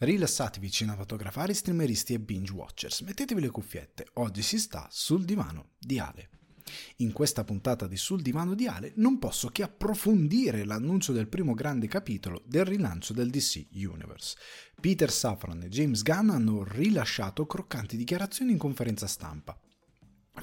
Rilassatevi 0.00 0.70
cinematografari, 0.70 1.54
streameristi 1.54 2.14
e 2.14 2.20
binge 2.20 2.52
watchers, 2.52 3.00
mettetevi 3.00 3.40
le 3.40 3.50
cuffiette, 3.50 4.06
oggi 4.14 4.42
si 4.42 4.56
sta 4.56 4.86
sul 4.92 5.24
divano 5.24 5.70
di 5.76 5.98
Ale. 5.98 6.28
In 6.98 7.10
questa 7.10 7.42
puntata 7.42 7.88
di 7.88 7.96
Sul 7.96 8.22
divano 8.22 8.54
di 8.54 8.68
Ale 8.68 8.92
non 8.96 9.18
posso 9.18 9.48
che 9.48 9.64
approfondire 9.64 10.64
l'annuncio 10.64 11.12
del 11.12 11.26
primo 11.26 11.52
grande 11.52 11.88
capitolo 11.88 12.42
del 12.46 12.64
rilancio 12.64 13.12
del 13.12 13.30
DC 13.30 13.66
Universe. 13.72 14.36
Peter 14.80 15.10
Safran 15.10 15.62
e 15.62 15.68
James 15.68 16.02
Gunn 16.02 16.30
hanno 16.30 16.62
rilasciato 16.62 17.46
croccanti 17.46 17.96
dichiarazioni 17.96 18.52
in 18.52 18.58
conferenza 18.58 19.08
stampa, 19.08 19.58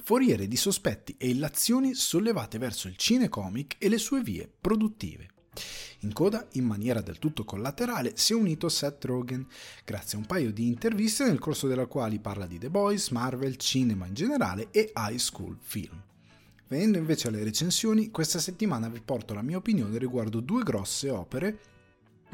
foriere 0.02 0.48
di 0.48 0.56
sospetti 0.56 1.14
e 1.16 1.30
illazioni 1.30 1.94
sollevate 1.94 2.58
verso 2.58 2.88
il 2.88 2.96
cinecomic 2.96 3.76
e 3.78 3.88
le 3.88 3.98
sue 3.98 4.20
vie 4.20 4.52
produttive. 4.60 5.30
In 6.00 6.12
coda, 6.12 6.46
in 6.52 6.64
maniera 6.64 7.00
del 7.00 7.18
tutto 7.18 7.44
collaterale, 7.44 8.12
si 8.16 8.32
è 8.32 8.36
unito 8.36 8.68
Seth 8.68 9.04
Rogen, 9.04 9.46
grazie 9.84 10.16
a 10.16 10.20
un 10.20 10.26
paio 10.26 10.52
di 10.52 10.66
interviste 10.66 11.24
nel 11.24 11.38
corso 11.38 11.66
della 11.66 11.86
quali 11.86 12.18
parla 12.18 12.46
di 12.46 12.58
The 12.58 12.70
Boys, 12.70 13.08
Marvel, 13.08 13.56
cinema 13.56 14.06
in 14.06 14.14
generale 14.14 14.68
e 14.70 14.92
high 14.94 15.18
school 15.18 15.56
film. 15.60 16.02
Venendo 16.68 16.98
invece 16.98 17.28
alle 17.28 17.44
recensioni, 17.44 18.10
questa 18.10 18.40
settimana 18.40 18.88
vi 18.88 19.00
porto 19.00 19.34
la 19.34 19.42
mia 19.42 19.56
opinione 19.56 19.98
riguardo 19.98 20.40
due 20.40 20.62
grosse 20.62 21.10
opere 21.10 21.58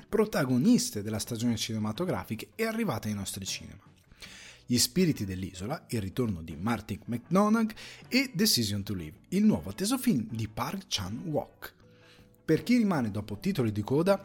protagoniste 0.08 1.02
della 1.02 1.18
stagione 1.18 1.56
cinematografica 1.56 2.46
e 2.54 2.64
arrivate 2.64 3.08
ai 3.08 3.14
nostri 3.14 3.44
cinema. 3.44 3.80
Gli 4.64 4.78
spiriti 4.78 5.26
dell'isola, 5.26 5.84
il 5.88 6.00
ritorno 6.00 6.40
di 6.40 6.56
Martin 6.56 7.00
McDonagh 7.04 7.72
e 8.08 8.30
Decision 8.32 8.82
to 8.82 8.94
Live, 8.94 9.18
il 9.28 9.44
nuovo 9.44 9.68
atteso 9.68 9.98
film 9.98 10.26
di 10.30 10.48
Park 10.48 10.86
Chan-wook. 10.88 11.74
Per 12.44 12.64
chi 12.64 12.76
rimane 12.76 13.12
dopo 13.12 13.38
titoli 13.38 13.70
di 13.70 13.82
coda, 13.82 14.20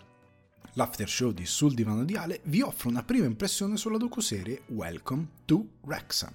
l'after 0.73 1.07
show 1.07 1.31
di 1.31 1.45
Sul 1.45 1.75
Divano 1.75 2.03
di 2.03 2.15
Ale 2.15 2.41
vi 2.45 2.61
offre 2.61 2.89
una 2.89 3.03
prima 3.03 3.27
impressione 3.27 3.77
sulla 3.77 3.99
docuserie 3.99 4.63
Welcome 4.69 5.27
to 5.45 5.67
Wrexham, 5.81 6.33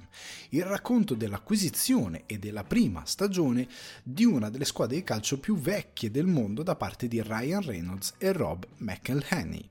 il 0.51 0.65
racconto 0.65 1.15
dell'acquisizione 1.15 2.23
e 2.27 2.39
della 2.39 2.63
prima 2.63 3.05
stagione 3.05 3.67
di 4.05 4.25
una 4.25 4.49
delle 4.49 4.65
squadre 4.65 4.95
di 4.95 5.03
calcio 5.03 5.41
più 5.41 5.57
vecchie 5.57 6.13
del 6.13 6.27
mondo 6.27 6.63
da 6.63 6.77
parte 6.77 7.09
di 7.09 7.21
Ryan 7.21 7.63
Reynolds 7.63 8.15
e 8.19 8.33
Rob 8.33 8.65
McElhenney. 8.77 9.69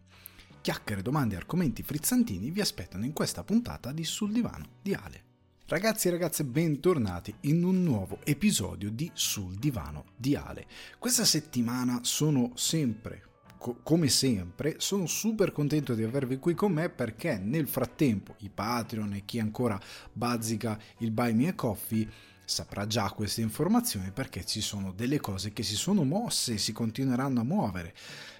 Chiacchiere, 0.59 1.01
domande 1.01 1.35
e 1.35 1.37
argomenti 1.37 1.81
frizzantini 1.81 2.51
vi 2.51 2.59
aspettano 2.59 3.05
in 3.05 3.13
questa 3.13 3.45
puntata 3.45 3.93
di 3.93 4.03
Sul 4.03 4.33
Divano 4.33 4.67
di 4.81 4.93
Ale. 4.93 5.30
Ragazzi 5.71 6.09
e 6.09 6.11
ragazze, 6.11 6.43
bentornati 6.43 7.33
in 7.43 7.63
un 7.63 7.81
nuovo 7.81 8.19
episodio 8.25 8.91
di 8.91 9.09
Sul 9.13 9.55
divano 9.55 10.03
di 10.17 10.35
Ale. 10.35 10.65
Questa 10.99 11.23
settimana 11.23 12.01
sono 12.03 12.51
sempre, 12.55 13.23
co- 13.57 13.79
come 13.81 14.09
sempre, 14.09 14.75
sono 14.79 15.05
super 15.05 15.53
contento 15.53 15.93
di 15.93 16.03
avervi 16.03 16.39
qui 16.39 16.55
con 16.55 16.73
me 16.73 16.89
perché 16.89 17.37
nel 17.37 17.69
frattempo 17.69 18.35
i 18.39 18.49
Patreon 18.49 19.13
e 19.13 19.23
chi 19.23 19.39
ancora 19.39 19.79
bazzica 20.11 20.77
il 20.97 21.11
Buy 21.11 21.31
Me 21.31 21.47
a 21.47 21.55
Coffee 21.55 22.05
saprà 22.43 22.85
già 22.85 23.09
queste 23.11 23.39
informazioni 23.39 24.11
perché 24.11 24.45
ci 24.45 24.59
sono 24.59 24.91
delle 24.91 25.21
cose 25.21 25.53
che 25.53 25.63
si 25.63 25.75
sono 25.75 26.03
mosse 26.03 26.55
e 26.55 26.57
si 26.57 26.73
continueranno 26.73 27.39
a 27.39 27.45
muovere. 27.45 27.95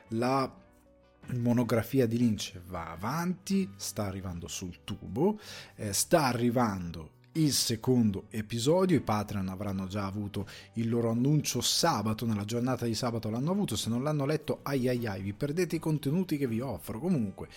La 0.09 0.53
monografia 1.35 2.07
di 2.07 2.17
Lynch 2.17 2.59
va 2.66 2.91
avanti, 2.91 3.71
sta 3.77 4.03
arrivando 4.03 4.49
sul 4.49 4.83
tubo, 4.83 5.39
eh, 5.75 5.93
sta 5.93 6.25
arrivando 6.25 7.19
il 7.33 7.53
secondo 7.53 8.25
episodio. 8.29 8.97
I 8.97 9.01
Patreon 9.01 9.47
avranno 9.47 9.87
già 9.87 10.05
avuto 10.05 10.47
il 10.73 10.89
loro 10.89 11.11
annuncio 11.11 11.61
sabato, 11.61 12.25
nella 12.25 12.45
giornata 12.45 12.85
di 12.85 12.95
sabato 12.95 13.29
l'hanno 13.29 13.51
avuto. 13.51 13.75
Se 13.75 13.89
non 13.89 14.03
l'hanno 14.03 14.25
letto, 14.25 14.59
ai 14.63 14.88
ai 14.88 15.05
ai, 15.07 15.21
vi 15.21 15.33
perdete 15.33 15.77
i 15.77 15.79
contenuti 15.79 16.38
che 16.38 16.47
vi 16.47 16.59
offro. 16.59 16.99
Comunque, 16.99 17.47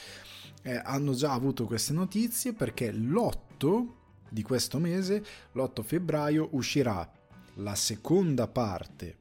eh, 0.62 0.80
hanno 0.84 1.14
già 1.14 1.32
avuto 1.32 1.66
queste 1.66 1.92
notizie 1.92 2.52
perché 2.52 2.92
l'8 2.92 3.86
di 4.28 4.42
questo 4.42 4.78
mese, 4.78 5.24
l'8 5.52 5.82
febbraio, 5.82 6.48
uscirà 6.52 7.10
la 7.58 7.74
seconda 7.74 8.48
parte 8.48 9.18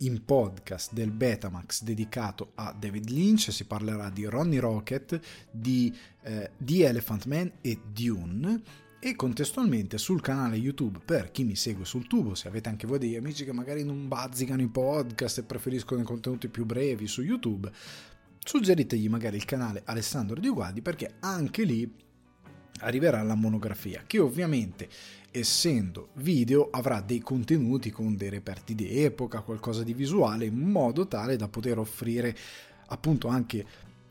in 0.00 0.24
podcast 0.24 0.92
del 0.92 1.10
Betamax 1.10 1.82
dedicato 1.82 2.52
a 2.54 2.74
David 2.78 3.10
Lynch, 3.10 3.52
si 3.52 3.64
parlerà 3.64 4.08
di 4.08 4.24
Ronnie 4.24 4.60
Rocket, 4.60 5.20
di 5.50 5.94
eh, 6.22 6.50
The 6.56 6.86
Elephant 6.86 7.26
Man 7.26 7.52
e 7.60 7.80
Dune 7.92 8.88
e 9.00 9.16
contestualmente 9.16 9.96
sul 9.96 10.20
canale 10.20 10.56
YouTube 10.56 11.00
per 11.02 11.30
chi 11.30 11.42
mi 11.44 11.56
segue 11.56 11.86
sul 11.86 12.06
tubo, 12.06 12.34
se 12.34 12.48
avete 12.48 12.68
anche 12.68 12.86
voi 12.86 12.98
degli 12.98 13.16
amici 13.16 13.44
che 13.44 13.52
magari 13.52 13.82
non 13.82 14.06
bazzicano 14.06 14.60
i 14.60 14.68
podcast 14.68 15.38
e 15.38 15.42
preferiscono 15.42 16.02
i 16.02 16.04
contenuti 16.04 16.48
più 16.48 16.66
brevi 16.66 17.06
su 17.06 17.22
YouTube, 17.22 17.70
suggeritegli 18.38 19.08
magari 19.08 19.36
il 19.36 19.46
canale 19.46 19.80
Alessandro 19.86 20.38
Di 20.38 20.50
Guadi 20.50 20.82
perché 20.82 21.14
anche 21.20 21.64
lì 21.64 21.90
arriverà 22.80 23.22
la 23.22 23.34
monografia 23.34 24.04
che 24.06 24.18
ovviamente 24.18 24.88
essendo 25.30 26.10
video 26.14 26.68
avrà 26.70 27.00
dei 27.00 27.20
contenuti 27.20 27.90
con 27.90 28.16
dei 28.16 28.28
reperti 28.28 28.74
di 28.74 29.02
epoca, 29.02 29.40
qualcosa 29.40 29.82
di 29.82 29.94
visuale 29.94 30.44
in 30.44 30.58
modo 30.58 31.06
tale 31.06 31.36
da 31.36 31.48
poter 31.48 31.78
offrire 31.78 32.36
appunto 32.88 33.28
anche 33.28 33.64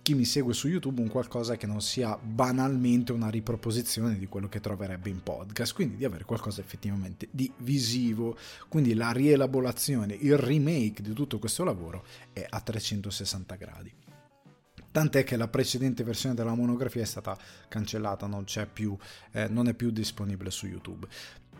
chi 0.10 0.16
mi 0.16 0.26
segue 0.26 0.56
su 0.56 0.68
YouTube 0.68 1.02
un 1.02 1.08
qualcosa 1.08 1.56
che 1.56 1.68
non 1.68 1.82
sia 1.82 2.18
banalmente 2.18 3.12
una 3.12 3.30
riproposizione 3.30 4.18
di 4.18 4.26
quello 4.26 4.50
che 4.50 4.60
troverebbe 4.60 5.08
in 5.08 5.22
podcast, 5.22 5.76
quindi 5.76 5.98
di 5.98 6.04
avere 6.04 6.24
qualcosa 6.24 6.62
effettivamente 6.62 7.28
di 7.30 7.52
visivo. 7.58 8.36
Quindi 8.70 8.96
la 8.96 9.12
rielaborazione, 9.12 10.16
il 10.16 10.36
remake 10.36 11.04
di 11.04 11.14
tutto 11.14 11.38
questo 11.38 11.64
lavoro 11.64 12.04
è 12.34 12.44
a 12.50 12.60
360 12.60 13.56
gradi. 13.56 13.94
Tant'è 14.90 15.24
che 15.24 15.38
la 15.38 15.48
precedente 15.48 16.04
versione 16.04 16.34
della 16.34 16.56
monografia 16.56 17.04
è 17.04 17.06
stata 17.06 17.38
cancellata, 17.68 18.26
non, 18.26 18.46
più, 18.74 18.98
eh, 19.34 19.48
non 19.48 19.68
è 19.68 19.76
più 19.76 19.92
disponibile 19.92 20.50
su 20.50 20.66
YouTube. 20.66 21.06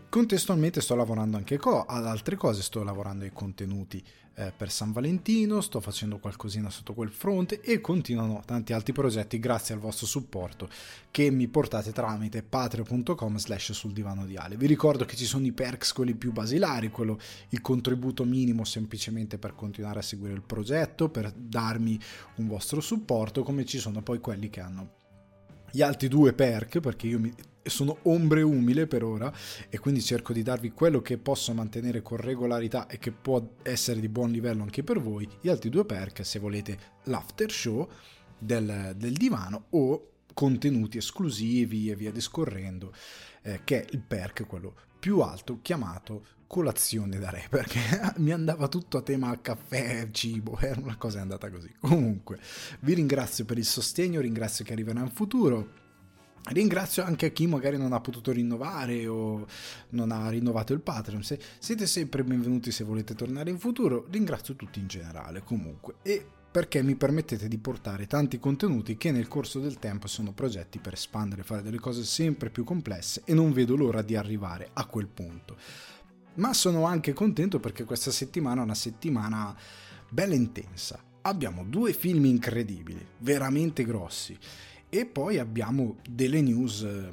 Contestualmente 0.10 0.82
sto 0.82 0.96
lavorando 0.96 1.38
anche 1.38 1.58
co- 1.58 1.86
ad 1.86 2.08
altre 2.08 2.36
cose, 2.36 2.64
sto 2.64 2.82
lavorando 2.82 3.26
ai 3.26 3.32
contenuti 3.32 4.04
eh, 4.40 4.54
per 4.56 4.72
San 4.72 4.94
Valentino, 4.94 5.60
sto 5.60 5.82
facendo 5.82 6.18
qualcosina 6.18 6.70
sotto 6.70 6.94
quel 6.94 7.12
fronte 7.12 7.60
e 7.60 7.82
continuano 7.82 8.42
tanti 8.46 8.72
altri 8.72 8.94
progetti 8.94 9.38
grazie 9.38 9.74
al 9.74 9.82
vostro 9.82 10.06
supporto 10.06 10.70
che 11.12 11.30
mi 11.30 11.48
portate 11.50 11.92
tramite 11.92 12.42
patreon.com 12.42 13.38
slash 13.38 13.74
sul 13.74 13.92
divano 13.92 14.26
di 14.26 14.38
Ale. 14.38 14.56
Vi 14.56 14.66
ricordo 14.66 15.04
che 15.04 15.18
ci 15.18 15.26
sono 15.26 15.46
i 15.46 15.52
perks, 15.52 15.92
quelli 15.92 16.16
più 16.16 16.32
basilari, 16.32 16.90
quello, 16.90 17.20
il 17.50 17.60
contributo 17.60 18.24
minimo 18.24 18.64
semplicemente 18.64 19.38
per 19.38 19.56
continuare 19.56 20.00
a 20.00 20.04
seguire 20.04 20.34
il 20.34 20.42
progetto, 20.42 21.10
per 21.10 21.32
darmi 21.32 22.00
un 22.36 22.48
vostro 22.48 22.80
supporto, 22.80 23.44
come 23.44 23.66
ci 23.66 23.78
sono 23.78 24.02
poi 24.02 24.20
quelli 24.20 24.50
che 24.50 24.62
hanno 24.62 24.98
gli 25.72 25.82
altri 25.82 26.08
due 26.08 26.34
perk, 26.34 26.80
perché 26.80 27.08
io 27.08 27.20
mi, 27.20 27.34
sono 27.70 28.00
ombre 28.04 28.42
umile 28.42 28.88
per 28.88 29.04
ora 29.04 29.32
e 29.70 29.80
quindi 29.80 30.02
cerco 30.02 30.34
di 30.34 30.44
darvi 30.44 30.72
quello 30.72 31.02
che 31.02 31.18
posso 31.18 31.54
mantenere 31.54 32.02
con 32.02 32.18
regolarità 32.18 32.88
e 32.88 32.98
che 32.98 33.12
può 33.12 33.56
essere 33.64 34.00
di 34.00 34.10
buon 34.10 34.32
livello 34.32 34.64
anche 34.64 34.84
per 34.84 35.00
voi. 35.00 35.28
Gli 35.42 35.50
altri 35.50 35.70
due 35.70 35.86
perk, 35.86 36.26
se 36.26 36.40
volete 36.40 36.78
l'after 37.04 37.52
show 37.52 37.90
del, 38.38 38.94
del 38.96 39.14
divano 39.14 39.66
o 39.72 40.10
contenuti 40.34 40.98
esclusivi 40.98 41.90
e 41.90 41.96
via 41.96 42.12
discorrendo, 42.12 42.94
eh, 43.42 43.62
che 43.64 43.82
è 43.82 43.88
il 43.92 44.02
perk, 44.02 44.46
quello 44.46 44.74
più 45.00 45.20
alto, 45.20 45.60
chiamato 45.62 46.38
colazione 46.48 47.20
da 47.20 47.30
re, 47.30 47.46
perché 47.52 47.80
mi 48.18 48.32
andava 48.32 48.68
tutto 48.68 48.98
a 48.98 49.02
tema 49.02 49.40
caffè, 49.40 50.10
cibo, 50.12 50.58
era 50.60 50.80
una 50.80 50.98
cosa 50.98 51.22
andata 51.22 51.50
così. 51.50 51.74
Comunque, 51.80 52.40
vi 52.82 52.94
ringrazio 52.94 53.46
per 53.46 53.58
il 53.58 53.66
sostegno, 53.66 54.20
ringrazio 54.20 54.66
che 54.66 54.74
arriverà 54.74 55.00
in 55.02 55.12
futuro 55.12 55.79
Ringrazio 56.50 57.04
anche 57.04 57.32
chi 57.32 57.46
magari 57.46 57.78
non 57.78 57.94
ha 57.94 58.00
potuto 58.00 58.32
rinnovare 58.32 59.06
o 59.06 59.46
non 59.90 60.12
ha 60.12 60.30
rinnovato 60.30 60.74
il 60.74 60.82
Patreon. 60.82 61.22
Se 61.22 61.40
siete 61.60 61.86
sempre 61.86 62.24
benvenuti 62.24 62.72
se 62.72 62.84
volete 62.84 63.14
tornare 63.14 63.52
in 63.52 63.60
futuro. 63.60 64.08
Ringrazio 64.10 64.56
tutti 64.56 64.80
in 64.80 64.88
generale 64.88 65.44
comunque. 65.44 65.96
E 66.02 66.26
perché 66.52 66.82
mi 66.82 66.96
permettete 66.96 67.48
di 67.48 67.60
portare 67.60 68.08
tanti 68.08 68.40
contenuti 68.40 68.98
che 68.98 69.12
nel 69.12 69.28
corso 69.28 69.60
del 69.60 69.78
tempo 69.78 70.08
sono 70.08 70.32
progetti 70.32 70.80
per 70.80 70.94
espandere, 70.94 71.44
fare 71.44 71.62
delle 71.62 71.78
cose 71.78 72.04
sempre 72.04 72.50
più 72.50 72.64
complesse 72.64 73.22
e 73.26 73.36
non 73.36 73.54
vedo 73.54 73.76
l'ora 73.76 74.02
di 74.02 74.16
arrivare 74.16 74.72
a 74.74 74.86
quel 74.86 75.08
punto. 75.08 75.56
Ma 76.36 76.54
sono 76.56 76.86
anche 76.86 77.14
contento 77.14 77.60
perché 77.60 77.84
questa 77.84 78.10
settimana 78.10 78.62
è 78.62 78.64
una 78.64 78.74
settimana 78.74 79.56
bella 80.10 80.34
intensa. 80.34 81.00
Abbiamo 81.22 81.64
due 81.64 81.94
film 81.94 82.26
incredibili, 82.26 83.06
veramente 83.20 83.86
grossi 83.86 84.36
e 84.90 85.06
poi 85.06 85.38
abbiamo 85.38 85.98
delle 86.10 86.42
news 86.42 86.82
eh, 86.82 87.10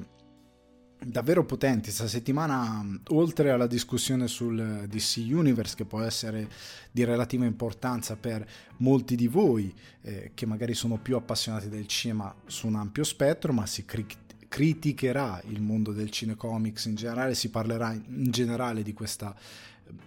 davvero 1.05 1.44
potenti. 1.44 1.84
Questa 1.84 2.08
settimana, 2.08 2.84
oltre 3.08 3.50
alla 3.50 3.67
discussione 3.67 4.28
sul 4.28 4.87
DC 4.88 5.26
Universe, 5.31 5.76
che 5.76 5.84
può 5.84 6.00
essere 6.00 6.49
di 6.90 7.05
relativa 7.05 7.44
importanza 7.44 8.17
per 8.17 8.46
molti 8.78 9.14
di 9.14 9.26
voi 9.28 9.73
eh, 10.02 10.31
che 10.34 10.46
magari 10.46 10.75
sono 10.75 10.96
più 10.96 11.17
appassionati 11.17 11.69
del 11.69 11.87
cinema 11.87 12.34
su 12.46 12.67
un 12.67 12.76
ampio 12.76 13.05
spettro, 13.05 13.52
ma 13.52 13.67
si 13.67 13.84
cri- 13.84 14.06
criticherà 14.49 15.43
il 15.49 15.61
mondo 15.61 15.93
del 15.93 16.11
cinecomics 16.11 16.87
in 16.87 16.94
generale, 16.94 17.34
si 17.34 17.50
parlerà 17.50 17.93
in 17.93 18.31
generale 18.31 18.82
di 18.82 18.93
questa 18.93 19.34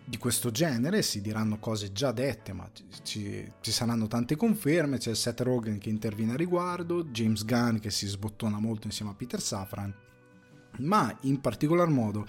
di 0.06 0.18
questo 0.18 0.52
genere, 0.52 1.02
si 1.02 1.22
diranno 1.22 1.60
cose 1.60 1.92
già 1.92 2.12
dette, 2.12 2.52
ma 2.54 2.70
ci, 3.04 3.52
ci, 3.62 3.72
saranno 3.72 4.08
tante 4.08 4.36
conferme, 4.36 4.98
c'è 4.98 5.14
Seth 5.14 5.42
Rogen 5.42 5.78
che 5.78 5.90
interviene 5.90 6.34
a 6.34 6.38
riguardo, 6.38 7.06
James 7.06 7.46
Gunn 7.46 7.78
che 7.78 7.92
si 7.92 8.08
sbottona 8.08 8.60
molto 8.60 8.88
insieme 8.88 9.12
a 9.12 9.16
Peter 9.16 9.40
Safran, 9.40 9.94
ma 10.80 11.16
in 11.22 11.40
particolar 11.40 11.90
modo 11.90 12.26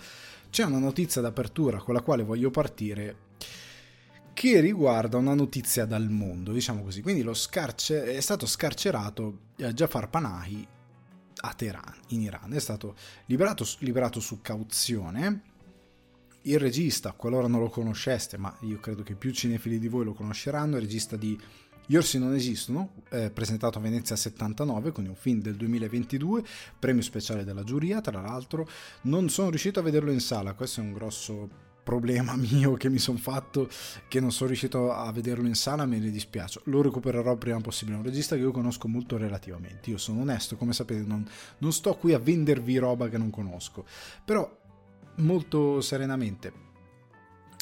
c'è 0.51 0.65
una 0.65 0.79
notizia 0.79 1.21
d'apertura 1.21 1.79
con 1.79 1.95
la 1.95 2.03
quale 2.03 2.23
voglio 2.23 2.51
partire 2.51 3.29
che 4.35 4.61
riguarda 4.61 5.17
una 5.17 5.35
notizia 5.35 5.85
dal 5.85 6.09
mondo, 6.09 6.53
diciamo 6.53 6.83
così. 6.83 7.03
Quindi 7.03 7.29
scarce- 7.35 8.15
è 8.15 8.21
stato 8.21 8.47
scarcerato 8.47 9.39
eh, 9.57 9.73
Jafar 9.73 10.09
Panahi 10.09 10.67
a 11.43 11.53
Teheran, 11.55 11.95
in 12.09 12.23
Iran. 12.23 12.53
È 12.53 12.59
stato 12.59 12.95
liberato, 13.27 13.67
liberato 13.81 14.21
su 14.21 14.41
cauzione 14.41 15.50
il 16.43 16.59
regista, 16.59 17.13
qualora 17.13 17.47
non 17.47 17.61
lo 17.61 17.69
conosceste, 17.69 18.39
ma 18.39 18.55
io 18.61 18.79
credo 18.81 19.03
che 19.03 19.15
più 19.15 19.31
cinefili 19.31 19.79
di 19.79 19.89
voi 19.89 20.05
lo 20.05 20.15
conosceranno, 20.15 20.77
il 20.77 20.83
regista 20.83 21.17
di 21.17 21.39
Gli 21.87 21.97
orsi 21.97 22.21
non 22.21 22.35
esistono, 22.35 23.03
eh, 23.11 23.31
presentato 23.31 23.79
a 23.79 23.81
Venezia 23.81 24.15
79, 24.15 24.93
quindi 24.93 25.11
un 25.11 25.17
film 25.17 25.41
del 25.41 25.57
2022, 25.57 26.45
premio 26.79 27.03
speciale 27.03 27.43
della 27.43 27.65
giuria, 27.65 28.01
tra 28.01 28.21
l'altro. 28.21 28.69
Non 29.03 29.29
sono 29.29 29.51
riuscito 29.51 29.81
a 29.81 29.83
vederlo 29.83 30.13
in 30.13 30.21
sala, 30.21 30.55
questo 30.55 30.81
è 30.81 30.85
un 30.85 30.93
grosso 30.93 31.49
problema 31.83 32.37
mio 32.39 32.75
che 32.75 32.89
mi 32.89 32.99
sono 32.99 33.19
fatto 33.19 33.69
che 34.07 34.21
non 34.21 34.31
sono 34.31 34.49
riuscito 34.49 34.93
a 34.93 35.11
vederlo 35.11 35.49
in 35.49 35.57
sala 35.57 35.87
me 35.87 35.99
ne 35.99 36.11
dispiace. 36.11 36.61
Lo 36.65 36.83
recupererò 36.83 37.35
prima 37.37 37.61
possibile. 37.61 37.97
È 37.97 38.01
un 38.01 38.07
regista 38.07 38.37
che 38.37 38.43
io 38.43 38.53
conosco 38.53 38.87
molto 38.87 39.17
relativamente. 39.17 39.91
Io 39.91 39.99
sono 39.99 40.21
onesto 40.21 40.57
come 40.57 40.73
sapete 40.73 41.05
non, 41.05 41.29
non 41.59 41.73
sto 41.73 41.97
qui 41.97 42.13
a 42.15 42.19
vendervi 42.19 42.77
roba 42.79 43.09
che 43.09 43.19
non 43.19 43.31
conosco. 43.31 43.85
Però 44.25 44.60
molto 45.21 45.81
serenamente. 45.81 46.69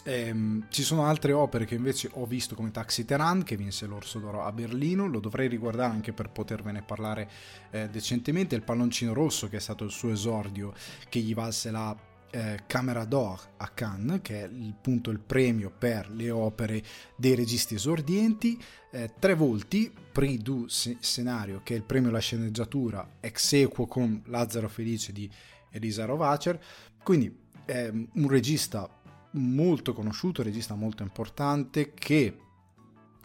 Ehm, 0.05 0.67
ci 0.71 0.83
sono 0.83 1.05
altre 1.05 1.33
opere 1.33 1.67
che 1.67 1.75
invece 1.75 2.09
ho 2.15 2.25
visto 2.25 2.55
come 2.55 2.71
Taxi 2.71 3.05
Teheran 3.05 3.43
che 3.43 3.57
vinse 3.57 3.87
l'Orso 3.87 4.19
d'Oro 4.19 4.43
a 4.43 4.53
Berlino, 4.53 5.07
lo 5.07 5.21
dovrei 5.21 5.49
riguardare 5.49 5.93
anche 5.93 6.13
per 6.13 6.31
potervene 6.31 6.83
parlare 6.83 7.29
eh, 7.71 7.89
decentemente, 7.91 8.55
il 8.55 8.63
palloncino 8.63 9.13
rosso 9.13 9.49
che 9.49 9.59
è 9.59 9.61
stato 9.61 9.85
il 9.85 9.91
suo 9.91 10.11
esordio 10.11 10.73
che 11.11 11.19
gli 11.21 11.35
valse 11.35 11.71
la 11.71 11.95
eh, 12.31 12.61
Camera 12.67 13.05
d'Or 13.05 13.41
a 13.59 13.69
Cannes, 13.69 14.21
che 14.23 14.43
è 14.43 14.47
il, 14.47 14.75
appunto 14.77 15.11
il 15.11 15.19
premio 15.19 15.71
per 15.77 16.11
le 16.11 16.31
opere 16.31 16.83
dei 17.17 17.35
registi 17.35 17.75
esordienti, 17.75 18.59
eh, 18.91 19.13
Tre 19.19 19.35
Volti, 19.35 19.93
Prix 20.13 20.41
du 20.41 20.67
Scenario, 20.69 21.61
che 21.63 21.75
è 21.75 21.77
il 21.77 21.85
premio 21.85 22.09
alla 22.09 22.19
sceneggiatura 22.19 23.17
ex 23.21 23.53
equo 23.53 23.87
con 23.87 24.23
Lazzaro 24.27 24.69
Felice 24.69 25.13
di 25.13 25.31
Elisa 25.71 26.05
Rovacer, 26.05 26.59
quindi 27.03 27.47
è 27.69 27.91
un 27.91 28.29
regista 28.29 28.89
molto 29.33 29.93
conosciuto, 29.93 30.43
regista 30.43 30.75
molto 30.75 31.03
importante 31.03 31.93
che 31.93 32.35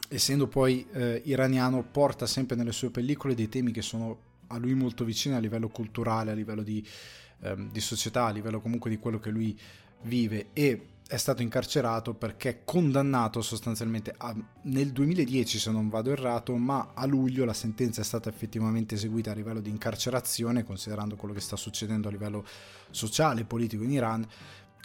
essendo 0.09 0.47
poi 0.47 0.85
eh, 0.91 1.21
iraniano 1.23 1.81
porta 1.81 2.25
sempre 2.25 2.57
nelle 2.57 2.73
sue 2.73 2.89
pellicole 2.89 3.35
dei 3.35 3.47
temi 3.47 3.71
che 3.71 3.81
sono 3.81 4.31
a 4.47 4.57
lui 4.57 4.73
molto 4.73 5.05
vicini 5.05 5.35
a 5.35 5.39
livello 5.39 5.69
culturale, 5.69 6.31
a 6.31 6.33
livello 6.33 6.61
di, 6.61 6.85
eh, 7.39 7.55
di 7.71 7.79
società, 7.79 8.25
a 8.25 8.31
livello 8.31 8.59
comunque 8.59 8.89
di 8.89 8.97
quello 8.97 9.17
che 9.17 9.29
lui 9.29 9.57
vive. 10.01 10.47
E 10.51 10.87
è 11.13 11.17
stato 11.17 11.43
incarcerato 11.43 12.15
perché 12.15 12.61
condannato 12.65 13.43
sostanzialmente 13.43 14.15
a, 14.17 14.35
nel 14.63 14.91
2010 14.91 15.59
se 15.59 15.69
non 15.69 15.87
vado 15.87 16.09
errato 16.09 16.55
ma 16.55 16.93
a 16.95 17.05
luglio 17.05 17.45
la 17.45 17.53
sentenza 17.53 18.01
è 18.01 18.03
stata 18.03 18.29
effettivamente 18.29 18.95
eseguita 18.95 19.29
a 19.29 19.35
livello 19.35 19.61
di 19.61 19.69
incarcerazione 19.69 20.63
considerando 20.63 21.15
quello 21.15 21.35
che 21.35 21.39
sta 21.39 21.55
succedendo 21.55 22.07
a 22.07 22.11
livello 22.11 22.43
sociale 22.89 23.41
e 23.41 23.45
politico 23.45 23.83
in 23.83 23.91
Iran 23.91 24.27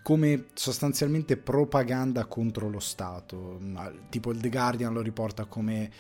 come 0.03 0.49
sostanzialmente 0.53 1.39
propaganda 1.39 2.27
contro 2.27 2.69
lo 2.69 2.81
Stato. 2.81 3.59
Tipo 4.11 4.31
il 4.31 4.41
The 4.41 4.51
Guardian 4.51 4.93
lo 4.93 5.01
riporta 5.01 5.47
come 5.47 5.91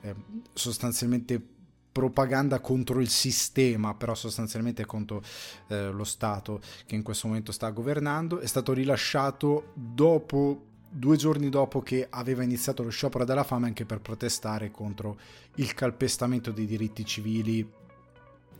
eh, 0.00 0.14
sostanzialmente 0.54 1.53
propaganda 1.94 2.58
contro 2.58 3.00
il 3.00 3.08
sistema, 3.08 3.94
però 3.94 4.16
sostanzialmente 4.16 4.84
contro 4.84 5.22
eh, 5.68 5.90
lo 5.90 6.02
Stato 6.02 6.60
che 6.86 6.96
in 6.96 7.02
questo 7.02 7.28
momento 7.28 7.52
sta 7.52 7.70
governando. 7.70 8.40
È 8.40 8.46
stato 8.46 8.72
rilasciato 8.72 9.70
dopo 9.74 10.72
due 10.90 11.16
giorni 11.16 11.48
dopo 11.50 11.82
che 11.82 12.08
aveva 12.10 12.42
iniziato 12.42 12.82
lo 12.82 12.90
sciopero 12.90 13.24
della 13.24 13.44
fame 13.44 13.66
anche 13.66 13.84
per 13.84 14.00
protestare 14.00 14.72
contro 14.72 15.18
il 15.56 15.72
calpestamento 15.72 16.50
dei 16.50 16.66
diritti 16.66 17.04
civili 17.04 17.60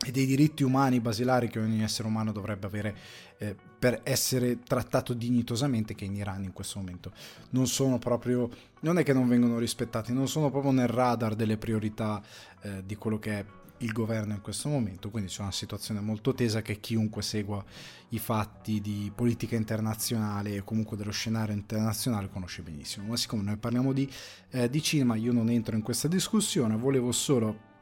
e 0.04 0.10
dei 0.10 0.26
diritti 0.26 0.62
umani 0.62 1.00
basilari 1.00 1.48
che 1.48 1.58
ogni 1.58 1.82
essere 1.82 2.06
umano 2.06 2.30
dovrebbe 2.30 2.66
avere 2.66 2.96
eh, 3.38 3.56
per 3.84 4.00
essere 4.02 4.62
trattato 4.62 5.12
dignitosamente 5.12 5.94
che 5.94 6.06
in 6.06 6.14
Iran 6.14 6.42
in 6.42 6.54
questo 6.54 6.78
momento 6.78 7.12
non 7.50 7.66
sono 7.66 7.98
proprio 7.98 8.48
non 8.80 8.96
è 8.96 9.02
che 9.02 9.12
non 9.12 9.28
vengono 9.28 9.58
rispettati 9.58 10.10
non 10.14 10.26
sono 10.26 10.50
proprio 10.50 10.72
nel 10.72 10.88
radar 10.88 11.34
delle 11.34 11.58
priorità 11.58 12.22
eh, 12.62 12.82
di 12.86 12.96
quello 12.96 13.18
che 13.18 13.38
è 13.40 13.44
il 13.78 13.92
governo 13.92 14.32
in 14.32 14.40
questo 14.40 14.70
momento 14.70 15.10
quindi 15.10 15.28
c'è 15.28 15.42
una 15.42 15.52
situazione 15.52 16.00
molto 16.00 16.32
tesa 16.32 16.62
che 16.62 16.80
chiunque 16.80 17.20
segua 17.20 17.62
i 18.08 18.18
fatti 18.18 18.80
di 18.80 19.12
politica 19.14 19.54
internazionale 19.54 20.54
e 20.54 20.64
comunque 20.64 20.96
dello 20.96 21.12
scenario 21.12 21.54
internazionale 21.54 22.30
conosce 22.30 22.62
benissimo 22.62 23.08
ma 23.08 23.18
siccome 23.18 23.42
noi 23.42 23.58
parliamo 23.58 23.92
di, 23.92 24.10
eh, 24.52 24.70
di 24.70 24.82
cinema 24.82 25.14
io 25.14 25.34
non 25.34 25.50
entro 25.50 25.76
in 25.76 25.82
questa 25.82 26.08
discussione 26.08 26.74
volevo 26.74 27.12
solo 27.12 27.72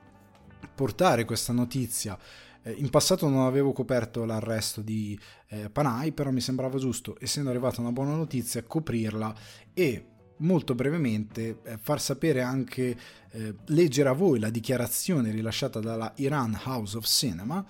portare 0.74 1.24
questa 1.24 1.52
notizia. 1.52 2.18
Eh, 2.62 2.72
in 2.72 2.90
passato 2.90 3.28
non 3.28 3.44
avevo 3.46 3.72
coperto 3.72 4.24
l'arresto 4.24 4.80
di 4.80 5.18
eh, 5.48 5.68
Panay, 5.70 6.12
però 6.12 6.30
mi 6.30 6.40
sembrava 6.40 6.78
giusto, 6.78 7.16
essendo 7.20 7.50
arrivata 7.50 7.80
una 7.80 7.92
buona 7.92 8.14
notizia, 8.14 8.62
coprirla 8.62 9.34
e 9.74 10.06
molto 10.38 10.74
brevemente 10.74 11.58
eh, 11.62 11.78
far 11.78 12.00
sapere 12.00 12.42
anche, 12.42 12.96
eh, 13.30 13.54
leggere 13.66 14.08
a 14.08 14.12
voi 14.12 14.38
la 14.38 14.50
dichiarazione 14.50 15.30
rilasciata 15.30 15.80
dalla 15.80 16.12
Iran 16.16 16.58
House 16.64 16.96
of 16.96 17.06
Cinema 17.06 17.64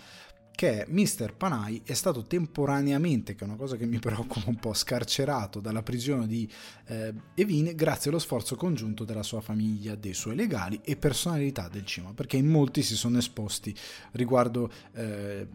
che 0.54 0.86
Mr. 0.88 1.34
Panay 1.34 1.82
è 1.84 1.94
stato 1.94 2.24
temporaneamente, 2.24 3.34
che 3.34 3.44
è 3.44 3.46
una 3.46 3.56
cosa 3.56 3.76
che 3.76 3.86
mi 3.86 3.98
preoccupa 3.98 4.48
un 4.48 4.56
po', 4.56 4.74
scarcerato 4.74 5.60
dalla 5.60 5.82
prigione 5.82 6.26
di 6.26 6.48
eh, 6.86 7.12
Evine 7.34 7.74
grazie 7.74 8.10
allo 8.10 8.18
sforzo 8.18 8.54
congiunto 8.54 9.04
della 9.04 9.22
sua 9.22 9.40
famiglia, 9.40 9.94
dei 9.94 10.14
suoi 10.14 10.36
legali 10.36 10.80
e 10.84 10.96
personalità 10.96 11.68
del 11.68 11.84
cinema, 11.84 12.12
perché 12.14 12.36
in 12.36 12.46
molti 12.46 12.82
si 12.82 12.94
sono 12.94 13.18
esposti 13.18 13.74
riguardo 14.12 14.70
eh, 14.94 15.48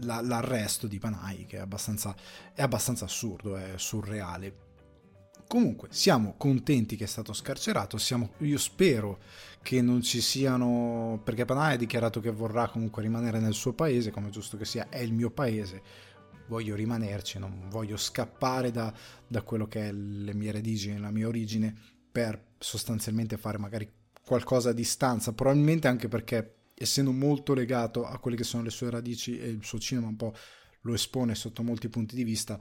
la, 0.00 0.20
l'arresto 0.20 0.86
di 0.86 0.98
Panay, 0.98 1.44
che 1.46 1.56
è 1.56 1.60
abbastanza, 1.60 2.14
è 2.54 2.62
abbastanza 2.62 3.04
assurdo, 3.04 3.56
è 3.56 3.72
surreale. 3.76 4.70
Comunque, 5.46 5.88
siamo 5.90 6.34
contenti 6.38 6.96
che 6.96 7.04
è 7.04 7.08
stato 7.08 7.34
scarcerato, 7.34 7.98
siamo, 7.98 8.30
io 8.38 8.56
spero 8.56 9.18
che 9.62 9.80
non 9.80 10.02
ci 10.02 10.20
siano, 10.20 11.20
perché 11.24 11.44
Panay 11.44 11.74
ha 11.74 11.78
dichiarato 11.78 12.20
che 12.20 12.30
vorrà 12.30 12.68
comunque 12.68 13.02
rimanere 13.02 13.38
nel 13.38 13.54
suo 13.54 13.72
paese, 13.72 14.10
come 14.10 14.30
giusto 14.30 14.56
che 14.56 14.64
sia, 14.64 14.88
è 14.88 14.98
il 14.98 15.12
mio 15.12 15.30
paese, 15.30 15.82
voglio 16.48 16.74
rimanerci, 16.74 17.38
non 17.38 17.68
voglio 17.68 17.96
scappare 17.96 18.70
da, 18.70 18.92
da 19.26 19.42
quello 19.42 19.66
che 19.68 19.88
è 19.88 19.92
le 19.92 20.34
mie 20.34 20.52
redigini, 20.52 20.98
la 20.98 21.10
mia 21.10 21.28
origine, 21.28 21.74
per 22.10 22.54
sostanzialmente 22.58 23.36
fare 23.36 23.58
magari 23.58 23.90
qualcosa 24.24 24.70
a 24.70 24.74
distanza, 24.74 25.32
probabilmente 25.32 25.88
anche 25.88 26.08
perché 26.08 26.56
essendo 26.74 27.12
molto 27.12 27.54
legato 27.54 28.04
a 28.04 28.18
quelle 28.18 28.36
che 28.36 28.44
sono 28.44 28.64
le 28.64 28.70
sue 28.70 28.90
radici 28.90 29.38
e 29.38 29.48
il 29.48 29.64
suo 29.64 29.78
cinema 29.78 30.08
un 30.08 30.16
po' 30.16 30.34
lo 30.82 30.94
espone 30.94 31.34
sotto 31.34 31.62
molti 31.62 31.88
punti 31.88 32.16
di 32.16 32.24
vista, 32.24 32.58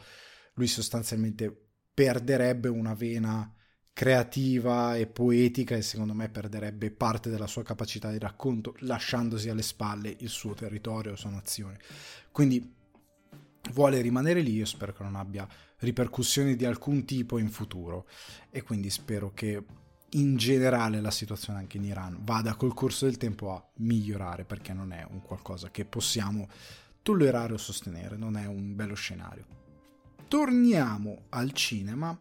lui 0.53 0.67
sostanzialmente 0.67 1.69
perderebbe 1.93 2.69
una 2.69 2.93
vena 2.93 3.51
creativa 3.93 4.95
e 4.95 5.07
poetica 5.07 5.75
e 5.75 5.81
secondo 5.81 6.13
me 6.13 6.29
perderebbe 6.29 6.91
parte 6.91 7.29
della 7.29 7.47
sua 7.47 7.63
capacità 7.63 8.09
di 8.09 8.19
racconto 8.19 8.75
lasciandosi 8.79 9.49
alle 9.49 9.61
spalle 9.61 10.15
il 10.19 10.29
suo 10.29 10.53
territorio, 10.53 11.11
la 11.11 11.17
sua 11.17 11.29
nazione. 11.29 11.79
Quindi 12.31 12.73
vuole 13.73 14.01
rimanere 14.01 14.41
lì, 14.41 14.53
io 14.53 14.65
spero 14.65 14.93
che 14.93 15.03
non 15.03 15.15
abbia 15.15 15.47
ripercussioni 15.79 16.55
di 16.55 16.65
alcun 16.65 17.05
tipo 17.05 17.37
in 17.37 17.49
futuro 17.49 18.07
e 18.49 18.61
quindi 18.63 18.89
spero 18.89 19.31
che 19.33 19.63
in 20.13 20.35
generale 20.35 20.99
la 20.99 21.11
situazione 21.11 21.59
anche 21.59 21.77
in 21.77 21.85
Iran 21.85 22.17
vada 22.21 22.55
col 22.55 22.73
corso 22.73 23.05
del 23.05 23.17
tempo 23.17 23.53
a 23.53 23.63
migliorare 23.77 24.43
perché 24.45 24.73
non 24.73 24.91
è 24.91 25.05
un 25.09 25.21
qualcosa 25.21 25.69
che 25.69 25.85
possiamo 25.85 26.49
tollerare 27.01 27.53
o 27.53 27.57
sostenere, 27.57 28.17
non 28.17 28.35
è 28.35 28.45
un 28.45 28.75
bello 28.75 28.95
scenario. 28.95 29.59
Torniamo 30.27 31.23
al 31.29 31.51
cinema 31.53 32.17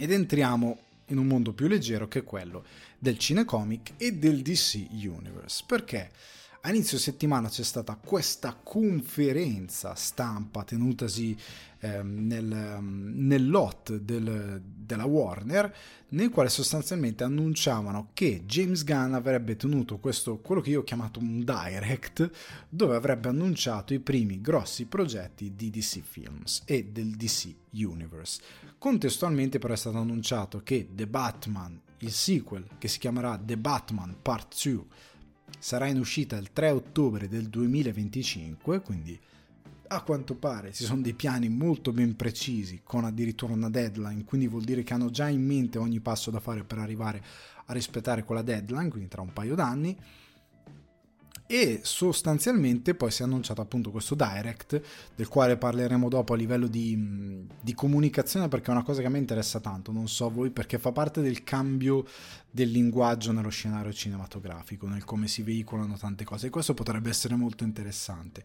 ed 0.00 0.12
entriamo 0.12 0.78
in 1.08 1.18
un 1.18 1.26
mondo 1.26 1.52
più 1.52 1.68
leggero 1.68 2.08
che 2.08 2.22
quello 2.22 2.64
del 2.98 3.18
cinecomic 3.18 3.92
e 3.98 4.12
del 4.12 4.40
DC 4.40 4.86
Universe. 4.92 5.62
Perché 5.66 6.10
A 6.62 6.68
inizio 6.68 6.98
settimana 6.98 7.48
c'è 7.48 7.62
stata 7.62 7.94
questa 7.94 8.54
conferenza 8.62 9.94
stampa 9.94 10.62
tenutasi 10.62 11.34
eh, 11.78 12.02
nel, 12.02 12.44
nel, 12.82 13.48
lot 13.48 13.96
del, 13.96 14.60
della 14.62 15.06
Warner, 15.06 15.74
nel 16.08 16.28
quale 16.28 16.50
sostanzialmente 16.50 17.24
annunciavano 17.24 18.10
che 18.12 18.42
James 18.44 18.84
Gunn 18.84 19.14
avrebbe 19.14 19.56
tenuto 19.56 19.96
questo, 19.96 20.36
quello 20.40 20.60
che 20.60 20.68
io 20.68 20.80
ho 20.80 20.84
chiamato 20.84 21.18
un 21.18 21.42
direct, 21.42 22.30
dove 22.68 22.94
avrebbe 22.94 23.30
annunciato 23.30 23.94
i 23.94 24.00
primi 24.00 24.42
grossi 24.42 24.84
progetti 24.84 25.54
di 25.56 25.70
DC 25.70 26.00
Films 26.02 26.64
e 26.66 26.90
del 26.92 27.16
DC 27.16 27.54
Universe. 27.70 28.42
Contestualmente 28.76 29.58
però 29.58 29.72
è 29.72 29.78
stato 29.78 29.96
annunciato 29.96 30.60
che 30.62 30.90
The 30.92 31.06
Batman, 31.06 31.80
il 32.00 32.12
sequel 32.12 32.66
che 32.76 32.88
si 32.88 32.98
chiamerà 32.98 33.40
The 33.42 33.56
Batman 33.56 34.14
Part 34.20 34.62
2, 34.62 35.08
sarà 35.60 35.86
in 35.86 35.98
uscita 35.98 36.36
il 36.38 36.52
3 36.52 36.70
ottobre 36.70 37.28
del 37.28 37.48
2025, 37.48 38.80
quindi 38.80 39.18
a 39.88 40.02
quanto 40.02 40.34
pare 40.34 40.72
ci 40.72 40.84
sono 40.84 41.02
dei 41.02 41.12
piani 41.12 41.48
molto 41.48 41.92
ben 41.92 42.16
precisi, 42.16 42.80
con 42.82 43.04
addirittura 43.04 43.52
una 43.52 43.68
deadline, 43.68 44.24
quindi 44.24 44.48
vuol 44.48 44.62
dire 44.62 44.82
che 44.82 44.94
hanno 44.94 45.10
già 45.10 45.28
in 45.28 45.44
mente 45.44 45.78
ogni 45.78 46.00
passo 46.00 46.30
da 46.30 46.40
fare 46.40 46.64
per 46.64 46.78
arrivare 46.78 47.22
a 47.66 47.72
rispettare 47.72 48.24
quella 48.24 48.42
deadline, 48.42 48.88
quindi 48.88 49.08
tra 49.08 49.20
un 49.20 49.32
paio 49.32 49.54
d'anni 49.54 49.96
e 51.46 51.80
sostanzialmente 51.82 52.94
poi 52.94 53.10
si 53.10 53.22
è 53.22 53.24
annunciato 53.24 53.60
appunto 53.60 53.90
questo 53.90 54.14
direct 54.14 54.80
del 55.16 55.26
quale 55.26 55.56
parleremo 55.56 56.08
dopo 56.08 56.32
a 56.32 56.36
livello 56.36 56.68
di, 56.68 57.44
di, 57.60 57.74
comunicazione 57.74 58.46
perché 58.46 58.70
è 58.70 58.74
una 58.74 58.84
cosa 58.84 59.00
che 59.00 59.08
a 59.08 59.10
me 59.10 59.18
interessa 59.18 59.58
tanto 59.58 59.90
non 59.90 60.08
so 60.08 60.30
voi 60.30 60.50
perché 60.50 60.78
fa 60.78 60.92
parte 60.92 61.20
del 61.20 61.42
cambio 61.42 62.06
del 62.50 62.70
linguaggio 62.70 63.32
nello 63.32 63.48
scenario 63.48 63.92
cinematografico 63.92 64.86
nel 64.86 65.04
come 65.04 65.28
si 65.28 65.42
veicolano 65.42 65.96
tante 65.96 66.24
cose. 66.24 66.48
E 66.48 66.50
questo 66.50 66.74
potrebbe 66.74 67.08
essere 67.08 67.34
molto 67.36 67.64
interessante. 67.64 68.42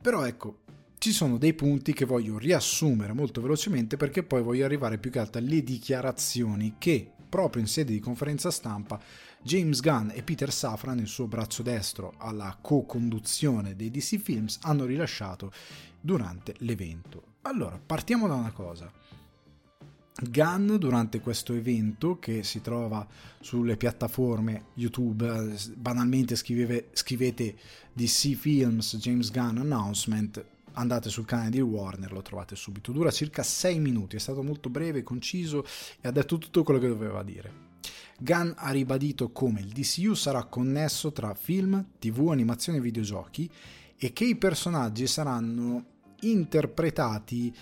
Però 0.00 0.24
ecco 0.24 0.58
ci 0.98 1.12
sono 1.12 1.36
dei 1.38 1.54
punti 1.54 1.92
che 1.92 2.04
voglio 2.04 2.38
riassumere 2.38 3.12
molto 3.12 3.40
velocemente 3.40 3.96
perché 3.96 4.22
poi 4.22 4.42
voglio 4.42 4.64
arrivare 4.64 4.98
più 4.98 5.10
che 5.10 5.18
altro 5.18 5.40
alle 5.40 5.62
dichiarazioni 5.62 6.74
che 6.78 7.10
proprio 7.28 7.62
in 7.62 7.68
sede 7.68 7.92
di 7.92 8.00
conferenza 8.00 8.50
stampa 8.50 9.00
James 9.46 9.80
Gunn 9.80 10.10
e 10.12 10.24
Peter 10.24 10.52
Safran, 10.52 10.98
il 10.98 11.06
suo 11.06 11.28
braccio 11.28 11.62
destro 11.62 12.14
alla 12.16 12.58
co-conduzione 12.60 13.76
dei 13.76 13.92
DC 13.92 14.18
Films, 14.18 14.58
hanno 14.62 14.84
rilasciato 14.84 15.52
durante 16.00 16.56
l'evento. 16.58 17.34
Allora, 17.42 17.78
partiamo 17.78 18.26
da 18.26 18.34
una 18.34 18.50
cosa. 18.50 18.90
Gunn 20.20 20.74
durante 20.74 21.20
questo 21.20 21.52
evento 21.52 22.18
che 22.18 22.42
si 22.42 22.60
trova 22.60 23.06
sulle 23.38 23.76
piattaforme 23.76 24.70
YouTube, 24.74 25.54
banalmente 25.76 26.34
scrivete, 26.34 26.88
scrivete 26.94 27.56
DC 27.92 28.34
Films 28.34 28.96
James 28.96 29.30
Gunn 29.30 29.58
Announcement, 29.58 30.44
andate 30.72 31.08
sul 31.08 31.24
canale 31.24 31.50
di 31.50 31.60
Warner, 31.60 32.10
lo 32.10 32.22
trovate 32.22 32.56
subito. 32.56 32.90
Dura 32.90 33.12
circa 33.12 33.44
6 33.44 33.78
minuti, 33.78 34.16
è 34.16 34.18
stato 34.18 34.42
molto 34.42 34.70
breve, 34.70 35.04
conciso 35.04 35.64
e 36.00 36.08
ha 36.08 36.10
detto 36.10 36.36
tutto 36.36 36.64
quello 36.64 36.80
che 36.80 36.88
doveva 36.88 37.22
dire. 37.22 37.65
Gunn 38.18 38.52
ha 38.54 38.70
ribadito 38.70 39.30
come 39.30 39.60
il 39.60 39.68
DCU 39.68 40.14
sarà 40.14 40.44
connesso 40.44 41.12
tra 41.12 41.34
film, 41.34 41.84
tv, 41.98 42.28
animazione 42.30 42.78
e 42.78 42.82
videogiochi 42.82 43.50
e 43.96 44.12
che 44.12 44.24
i 44.24 44.36
personaggi 44.36 45.06
saranno 45.06 45.84
interpretati 46.20 47.54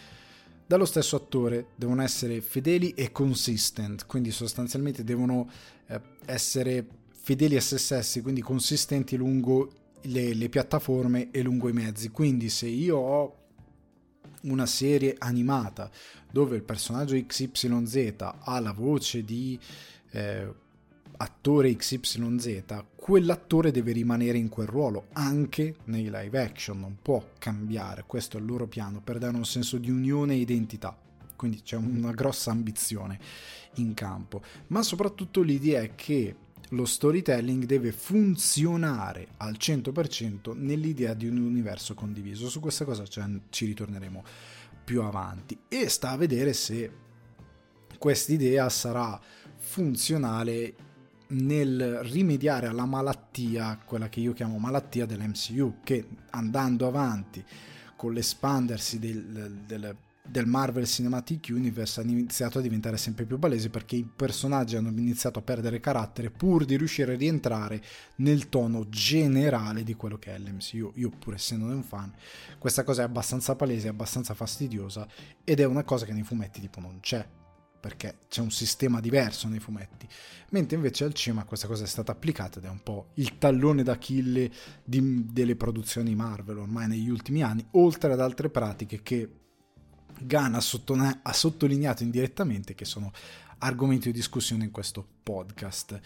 dallo 0.66 0.84
stesso 0.84 1.16
attore, 1.16 1.68
devono 1.76 2.02
essere 2.02 2.40
fedeli 2.40 2.90
e 2.90 3.12
consistent, 3.12 4.06
quindi 4.06 4.30
sostanzialmente 4.30 5.04
devono 5.04 5.48
eh, 5.86 6.00
essere 6.24 6.86
fedeli 7.10 7.56
a 7.56 7.60
se 7.60 7.78
stessi, 7.78 8.22
quindi 8.22 8.40
consistenti 8.40 9.16
lungo 9.16 9.70
le, 10.02 10.34
le 10.34 10.48
piattaforme 10.48 11.30
e 11.30 11.42
lungo 11.42 11.68
i 11.68 11.72
mezzi. 11.72 12.08
Quindi 12.10 12.48
se 12.48 12.66
io 12.66 12.96
ho 12.96 13.36
una 14.42 14.66
serie 14.66 15.14
animata 15.18 15.90
dove 16.30 16.56
il 16.56 16.62
personaggio 16.62 17.16
XYZ 17.16 18.14
ha 18.18 18.60
la 18.60 18.72
voce 18.72 19.24
di 19.24 19.58
eh, 20.14 20.54
attore 21.16 21.74
XYZ, 21.74 22.84
quell'attore 22.94 23.70
deve 23.70 23.92
rimanere 23.92 24.38
in 24.38 24.48
quel 24.48 24.66
ruolo 24.66 25.06
anche 25.12 25.76
nei 25.84 26.04
live 26.04 26.40
action, 26.40 26.80
non 26.80 26.98
può 27.00 27.22
cambiare, 27.38 28.04
questo 28.06 28.36
è 28.36 28.40
il 28.40 28.46
loro 28.46 28.66
piano 28.66 29.00
per 29.00 29.18
dare 29.18 29.36
un 29.36 29.44
senso 29.44 29.76
di 29.76 29.90
unione 29.90 30.34
e 30.34 30.38
identità. 30.38 30.96
Quindi 31.36 31.62
c'è 31.62 31.76
una 31.76 32.12
grossa 32.12 32.52
ambizione 32.52 33.18
in 33.74 33.92
campo, 33.94 34.40
ma 34.68 34.82
soprattutto 34.82 35.42
l'idea 35.42 35.82
è 35.82 35.94
che 35.94 36.36
lo 36.70 36.84
storytelling 36.86 37.64
deve 37.64 37.92
funzionare 37.92 39.28
al 39.38 39.56
100% 39.58 40.56
nell'idea 40.56 41.12
di 41.14 41.26
un 41.26 41.38
universo 41.38 41.94
condiviso. 41.94 42.48
Su 42.48 42.60
questa 42.60 42.84
cosa 42.84 43.04
ci 43.04 43.66
ritorneremo 43.66 44.24
più 44.84 45.02
avanti 45.02 45.58
e 45.68 45.88
sta 45.88 46.10
a 46.10 46.16
vedere 46.16 46.52
se 46.52 47.02
quest'idea 47.98 48.68
sarà 48.68 49.20
funzionale 49.74 50.74
nel 51.30 51.98
rimediare 52.04 52.68
alla 52.68 52.84
malattia, 52.84 53.76
quella 53.84 54.08
che 54.08 54.20
io 54.20 54.32
chiamo 54.32 54.58
malattia 54.58 55.04
dell'MCU, 55.04 55.78
che 55.82 56.06
andando 56.30 56.86
avanti 56.86 57.44
con 57.96 58.12
l'espandersi 58.12 59.00
del, 59.00 59.24
del, 59.66 59.96
del, 60.28 60.46
Marvel 60.46 60.86
Cinematic 60.86 61.48
Universe 61.50 61.98
ha 61.98 62.04
iniziato 62.04 62.60
a 62.60 62.62
diventare 62.62 62.96
sempre 62.96 63.24
più 63.24 63.36
palese 63.36 63.68
perché 63.68 63.96
i 63.96 64.04
personaggi 64.04 64.76
hanno 64.76 64.90
iniziato 64.90 65.40
a 65.40 65.42
perdere 65.42 65.80
carattere 65.80 66.30
pur 66.30 66.64
di 66.64 66.76
riuscire 66.76 67.14
a 67.14 67.16
rientrare 67.16 67.82
nel 68.16 68.48
tono 68.48 68.88
generale 68.88 69.82
di 69.82 69.94
quello 69.94 70.18
che 70.18 70.36
è 70.36 70.38
l'MCU. 70.38 70.92
Io 70.94 71.10
pur 71.10 71.34
essendo 71.34 71.64
un 71.64 71.82
fan, 71.82 72.12
questa 72.60 72.84
cosa 72.84 73.02
è 73.02 73.06
abbastanza 73.06 73.56
palese, 73.56 73.88
è 73.88 73.90
abbastanza 73.90 74.34
fastidiosa 74.34 75.04
ed 75.42 75.58
è 75.58 75.64
una 75.64 75.82
cosa 75.82 76.06
che 76.06 76.12
nei 76.12 76.22
fumetti 76.22 76.60
tipo 76.60 76.78
non 76.78 77.00
c'è 77.00 77.26
perché 77.84 78.20
c'è 78.30 78.40
un 78.40 78.50
sistema 78.50 78.98
diverso 78.98 79.46
nei 79.46 79.58
fumetti, 79.58 80.08
mentre 80.52 80.76
invece 80.76 81.04
al 81.04 81.12
cinema 81.12 81.44
questa 81.44 81.66
cosa 81.66 81.84
è 81.84 81.86
stata 81.86 82.12
applicata 82.12 82.58
ed 82.58 82.64
è 82.64 82.70
un 82.70 82.82
po' 82.82 83.10
il 83.16 83.36
tallone 83.36 83.82
d'Achille 83.82 84.50
di, 84.82 85.26
delle 85.30 85.54
produzioni 85.54 86.14
Marvel 86.14 86.60
ormai 86.60 86.88
negli 86.88 87.10
ultimi 87.10 87.42
anni, 87.42 87.62
oltre 87.72 88.14
ad 88.14 88.20
altre 88.20 88.48
pratiche 88.48 89.02
che 89.02 89.28
Gunn 90.18 90.54
ha, 90.54 91.32
sottolineato 91.32 92.02
indirettamente 92.02 92.74
che 92.74 92.86
sono 92.86 93.12
argomento 93.58 94.06
di 94.06 94.12
discussione 94.12 94.64
in 94.64 94.70
questo 94.70 95.06
podcast. 95.22 96.00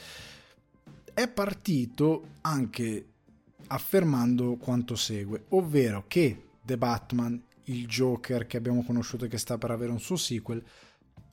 È 1.15 1.29
partito 1.29 2.39
anche 2.41 3.07
affermando 3.69 4.57
quanto 4.57 4.97
segue, 4.97 5.45
ovvero 5.51 6.07
che 6.09 6.49
The 6.61 6.77
Batman, 6.77 7.41
il 7.67 7.87
Joker 7.87 8.49
che 8.49 8.57
abbiamo 8.57 8.83
conosciuto 8.83 9.27
e 9.27 9.29
che 9.29 9.39
sta 9.39 9.59
per 9.59 9.71
avere 9.71 9.93
un 9.93 10.01
suo 10.01 10.17
sequel, 10.17 10.61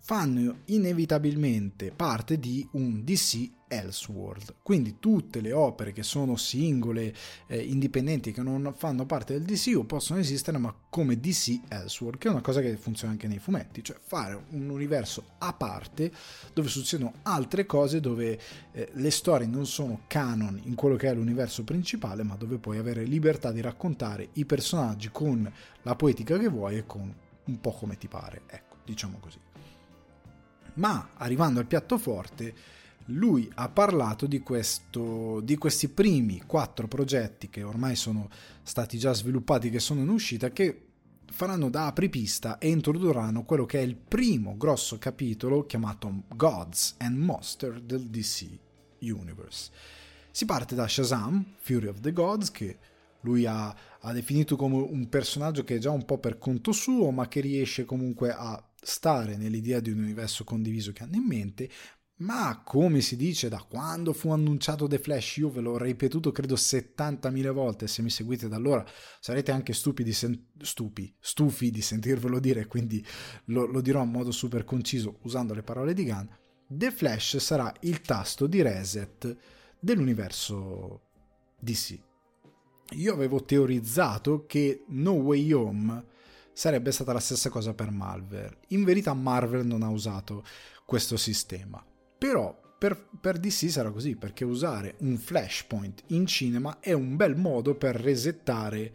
fanno 0.06 0.60
inevitabilmente 0.66 1.90
parte 1.90 2.38
di 2.38 2.68
un 2.74 3.04
DC 3.04 3.50
Elseworld. 3.68 4.58
Quindi 4.62 4.98
tutte 5.00 5.42
le 5.42 5.52
opere 5.52 5.94
che 5.94 6.04
sono 6.04 6.36
singole, 6.36 7.12
eh, 7.48 7.58
indipendenti, 7.58 8.32
che 8.32 8.44
non 8.44 8.72
fanno 8.78 9.08
parte 9.08 9.34
del 9.34 9.42
DCU 9.42 9.88
possono 9.88 10.20
esistere 10.20 10.60
ma 10.60 10.72
come 10.92 11.20
DC 11.20 11.62
Elseworld, 11.70 12.20
che 12.20 12.28
è 12.28 12.32
una 12.32 12.42
cosa 12.42 12.62
che 12.62 12.78
funziona 12.78 13.14
anche 13.14 13.28
nei 13.28 13.40
fumetti, 13.40 13.84
cioè 13.84 13.98
fare 14.00 14.40
un 14.52 14.70
universo 14.70 15.24
a 15.40 15.54
parte 15.54 16.12
dove 16.54 16.70
succedono 16.70 17.14
altre 17.24 17.66
cose, 17.66 18.00
dove 18.00 18.40
eh, 18.74 18.92
le 18.94 19.10
storie 19.10 19.48
non 19.48 19.66
sono 19.66 20.02
canon 20.06 20.62
in 20.66 20.76
quello 20.76 20.98
che 20.98 21.10
è 21.10 21.16
l'universo 21.16 21.64
principale, 21.64 22.22
ma 22.22 22.36
dove 22.36 22.60
puoi 22.60 22.78
avere 22.78 23.06
libertà 23.06 23.52
di 23.52 23.60
raccontare 23.60 24.30
i 24.34 24.46
personaggi 24.46 25.10
con 25.12 25.52
la 25.82 25.96
poetica 25.96 26.38
che 26.38 26.48
vuoi 26.48 26.78
e 26.78 26.86
con 26.86 27.12
un 27.46 27.60
po' 27.60 27.72
come 27.72 27.98
ti 27.98 28.08
pare, 28.08 28.44
ecco, 28.46 28.76
diciamo 28.86 29.18
così 29.20 29.40
ma 30.76 31.10
arrivando 31.16 31.60
al 31.60 31.66
piatto 31.66 31.98
forte 31.98 32.54
lui 33.10 33.50
ha 33.56 33.70
parlato 33.70 34.26
di, 34.26 34.40
questo, 34.40 35.40
di 35.42 35.58
questi 35.58 35.90
primi 35.90 36.42
quattro 36.46 36.88
progetti 36.88 37.50
che 37.50 37.62
ormai 37.62 37.96
sono 37.96 38.30
stati 38.64 38.98
già 38.98 39.14
sviluppati, 39.14 39.70
che 39.70 39.80
sono 39.80 40.02
in 40.02 40.10
uscita, 40.10 40.50
che 40.52 40.82
faranno 41.28 41.70
da 41.70 41.88
apripista 41.88 42.58
e 42.58 42.70
introdurranno 42.70 43.44
quello 43.44 43.66
che 43.66 43.80
è 43.80 43.84
il 43.84 43.96
primo 43.96 44.58
grosso 44.58 44.98
capitolo 44.98 45.66
chiamato 45.66 46.24
Gods 46.30 46.96
and 47.00 47.18
Monster 47.18 47.80
del 47.80 48.08
DC 48.08 48.48
Universe. 49.02 49.72
Si 50.32 50.46
parte 50.46 50.76
da 50.76 50.88
Shazam, 50.88 51.54
Fury 51.60 51.88
of 51.88 52.00
the 52.00 52.12
Gods, 52.12 52.52
che 52.52 52.78
lui 53.22 53.46
ha, 53.46 53.76
ha 54.00 54.14
definito 54.14 54.56
come 54.56 54.78
un 54.78 55.10
personaggio 55.10 55.64
che 55.64 55.76
è 55.76 55.80
già 55.80 55.92
un 55.92 56.06
po' 56.06 56.18
per 56.18 56.38
conto 56.38 56.72
suo, 56.72 57.12
ma 57.12 57.28
che 57.28 57.40
riesce 57.40 57.86
comunque 57.86 58.32
a 58.32 58.62
stare 58.86 59.36
nell'idea 59.36 59.80
di 59.80 59.90
un 59.90 60.00
universo 60.00 60.44
condiviso 60.44 60.92
che 60.92 61.04
hanno 61.04 61.16
in 61.16 61.26
mente, 61.26 61.70
ma 62.18 62.62
come 62.64 63.02
si 63.02 63.18
dice 63.18 63.50
da 63.50 63.66
quando 63.68 64.14
fu 64.14 64.30
annunciato 64.30 64.88
The 64.88 65.00
Flash, 65.00 65.38
io 65.38 65.50
ve 65.50 65.62
l'ho 65.62 65.78
ripetuto 65.78 66.32
credo 66.32 66.56
70.000 66.56 67.52
volte, 67.52 67.88
se 67.88 68.02
mi 68.02 68.10
seguite 68.10 68.48
da 68.48 68.56
allora 68.56 68.86
sarete 69.20 69.52
anche 69.52 69.74
stupidi, 69.74 70.14
sen- 70.14 70.52
stupi, 70.60 71.14
stufi 71.20 71.72
di 71.72 71.82
sentirvelo 71.82 72.40
dire, 72.40 72.68
quindi 72.68 73.06
lo, 73.46 73.66
lo 73.66 73.82
dirò 73.82 74.04
in 74.04 74.12
modo 74.12 74.32
super 74.32 74.64
conciso 74.64 75.18
usando 75.24 75.54
le 75.54 75.64
parole 75.64 75.94
di 75.94 76.06
Gunn, 76.06 76.28
The 76.68 76.92
Flash 76.92 77.38
sarà 77.38 77.74
il 77.82 78.02
tasto 78.02 78.48
di 78.48 78.62
reset 78.62 79.36
dell'universo 79.80 81.02
DC. 81.60 82.00
io 82.92 83.14
avevo 83.14 83.44
teorizzato 83.44 84.46
che 84.46 84.86
No 84.88 85.14
Way 85.14 85.52
Home 85.52 86.06
sarebbe 86.56 86.94
stata 86.94 87.12
la 87.12 87.20
stessa 87.20 87.50
cosa 87.50 87.74
per 87.74 87.92
Marvel. 87.92 88.58
In 88.70 88.86
verità 88.86 89.14
Marvel 89.14 89.66
non 89.66 89.84
ha 89.84 89.90
usato 89.90 90.44
questo 90.86 91.18
sistema. 91.18 91.84
Però 92.18 92.58
per, 92.78 93.10
per, 93.20 93.38
DC 93.40 93.70
sarà 93.70 93.92
così, 93.92 94.16
perché 94.16 94.46
usare 94.46 94.96
un 95.00 95.18
flashpoint 95.18 96.04
in 96.08 96.26
cinema 96.26 96.80
è 96.80 96.94
un 96.94 97.18
bel 97.18 97.36
modo 97.36 97.76
per 97.76 97.98
resettare 97.98 98.94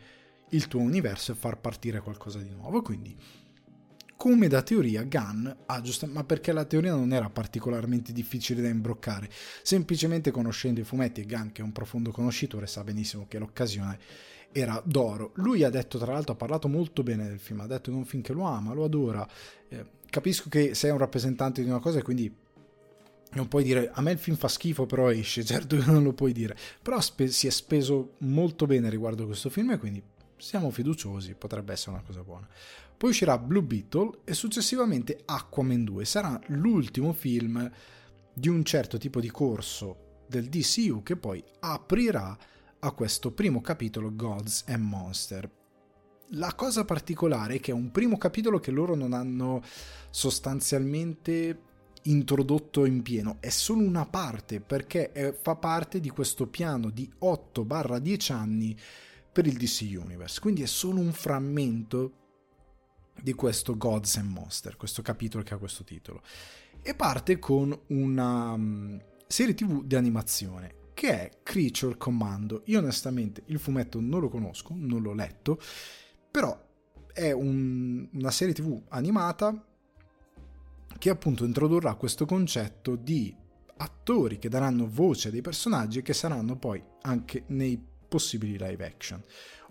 il 0.50 0.68
tuo 0.68 0.80
universo 0.80 1.32
e 1.32 1.34
far 1.34 1.60
partire 1.60 2.00
qualcosa 2.00 2.38
di 2.38 2.48
nuovo. 2.48 2.80
Quindi, 2.80 3.14
come 4.16 4.48
da 4.48 4.62
teoria, 4.62 5.02
Gunn 5.02 5.46
ha 5.66 5.80
giustamente. 5.82 6.18
Ma 6.18 6.26
perché 6.26 6.52
la 6.52 6.64
teoria 6.64 6.94
non 6.94 7.12
era 7.12 7.28
particolarmente 7.28 8.12
difficile 8.12 8.62
da 8.62 8.68
imbroccare, 8.68 9.28
semplicemente 9.62 10.30
conoscendo 10.30 10.80
i 10.80 10.84
fumetti 10.84 11.20
e 11.20 11.26
Gunn, 11.26 11.48
che 11.48 11.60
è 11.60 11.64
un 11.64 11.72
profondo 11.72 12.10
conoscitore, 12.10 12.66
sa 12.66 12.82
benissimo 12.82 13.26
che 13.28 13.38
l'occasione 13.38 13.98
era 14.52 14.80
d'oro. 14.84 15.32
Lui 15.34 15.62
ha 15.64 15.70
detto, 15.70 15.98
tra 15.98 16.12
l'altro, 16.12 16.32
ha 16.32 16.36
parlato 16.36 16.68
molto 16.68 17.02
bene 17.02 17.28
del 17.28 17.38
film, 17.38 17.60
ha 17.60 17.66
detto 17.66 17.90
che 17.90 17.96
è 17.96 17.98
un 17.98 18.04
film 18.04 18.22
che 18.22 18.32
lo 18.32 18.42
ama, 18.42 18.72
lo 18.72 18.84
adora. 18.84 19.26
Eh, 19.68 19.86
capisco 20.08 20.48
che 20.48 20.74
sei 20.74 20.90
un 20.90 20.98
rappresentante 20.98 21.62
di 21.62 21.68
una 21.68 21.78
cosa 21.78 21.98
e 21.98 22.02
quindi 22.02 22.34
non 23.32 23.46
puoi 23.46 23.62
dire 23.62 23.90
a 23.92 24.00
me 24.00 24.12
il 24.12 24.18
film 24.18 24.36
fa 24.36 24.48
schifo 24.48 24.86
però 24.86 25.10
esce, 25.10 25.44
certo 25.44 25.76
che 25.76 25.84
non 25.90 26.02
lo 26.02 26.12
puoi 26.12 26.32
dire, 26.32 26.56
però 26.82 27.00
spe- 27.00 27.28
si 27.28 27.46
è 27.46 27.50
speso 27.50 28.14
molto 28.18 28.66
bene 28.66 28.90
riguardo 28.90 29.26
questo 29.26 29.50
film 29.50 29.70
e 29.70 29.78
quindi 29.78 30.02
siamo 30.36 30.70
fiduciosi, 30.70 31.34
potrebbe 31.34 31.72
essere 31.72 31.92
una 31.92 32.02
cosa 32.02 32.22
buona. 32.22 32.48
Poi 32.96 33.10
uscirà 33.10 33.38
Blue 33.38 33.62
Beetle 33.62 34.18
e 34.24 34.34
successivamente 34.34 35.20
Aquaman 35.24 35.84
2, 35.84 36.04
sarà 36.04 36.38
l'ultimo 36.48 37.12
film 37.12 37.70
di 38.32 38.48
un 38.48 38.64
certo 38.64 38.98
tipo 38.98 39.20
di 39.20 39.30
corso 39.30 40.24
del 40.26 40.48
DCU 40.48 41.02
che 41.02 41.16
poi 41.16 41.42
aprirà 41.60 42.36
a 42.80 42.92
questo 42.92 43.32
primo 43.32 43.60
capitolo 43.60 44.14
Gods 44.14 44.64
and 44.66 44.82
Monster. 44.82 45.50
La 46.34 46.54
cosa 46.54 46.84
particolare 46.84 47.56
è 47.56 47.60
che 47.60 47.72
è 47.72 47.74
un 47.74 47.90
primo 47.90 48.16
capitolo 48.16 48.58
che 48.60 48.70
loro 48.70 48.94
non 48.94 49.12
hanno 49.12 49.62
sostanzialmente 50.10 51.62
introdotto 52.04 52.86
in 52.86 53.02
pieno, 53.02 53.36
è 53.40 53.50
solo 53.50 53.82
una 53.82 54.06
parte 54.06 54.60
perché 54.60 55.12
è, 55.12 55.32
fa 55.32 55.56
parte 55.56 56.00
di 56.00 56.08
questo 56.08 56.46
piano 56.46 56.88
di 56.88 57.10
8-10 57.20 58.32
anni 58.32 58.78
per 59.32 59.46
il 59.46 59.56
DC 59.56 59.82
Universe, 59.82 60.40
quindi 60.40 60.62
è 60.62 60.66
solo 60.66 61.00
un 61.00 61.12
frammento 61.12 62.14
di 63.20 63.34
questo 63.34 63.76
Gods 63.76 64.16
and 64.16 64.30
Monster, 64.30 64.76
questo 64.76 65.02
capitolo 65.02 65.42
che 65.42 65.52
ha 65.52 65.58
questo 65.58 65.84
titolo. 65.84 66.22
E 66.80 66.94
parte 66.94 67.38
con 67.38 67.78
una 67.88 68.52
um, 68.52 68.98
serie 69.26 69.52
tv 69.52 69.84
di 69.84 69.94
animazione 69.94 70.78
che 70.94 71.08
è 71.10 71.30
Creature 71.42 71.96
Commando. 71.96 72.62
Io 72.66 72.78
onestamente 72.78 73.42
il 73.46 73.58
fumetto 73.58 74.00
non 74.00 74.20
lo 74.20 74.28
conosco, 74.28 74.74
non 74.76 75.02
l'ho 75.02 75.14
letto, 75.14 75.60
però 76.30 76.68
è 77.12 77.32
un, 77.32 78.08
una 78.12 78.30
serie 78.30 78.54
tv 78.54 78.82
animata 78.88 79.64
che 80.98 81.10
appunto 81.10 81.44
introdurrà 81.44 81.94
questo 81.94 82.26
concetto 82.26 82.94
di 82.96 83.34
attori 83.78 84.38
che 84.38 84.48
daranno 84.48 84.86
voce 84.88 85.28
a 85.28 85.30
dei 85.30 85.40
personaggi 85.40 86.02
che 86.02 86.12
saranno 86.12 86.56
poi 86.56 86.82
anche 87.02 87.44
nei 87.48 87.82
possibili 88.08 88.58
live 88.58 88.84
action 88.84 89.22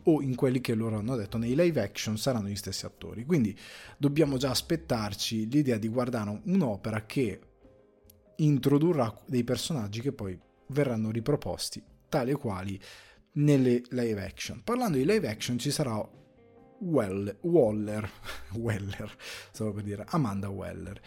o 0.03 0.21
in 0.21 0.35
quelli 0.35 0.61
che 0.61 0.73
loro 0.73 0.97
hanno 0.97 1.15
detto 1.15 1.37
nei 1.37 1.55
live 1.55 1.81
action 1.81 2.17
saranno 2.17 2.47
gli 2.47 2.55
stessi 2.55 2.85
attori. 2.85 3.25
Quindi 3.25 3.57
dobbiamo 3.97 4.37
già 4.37 4.49
aspettarci 4.49 5.49
l'idea 5.49 5.77
di 5.77 5.87
guardare 5.87 6.41
un'opera 6.45 7.05
che 7.05 7.41
introdurrà 8.37 9.13
dei 9.25 9.43
personaggi 9.43 10.01
che 10.01 10.13
poi 10.13 10.39
verranno 10.69 11.11
riproposti 11.11 11.83
tali 12.09 12.31
e 12.31 12.35
quali 12.35 12.79
nelle 13.33 13.81
live 13.89 14.23
action. 14.23 14.61
Parlando 14.63 14.97
di 14.97 15.05
live 15.05 15.27
action 15.27 15.57
ci 15.59 15.71
sarà 15.71 15.95
well, 16.79 17.37
Waller, 17.41 18.09
Weller, 18.55 19.15
stavo 19.51 19.73
per 19.73 19.83
dire 19.83 20.05
Amanda 20.09 20.49
Weller. 20.49 20.99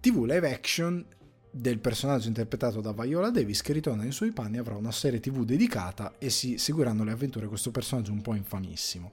TV 0.00 0.24
live 0.24 0.52
action 0.52 1.04
del 1.50 1.78
personaggio 1.78 2.28
interpretato 2.28 2.80
da 2.82 2.92
Viola 2.92 3.30
Davis 3.30 3.62
che 3.62 3.72
ritorna 3.72 4.02
nei 4.02 4.12
suoi 4.12 4.30
panni 4.30 4.58
avrà 4.58 4.76
una 4.76 4.92
serie 4.92 5.20
tv 5.20 5.42
dedicata 5.44 6.16
e 6.18 6.28
si 6.28 6.58
seguiranno 6.58 7.02
le 7.02 7.12
avventure 7.12 7.44
di 7.44 7.48
questo 7.48 7.70
personaggio 7.70 8.12
un 8.12 8.20
po' 8.20 8.34
infamissimo. 8.34 9.12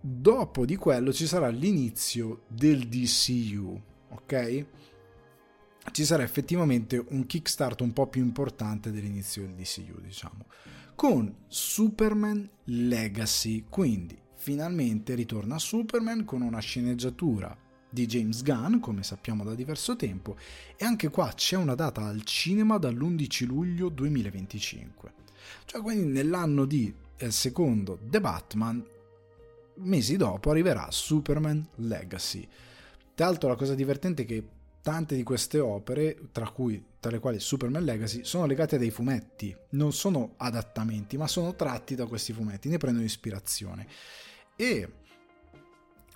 Dopo 0.00 0.64
di 0.64 0.76
quello 0.76 1.12
ci 1.12 1.26
sarà 1.26 1.48
l'inizio 1.48 2.42
del 2.46 2.88
DCU, 2.88 3.80
ok? 4.10 4.66
Ci 5.90 6.04
sarà 6.04 6.22
effettivamente 6.22 7.02
un 7.08 7.26
kickstart 7.26 7.80
un 7.80 7.92
po' 7.92 8.06
più 8.06 8.22
importante 8.22 8.90
dell'inizio 8.90 9.42
del 9.42 9.54
DCU, 9.54 10.00
diciamo, 10.00 10.44
con 10.94 11.34
Superman 11.48 12.48
Legacy, 12.64 13.64
quindi 13.68 14.18
finalmente 14.34 15.14
ritorna 15.14 15.58
Superman 15.58 16.24
con 16.24 16.42
una 16.42 16.60
sceneggiatura 16.60 17.56
di 17.88 18.06
James 18.06 18.42
Gunn, 18.42 18.78
come 18.78 19.02
sappiamo 19.02 19.42
da 19.42 19.54
diverso 19.54 19.96
tempo, 19.96 20.36
e 20.76 20.84
anche 20.84 21.08
qua 21.08 21.32
c'è 21.34 21.56
una 21.56 21.74
data 21.74 22.04
al 22.04 22.22
cinema 22.24 22.78
dall'11 22.78 23.46
luglio 23.46 23.88
2025. 23.88 25.12
Cioè 25.64 25.80
quindi 25.80 26.12
nell'anno 26.12 26.64
di 26.66 26.94
eh, 27.16 27.30
secondo 27.30 27.98
The 28.02 28.20
Batman, 28.20 28.84
mesi 29.76 30.16
dopo 30.16 30.50
arriverà 30.50 30.88
Superman 30.90 31.66
Legacy. 31.76 32.46
Tra 33.14 33.26
l'altro 33.26 33.48
la 33.48 33.56
cosa 33.56 33.74
divertente 33.74 34.22
è 34.22 34.26
che 34.26 34.44
tante 34.82 35.14
di 35.14 35.22
queste 35.22 35.58
opere, 35.58 36.28
tra, 36.32 36.48
cui, 36.48 36.84
tra 36.98 37.10
le 37.10 37.18
quali 37.18 37.40
Superman 37.40 37.84
Legacy, 37.84 38.24
sono 38.24 38.46
legate 38.46 38.76
a 38.76 38.78
dei 38.78 38.90
fumetti, 38.90 39.54
non 39.70 39.92
sono 39.92 40.34
adattamenti, 40.36 41.16
ma 41.16 41.26
sono 41.26 41.54
tratti 41.54 41.94
da 41.94 42.06
questi 42.06 42.32
fumetti, 42.32 42.68
ne 42.68 42.78
prendono 42.78 43.04
ispirazione. 43.04 43.86
E 44.56 44.88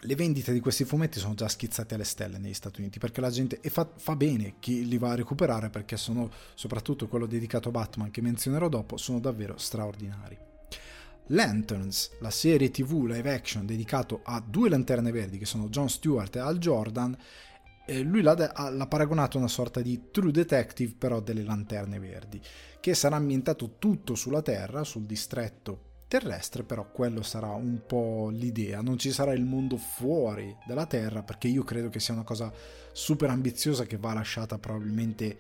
le 0.07 0.15
vendite 0.15 0.53
di 0.53 0.61
questi 0.61 0.85
fumetti 0.85 1.19
sono 1.19 1.35
già 1.35 1.49
schizzate 1.49 1.95
alle 1.95 2.05
stelle 2.05 2.39
negli 2.39 2.53
Stati 2.53 2.81
Uniti 2.81 2.99
perché 2.99 3.21
la 3.21 3.31
gente 3.31 3.61
e 3.61 3.71
fa, 3.71 3.89
fa, 3.97 4.15
bene 4.17 4.57
chi 4.59 4.87
li 4.87 4.99
va 4.99 5.13
a 5.13 5.15
recuperare 5.15 5.71
perché 5.71 5.97
sono 5.97 6.31
soprattutto 6.55 7.09
quello 7.09 7.25
dedicato 7.25 7.69
a 7.69 7.73
Batman 7.73 8.11
che 8.11 8.21
menzionerò 8.21 8.69
dopo 8.69 8.99
sono 8.99 9.19
davvero 9.19 9.57
straordinari 9.57 10.37
Lanterns, 11.29 12.19
la 12.19 12.31
serie 12.31 12.71
tv 12.71 13.07
live 13.07 13.33
action 13.33 13.65
dedicato 13.65 14.21
a 14.25 14.45
due 14.47 14.69
lanterne 14.69 15.11
verdi 15.11 15.39
che 15.39 15.47
sono 15.47 15.71
John 15.71 15.89
Stewart 15.89 16.37
e 16.37 16.41
Al 16.41 16.59
Jordan 16.59 17.17
eh, 17.87 18.03
lui 18.03 18.23
l'ha, 18.23 18.35
l'ha 18.71 18.87
paragonato 18.87 19.37
a 19.37 19.41
una 19.41 19.49
sorta 19.49 19.81
di 19.81 20.11
True 20.11 20.31
Detective 20.31 20.95
però 20.97 21.21
delle 21.21 21.43
lanterne 21.43 21.99
verdi 21.99 22.41
che 22.81 22.95
sarà 22.95 23.17
ambientato 23.17 23.77
tutto 23.79 24.15
sulla 24.15 24.43
Terra 24.43 24.85
sul 24.85 25.05
distretto 25.05 25.93
terrestre, 26.07 26.63
però 26.63 26.91
quello 26.93 27.23
sarà 27.23 27.49
un 27.49 27.81
po' 27.87 28.29
l'idea, 28.31 28.81
non 28.81 28.99
ci 28.99 29.11
sarà 29.11 29.33
il 29.33 29.45
mondo 29.45 29.77
fuori 29.77 30.55
dalla 30.67 30.87
Terra 30.87 31.23
perché 31.23 31.49
io 31.49 31.65
credo 31.65 31.89
che 31.89 31.99
sia 31.99 32.15
una 32.15 32.23
cosa 32.23 32.53
super 32.93 33.31
ambiziosa 33.31 33.85
che 33.85 33.97
va 33.97 34.13
lasciata 34.13 34.59
probabilmente 34.59 35.37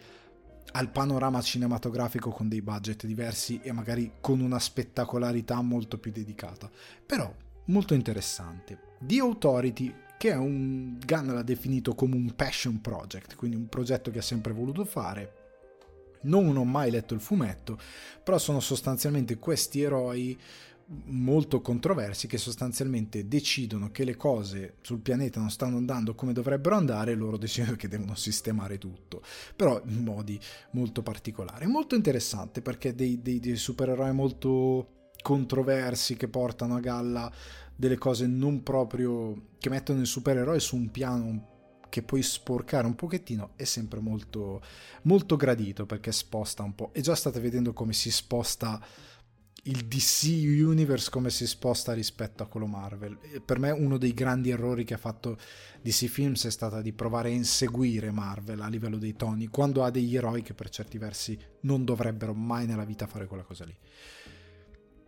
al 0.73 0.91
panorama 0.91 1.41
cinematografico 1.41 2.31
con 2.31 2.49
dei 2.49 2.63
budget 2.63 3.07
diversi 3.07 3.61
e 3.63 3.71
magari 3.71 4.15
con 4.21 4.41
una 4.41 4.59
spettacolarità 4.59 5.61
molto 5.61 5.99
più 5.99 6.11
dedicata, 6.11 6.69
però 7.07 7.33
molto 7.67 7.95
interessante. 7.95 8.79
The 8.99 9.21
Authority 9.21 9.95
che 10.25 10.31
è 10.31 10.37
un 10.37 10.97
Gunn 11.05 11.35
l'ha 11.35 11.43
definito 11.43 11.95
come 11.95 12.15
un 12.15 12.35
passion 12.35 12.81
project, 12.81 13.37
quindi 13.37 13.59
un 13.59 13.69
progetto 13.69 14.11
che 14.11 14.21
ha 14.21 14.23
sempre 14.23 14.55
voluto 14.55 14.87
fare. 14.87 15.43
Non 16.23 16.57
ho 16.57 16.65
mai 16.65 16.91
letto 16.91 17.13
il 17.13 17.21
fumetto, 17.21 17.79
però 18.23 18.39
sono 18.39 18.61
sostanzialmente 18.61 19.39
questi 19.39 19.83
eroi 19.83 20.41
molto 20.87 21.61
controversi 21.61 22.27
che 22.27 22.39
sostanzialmente 22.39 23.29
decidono 23.29 23.91
che 23.91 24.05
le 24.05 24.17
cose 24.17 24.77
sul 24.81 25.01
pianeta 25.01 25.41
non 25.41 25.51
stanno 25.51 25.77
andando 25.77 26.15
come 26.15 26.33
dovrebbero 26.33 26.77
andare 26.77 27.13
e 27.13 27.17
loro 27.17 27.37
decidono 27.37 27.77
che 27.77 27.89
devono 27.89 28.15
sistemare 28.15 28.79
tutto. 28.79 29.21
Però 29.55 29.79
in 29.85 30.05
modi 30.05 30.41
molto 30.71 31.03
particolari. 31.03 31.67
Molto 31.67 31.97
interessante 31.97 32.63
perché 32.63 32.95
dei, 32.95 33.21
dei, 33.21 33.41
dei 33.41 33.57
supereroi 33.57 34.15
molto 34.15 34.89
controversi 35.25 36.17
che 36.17 36.29
portano 36.29 36.77
a 36.77 36.81
galla 36.81 37.33
delle 37.77 37.99
cose 37.99 38.27
non 38.27 38.63
proprio 38.63 39.51
che 39.59 39.69
mettono 39.69 40.01
il 40.01 40.07
supereroe 40.07 40.61
su 40.61 40.77
un 40.77 40.91
piano 40.91 41.53
che 41.89 42.03
puoi 42.03 42.23
sporcare 42.23 42.87
un 42.87 42.97
pochettino 42.97 43.53
è 43.55 43.65
sempre 43.65 44.01
molto, 44.01 44.61
molto 45.03 45.37
gradito 45.37 45.87
perché 45.87 46.11
sposta 46.11 46.63
un 46.65 46.75
po'. 46.75 46.93
E 46.93 47.01
già 47.01 47.15
state 47.15 47.39
vedendo 47.39 47.73
come 47.73 47.93
si 47.93 48.11
sposta 48.11 48.85
il 49.67 49.87
DC 49.87 50.25
Universe 50.27 51.09
come 51.09 51.31
si 51.31 51.47
sposta 51.47 51.93
rispetto 51.93 52.43
a 52.43 52.47
quello 52.47 52.67
Marvel. 52.67 53.17
Per 53.45 53.59
me 53.59 53.71
uno 53.71 53.97
dei 53.97 54.13
grandi 54.13 54.51
errori 54.51 54.85
che 54.85 54.95
ha 54.95 54.99
fatto 54.99 55.39
DC 55.81 56.07
Films 56.07 56.45
è 56.47 56.51
stata 56.51 56.83
di 56.83 56.93
provare 56.93 57.29
a 57.29 57.33
inseguire 57.33 58.11
Marvel 58.11 58.61
a 58.61 58.69
livello 58.69 58.99
dei 58.99 59.15
toni, 59.15 59.47
quando 59.47 59.85
ha 59.85 59.91
degli 59.91 60.17
eroi 60.17 60.43
che 60.43 60.53
per 60.53 60.69
certi 60.71 60.99
versi 60.99 61.39
non 61.61 61.85
dovrebbero 61.85 62.35
mai 62.35 62.67
nella 62.67 62.85
vita 62.85 63.07
fare 63.07 63.27
quella 63.27 63.45
cosa 63.45 63.65
lì. 63.65 63.77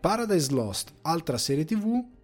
Paradise 0.01 0.53
Lost, 0.53 0.93
altra 1.03 1.37
serie 1.37 1.65
TV, 1.65 2.16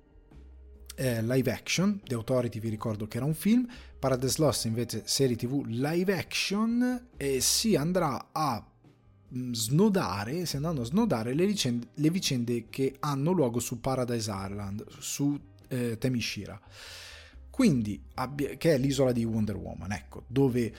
eh, 0.95 1.23
live 1.23 1.51
action, 1.51 2.01
The 2.05 2.15
Authority 2.15 2.61
vi 2.61 2.69
ricordo 2.69 3.07
che 3.07 3.17
era 3.17 3.27
un 3.27 3.35
film, 3.35 3.67
Paradise 3.99 4.41
Lost 4.41 4.65
invece 4.65 5.03
serie 5.05 5.37
tv 5.37 5.65
live 5.67 6.17
action. 6.17 7.09
E 7.17 7.41
si 7.41 7.77
andrà 7.77 8.31
a 8.33 8.65
mm, 9.35 9.53
snodare, 9.53 10.45
stiamo 10.47 10.69
andando 10.69 10.89
a 10.89 10.91
snodare 10.91 11.35
le 11.35 11.47
vicende, 11.47 11.87
le 11.95 12.11
vicende 12.11 12.67
che 12.69 12.97
hanno 13.01 13.33
luogo 13.33 13.61
su 13.61 13.81
Paradise 13.81 14.31
Island, 14.31 14.85
su 14.99 15.39
eh, 15.69 15.99
Temishira. 15.99 16.61
Quindi, 17.49 18.03
che 18.57 18.75
è 18.75 18.79
l'isola 18.79 19.13
di 19.13 19.25
Wonder 19.25 19.57
Woman, 19.57 19.93
ecco, 19.93 20.25
dove 20.27 20.73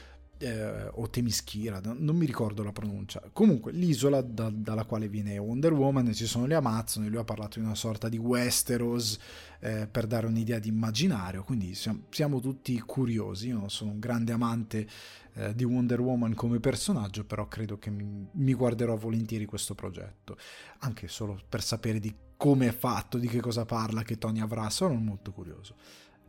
eh, 0.43 0.89
o 0.91 1.10
Temischira, 1.10 1.79
non 1.82 2.15
mi 2.15 2.25
ricordo 2.25 2.63
la 2.63 2.71
pronuncia. 2.71 3.21
Comunque, 3.32 3.71
l'isola 3.71 4.21
da, 4.21 4.49
dalla 4.53 4.84
quale 4.84 5.08
viene 5.08 5.38
Wonder 5.38 5.71
Woman, 5.71 6.13
ci 6.13 6.25
sono 6.25 6.45
le 6.45 6.56
Amazzoni, 6.56 7.08
lui 7.08 7.19
ha 7.19 7.23
parlato 7.23 7.60
di 7.60 7.65
una 7.65 7.75
sorta 7.75 8.10
di 8.10 8.17
Westeros 8.17 9.17
eh, 9.60 9.88
per 9.88 10.06
dare 10.06 10.27
un'idea 10.27 10.60
di 10.60 10.67
immaginario, 10.67 11.43
quindi 11.43 11.73
siamo, 11.73 12.01
siamo, 12.10 12.39
tutti 12.41 12.77
curiosi. 12.79 13.47
Io 13.47 13.69
sono 13.69 13.91
un 13.91 13.99
grande 13.99 14.34
amante 14.34 14.88
eh, 15.36 15.56
di 15.56 15.63
Wonder 15.63 16.01
Woman 16.01 16.34
come 16.34 16.60
personaggio, 16.60 17.23
però 17.23 17.47
credo 17.47 17.79
che 17.79 17.89
mi, 17.89 18.27
mi 18.29 18.53
guarderò 18.53 18.95
volentieri 18.97 19.45
questo 19.45 19.75
progetto, 19.75 20.38
anche 20.79 21.08
solo 21.08 21.39
per 21.47 21.63
sapere 21.63 21.99
di 21.99 22.13
come 22.36 22.67
è 22.67 22.73
fatto, 22.73 23.17
di 23.17 23.27
che 23.27 23.39
cosa 23.39 23.63
parla, 23.63 24.03
che 24.03 24.17
Tony 24.17 24.41
avrà, 24.41 24.69
sono 24.69 24.95
molto 24.95 25.32
curioso. 25.32 25.75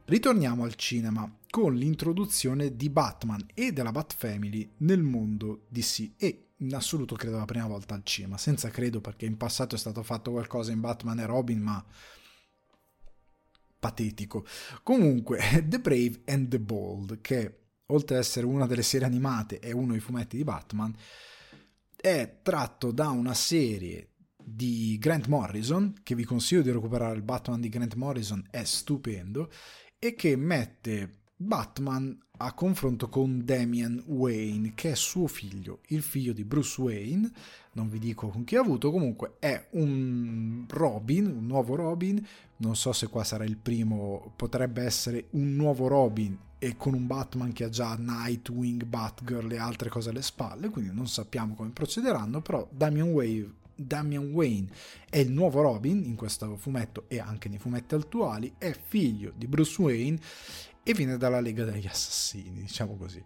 Ritorniamo 0.07 0.64
al 0.64 0.75
cinema 0.75 1.35
con 1.49 1.75
l'introduzione 1.75 2.77
di 2.77 2.90
Batman 2.90 3.43
e 3.55 3.73
della 3.73 3.90
Bat 3.90 4.14
Family 4.14 4.71
nel 4.79 5.01
mondo 5.03 5.64
DC 5.69 6.11
e 6.19 6.49
in 6.59 6.75
assoluto 6.75 7.14
credo 7.14 7.38
la 7.38 7.47
prima 7.47 7.67
volta 7.67 7.95
al 7.95 8.05
cinema, 8.05 8.37
senza 8.37 8.69
credo 8.69 9.01
perché 9.01 9.25
in 9.25 9.38
passato 9.38 9.77
è 9.77 9.79
stato 9.79 10.03
fatto 10.03 10.31
qualcosa 10.31 10.73
in 10.73 10.81
Batman 10.81 11.21
e 11.21 11.27
Robin, 11.27 11.59
ma 11.59 11.83
patetico. 13.79 14.45
Comunque, 14.83 15.40
The 15.67 15.81
Brave 15.81 16.21
and 16.27 16.49
the 16.49 16.61
Bold, 16.61 17.23
che 17.23 17.61
oltre 17.87 18.17
ad 18.17 18.23
essere 18.23 18.45
una 18.45 18.67
delle 18.67 18.83
serie 18.83 19.07
animate 19.07 19.59
e 19.59 19.73
uno 19.73 19.93
dei 19.93 20.01
fumetti 20.01 20.37
di 20.37 20.45
Batman, 20.45 20.95
è 21.97 22.40
tratto 22.43 22.93
da 22.93 23.09
una 23.09 23.33
serie 23.33 24.11
di 24.37 24.99
Grant 24.99 25.29
Morrison, 25.29 25.95
che 26.03 26.14
vi 26.14 26.25
consiglio 26.25 26.61
di 26.61 26.71
recuperare 26.71 27.17
il 27.17 27.23
Batman 27.23 27.62
di 27.62 27.71
Grant 27.71 27.95
Morrison, 27.95 28.47
è 28.51 28.64
stupendo, 28.64 29.51
e 30.07 30.14
che 30.14 30.37
mette 30.37 31.23
Batman 31.35 32.14
a 32.37 32.53
confronto 32.53 33.09
con 33.09 33.43
Damian 33.43 34.03
Wayne, 34.07 34.73
che 34.75 34.90
è 34.90 34.95
suo 34.95 35.27
figlio, 35.27 35.81
il 35.88 36.03
figlio 36.03 36.35
di 36.35 36.45
Bruce 36.45 36.79
Wayne, 36.79 37.31
non 37.73 37.88
vi 37.88 37.99
dico 37.99 38.29
con 38.29 38.45
chi 38.45 38.57
ha 38.57 38.61
avuto, 38.61 38.90
comunque 38.90 39.37
è 39.38 39.69
un 39.71 40.67
Robin, 40.69 41.27
un 41.27 41.47
nuovo 41.47 41.75
Robin, 41.75 42.23
non 42.59 42.77
so 42.77 42.93
se 42.93 43.07
qua 43.07 43.25
sarà 43.25 43.45
il 43.45 43.57
primo, 43.57 44.35
potrebbe 44.37 44.83
essere 44.83 45.29
un 45.31 45.55
nuovo 45.55 45.87
Robin 45.87 46.37
e 46.59 46.77
con 46.77 46.93
un 46.93 47.07
Batman 47.07 47.53
che 47.53 47.64
ha 47.64 47.71
già 47.71 47.95
Nightwing, 47.95 48.85
Batgirl 48.85 49.53
e 49.53 49.57
altre 49.57 49.88
cose 49.88 50.11
alle 50.11 50.23
spalle, 50.23 50.69
quindi 50.69 50.93
non 50.93 51.09
sappiamo 51.09 51.55
come 51.55 51.71
procederanno, 51.71 52.43
però 52.43 52.69
Damian 52.71 53.09
Wayne 53.09 53.62
Damian 53.74 54.32
Wayne 54.32 54.68
è 55.08 55.18
il 55.18 55.30
nuovo 55.30 55.60
Robin 55.60 56.04
in 56.04 56.16
questo 56.16 56.56
fumetto 56.56 57.04
e 57.08 57.18
anche 57.18 57.48
nei 57.48 57.58
fumetti 57.58 57.94
attuali, 57.94 58.54
è 58.58 58.72
figlio 58.72 59.32
di 59.37 59.46
Bruce 59.46 59.80
Wayne 59.80 60.18
e 60.82 60.92
viene 60.92 61.16
dalla 61.16 61.40
Lega 61.40 61.64
degli 61.64 61.87
Assassini, 61.87 62.60
diciamo 62.60 62.96
così. 62.96 63.22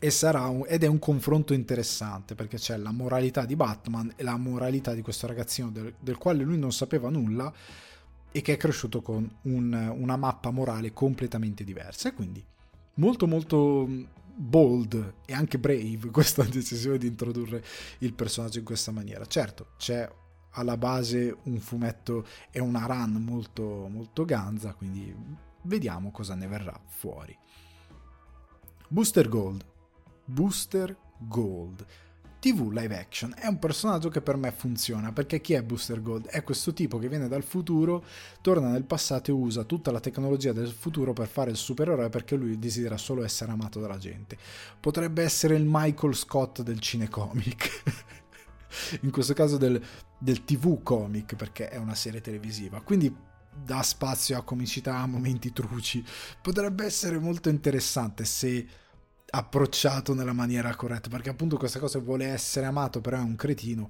Un, 0.00 0.64
ed 0.68 0.84
è 0.84 0.86
un 0.86 0.98
confronto 1.00 1.52
interessante 1.52 2.36
perché 2.36 2.56
c'è 2.56 2.76
la 2.76 2.92
moralità 2.92 3.44
di 3.44 3.56
Batman 3.56 4.12
e 4.14 4.22
la 4.22 4.36
moralità 4.36 4.94
di 4.94 5.02
questo 5.02 5.26
ragazzino 5.26 5.70
del, 5.70 5.92
del 5.98 6.16
quale 6.16 6.44
lui 6.44 6.56
non 6.56 6.70
sapeva 6.70 7.10
nulla 7.10 7.52
e 8.30 8.40
che 8.40 8.52
è 8.52 8.56
cresciuto 8.56 9.02
con 9.02 9.28
un, 9.42 9.94
una 9.96 10.16
mappa 10.16 10.50
morale 10.50 10.92
completamente 10.92 11.64
diversa. 11.64 12.08
E 12.08 12.14
quindi 12.14 12.44
molto 12.94 13.26
molto 13.26 13.88
bold 14.38 15.14
e 15.26 15.32
anche 15.32 15.58
brave 15.58 16.10
questa 16.12 16.44
decisione 16.44 16.96
di 16.96 17.08
introdurre 17.08 17.64
il 17.98 18.14
personaggio 18.14 18.58
in 18.58 18.64
questa 18.64 18.92
maniera. 18.92 19.26
Certo, 19.26 19.72
c'è 19.76 20.08
alla 20.52 20.76
base 20.76 21.36
un 21.44 21.58
fumetto 21.58 22.26
e 22.50 22.60
una 22.60 22.86
run 22.86 23.22
molto, 23.22 23.88
molto 23.88 24.24
ganza, 24.24 24.74
quindi 24.74 25.14
vediamo 25.62 26.10
cosa 26.10 26.34
ne 26.34 26.46
verrà 26.46 26.80
fuori. 26.86 27.36
Booster 28.88 29.28
Gold. 29.28 29.64
Booster 30.24 30.96
Gold 31.18 31.84
TV 32.40 32.70
live 32.70 32.96
action 32.96 33.34
è 33.36 33.46
un 33.46 33.58
personaggio 33.58 34.08
che 34.08 34.20
per 34.20 34.36
me 34.36 34.52
funziona 34.52 35.12
perché 35.12 35.40
chi 35.40 35.54
è 35.54 35.62
Booster 35.62 36.00
Gold? 36.00 36.26
È 36.26 36.44
questo 36.44 36.72
tipo 36.72 36.98
che 36.98 37.08
viene 37.08 37.26
dal 37.26 37.42
futuro, 37.42 38.04
torna 38.40 38.68
nel 38.68 38.84
passato 38.84 39.30
e 39.30 39.34
usa 39.34 39.64
tutta 39.64 39.90
la 39.90 39.98
tecnologia 39.98 40.52
del 40.52 40.68
futuro 40.68 41.12
per 41.12 41.26
fare 41.26 41.50
il 41.50 41.56
supereroe 41.56 42.08
perché 42.08 42.36
lui 42.36 42.58
desidera 42.58 42.96
solo 42.96 43.24
essere 43.24 43.50
amato 43.50 43.80
dalla 43.80 43.98
gente. 43.98 44.38
Potrebbe 44.78 45.22
essere 45.22 45.56
il 45.56 45.64
Michael 45.66 46.14
Scott 46.14 46.62
del 46.62 46.78
cinecomic. 46.78 47.82
In 49.02 49.10
questo 49.10 49.32
caso 49.32 49.56
del, 49.56 49.82
del 50.18 50.44
TV 50.44 50.82
comic 50.82 51.34
perché 51.34 51.68
è 51.68 51.76
una 51.76 51.94
serie 51.94 52.20
televisiva. 52.20 52.80
Quindi 52.82 53.12
dà 53.64 53.82
spazio 53.82 54.38
a 54.38 54.42
comicità, 54.42 54.98
a 54.98 55.06
momenti 55.06 55.52
truci. 55.52 56.04
Potrebbe 56.40 56.84
essere 56.84 57.18
molto 57.18 57.48
interessante 57.48 58.24
se 58.24 58.66
approcciato 59.30 60.14
nella 60.14 60.32
maniera 60.32 60.74
corretta, 60.74 61.08
perché 61.08 61.30
appunto 61.30 61.56
questa 61.56 61.78
cosa 61.78 61.98
vuole 61.98 62.26
essere 62.26 62.66
amato, 62.66 63.00
però 63.00 63.18
è 63.18 63.22
un 63.22 63.36
cretino. 63.36 63.88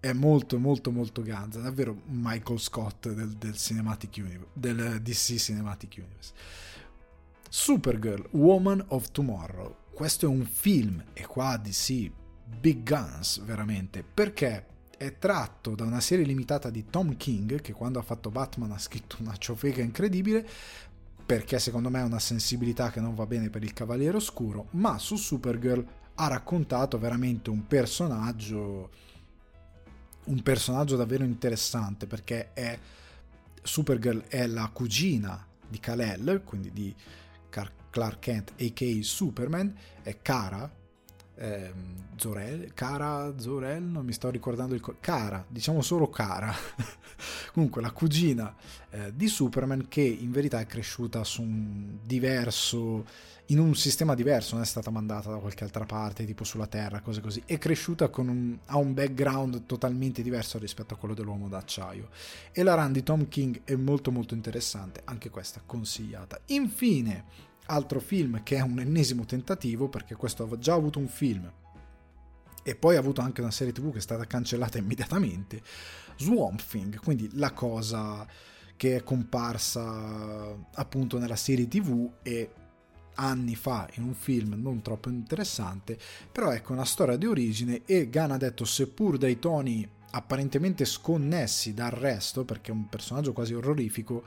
È 0.00 0.12
molto, 0.12 0.58
molto, 0.58 0.90
molto 0.90 1.22
ganza. 1.22 1.60
Davvero 1.60 2.02
Michael 2.06 2.58
Scott 2.58 3.08
del, 3.08 3.30
del 3.36 3.56
Cinematic 3.56 4.16
Universe, 4.16 4.48
del 4.52 5.00
DC 5.00 5.36
Cinematic 5.36 5.94
Universe. 5.98 6.32
Supergirl, 7.48 8.28
Woman 8.32 8.84
of 8.88 9.12
Tomorrow. 9.12 9.76
Questo 9.92 10.26
è 10.26 10.28
un 10.28 10.44
film, 10.44 11.04
e 11.12 11.26
qua 11.26 11.56
DC, 11.56 12.10
Big 12.58 12.82
Guns, 12.82 13.40
veramente, 13.44 14.02
perché 14.02 14.66
è 14.96 15.18
tratto 15.18 15.74
da 15.74 15.84
una 15.84 16.00
serie 16.00 16.24
limitata 16.24 16.70
di 16.70 16.86
Tom 16.88 17.16
King, 17.16 17.60
che 17.60 17.72
quando 17.72 17.98
ha 17.98 18.02
fatto 18.02 18.30
Batman 18.30 18.72
ha 18.72 18.78
scritto 18.78 19.16
una 19.20 19.36
ciofeca 19.36 19.82
incredibile, 19.82 20.48
perché 21.32 21.58
secondo 21.58 21.88
me 21.88 21.98
ha 21.98 22.04
una 22.04 22.18
sensibilità 22.18 22.90
che 22.90 23.00
non 23.00 23.14
va 23.14 23.24
bene 23.24 23.48
per 23.48 23.62
il 23.62 23.72
Cavaliere 23.72 24.18
Oscuro, 24.18 24.66
ma 24.72 24.98
su 24.98 25.16
Supergirl 25.16 25.82
ha 26.16 26.26
raccontato 26.26 26.98
veramente 26.98 27.48
un 27.48 27.66
personaggio 27.66 28.90
un 30.24 30.42
personaggio 30.42 30.94
davvero 30.94 31.24
interessante 31.24 32.06
perché 32.06 32.52
è 32.52 32.78
Supergirl 33.62 34.24
è 34.28 34.46
la 34.46 34.68
cugina 34.70 35.42
di 35.66 35.80
Kal-El, 35.80 36.42
quindi 36.44 36.70
di 36.70 36.94
Clark 37.48 38.18
Kent 38.18 38.52
a.k.a. 38.60 39.02
Superman, 39.02 39.74
è 40.02 40.18
Kara, 40.20 40.70
ehm, 41.36 42.00
Zorel, 42.16 42.72
Cara, 42.74 43.32
Zorel, 43.38 43.82
non 43.82 44.04
mi 44.04 44.12
sto 44.12 44.30
ricordando 44.30 44.74
il... 44.74 44.80
Co- 44.80 44.96
Cara, 45.00 45.44
diciamo 45.48 45.82
solo 45.82 46.08
Cara. 46.08 46.52
Comunque 47.52 47.80
la 47.80 47.90
cugina 47.90 48.54
eh, 48.90 49.12
di 49.14 49.28
Superman 49.28 49.88
che 49.88 50.02
in 50.02 50.30
verità 50.30 50.60
è 50.60 50.66
cresciuta 50.66 51.24
su 51.24 51.42
un 51.42 51.98
diverso, 52.02 53.04
in 53.46 53.58
un 53.58 53.74
sistema 53.74 54.14
diverso, 54.14 54.54
non 54.54 54.62
è 54.62 54.66
stata 54.66 54.90
mandata 54.90 55.30
da 55.30 55.38
qualche 55.38 55.64
altra 55.64 55.84
parte, 55.84 56.24
tipo 56.24 56.44
sulla 56.44 56.66
Terra, 56.66 57.00
cose 57.00 57.20
così. 57.20 57.42
È 57.44 57.58
cresciuta 57.58 58.08
con 58.08 58.28
un, 58.28 58.58
ha 58.66 58.76
un 58.76 58.94
background 58.94 59.66
totalmente 59.66 60.22
diverso 60.22 60.58
rispetto 60.58 60.94
a 60.94 60.96
quello 60.96 61.14
dell'uomo 61.14 61.48
d'acciaio. 61.48 62.08
E 62.52 62.62
la 62.62 62.74
run 62.74 62.92
di 62.92 63.02
Tom 63.02 63.28
King 63.28 63.62
è 63.64 63.74
molto 63.74 64.10
molto 64.10 64.34
interessante, 64.34 65.02
anche 65.04 65.30
questa 65.30 65.60
consigliata. 65.64 66.40
Infine, 66.46 67.24
altro 67.72 68.00
film 68.00 68.42
che 68.42 68.56
è 68.56 68.60
un 68.60 68.78
ennesimo 68.78 69.24
tentativo, 69.24 69.88
perché 69.88 70.14
questo 70.14 70.48
ha 70.50 70.58
già 70.58 70.74
avuto 70.74 70.98
un 70.98 71.08
film 71.08 71.50
e 72.64 72.76
poi 72.76 72.96
ha 72.96 73.00
avuto 73.00 73.20
anche 73.20 73.40
una 73.40 73.50
serie 73.50 73.72
tv 73.72 73.90
che 73.90 73.98
è 73.98 74.02
stata 74.02 74.24
cancellata 74.24 74.78
immediatamente, 74.78 75.62
Swamp 76.16 76.62
Thing, 76.64 76.98
quindi 77.00 77.28
la 77.34 77.52
cosa 77.52 78.26
che 78.76 78.96
è 78.96 79.02
comparsa 79.02 80.56
appunto 80.74 81.18
nella 81.18 81.36
serie 81.36 81.68
tv 81.68 82.10
e 82.22 82.50
anni 83.14 83.54
fa 83.54 83.88
in 83.94 84.04
un 84.04 84.14
film 84.14 84.54
non 84.54 84.82
troppo 84.82 85.08
interessante, 85.08 85.98
però 86.30 86.50
ecco 86.52 86.72
una 86.72 86.84
storia 86.84 87.16
di 87.16 87.26
origine 87.26 87.82
e 87.84 88.08
Gunn 88.08 88.32
ha 88.32 88.36
detto 88.36 88.64
seppur 88.64 89.18
dai 89.18 89.38
toni 89.38 89.88
apparentemente 90.14 90.84
sconnessi 90.84 91.74
dal 91.74 91.90
resto, 91.90 92.44
perché 92.44 92.70
è 92.70 92.74
un 92.74 92.88
personaggio 92.88 93.32
quasi 93.32 93.54
orrorifico, 93.54 94.24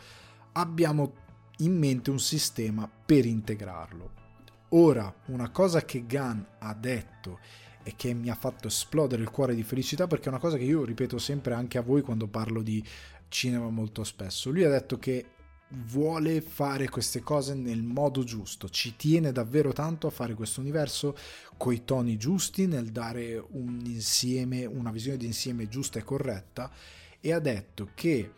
abbiamo 0.54 1.24
in 1.60 1.78
mente 1.78 2.10
un 2.10 2.20
sistema 2.20 2.90
per 2.90 3.26
integrarlo. 3.26 4.24
Ora, 4.70 5.14
una 5.28 5.50
cosa 5.50 5.86
che 5.86 6.06
Gunn 6.06 6.42
ha 6.60 6.74
detto 6.74 7.40
e 7.84 7.94
che 7.96 8.14
mi 8.14 8.30
ha 8.30 8.36
fatto 8.36 8.68
esplodere 8.68 9.22
il 9.22 9.30
cuore 9.30 9.54
di 9.54 9.64
felicità 9.64 10.08
perché 10.08 10.26
è 10.26 10.30
una 10.30 10.40
cosa 10.40 10.58
che 10.58 10.64
io 10.64 10.84
ripeto 10.84 11.20
sempre 11.20 11.54
anche 11.54 11.78
a 11.78 11.82
voi 11.82 12.02
quando 12.02 12.28
parlo 12.28 12.62
di 12.62 12.84
cinema 13.28 13.70
molto 13.70 14.04
spesso. 14.04 14.50
Lui 14.50 14.64
ha 14.64 14.70
detto 14.70 14.98
che 14.98 15.26
vuole 15.70 16.42
fare 16.42 16.90
queste 16.90 17.22
cose 17.22 17.54
nel 17.54 17.84
modo 17.84 18.24
giusto, 18.24 18.70
ci 18.70 18.96
tiene 18.96 19.32
davvero 19.32 19.74
tanto 19.74 20.08
a 20.08 20.12
fare 20.12 20.34
questo 20.34 20.62
universo 20.62 21.16
coi 21.58 21.84
toni 21.86 22.18
giusti, 22.18 22.68
nel 22.68 22.92
dare 22.92 23.44
un 23.52 23.82
insieme, 23.86 24.66
una 24.66 24.92
visione 24.92 25.18
di 25.18 25.26
insieme 25.26 25.68
giusta 25.68 26.00
e 26.00 26.04
corretta 26.04 26.72
e 27.20 27.34
ha 27.34 27.40
detto 27.40 27.90
che 27.94 28.32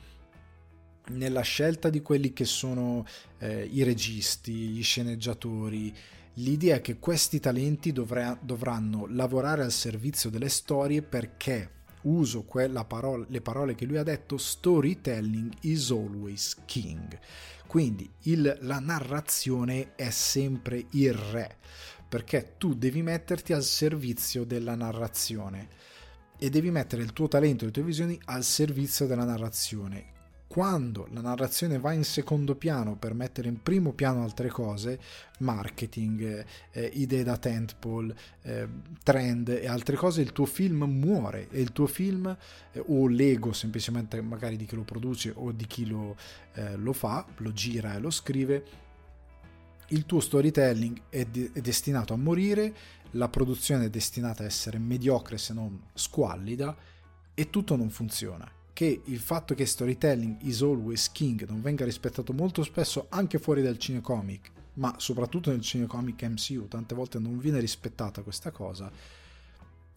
nella 1.10 1.42
scelta 1.42 1.90
di 1.90 2.02
quelli 2.02 2.34
che 2.34 2.46
sono 2.46 3.06
eh, 3.40 3.68
i 3.72 3.84
registi, 3.84 4.52
gli 4.52 4.84
sceneggiatori, 4.84 5.94
L'idea 6.40 6.76
è 6.76 6.82
che 6.82 7.00
questi 7.00 7.40
talenti 7.40 7.92
dovra- 7.92 8.38
dovranno 8.40 9.08
lavorare 9.10 9.64
al 9.64 9.72
servizio 9.72 10.30
delle 10.30 10.50
storie 10.50 11.02
perché 11.02 11.72
uso 12.02 12.44
parola, 12.44 13.26
le 13.28 13.42
parole 13.42 13.74
che 13.74 13.86
lui 13.86 13.98
ha 13.98 14.04
detto, 14.04 14.38
storytelling 14.38 15.52
is 15.62 15.90
always 15.90 16.56
king. 16.66 17.18
Quindi 17.66 18.08
il, 18.24 18.56
la 18.62 18.80
narrazione 18.80 19.96
è 19.96 20.12
sempre 20.12 20.86
il 20.92 21.14
re, 21.14 21.58
perché 22.08 22.54
tu 22.58 22.76
devi 22.76 23.02
metterti 23.02 23.54
al 23.54 23.64
servizio 23.64 24.44
della 24.44 24.76
narrazione 24.76 25.70
e 26.38 26.52
devi 26.52 26.70
mettere 26.70 27.02
il 27.02 27.14
tuo 27.14 27.28
talento 27.28 27.64
e 27.64 27.68
le 27.68 27.74
tue 27.74 27.82
visioni 27.82 28.20
al 28.26 28.44
servizio 28.44 29.08
della 29.08 29.26
narrazione 29.26 30.17
quando 30.58 31.08
la 31.12 31.22
narrazione 31.22 31.78
va 31.78 31.92
in 31.92 32.04
secondo 32.04 32.56
piano 32.56 32.96
per 32.96 33.14
mettere 33.14 33.48
in 33.48 33.62
primo 33.62 33.94
piano 33.94 34.24
altre 34.24 34.50
cose, 34.50 35.00
marketing, 35.42 36.44
eh, 36.72 36.90
idee 36.96 37.22
da 37.22 37.38
tentpole, 37.38 38.16
eh, 38.42 38.68
trend 39.04 39.50
e 39.50 39.68
altre 39.68 39.96
cose, 39.96 40.22
il 40.22 40.32
tuo 40.32 40.48
film 40.48 40.86
muore 40.86 41.48
e 41.52 41.62
il 41.62 41.74
tuo 41.74 41.86
film 41.86 42.36
eh, 42.72 42.84
o 42.88 43.08
l'ego 43.08 43.54
semplicemente 43.54 44.20
magari 44.24 44.58
di 44.58 44.66
chi 44.66 44.76
lo 44.76 44.82
produce 44.82 45.32
o 45.36 45.52
di 45.52 45.68
chi 45.68 45.86
lo, 45.86 46.18
eh, 46.56 46.76
lo 46.76 46.94
fa, 46.94 47.24
lo 47.38 47.54
gira 47.54 47.94
e 47.94 48.00
lo 48.00 48.10
scrive, 48.10 48.64
il 49.90 50.08
tuo 50.08 50.20
storytelling 50.20 51.02
è, 51.10 51.24
de- 51.26 51.52
è 51.54 51.62
destinato 51.62 52.16
a 52.16 52.18
morire, 52.18 52.74
la 53.12 53.30
produzione 53.30 53.86
è 53.86 53.90
destinata 53.92 54.42
a 54.42 54.48
essere 54.48 54.80
mediocre 54.80 55.38
se 55.38 55.54
non 55.54 55.80
squallida 55.94 56.76
e 57.36 57.50
tutto 57.52 57.76
non 57.76 57.92
funziona 57.92 58.57
che 58.78 59.02
il 59.06 59.18
fatto 59.18 59.56
che 59.56 59.66
storytelling 59.66 60.38
is 60.42 60.62
always 60.62 61.12
king 61.12 61.44
non 61.48 61.64
venga 61.64 61.84
rispettato 61.84 62.32
molto 62.32 62.62
spesso 62.62 63.08
anche 63.10 63.40
fuori 63.40 63.64
dal 63.64 63.80
cinecomic, 63.80 64.52
ma 64.74 64.94
soprattutto 65.00 65.50
nel 65.50 65.62
cinecomic 65.62 66.22
MCU, 66.22 66.68
tante 66.68 66.94
volte 66.94 67.18
non 67.18 67.40
viene 67.40 67.60
rispettata 67.60 68.22
questa 68.22 68.52
cosa. 68.52 68.92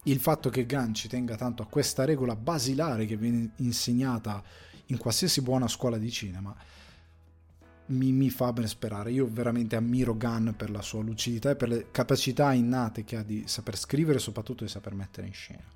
Il 0.05 0.19
fatto 0.19 0.49
che 0.49 0.65
Gunn 0.65 0.93
ci 0.93 1.07
tenga 1.07 1.35
tanto 1.35 1.61
a 1.61 1.67
questa 1.67 2.05
regola 2.05 2.35
basilare 2.35 3.05
che 3.05 3.17
viene 3.17 3.51
insegnata 3.57 4.41
in 4.87 4.97
qualsiasi 4.97 5.43
buona 5.43 5.67
scuola 5.67 5.99
di 5.99 6.09
cinema 6.09 6.55
mi, 7.85 8.11
mi 8.11 8.31
fa 8.31 8.51
ben 8.51 8.67
sperare. 8.67 9.11
Io 9.11 9.27
veramente 9.29 9.75
ammiro 9.75 10.17
Gunn 10.17 10.49
per 10.57 10.71
la 10.71 10.81
sua 10.81 11.03
lucidità 11.03 11.51
e 11.51 11.55
per 11.55 11.69
le 11.69 11.87
capacità 11.91 12.51
innate 12.51 13.03
che 13.03 13.17
ha 13.17 13.21
di 13.21 13.43
saper 13.45 13.77
scrivere 13.77 14.17
e 14.17 14.21
soprattutto 14.21 14.63
di 14.63 14.71
saper 14.71 14.95
mettere 14.95 15.27
in 15.27 15.33
scena. 15.33 15.69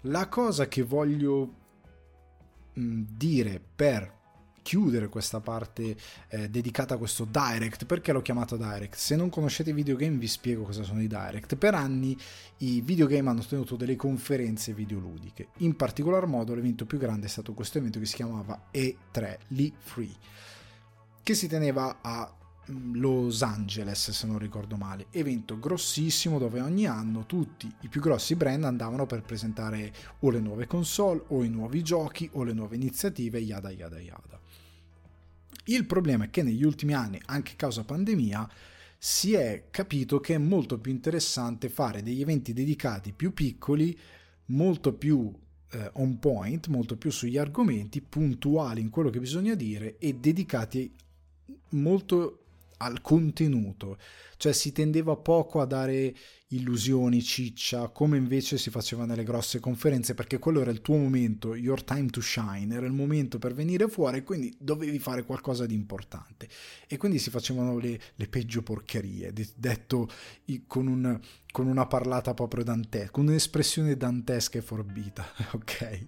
La 0.00 0.26
cosa 0.26 0.66
che 0.66 0.82
voglio 0.82 1.66
dire 2.78 3.60
per 3.74 4.16
chiudere 4.62 5.08
questa 5.08 5.40
parte 5.40 5.96
eh, 6.28 6.50
dedicata 6.50 6.94
a 6.94 6.96
questo 6.98 7.24
direct. 7.24 7.86
Perché 7.86 8.12
l'ho 8.12 8.20
chiamato 8.20 8.56
direct? 8.56 8.96
Se 8.96 9.16
non 9.16 9.30
conoscete 9.30 9.70
i 9.70 9.72
videogame 9.72 10.18
vi 10.18 10.28
spiego 10.28 10.64
cosa 10.64 10.82
sono 10.82 11.00
i 11.00 11.06
direct. 11.06 11.56
Per 11.56 11.74
anni 11.74 12.16
i 12.58 12.82
videogame 12.82 13.30
hanno 13.30 13.44
tenuto 13.44 13.76
delle 13.76 13.96
conferenze 13.96 14.74
videoludiche. 14.74 15.48
In 15.58 15.74
particolar 15.74 16.26
modo 16.26 16.54
l'evento 16.54 16.84
più 16.84 16.98
grande 16.98 17.26
è 17.26 17.30
stato 17.30 17.54
questo 17.54 17.78
evento 17.78 17.98
che 17.98 18.06
si 18.06 18.16
chiamava 18.16 18.68
E3 18.70 19.38
Lee 19.48 19.72
Free 19.78 20.16
che 21.28 21.34
si 21.34 21.46
teneva 21.46 21.98
a 22.00 22.37
Los 22.92 23.42
Angeles, 23.42 24.10
se 24.10 24.26
non 24.26 24.38
ricordo 24.38 24.76
male, 24.76 25.06
evento 25.10 25.58
grossissimo 25.58 26.38
dove 26.38 26.60
ogni 26.60 26.86
anno 26.86 27.24
tutti 27.24 27.72
i 27.80 27.88
più 27.88 28.00
grossi 28.00 28.34
brand 28.36 28.64
andavano 28.64 29.06
per 29.06 29.22
presentare 29.22 29.92
o 30.20 30.30
le 30.30 30.40
nuove 30.40 30.66
console 30.66 31.22
o 31.28 31.42
i 31.42 31.48
nuovi 31.48 31.82
giochi 31.82 32.28
o 32.32 32.44
le 32.44 32.52
nuove 32.52 32.76
iniziative, 32.76 33.38
yada 33.38 33.70
yada 33.70 33.98
yada. 33.98 34.40
Il 35.64 35.86
problema 35.86 36.24
è 36.24 36.30
che 36.30 36.42
negli 36.42 36.64
ultimi 36.64 36.94
anni, 36.94 37.20
anche 37.26 37.54
causa 37.56 37.84
pandemia, 37.84 38.48
si 38.98 39.34
è 39.34 39.66
capito 39.70 40.18
che 40.18 40.34
è 40.34 40.38
molto 40.38 40.78
più 40.78 40.90
interessante 40.90 41.68
fare 41.68 42.02
degli 42.02 42.20
eventi 42.20 42.52
dedicati 42.52 43.12
più 43.12 43.32
piccoli, 43.32 43.96
molto 44.46 44.94
più 44.94 45.32
eh, 45.70 45.90
on 45.94 46.18
point, 46.18 46.66
molto 46.68 46.96
più 46.96 47.10
sugli 47.10 47.38
argomenti, 47.38 48.00
puntuali 48.00 48.80
in 48.80 48.90
quello 48.90 49.10
che 49.10 49.20
bisogna 49.20 49.54
dire 49.54 49.98
e 49.98 50.14
dedicati 50.14 50.92
molto 51.70 52.44
al 52.78 53.00
contenuto, 53.00 53.98
cioè 54.36 54.52
si 54.52 54.72
tendeva 54.72 55.16
poco 55.16 55.60
a 55.60 55.66
dare 55.66 56.14
illusioni, 56.48 57.22
ciccia, 57.22 57.88
come 57.88 58.16
invece 58.16 58.56
si 58.56 58.70
faceva 58.70 59.04
nelle 59.04 59.24
grosse 59.24 59.60
conferenze, 59.60 60.14
perché 60.14 60.38
quello 60.38 60.60
era 60.60 60.70
il 60.70 60.80
tuo 60.80 60.96
momento, 60.96 61.54
your 61.54 61.82
time 61.82 62.06
to 62.06 62.20
shine, 62.20 62.74
era 62.74 62.86
il 62.86 62.92
momento 62.92 63.38
per 63.38 63.52
venire 63.52 63.88
fuori 63.88 64.22
quindi 64.22 64.54
dovevi 64.58 64.98
fare 64.98 65.24
qualcosa 65.24 65.66
di 65.66 65.74
importante. 65.74 66.48
E 66.86 66.96
quindi 66.96 67.18
si 67.18 67.30
facevano 67.30 67.78
le, 67.78 68.00
le 68.14 68.28
peggio 68.28 68.62
porcherie, 68.62 69.32
detto 69.54 70.08
con, 70.66 70.86
un, 70.86 71.20
con 71.50 71.66
una 71.66 71.86
parlata 71.86 72.32
proprio 72.32 72.64
dantesca, 72.64 73.10
con 73.10 73.26
un'espressione 73.26 73.96
dantesca 73.96 74.58
e 74.58 74.62
forbita, 74.62 75.26
ok? 75.52 76.06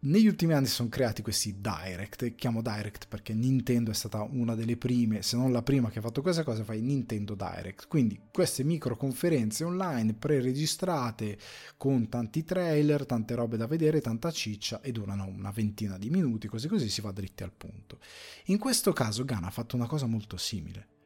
Negli 0.00 0.28
ultimi 0.28 0.52
anni 0.52 0.66
si 0.66 0.74
sono 0.74 0.88
creati 0.88 1.22
questi 1.22 1.60
direct, 1.60 2.36
chiamo 2.36 2.62
direct 2.62 3.08
perché 3.08 3.34
Nintendo 3.34 3.90
è 3.90 3.94
stata 3.94 4.22
una 4.22 4.54
delle 4.54 4.76
prime, 4.76 5.22
se 5.22 5.36
non 5.36 5.50
la 5.50 5.62
prima 5.62 5.90
che 5.90 5.98
ha 5.98 6.02
fatto 6.02 6.22
questa 6.22 6.44
cosa, 6.44 6.62
fai 6.62 6.80
Nintendo 6.80 7.34
Direct. 7.34 7.88
Quindi 7.88 8.20
queste 8.30 8.62
micro 8.62 8.96
conferenze 8.96 9.64
online 9.64 10.14
pre-registrate 10.14 11.36
con 11.76 12.08
tanti 12.08 12.44
trailer, 12.44 13.06
tante 13.06 13.34
robe 13.34 13.56
da 13.56 13.66
vedere, 13.66 14.00
tanta 14.00 14.30
ciccia 14.30 14.80
e 14.82 14.92
durano 14.92 15.26
una 15.26 15.50
ventina 15.50 15.98
di 15.98 16.10
minuti, 16.10 16.46
così 16.46 16.68
così 16.68 16.88
si 16.88 17.00
va 17.00 17.10
dritti 17.10 17.42
al 17.42 17.52
punto. 17.52 17.98
In 18.46 18.58
questo 18.58 18.92
caso 18.92 19.24
Gana 19.24 19.48
ha 19.48 19.50
fatto 19.50 19.74
una 19.74 19.86
cosa 19.86 20.06
molto 20.06 20.36
simile 20.36 20.97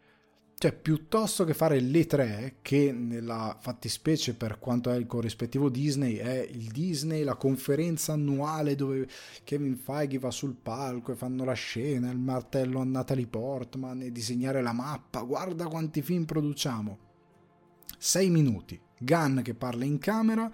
cioè, 0.63 0.73
piuttosto 0.73 1.43
che 1.43 1.55
fare 1.55 1.81
le 1.81 2.07
tre, 2.07 2.59
che 2.63 2.93
nella 2.93 3.57
fattispecie 3.59 4.35
per 4.35 4.61
quanto 4.61 4.93
è 4.93 4.95
il 4.95 5.07
corrispettivo 5.07 5.69
Disney, 5.69 6.15
è 6.15 6.49
il 6.49 6.69
Disney, 6.69 7.25
la 7.25 7.35
conferenza 7.35 8.13
annuale 8.13 8.77
dove 8.77 9.09
Kevin 9.43 9.77
Feige 9.77 10.21
va 10.21 10.31
sul 10.31 10.55
palco 10.55 11.11
e 11.11 11.17
fanno 11.17 11.43
la 11.43 11.53
scena, 11.55 12.13
il 12.13 12.19
martello 12.21 12.79
a 12.79 12.85
Natalie 12.85 13.27
Portman 13.27 14.03
e 14.03 14.13
disegnare 14.13 14.63
la 14.63 14.73
mappa, 14.73 15.23
guarda 15.23 15.67
quanti 15.67 16.01
film 16.01 16.27
produciamo. 16.27 16.99
Sei 17.99 18.31
minuti. 18.31 18.81
Gunn 18.97 19.41
che 19.41 19.55
parla 19.55 19.85
in 19.85 19.99
camera 19.99 20.49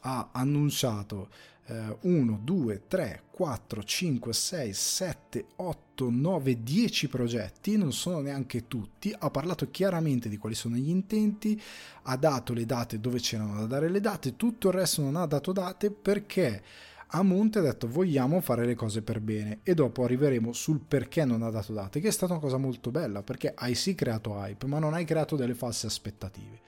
ha 0.00 0.28
annunciato 0.30 1.30
1, 1.66 2.40
2, 2.42 2.82
3, 2.86 3.22
4, 3.30 3.82
5, 3.82 4.32
6, 4.32 4.72
7, 4.72 5.46
8, 5.56 6.10
9, 6.10 6.62
10 6.62 7.08
progetti, 7.08 7.76
non 7.78 7.92
sono 7.92 8.20
neanche 8.20 8.68
tutti, 8.68 9.14
ha 9.16 9.30
parlato 9.30 9.70
chiaramente 9.70 10.28
di 10.28 10.36
quali 10.36 10.54
sono 10.54 10.76
gli 10.76 10.90
intenti, 10.90 11.60
ha 12.02 12.16
dato 12.16 12.52
le 12.52 12.66
date 12.66 13.00
dove 13.00 13.18
c'erano 13.18 13.60
da 13.60 13.66
dare 13.66 13.88
le 13.88 14.00
date, 14.00 14.36
tutto 14.36 14.68
il 14.68 14.74
resto 14.74 15.00
non 15.00 15.16
ha 15.16 15.26
dato 15.26 15.52
date 15.52 15.90
perché 15.90 16.62
a 17.08 17.22
monte 17.22 17.60
ha 17.60 17.62
detto 17.62 17.88
vogliamo 17.88 18.40
fare 18.40 18.66
le 18.66 18.74
cose 18.74 19.00
per 19.00 19.20
bene 19.20 19.60
e 19.62 19.72
dopo 19.74 20.04
arriveremo 20.04 20.52
sul 20.52 20.80
perché 20.80 21.24
non 21.24 21.42
ha 21.42 21.50
dato 21.50 21.72
date, 21.72 22.00
che 22.00 22.08
è 22.08 22.12
stata 22.12 22.32
una 22.32 22.42
cosa 22.42 22.58
molto 22.58 22.90
bella 22.90 23.22
perché 23.22 23.52
hai 23.54 23.74
sì 23.74 23.94
creato 23.94 24.34
hype 24.34 24.66
ma 24.66 24.78
non 24.78 24.92
hai 24.92 25.04
creato 25.04 25.34
delle 25.36 25.54
false 25.54 25.86
aspettative. 25.86 26.60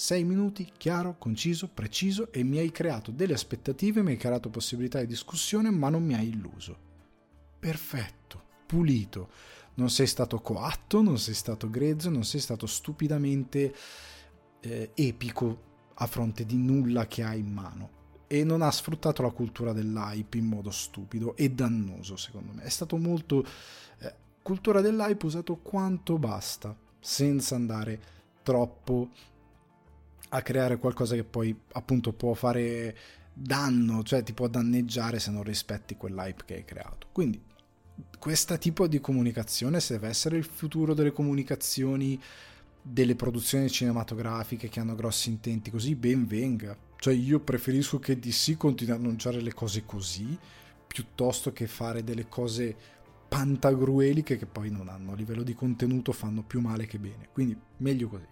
6 0.00 0.24
minuti, 0.24 0.72
chiaro, 0.78 1.18
conciso, 1.18 1.68
preciso 1.68 2.32
e 2.32 2.42
mi 2.42 2.56
hai 2.56 2.72
creato 2.72 3.10
delle 3.10 3.34
aspettative, 3.34 4.02
mi 4.02 4.12
hai 4.12 4.16
creato 4.16 4.48
possibilità 4.48 4.98
di 4.98 5.06
discussione, 5.06 5.68
ma 5.68 5.90
non 5.90 6.02
mi 6.02 6.14
hai 6.14 6.28
illuso. 6.28 6.74
Perfetto, 7.58 8.42
pulito. 8.64 9.28
Non 9.74 9.90
sei 9.90 10.06
stato 10.06 10.40
coatto, 10.40 11.02
non 11.02 11.18
sei 11.18 11.34
stato 11.34 11.68
grezzo, 11.68 12.08
non 12.08 12.24
sei 12.24 12.40
stato 12.40 12.66
stupidamente 12.66 13.74
eh, 14.60 14.90
epico 14.94 15.64
a 15.92 16.06
fronte 16.06 16.46
di 16.46 16.56
nulla 16.56 17.06
che 17.06 17.22
hai 17.22 17.40
in 17.40 17.52
mano. 17.52 17.90
E 18.26 18.42
non 18.42 18.62
ha 18.62 18.70
sfruttato 18.70 19.20
la 19.20 19.32
cultura 19.32 19.74
dell'hype 19.74 20.38
in 20.38 20.46
modo 20.46 20.70
stupido 20.70 21.36
e 21.36 21.50
dannoso, 21.50 22.16
secondo 22.16 22.52
me. 22.54 22.62
È 22.62 22.70
stato 22.70 22.96
molto... 22.96 23.44
Eh, 23.98 24.14
cultura 24.40 24.80
dell'hype 24.80 25.26
usato 25.26 25.56
quanto 25.56 26.18
basta, 26.18 26.74
senza 26.98 27.54
andare 27.54 28.00
troppo 28.42 29.10
a 30.30 30.42
creare 30.42 30.78
qualcosa 30.78 31.14
che 31.14 31.24
poi 31.24 31.56
appunto 31.72 32.12
può 32.12 32.34
fare 32.34 32.96
danno, 33.32 34.02
cioè 34.02 34.22
ti 34.22 34.32
può 34.32 34.48
danneggiare 34.48 35.18
se 35.18 35.30
non 35.30 35.42
rispetti 35.42 35.96
quell'hype 35.96 36.44
che 36.44 36.54
hai 36.54 36.64
creato. 36.64 37.08
Quindi 37.12 37.40
questo 38.18 38.56
tipo 38.58 38.86
di 38.86 39.00
comunicazione, 39.00 39.80
se 39.80 39.94
deve 39.94 40.08
essere 40.08 40.36
il 40.36 40.44
futuro 40.44 40.94
delle 40.94 41.12
comunicazioni, 41.12 42.20
delle 42.82 43.14
produzioni 43.14 43.68
cinematografiche 43.68 44.68
che 44.68 44.80
hanno 44.80 44.94
grossi 44.94 45.28
intenti, 45.28 45.70
così 45.70 45.94
ben 45.94 46.26
venga. 46.26 46.76
Cioè 46.96 47.14
io 47.14 47.40
preferisco 47.40 47.98
che 47.98 48.18
DC 48.18 48.56
continui 48.56 48.92
a 48.92 48.96
annunciare 48.96 49.40
le 49.40 49.54
cose 49.54 49.84
così, 49.84 50.38
piuttosto 50.86 51.52
che 51.52 51.66
fare 51.66 52.04
delle 52.04 52.28
cose 52.28 52.76
pantagrueliche 53.28 54.36
che 54.36 54.46
poi 54.46 54.70
non 54.70 54.88
hanno 54.88 55.12
a 55.12 55.14
livello 55.14 55.42
di 55.42 55.54
contenuto, 55.54 56.12
fanno 56.12 56.42
più 56.42 56.60
male 56.60 56.86
che 56.86 56.98
bene. 56.98 57.28
Quindi 57.32 57.56
meglio 57.78 58.08
così. 58.08 58.26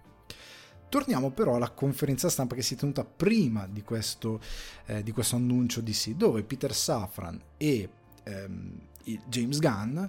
Torniamo 0.89 1.31
però 1.31 1.57
alla 1.57 1.71
conferenza 1.71 2.29
stampa 2.29 2.55
che 2.55 2.63
si 2.63 2.75
è 2.75 2.77
tenuta 2.77 3.05
prima 3.05 3.67
di 3.67 3.83
questo, 3.83 4.41
eh, 4.87 5.03
di 5.03 5.13
questo 5.13 5.37
annuncio 5.37 5.81
DC, 5.81 6.11
dove 6.11 6.43
Peter 6.43 6.75
Safran 6.75 7.41
e 7.57 7.89
ehm, 8.25 8.81
James 9.27 9.59
Gunn 9.59 10.05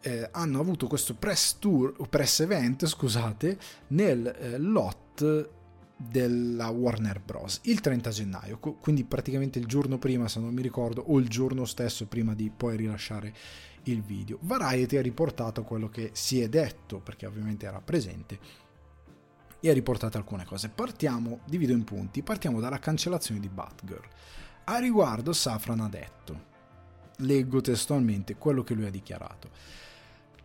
eh, 0.00 0.28
hanno 0.32 0.60
avuto 0.60 0.86
questo 0.86 1.14
press 1.14 1.56
tour, 1.58 1.94
press 2.08 2.40
event, 2.40 2.86
scusate, 2.86 3.58
nel 3.88 4.26
eh, 4.26 4.58
lot 4.58 5.50
della 5.96 6.68
Warner 6.68 7.20
Bros. 7.20 7.60
il 7.64 7.80
30 7.80 8.10
gennaio, 8.10 8.58
quindi 8.58 9.04
praticamente 9.04 9.58
il 9.58 9.66
giorno 9.66 9.96
prima, 9.98 10.28
se 10.28 10.40
non 10.40 10.52
mi 10.52 10.60
ricordo, 10.60 11.02
o 11.06 11.18
il 11.18 11.28
giorno 11.28 11.64
stesso 11.64 12.06
prima 12.06 12.34
di 12.34 12.50
poi 12.54 12.76
rilasciare 12.76 13.32
il 13.84 14.02
video. 14.02 14.38
Variety 14.42 14.96
ha 14.96 15.02
riportato 15.02 15.62
quello 15.62 15.88
che 15.88 16.10
si 16.12 16.40
è 16.40 16.48
detto, 16.48 16.98
perché 16.98 17.26
ovviamente 17.26 17.64
era 17.64 17.80
presente, 17.80 18.38
e 19.64 19.70
ha 19.70 19.72
riportato 19.72 20.18
alcune 20.18 20.44
cose. 20.44 20.68
Partiamo, 20.68 21.40
divido 21.46 21.72
in 21.72 21.84
punti, 21.84 22.22
partiamo 22.22 22.60
dalla 22.60 22.78
cancellazione 22.78 23.40
di 23.40 23.48
Batgirl. 23.48 24.06
A 24.64 24.78
riguardo 24.78 25.32
Safran 25.32 25.80
ha 25.80 25.88
detto, 25.88 26.52
leggo 27.18 27.62
testualmente 27.62 28.36
quello 28.36 28.62
che 28.62 28.74
lui 28.74 28.84
ha 28.84 28.90
dichiarato. 28.90 29.48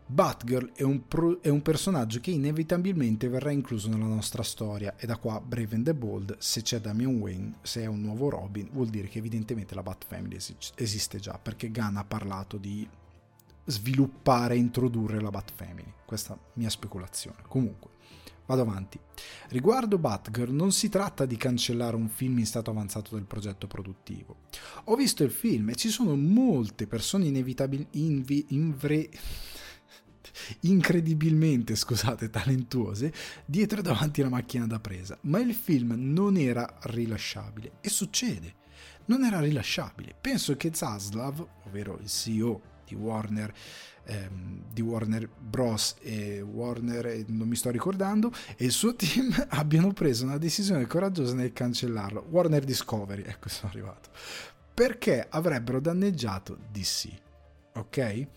Batgirl 0.05 0.71
è 0.73 0.83
un, 0.83 1.05
pro- 1.05 1.41
è 1.41 1.49
un, 1.49 1.61
personaggio 1.61 2.21
che 2.21 2.31
inevitabilmente 2.31 3.27
verrà 3.27 3.51
incluso 3.51 3.89
nella 3.89 4.05
nostra 4.05 4.41
storia 4.41 4.95
e 4.95 5.05
da 5.05 5.17
qua 5.17 5.41
Brave 5.41 5.75
and 5.75 5.83
the 5.83 5.93
Bold, 5.93 6.37
se 6.39 6.61
c'è 6.61 6.79
Damian 6.79 7.17
Wayne, 7.17 7.55
se 7.61 7.81
è 7.81 7.87
un 7.87 7.99
nuovo 7.99 8.29
Robin, 8.29 8.69
vuol 8.71 8.87
dire 8.87 9.09
che 9.09 9.17
evidentemente 9.17 9.75
la 9.75 9.83
Bat 9.83 10.05
Family 10.07 10.37
es- 10.37 10.71
esiste 10.75 11.19
già, 11.19 11.37
perché 11.37 11.69
Gunn 11.69 11.97
ha 11.97 12.05
parlato 12.05 12.55
di 12.55 12.87
sviluppare 13.65 14.55
e 14.55 14.59
introdurre 14.59 15.19
la 15.19 15.29
Bat 15.29 15.51
Family. 15.53 15.93
Questa 16.05 16.39
mia 16.53 16.69
speculazione. 16.69 17.43
Comunque, 17.47 17.97
vado 18.49 18.61
avanti. 18.63 18.99
Riguardo 19.49 19.99
Batgirl, 19.99 20.51
non 20.51 20.71
si 20.71 20.89
tratta 20.89 21.25
di 21.25 21.37
cancellare 21.37 21.95
un 21.95 22.09
film 22.09 22.39
in 22.39 22.47
stato 22.47 22.71
avanzato 22.71 23.13
del 23.13 23.25
progetto 23.25 23.67
produttivo. 23.67 24.37
Ho 24.85 24.95
visto 24.95 25.23
il 25.23 25.29
film 25.29 25.69
e 25.69 25.75
ci 25.75 25.89
sono 25.89 26.15
molte 26.15 26.87
persone 26.87 27.27
inevitabilmente... 27.27 27.97
Invi- 27.99 28.45
invre- 28.49 29.09
incredibilmente, 30.61 31.75
scusate, 31.75 32.29
talentuose 32.29 33.13
dietro 33.45 33.79
e 33.79 33.83
davanti 33.83 34.21
alla 34.21 34.31
macchina 34.31 34.65
da 34.65 34.79
presa, 34.79 35.17
ma 35.21 35.39
il 35.39 35.53
film 35.53 35.93
non 35.95 36.37
era 36.37 36.79
rilasciabile 36.83 37.73
e 37.81 37.89
succede. 37.89 38.55
Non 39.05 39.23
era 39.25 39.39
rilasciabile. 39.39 40.15
Penso 40.19 40.55
che 40.55 40.71
Zaslav, 40.73 41.45
ovvero 41.65 41.99
il 42.01 42.07
CEO 42.07 42.61
di 42.85 42.95
Warner, 42.95 43.53
ehm, 44.09 44.63
di 44.71 44.81
Warner 44.81 45.27
Bros. 45.27 45.95
e 46.01 46.41
Warner, 46.41 47.25
non 47.27 47.47
mi 47.47 47.55
sto 47.55 47.69
ricordando, 47.69 48.31
e 48.55 48.65
il 48.65 48.71
suo 48.71 48.95
team 48.97 49.33
abbiano 49.49 49.93
preso 49.93 50.25
una 50.25 50.37
decisione 50.37 50.87
coraggiosa 50.87 51.33
nel 51.33 51.53
cancellarlo. 51.53 52.25
Warner 52.29 52.63
Discovery, 52.63 53.23
ecco 53.25 53.49
sono 53.49 53.71
arrivato. 53.71 54.09
Perché 54.73 55.25
avrebbero 55.29 55.79
danneggiato 55.79 56.57
DC. 56.71 57.07
Ok? 57.75 58.27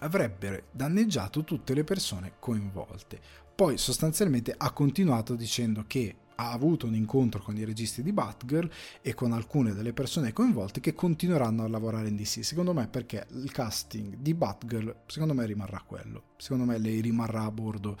avrebbe 0.00 0.64
danneggiato 0.70 1.44
tutte 1.44 1.74
le 1.74 1.84
persone 1.84 2.34
coinvolte. 2.38 3.20
Poi 3.54 3.76
sostanzialmente 3.76 4.54
ha 4.56 4.70
continuato 4.70 5.34
dicendo 5.34 5.84
che 5.86 6.14
ha 6.40 6.52
avuto 6.52 6.86
un 6.86 6.94
incontro 6.94 7.42
con 7.42 7.56
i 7.56 7.64
registi 7.64 8.02
di 8.02 8.12
Batgirl 8.12 8.70
e 9.02 9.14
con 9.14 9.32
alcune 9.32 9.74
delle 9.74 9.92
persone 9.92 10.32
coinvolte 10.32 10.80
che 10.80 10.94
continueranno 10.94 11.64
a 11.64 11.68
lavorare 11.68 12.08
in 12.08 12.16
DC. 12.16 12.44
Secondo 12.44 12.72
me 12.72 12.86
perché 12.86 13.26
il 13.30 13.50
casting 13.50 14.16
di 14.18 14.34
Batgirl, 14.34 15.02
secondo 15.06 15.34
me 15.34 15.46
rimarrà 15.46 15.82
quello. 15.84 16.34
Secondo 16.36 16.64
me 16.64 16.78
lei 16.78 17.00
rimarrà 17.00 17.42
a 17.42 17.50
bordo 17.50 17.96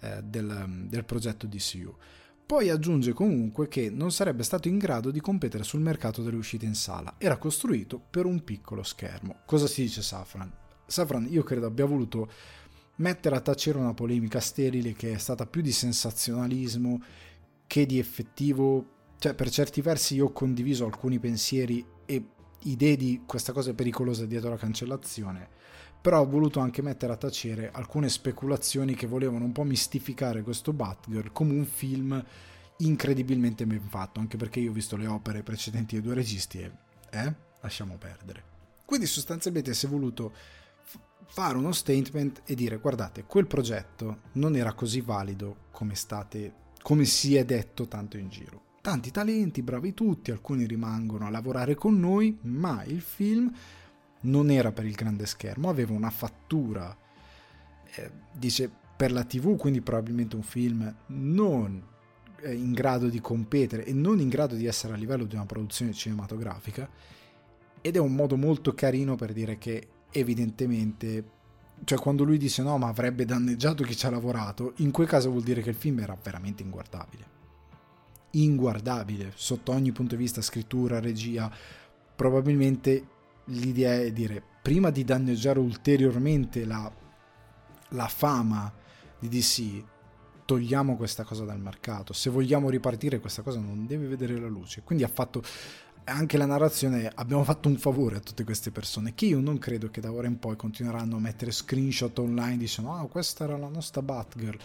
eh, 0.00 0.22
del, 0.22 0.86
del 0.88 1.04
progetto 1.04 1.46
DCU. 1.46 1.94
Poi 2.46 2.70
aggiunge 2.70 3.12
comunque 3.12 3.68
che 3.68 3.90
non 3.90 4.12
sarebbe 4.12 4.42
stato 4.42 4.68
in 4.68 4.78
grado 4.78 5.10
di 5.10 5.20
competere 5.20 5.62
sul 5.62 5.80
mercato 5.80 6.22
delle 6.22 6.36
uscite 6.36 6.66
in 6.66 6.74
sala, 6.74 7.14
era 7.18 7.38
costruito 7.38 7.98
per 7.98 8.26
un 8.26 8.44
piccolo 8.44 8.82
schermo. 8.82 9.40
Cosa 9.46 9.66
si 9.66 9.82
dice 9.82 10.02
Safran? 10.02 10.52
Safran 10.86 11.26
io 11.30 11.42
credo 11.42 11.66
abbia 11.66 11.86
voluto 11.86 12.30
mettere 12.96 13.36
a 13.36 13.40
tacere 13.40 13.78
una 13.78 13.94
polemica 13.94 14.40
sterile 14.40 14.92
che 14.92 15.12
è 15.12 15.18
stata 15.18 15.46
più 15.46 15.62
di 15.62 15.72
sensazionalismo 15.72 17.02
che 17.66 17.86
di 17.86 17.98
effettivo, 17.98 19.12
cioè 19.18 19.34
per 19.34 19.50
certi 19.50 19.80
versi 19.80 20.14
io 20.14 20.26
ho 20.26 20.32
condiviso 20.32 20.84
alcuni 20.84 21.18
pensieri 21.18 21.84
e 22.06 22.24
idee 22.64 22.96
di 22.96 23.22
questa 23.26 23.52
cosa 23.52 23.74
pericolosa 23.74 24.26
dietro 24.26 24.50
la 24.50 24.56
cancellazione, 24.56 25.48
però 26.00 26.20
ho 26.20 26.28
voluto 26.28 26.60
anche 26.60 26.82
mettere 26.82 27.12
a 27.12 27.16
tacere 27.16 27.70
alcune 27.72 28.08
speculazioni 28.08 28.94
che 28.94 29.06
volevano 29.06 29.44
un 29.44 29.52
po' 29.52 29.64
mistificare 29.64 30.42
questo 30.42 30.72
Batgirl 30.72 31.32
come 31.32 31.52
un 31.52 31.64
film 31.64 32.24
incredibilmente 32.78 33.66
ben 33.66 33.80
fatto, 33.80 34.20
anche 34.20 34.36
perché 34.36 34.60
io 34.60 34.70
ho 34.70 34.74
visto 34.74 34.96
le 34.96 35.06
opere 35.06 35.42
precedenti 35.42 35.94
dei 35.94 36.04
due 36.04 36.14
registi 36.14 36.58
e 36.60 36.72
eh, 37.10 37.34
lasciamo 37.60 37.96
perdere. 37.96 38.52
Quindi 38.84 39.06
sostanzialmente 39.06 39.72
si 39.72 39.86
è 39.86 39.88
voluto 39.88 40.32
fare 41.26 41.56
uno 41.56 41.72
statement 41.72 42.42
e 42.44 42.54
dire 42.54 42.78
guardate, 42.78 43.24
quel 43.24 43.46
progetto 43.46 44.22
non 44.32 44.56
era 44.56 44.72
così 44.74 45.00
valido 45.00 45.56
come 45.70 45.94
state 45.94 46.62
come 46.84 47.06
si 47.06 47.34
è 47.34 47.46
detto 47.46 47.88
tanto 47.88 48.18
in 48.18 48.28
giro. 48.28 48.60
Tanti 48.82 49.10
talenti, 49.10 49.62
bravi 49.62 49.94
tutti, 49.94 50.30
alcuni 50.30 50.66
rimangono 50.66 51.26
a 51.26 51.30
lavorare 51.30 51.74
con 51.74 51.98
noi, 51.98 52.36
ma 52.42 52.84
il 52.84 53.00
film 53.00 53.50
non 54.20 54.50
era 54.50 54.70
per 54.70 54.84
il 54.84 54.92
grande 54.92 55.24
schermo, 55.24 55.70
aveva 55.70 55.94
una 55.94 56.10
fattura, 56.10 56.94
eh, 57.94 58.10
dice 58.30 58.70
per 58.94 59.12
la 59.12 59.24
TV, 59.24 59.56
quindi 59.56 59.80
probabilmente 59.80 60.36
un 60.36 60.42
film 60.42 60.94
non 61.06 61.82
eh, 62.42 62.52
in 62.52 62.74
grado 62.74 63.08
di 63.08 63.18
competere 63.18 63.86
e 63.86 63.94
non 63.94 64.20
in 64.20 64.28
grado 64.28 64.54
di 64.54 64.66
essere 64.66 64.92
a 64.92 64.96
livello 64.96 65.24
di 65.24 65.36
una 65.36 65.46
produzione 65.46 65.94
cinematografica 65.94 66.86
ed 67.80 67.96
è 67.96 67.98
un 67.98 68.14
modo 68.14 68.36
molto 68.36 68.74
carino 68.74 69.16
per 69.16 69.32
dire 69.32 69.56
che 69.56 69.88
evidentemente 70.10 71.24
cioè 71.84 71.98
quando 71.98 72.24
lui 72.24 72.38
dice 72.38 72.62
no 72.62 72.78
ma 72.78 72.88
avrebbe 72.88 73.24
danneggiato 73.24 73.84
chi 73.84 73.96
ci 73.96 74.06
ha 74.06 74.10
lavorato 74.10 74.72
in 74.76 74.90
quel 74.90 75.06
caso 75.06 75.30
vuol 75.30 75.42
dire 75.42 75.62
che 75.62 75.70
il 75.70 75.76
film 75.76 76.00
era 76.00 76.16
veramente 76.20 76.62
inguardabile. 76.62 77.32
Inguardabile 78.30 79.32
sotto 79.34 79.72
ogni 79.72 79.92
punto 79.92 80.16
di 80.16 80.22
vista 80.22 80.42
scrittura 80.42 81.00
regia. 81.00 81.50
Probabilmente 82.16 83.06
l'idea 83.46 83.94
è 83.94 84.12
dire 84.12 84.42
prima 84.62 84.90
di 84.90 85.04
danneggiare 85.04 85.58
ulteriormente 85.58 86.64
la, 86.64 86.90
la 87.90 88.08
fama 88.08 88.72
di 89.18 89.28
DC 89.28 89.84
togliamo 90.44 90.96
questa 90.96 91.24
cosa 91.24 91.44
dal 91.44 91.60
mercato. 91.60 92.12
Se 92.12 92.30
vogliamo 92.30 92.70
ripartire 92.70 93.20
questa 93.20 93.42
cosa 93.42 93.58
non 93.58 93.86
deve 93.86 94.06
vedere 94.06 94.38
la 94.38 94.48
luce. 94.48 94.82
Quindi 94.82 95.04
ha 95.04 95.08
fatto 95.08 95.42
anche 96.04 96.36
la 96.36 96.46
narrazione 96.46 97.10
abbiamo 97.14 97.44
fatto 97.44 97.68
un 97.68 97.76
favore 97.76 98.16
a 98.16 98.20
tutte 98.20 98.44
queste 98.44 98.70
persone 98.70 99.14
che 99.14 99.26
io 99.26 99.40
non 99.40 99.58
credo 99.58 99.90
che 99.90 100.00
da 100.00 100.12
ora 100.12 100.26
in 100.26 100.38
poi 100.38 100.56
continueranno 100.56 101.16
a 101.16 101.20
mettere 101.20 101.50
screenshot 101.50 102.18
online 102.18 102.58
dicendo 102.58 102.92
ah 102.92 103.06
questa 103.06 103.44
era 103.44 103.56
la 103.56 103.68
nostra 103.68 104.02
Batgirl. 104.02 104.58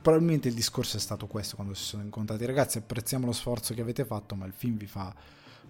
Probabilmente 0.00 0.48
il 0.48 0.54
discorso 0.54 0.96
è 0.98 1.00
stato 1.00 1.26
questo 1.26 1.56
quando 1.56 1.74
si 1.74 1.82
sono 1.82 2.04
incontrati. 2.04 2.44
Ragazzi 2.44 2.78
apprezziamo 2.78 3.26
lo 3.26 3.32
sforzo 3.32 3.74
che 3.74 3.80
avete 3.80 4.04
fatto 4.04 4.36
ma 4.36 4.46
il 4.46 4.52
film 4.52 4.76
vi 4.76 4.86
fa 4.86 5.12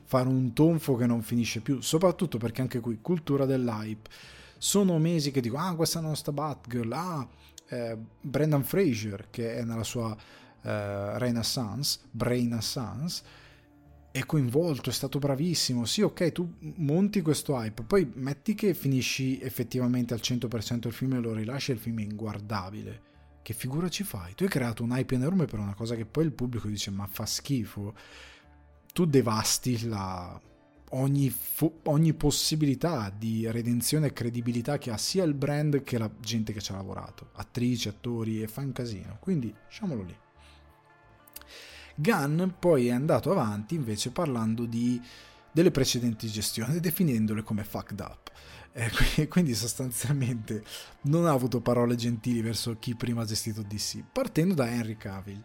fare 0.04 0.28
un 0.28 0.52
tonfo 0.52 0.96
che 0.96 1.06
non 1.06 1.22
finisce 1.22 1.60
più. 1.60 1.80
Soprattutto 1.80 2.36
perché 2.36 2.60
anche 2.60 2.80
qui 2.80 2.98
cultura 3.00 3.46
dell'hype. 3.46 4.10
Sono 4.58 4.98
mesi 4.98 5.30
che 5.30 5.40
dico 5.40 5.56
ah 5.56 5.74
questa 5.74 5.98
è 5.98 6.02
la 6.02 6.08
nostra 6.08 6.32
Batgirl. 6.32 6.92
Ah 6.92 7.26
eh, 7.68 7.96
Brendan 8.20 8.62
Fraser 8.62 9.28
che 9.30 9.56
è 9.56 9.64
nella 9.64 9.84
sua 9.84 10.14
eh, 10.62 11.18
Renaissance 11.18 12.00
Brainaissance 12.10 13.22
è 14.16 14.24
coinvolto, 14.24 14.88
è 14.88 14.92
stato 14.94 15.18
bravissimo. 15.18 15.84
Sì, 15.84 16.00
ok, 16.00 16.32
tu 16.32 16.50
monti 16.76 17.20
questo 17.20 17.54
hype, 17.54 17.82
poi 17.82 18.10
metti 18.14 18.54
che 18.54 18.72
finisci 18.72 19.38
effettivamente 19.40 20.14
al 20.14 20.20
100% 20.22 20.86
il 20.86 20.92
film 20.94 21.14
e 21.14 21.18
lo 21.18 21.34
rilasci 21.34 21.72
il 21.72 21.78
film 21.78 21.98
è 22.00 22.02
inguardabile. 22.02 23.02
Che 23.42 23.52
figura 23.52 23.90
ci 23.90 24.04
fai? 24.04 24.34
Tu 24.34 24.44
hai 24.44 24.48
creato 24.48 24.82
un 24.82 24.92
hype 24.92 25.14
enorme 25.14 25.44
per 25.44 25.58
una 25.58 25.74
cosa 25.74 25.94
che 25.94 26.06
poi 26.06 26.24
il 26.24 26.32
pubblico 26.32 26.66
dice 26.66 26.90
ma 26.90 27.06
fa 27.06 27.26
schifo. 27.26 27.94
Tu 28.92 29.04
devasti 29.04 29.86
la, 29.86 30.40
ogni, 30.92 31.28
fo- 31.28 31.80
ogni 31.84 32.14
possibilità 32.14 33.14
di 33.14 33.48
redenzione 33.50 34.06
e 34.06 34.12
credibilità 34.14 34.78
che 34.78 34.90
ha 34.90 34.96
sia 34.96 35.24
il 35.24 35.34
brand 35.34 35.82
che 35.82 35.98
la 35.98 36.10
gente 36.18 36.54
che 36.54 36.62
ci 36.62 36.72
ha 36.72 36.76
lavorato. 36.76 37.32
Attrici, 37.34 37.88
attori 37.88 38.42
e 38.42 38.48
fa 38.48 38.62
un 38.62 38.72
casino. 38.72 39.18
Quindi 39.20 39.54
lasciamolo 39.66 40.02
lì. 40.02 40.16
Gunn 41.96 42.42
poi 42.58 42.88
è 42.88 42.92
andato 42.92 43.30
avanti 43.30 43.74
invece 43.74 44.10
parlando 44.10 44.64
di, 44.66 45.00
delle 45.50 45.70
precedenti 45.70 46.28
gestioni, 46.28 46.78
definendole 46.78 47.42
come 47.42 47.64
fucked 47.64 48.00
up. 48.00 48.30
Eh, 48.72 49.26
quindi 49.28 49.54
sostanzialmente 49.54 50.62
non 51.02 51.26
ha 51.26 51.32
avuto 51.32 51.60
parole 51.60 51.94
gentili 51.94 52.42
verso 52.42 52.76
chi 52.78 52.94
prima 52.94 53.22
ha 53.22 53.24
gestito 53.26 53.62
DC, 53.62 54.04
partendo 54.12 54.54
da 54.54 54.70
Henry 54.70 54.96
Cavill. 54.96 55.42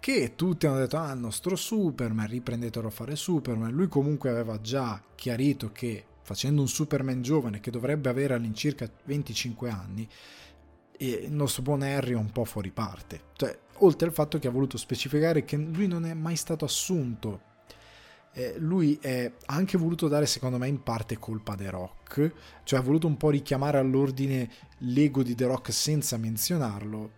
Che 0.00 0.34
tutti 0.34 0.66
hanno 0.66 0.78
detto, 0.78 0.98
ah, 0.98 1.12
il 1.12 1.18
nostro 1.18 1.56
Superman, 1.56 2.26
riprendetelo 2.26 2.88
a 2.88 2.90
fare 2.90 3.16
Superman. 3.16 3.72
Lui 3.72 3.88
comunque 3.88 4.30
aveva 4.30 4.60
già 4.60 5.02
chiarito 5.14 5.72
che 5.72 6.04
facendo 6.22 6.60
un 6.60 6.68
Superman 6.68 7.22
giovane 7.22 7.60
che 7.60 7.70
dovrebbe 7.70 8.08
avere 8.08 8.34
all'incirca 8.34 8.90
25 9.04 9.70
anni, 9.70 10.08
il 10.98 11.32
nostro 11.32 11.62
buon 11.62 11.82
Harry 11.82 12.12
è 12.12 12.16
un 12.16 12.30
po' 12.32 12.44
fuori 12.44 12.70
parte. 12.70 13.26
Cioè, 13.34 13.56
oltre 13.78 14.06
al 14.06 14.12
fatto 14.12 14.38
che 14.38 14.48
ha 14.48 14.50
voluto 14.50 14.76
specificare 14.76 15.44
che 15.44 15.56
lui 15.56 15.86
non 15.86 16.04
è 16.06 16.14
mai 16.14 16.36
stato 16.36 16.64
assunto. 16.64 17.54
Eh, 18.32 18.54
lui 18.58 18.98
è, 19.00 19.32
ha 19.46 19.54
anche 19.54 19.78
voluto 19.78 20.08
dare 20.08 20.26
secondo 20.26 20.58
me 20.58 20.68
in 20.68 20.82
parte 20.82 21.18
colpa 21.18 21.52
a 21.52 21.56
The 21.56 21.70
Rock, 21.70 22.32
cioè 22.64 22.78
ha 22.78 22.82
voluto 22.82 23.06
un 23.06 23.16
po' 23.16 23.30
richiamare 23.30 23.78
all'ordine 23.78 24.50
l'ego 24.78 25.22
di 25.22 25.34
The 25.34 25.46
Rock 25.46 25.72
senza 25.72 26.18
menzionarlo, 26.18 27.10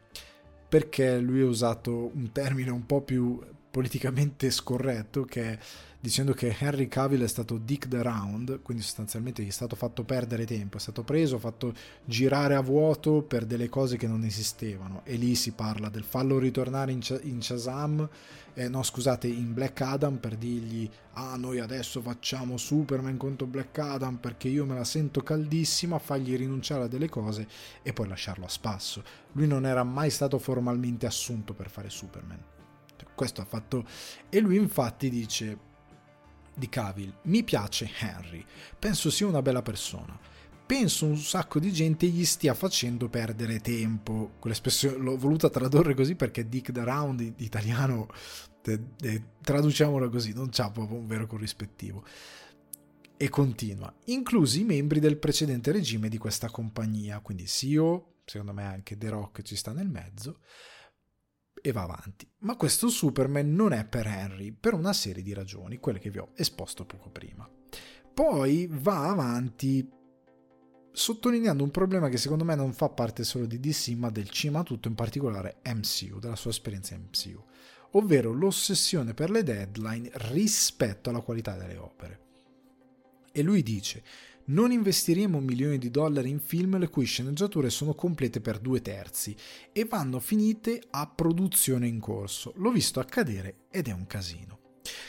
perché 0.69 1.19
lui 1.19 1.41
ha 1.41 1.47
usato 1.47 2.11
un 2.15 2.31
termine 2.31 2.71
un 2.71 2.87
po' 2.87 3.01
più 3.01 3.41
politicamente 3.71 4.51
scorretto 4.51 5.25
che 5.25 5.53
è 5.53 5.59
dicendo 6.01 6.33
che 6.33 6.55
Henry 6.57 6.87
Cavill 6.87 7.25
è 7.25 7.29
stato 7.29 7.59
dicked 7.59 7.93
around, 7.93 8.63
quindi 8.63 8.83
sostanzialmente 8.85 9.43
gli 9.43 9.49
è 9.49 9.53
stato 9.53 9.75
fatto 9.75 10.05
perdere 10.05 10.47
tempo, 10.47 10.77
è 10.77 10.81
stato 10.81 11.03
preso, 11.03 11.39
fatto 11.39 11.75
girare 12.05 12.55
a 12.55 12.61
vuoto 12.61 13.23
per 13.23 13.45
delle 13.45 13.69
cose 13.69 13.97
che 13.97 14.07
non 14.07 14.23
esistevano 14.23 15.01
e 15.05 15.17
lì 15.17 15.35
si 15.35 15.53
parla 15.53 15.89
del 15.89 16.05
fallo 16.05 16.39
ritornare 16.39 16.93
in, 16.93 17.43
Shazam, 17.43 18.09
eh, 18.55 18.69
no 18.69 18.83
scusate, 18.83 19.27
in 19.27 19.53
Black 19.53 19.81
Adam 19.81 20.19
per 20.19 20.37
dirgli 20.37 20.89
ah 21.15 21.37
noi 21.37 21.59
adesso 21.59 22.01
facciamo 22.01 22.57
Superman 22.57 23.17
contro 23.17 23.47
Black 23.47 23.77
Adam 23.79 24.17
perché 24.17 24.47
io 24.47 24.65
me 24.65 24.77
la 24.77 24.85
sento 24.85 25.23
caldissima, 25.23 25.99
fargli 25.99 26.37
rinunciare 26.37 26.85
a 26.85 26.89
delle 26.89 27.09
cose 27.09 27.49
e 27.83 27.93
poi 27.93 28.07
lasciarlo 28.07 28.45
a 28.45 28.49
spasso. 28.49 29.03
Lui 29.33 29.49
non 29.49 29.67
era 29.67 29.83
mai 29.83 30.11
stato 30.11 30.39
formalmente 30.39 31.07
assunto 31.07 31.55
per 31.55 31.71
fare 31.71 31.91
Superman. 31.91 32.43
Questo 33.15 33.41
ha 33.41 33.45
fatto 33.45 33.85
e 34.29 34.39
lui 34.39 34.57
infatti 34.57 35.11
dice 35.11 35.67
di 36.59 36.69
Cavill. 36.69 37.15
Mi 37.23 37.45
piace 37.45 37.91
Henry, 38.01 38.45
penso 38.79 39.11
sia 39.11 39.27
una 39.27 39.43
bella 39.43 39.63
persona. 39.63 40.19
Penso 40.67 41.07
un 41.07 41.17
sacco 41.17 41.59
di 41.59 41.73
gente 41.73 42.07
gli 42.07 42.27
stia 42.27 42.53
facendo 42.53 43.09
perdere 43.09 43.61
tempo. 43.61 44.33
Quell'espressione 44.39 44.99
l'ho 44.99 45.17
voluta 45.17 45.49
tradurre 45.49 45.95
così 45.95 46.15
perché 46.15 46.47
Dick 46.47 46.73
the 46.73 46.85
Round 46.85 47.21
in 47.21 47.33
italiano, 47.39 48.07
de, 48.63 48.79
de, 48.99 49.23
traduciamolo 49.41 50.11
così, 50.11 50.35
non 50.35 50.51
c'ha 50.51 50.71
proprio 50.71 50.99
un 50.99 51.07
vero 51.07 51.27
corrispettivo. 51.27 52.05
E 53.17 53.29
continua, 53.31 53.93
inclusi 54.05 54.61
i 54.61 54.65
membri 54.65 55.01
del 55.01 55.17
precedente 55.17 55.73
regime 55.73 56.09
di 56.09 56.19
questa 56.19 56.51
compagnia, 56.51 57.21
quindi 57.21 57.47
CEO, 57.47 58.19
secondo 58.27 58.53
me 58.53 58.65
anche 58.65 58.99
The 58.99 59.09
Rock 59.09 59.43
ci 59.43 59.57
sta 59.57 59.73
nel 59.73 59.89
mezzo, 59.89 60.41
e 61.69 61.73
va 61.73 61.83
avanti. 61.83 62.29
Ma 62.41 62.57
questo 62.57 62.89
Superman 62.89 63.55
non 63.55 63.73
è 63.73 63.85
per 63.85 64.07
Henry 64.07 64.53
per 64.53 64.75
una 64.75 64.93
serie 64.93 65.23
di 65.23 65.33
ragioni, 65.33 65.79
quelle 65.79 65.99
che 65.99 66.11
vi 66.11 66.19
ho 66.19 66.31
esposto 66.35 66.85
poco 66.85 67.11
prima. 67.11 67.49
Poi 68.13 68.69
va 68.71 69.09
avanti 69.09 69.89
sottolineando 70.91 71.63
un 71.63 71.71
problema 71.71 72.09
che 72.09 72.17
secondo 72.17 72.45
me 72.45 72.57
non 72.57 72.73
fa 72.73 72.89
parte 72.89 73.23
solo 73.23 73.47
di 73.47 73.61
DC 73.61 73.91
ma 73.97 74.11
del 74.11 74.31
cinema 74.31 74.63
tutto, 74.63 74.89
in 74.89 74.95
particolare 74.95 75.59
MCU, 75.65 76.19
della 76.19 76.35
sua 76.35 76.51
esperienza 76.51 76.97
MCU, 76.97 77.43
ovvero 77.93 78.33
l'ossessione 78.33 79.15
per 79.15 79.31
le 79.31 79.45
deadline 79.45 80.11
rispetto 80.15 81.11
alla 81.11 81.21
qualità 81.21 81.57
delle 81.57 81.77
opere. 81.77 82.27
E 83.31 83.43
lui 83.43 83.63
dice, 83.63 84.03
non 84.49 84.71
investiremo 84.71 85.41
milioni 85.41 85.79
di 85.79 85.91
dollari 85.91 86.31
in 86.31 86.41
film 86.41 86.79
le 86.79 86.89
cui 86.89 87.05
sceneggiature 87.05 87.71
sono 87.71 87.95
complete 87.95 88.41
per 88.41 88.59
due 88.59 88.81
terzi 88.81 89.35
e 89.73 89.85
vanno 89.85 90.21
finite 90.21 90.83
a 90.91 91.07
produzione 91.07 91.87
in 91.87 92.01
corso. 92.01 92.53
L'ho 92.57 92.71
visto 92.71 93.01
accadere 93.01 93.67
ed 93.71 93.89
è 93.89 93.93
un 93.93 94.07
casino. 94.07 94.59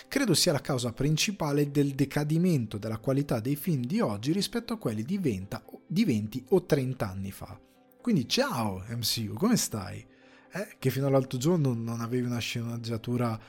Credo 0.07 0.33
sia 0.33 0.51
la 0.51 0.61
causa 0.61 0.91
principale 0.91 1.71
del 1.71 1.93
decadimento 1.93 2.77
della 2.77 2.97
qualità 2.97 3.39
dei 3.39 3.55
film 3.55 3.83
di 3.83 3.99
oggi 3.99 4.31
rispetto 4.31 4.73
a 4.73 4.77
quelli 4.77 5.03
di 5.03 5.17
20, 5.17 5.57
di 5.87 6.03
20 6.03 6.45
o 6.49 6.65
30 6.65 7.09
anni 7.09 7.31
fa. 7.31 7.59
Quindi 8.01 8.27
ciao 8.27 8.83
MCU, 8.89 9.33
come 9.33 9.55
stai? 9.55 10.05
Eh, 10.51 10.75
che 10.79 10.89
fino 10.89 11.05
all'altro 11.07 11.37
giorno 11.37 11.73
non 11.73 12.01
avevi 12.01 12.25
una 12.25 12.39
sceneggiatura 12.39 13.39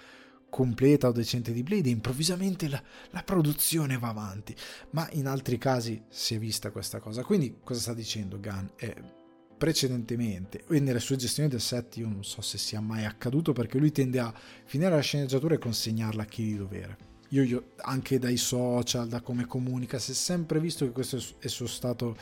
completa 0.51 1.09
o 1.09 1.13
decente 1.13 1.53
di 1.53 1.63
Blade 1.63 1.89
improvvisamente 1.89 2.69
la, 2.69 2.83
la, 3.11 3.23
produzione 3.23 3.97
va 3.97 4.09
avanti. 4.09 4.55
Ma 4.91 5.09
in 5.13 5.27
altri 5.27 5.57
casi 5.57 6.03
si 6.09 6.35
è 6.35 6.39
vista 6.39 6.71
questa 6.71 6.99
cosa. 6.99 7.23
Quindi 7.23 7.59
cosa 7.63 7.81
sta 7.81 7.95
dicendo 7.95 8.39
Gunn? 8.39 8.67
Eh, 8.77 9.19
precedentemente 9.61 10.65
e 10.71 10.81
nelle 10.81 11.01
sue 11.01 11.17
gestioni 11.17 11.51
del 11.51 11.61
set 11.61 11.99
io 11.99 12.09
non 12.09 12.25
so 12.25 12.41
se 12.41 12.57
sia 12.57 12.81
mai 12.81 13.05
accaduto 13.05 13.53
perché 13.53 13.77
lui 13.77 13.93
tende 13.93 14.19
a 14.19 14.33
finire 14.65 14.89
la 14.89 15.01
sceneggiatura 15.01 15.55
e 15.55 15.59
consegnarla 15.59 16.23
a 16.23 16.27
chi 16.27 16.45
di 16.45 16.57
dovere. 16.57 16.97
Io, 17.29 17.43
io 17.43 17.73
anche 17.77 18.19
dai 18.19 18.39
social, 18.39 19.07
da 19.07 19.21
come 19.21 19.45
comunica, 19.45 19.99
si 19.99 20.13
è 20.13 20.15
sempre 20.15 20.59
visto 20.61 20.85
che 20.87 20.93
questo 20.93 21.19
è 21.39 21.49
stato 21.49 22.17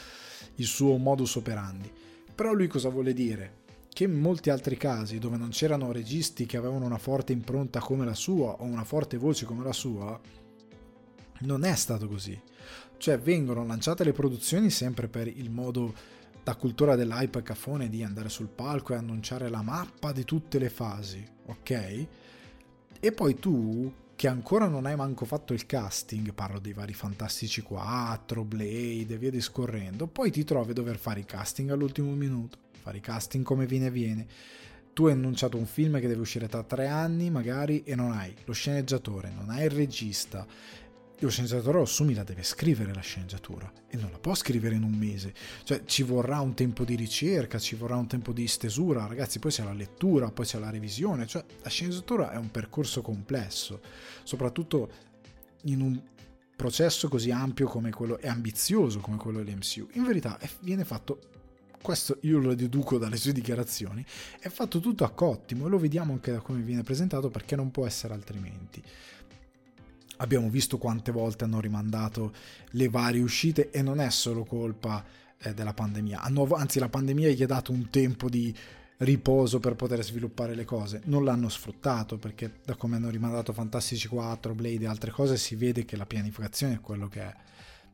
il 0.56 0.66
suo 0.66 0.96
modus 0.96 1.36
operandi. 1.36 1.90
Però 2.34 2.52
lui 2.52 2.66
cosa 2.66 2.88
vuole 2.88 3.14
dire? 3.14 3.66
Che 3.98 4.04
in 4.04 4.20
molti 4.20 4.48
altri 4.48 4.76
casi 4.76 5.18
dove 5.18 5.36
non 5.36 5.48
c'erano 5.48 5.90
registi 5.90 6.46
che 6.46 6.56
avevano 6.56 6.84
una 6.84 6.98
forte 6.98 7.32
impronta 7.32 7.80
come 7.80 8.04
la 8.04 8.14
sua 8.14 8.52
o 8.52 8.62
una 8.62 8.84
forte 8.84 9.16
voce 9.16 9.44
come 9.44 9.64
la 9.64 9.72
sua, 9.72 10.20
non 11.40 11.64
è 11.64 11.74
stato 11.74 12.06
così. 12.06 12.40
Cioè 12.96 13.18
vengono 13.18 13.66
lanciate 13.66 14.04
le 14.04 14.12
produzioni 14.12 14.70
sempre 14.70 15.08
per 15.08 15.26
il 15.26 15.50
modo 15.50 15.92
da 16.44 16.54
cultura 16.54 16.94
dell'hype 16.94 17.42
cafone 17.42 17.88
di 17.88 18.04
andare 18.04 18.28
sul 18.28 18.46
palco 18.46 18.92
e 18.92 18.98
annunciare 18.98 19.48
la 19.48 19.62
mappa 19.62 20.12
di 20.12 20.24
tutte 20.24 20.60
le 20.60 20.70
fasi, 20.70 21.26
ok? 21.46 22.06
E 23.00 23.10
poi 23.10 23.34
tu 23.34 23.92
che 24.14 24.28
ancora 24.28 24.68
non 24.68 24.86
hai 24.86 24.94
manco 24.94 25.24
fatto 25.24 25.52
il 25.52 25.66
casting, 25.66 26.32
parlo 26.34 26.60
dei 26.60 26.72
vari 26.72 26.94
Fantastici 26.94 27.62
4, 27.62 28.44
Blade 28.44 29.14
e 29.14 29.18
via 29.18 29.30
discorrendo, 29.32 30.06
poi 30.06 30.30
ti 30.30 30.44
trovi 30.44 30.70
a 30.70 30.74
dover 30.74 30.98
fare 30.98 31.18
i 31.18 31.24
casting 31.24 31.72
all'ultimo 31.72 32.12
minuto 32.12 32.66
fare 32.88 32.98
i 32.98 33.00
casting 33.00 33.44
come 33.44 33.66
viene 33.66 33.90
viene. 33.90 34.26
Tu 34.92 35.06
hai 35.06 35.12
annunciato 35.12 35.56
un 35.56 35.66
film 35.66 36.00
che 36.00 36.08
deve 36.08 36.20
uscire 36.20 36.48
tra 36.48 36.64
tre 36.64 36.88
anni, 36.88 37.30
magari, 37.30 37.84
e 37.84 37.94
non 37.94 38.10
hai 38.10 38.34
lo 38.44 38.52
sceneggiatore, 38.52 39.30
non 39.30 39.50
hai 39.50 39.64
il 39.64 39.70
regista. 39.70 40.46
Lo 41.20 41.28
sceneggiatore 41.30 41.80
assumi 41.80 42.14
la 42.14 42.22
deve 42.22 42.44
scrivere 42.44 42.94
la 42.94 43.00
sceneggiatura 43.00 43.70
e 43.88 43.96
non 43.96 44.10
la 44.10 44.18
può 44.18 44.34
scrivere 44.34 44.76
in 44.76 44.84
un 44.84 44.92
mese. 44.92 45.34
Cioè 45.64 45.84
ci 45.84 46.02
vorrà 46.02 46.40
un 46.40 46.54
tempo 46.54 46.84
di 46.84 46.94
ricerca, 46.94 47.58
ci 47.58 47.74
vorrà 47.74 47.96
un 47.96 48.06
tempo 48.06 48.32
di 48.32 48.46
stesura, 48.46 49.06
ragazzi, 49.06 49.38
poi 49.38 49.50
c'è 49.50 49.64
la 49.64 49.72
lettura, 49.72 50.30
poi 50.30 50.46
c'è 50.46 50.58
la 50.58 50.70
revisione, 50.70 51.26
cioè 51.26 51.44
la 51.62 51.68
sceneggiatura 51.68 52.30
è 52.32 52.36
un 52.36 52.50
percorso 52.50 53.02
complesso, 53.02 53.80
soprattutto 54.22 54.90
in 55.64 55.80
un 55.80 56.00
processo 56.56 57.08
così 57.08 57.30
ampio 57.30 57.66
come 57.66 57.90
quello 57.90 58.18
e 58.18 58.28
ambizioso 58.28 59.00
come 59.00 59.16
quello 59.16 59.42
dell'MCU. 59.42 59.88
In 59.92 60.04
verità 60.04 60.38
viene 60.60 60.84
fatto 60.84 61.37
questo 61.80 62.18
io 62.22 62.38
lo 62.38 62.54
deduco 62.54 62.98
dalle 62.98 63.16
sue 63.16 63.32
dichiarazioni, 63.32 64.04
è 64.40 64.48
fatto 64.48 64.80
tutto 64.80 65.04
a 65.04 65.10
cottimo 65.10 65.66
e 65.66 65.68
lo 65.68 65.78
vediamo 65.78 66.12
anche 66.12 66.32
da 66.32 66.40
come 66.40 66.60
viene 66.60 66.82
presentato 66.82 67.30
perché 67.30 67.56
non 67.56 67.70
può 67.70 67.86
essere 67.86 68.14
altrimenti. 68.14 68.82
Abbiamo 70.20 70.50
visto 70.50 70.78
quante 70.78 71.12
volte 71.12 71.44
hanno 71.44 71.60
rimandato 71.60 72.32
le 72.70 72.88
varie 72.88 73.22
uscite 73.22 73.70
e 73.70 73.82
non 73.82 74.00
è 74.00 74.10
solo 74.10 74.44
colpa 74.44 75.04
eh, 75.38 75.54
della 75.54 75.74
pandemia, 75.74 76.20
hanno, 76.20 76.46
anzi 76.54 76.78
la 76.78 76.88
pandemia 76.88 77.30
gli 77.30 77.42
ha 77.42 77.46
dato 77.46 77.70
un 77.70 77.88
tempo 77.90 78.28
di 78.28 78.54
riposo 78.98 79.60
per 79.60 79.76
poter 79.76 80.02
sviluppare 80.02 80.56
le 80.56 80.64
cose, 80.64 81.02
non 81.04 81.22
l'hanno 81.24 81.48
sfruttato 81.48 82.16
perché 82.16 82.60
da 82.64 82.74
come 82.74 82.96
hanno 82.96 83.10
rimandato 83.10 83.52
Fantastici 83.52 84.08
4, 84.08 84.54
Blade 84.54 84.84
e 84.84 84.88
altre 84.88 85.12
cose 85.12 85.36
si 85.36 85.54
vede 85.54 85.84
che 85.84 85.96
la 85.96 86.06
pianificazione 86.06 86.74
è 86.74 86.80
quello 86.80 87.06
che 87.06 87.20
è. 87.20 87.34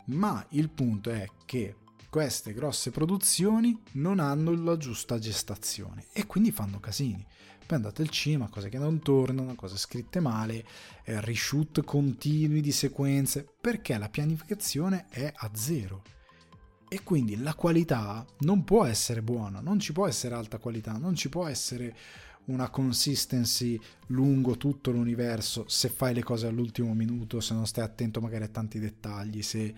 Ma 0.06 0.44
il 0.50 0.68
punto 0.70 1.10
è 1.10 1.26
che 1.44 1.76
queste 2.14 2.52
grosse 2.52 2.92
produzioni 2.92 3.76
non 3.94 4.20
hanno 4.20 4.54
la 4.54 4.76
giusta 4.76 5.18
gestazione 5.18 6.06
e 6.12 6.26
quindi 6.26 6.52
fanno 6.52 6.78
casini. 6.78 7.26
Poi 7.66 7.76
andate 7.76 8.02
al 8.02 8.08
cinema, 8.08 8.48
cose 8.48 8.68
che 8.68 8.78
non 8.78 9.00
tornano, 9.00 9.56
cose 9.56 9.76
scritte 9.76 10.20
male, 10.20 10.64
eh, 11.02 11.20
reshoot 11.20 11.82
continui 11.82 12.60
di 12.60 12.70
sequenze, 12.70 13.44
perché 13.60 13.98
la 13.98 14.08
pianificazione 14.08 15.06
è 15.08 15.28
a 15.34 15.50
zero. 15.54 16.04
E 16.88 17.02
quindi 17.02 17.42
la 17.42 17.56
qualità 17.56 18.24
non 18.42 18.62
può 18.62 18.84
essere 18.84 19.20
buona, 19.20 19.58
non 19.58 19.80
ci 19.80 19.92
può 19.92 20.06
essere 20.06 20.36
alta 20.36 20.58
qualità, 20.58 20.92
non 20.92 21.16
ci 21.16 21.28
può 21.28 21.48
essere 21.48 21.96
una 22.44 22.70
consistency 22.70 23.76
lungo 24.08 24.56
tutto 24.56 24.92
l'universo 24.92 25.64
se 25.66 25.88
fai 25.88 26.14
le 26.14 26.22
cose 26.22 26.46
all'ultimo 26.46 26.94
minuto, 26.94 27.40
se 27.40 27.54
non 27.54 27.66
stai 27.66 27.82
attento 27.82 28.20
magari 28.20 28.44
a 28.44 28.48
tanti 28.48 28.78
dettagli, 28.78 29.42
se 29.42 29.74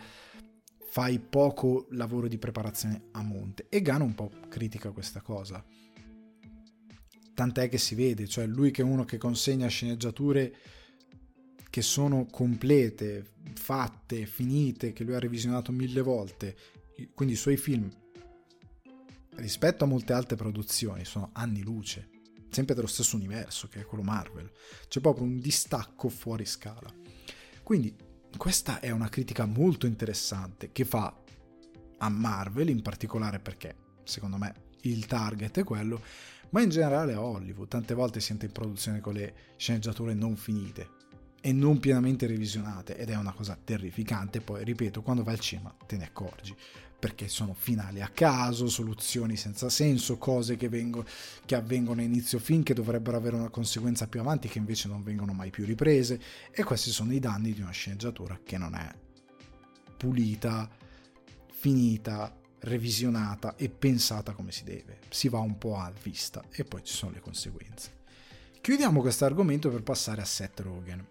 fai 0.97 1.19
poco 1.19 1.89
lavoro 1.91 2.27
di 2.27 2.39
preparazione 2.39 3.09
a 3.11 3.23
monte. 3.23 3.67
E 3.69 3.83
Gano 3.83 4.05
un 4.05 4.15
po' 4.15 4.31
critica 4.49 4.93
questa 4.93 5.21
cosa. 5.21 5.63
Tant'è 7.35 7.69
che 7.69 7.77
si 7.77 7.95
vede, 7.95 8.27
cioè 8.27 8.47
lui 8.47 8.71
che 8.71 8.81
è 8.81 8.85
uno 8.87 9.05
che 9.05 9.19
consegna 9.19 9.67
sceneggiature 9.67 10.57
che 11.69 11.83
sono 11.83 12.25
complete, 12.25 13.35
fatte, 13.53 14.25
finite, 14.25 14.95
che 14.95 15.05
lui 15.05 15.15
ha 15.15 15.19
revisionato 15.19 15.71
mille 15.71 16.01
volte, 16.01 16.57
quindi 17.13 17.35
i 17.35 17.37
suoi 17.37 17.59
film 17.59 17.91
rispetto 19.35 19.85
a 19.85 19.87
molte 19.87 20.15
altre 20.15 20.37
produzioni 20.37 21.05
sono 21.05 21.29
anni 21.35 21.61
luce, 21.63 22.09
sempre 22.49 22.75
dello 22.75 22.87
stesso 22.87 23.17
universo 23.17 23.69
che 23.69 23.81
è 23.81 23.85
quello 23.85 24.03
Marvel. 24.03 24.51
C'è 24.89 25.01
proprio 25.01 25.27
un 25.27 25.41
distacco 25.41 26.09
fuori 26.09 26.47
scala. 26.47 26.91
Quindi 27.63 28.06
questa 28.37 28.81
è 28.81 28.91
una 28.91 29.09
critica 29.09 29.45
molto 29.47 29.87
interessante 29.87 30.71
che 30.73 30.85
fa 30.85 31.15
a 31.99 32.09
Marvel 32.09 32.69
in 32.69 32.83
particolare 32.83 33.39
perché 33.39 33.77
secondo 34.05 34.37
me 34.37 34.55
il 34.83 35.07
target 35.07 35.59
è 35.61 35.65
quello, 35.65 36.01
ma 36.51 36.63
in 36.63 36.69
generale 36.69 37.15
a 37.15 37.21
Hollywood. 37.21 37.69
Tante 37.69 37.95
volte 37.95 38.21
si 38.21 38.33
entra 38.33 38.47
in 38.47 38.53
produzione 38.53 39.01
con 39.01 39.15
le 39.15 39.35
sceneggiature 39.57 40.15
non 40.15 40.37
finite. 40.37 40.95
e 41.47 41.53
non 41.53 41.79
pienamente 41.79 42.27
revisionate 42.27 42.97
ed 42.97 43.09
è 43.09 43.17
una 43.17 43.33
cosa 43.33 43.57
terrificante. 43.63 44.41
Poi, 44.41 44.65
ripeto, 44.65 45.01
quando 45.03 45.23
vai 45.23 45.35
al 45.35 45.41
cinema 45.41 45.73
te 45.87 45.97
ne 45.97 46.05
accorgi 46.05 46.57
perché 46.99 47.29
sono 47.29 47.55
finali 47.55 48.01
a 48.01 48.09
caso, 48.09 48.69
soluzioni 48.69 49.37
senza 49.37 49.69
senso, 49.69 50.17
cose 50.17 50.57
che, 50.57 50.69
vengo, 50.69 51.05
che 51.45 51.55
avvengono 51.55 52.01
a 52.01 52.05
inizio 52.05 52.39
film 52.39 52.63
che 52.63 52.75
dovrebbero 52.75 53.17
avere 53.17 53.37
una 53.37 53.51
conseguenza 53.51 54.07
più 54.07 54.21
avanti 54.21 54.49
che 54.49 54.59
invece 54.59 54.89
non 54.89 55.03
vengono 55.03 55.33
mai 55.33 55.51
più 55.51 55.65
riprese 55.65 56.21
e 56.51 56.65
questi 56.65 56.91
sono 56.91 57.13
i 57.13 57.19
danni 57.19 57.53
di 57.53 57.61
una 57.61 57.71
sceneggiatura 57.71 58.41
che 58.43 58.59
non 58.59 58.75
è 58.75 58.89
pulita, 59.97 60.69
finita, 61.53 62.35
revisionata 62.61 63.57
e 63.57 63.69
pensata 63.69 64.33
come 64.33 64.53
si 64.53 64.65
deve. 64.65 64.99
Si 65.09 65.29
va 65.29 65.39
un 65.39 65.59
po' 65.59 65.77
a 65.77 65.93
vista 66.03 66.43
e 66.51 66.65
poi 66.65 66.83
ci 66.83 66.95
sono 66.95 67.13
le 67.13 67.21
conseguenze. 67.21 67.95
Chiudiamo 68.61 69.01
questo 69.01 69.25
argomento 69.25 69.71
per 69.71 69.83
passare 69.83 70.23
a 70.23 70.25
Seth 70.25 70.61
Rogen. 70.61 71.07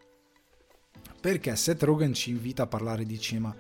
Perché 1.22 1.56
Seth 1.56 1.84
Rogen 1.84 2.14
ci 2.14 2.32
invita 2.32 2.64
a 2.64 2.68
parlare 2.68 3.06
di 3.06 3.20
cinema 3.20 3.56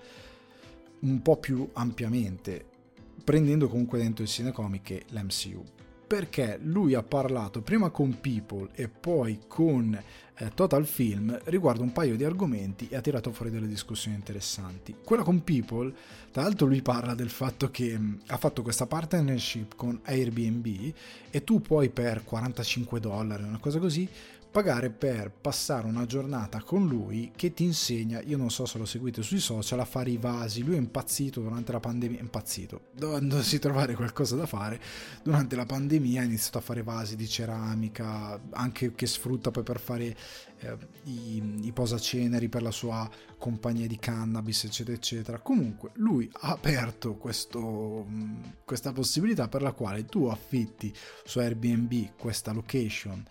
un 1.01 1.21
po' 1.21 1.37
più 1.37 1.69
ampiamente, 1.73 2.65
prendendo 3.23 3.67
comunque 3.67 3.99
dentro 3.99 4.23
il 4.23 4.29
cinecomic 4.29 4.89
e 4.91 5.05
l'MCU. 5.09 5.63
Perché 6.07 6.59
lui 6.61 6.93
ha 6.93 7.01
parlato 7.01 7.61
prima 7.61 7.89
con 7.89 8.19
People 8.19 8.69
e 8.75 8.87
poi 8.87 9.39
con 9.47 9.99
eh, 10.37 10.51
Total 10.53 10.85
Film 10.85 11.37
riguardo 11.45 11.81
un 11.81 11.91
paio 11.91 12.15
di 12.15 12.23
argomenti 12.23 12.87
e 12.89 12.95
ha 12.95 13.01
tirato 13.01 13.31
fuori 13.31 13.51
delle 13.51 13.67
discussioni 13.67 14.15
interessanti. 14.15 14.95
Quella 15.03 15.23
con 15.23 15.43
People, 15.43 15.93
tra 16.31 16.43
l'altro 16.43 16.67
lui 16.67 16.81
parla 16.81 17.15
del 17.15 17.29
fatto 17.29 17.71
che 17.71 17.97
mh, 17.97 18.03
mm, 18.03 18.13
ha 18.27 18.37
fatto 18.37 18.61
questa 18.61 18.85
partnership 18.85 19.75
con 19.75 19.99
Airbnb 20.03 20.93
e 21.31 21.43
tu 21.43 21.61
puoi 21.61 21.89
per 21.89 22.23
45 22.23 22.99
dollari, 22.99 23.43
una 23.43 23.59
cosa 23.59 23.79
così, 23.79 24.07
pagare 24.56 24.89
per 24.89 25.34
passare 25.34 25.86
una 25.86 26.06
giornata 26.06 26.62
con 26.62 26.88
lui 26.88 27.34
che 27.36 27.53
ti 27.53 27.66
insegna, 27.66 28.22
io 28.22 28.38
non 28.38 28.49
so 28.49 28.66
se 28.66 28.78
lo 28.78 28.86
seguite 28.86 29.22
sui 29.22 29.41
social, 29.41 29.82
a 29.82 29.84
fare 29.84 30.12
i 30.12 30.18
vasi. 30.18 30.64
Lui 30.64 30.76
è 30.76 30.78
impazzito 30.78 31.41
durante 31.41 31.74
la 31.74 31.82
pandemia, 31.82 32.22
impazzito, 32.22 32.86
dovendosi 32.93 33.60
trovare 33.60 33.95
qualcosa 33.95 34.38
da 34.38 34.45
fare, 34.45 34.80
durante 35.24 35.58
la 35.58 35.66
pandemia 35.66 36.22
ha 36.22 36.24
iniziato 36.24 36.60
a 36.60 36.62
fare 36.62 36.84
vasi 36.84 37.18
di 37.18 37.28
ceramica, 37.28 38.39
anche 38.51 38.93
che 38.95 39.08
sfrutta 39.08 39.51
poi 39.51 39.64
per 39.64 39.78
fare 39.78 40.16
eh, 40.60 40.78
i, 41.03 41.60
i 41.64 41.72
posaceneri 41.74 42.47
per 42.47 42.62
la 42.62 42.72
sua 42.72 43.10
compagnia 43.38 43.88
di 43.88 43.97
cannabis, 43.97 44.64
eccetera, 44.64 44.95
eccetera. 44.95 45.39
Comunque 45.39 45.89
lui 45.95 46.32
ha 46.32 46.51
aperto 46.51 47.16
questo, 47.16 48.08
questa 48.64 48.93
possibilità 48.93 49.49
per 49.49 49.62
la 49.62 49.74
quale 49.74 50.06
tu 50.06 50.28
affitti 50.28 50.95
su 51.26 51.39
Airbnb 51.39 52.12
questa 52.18 52.53
location 52.53 53.22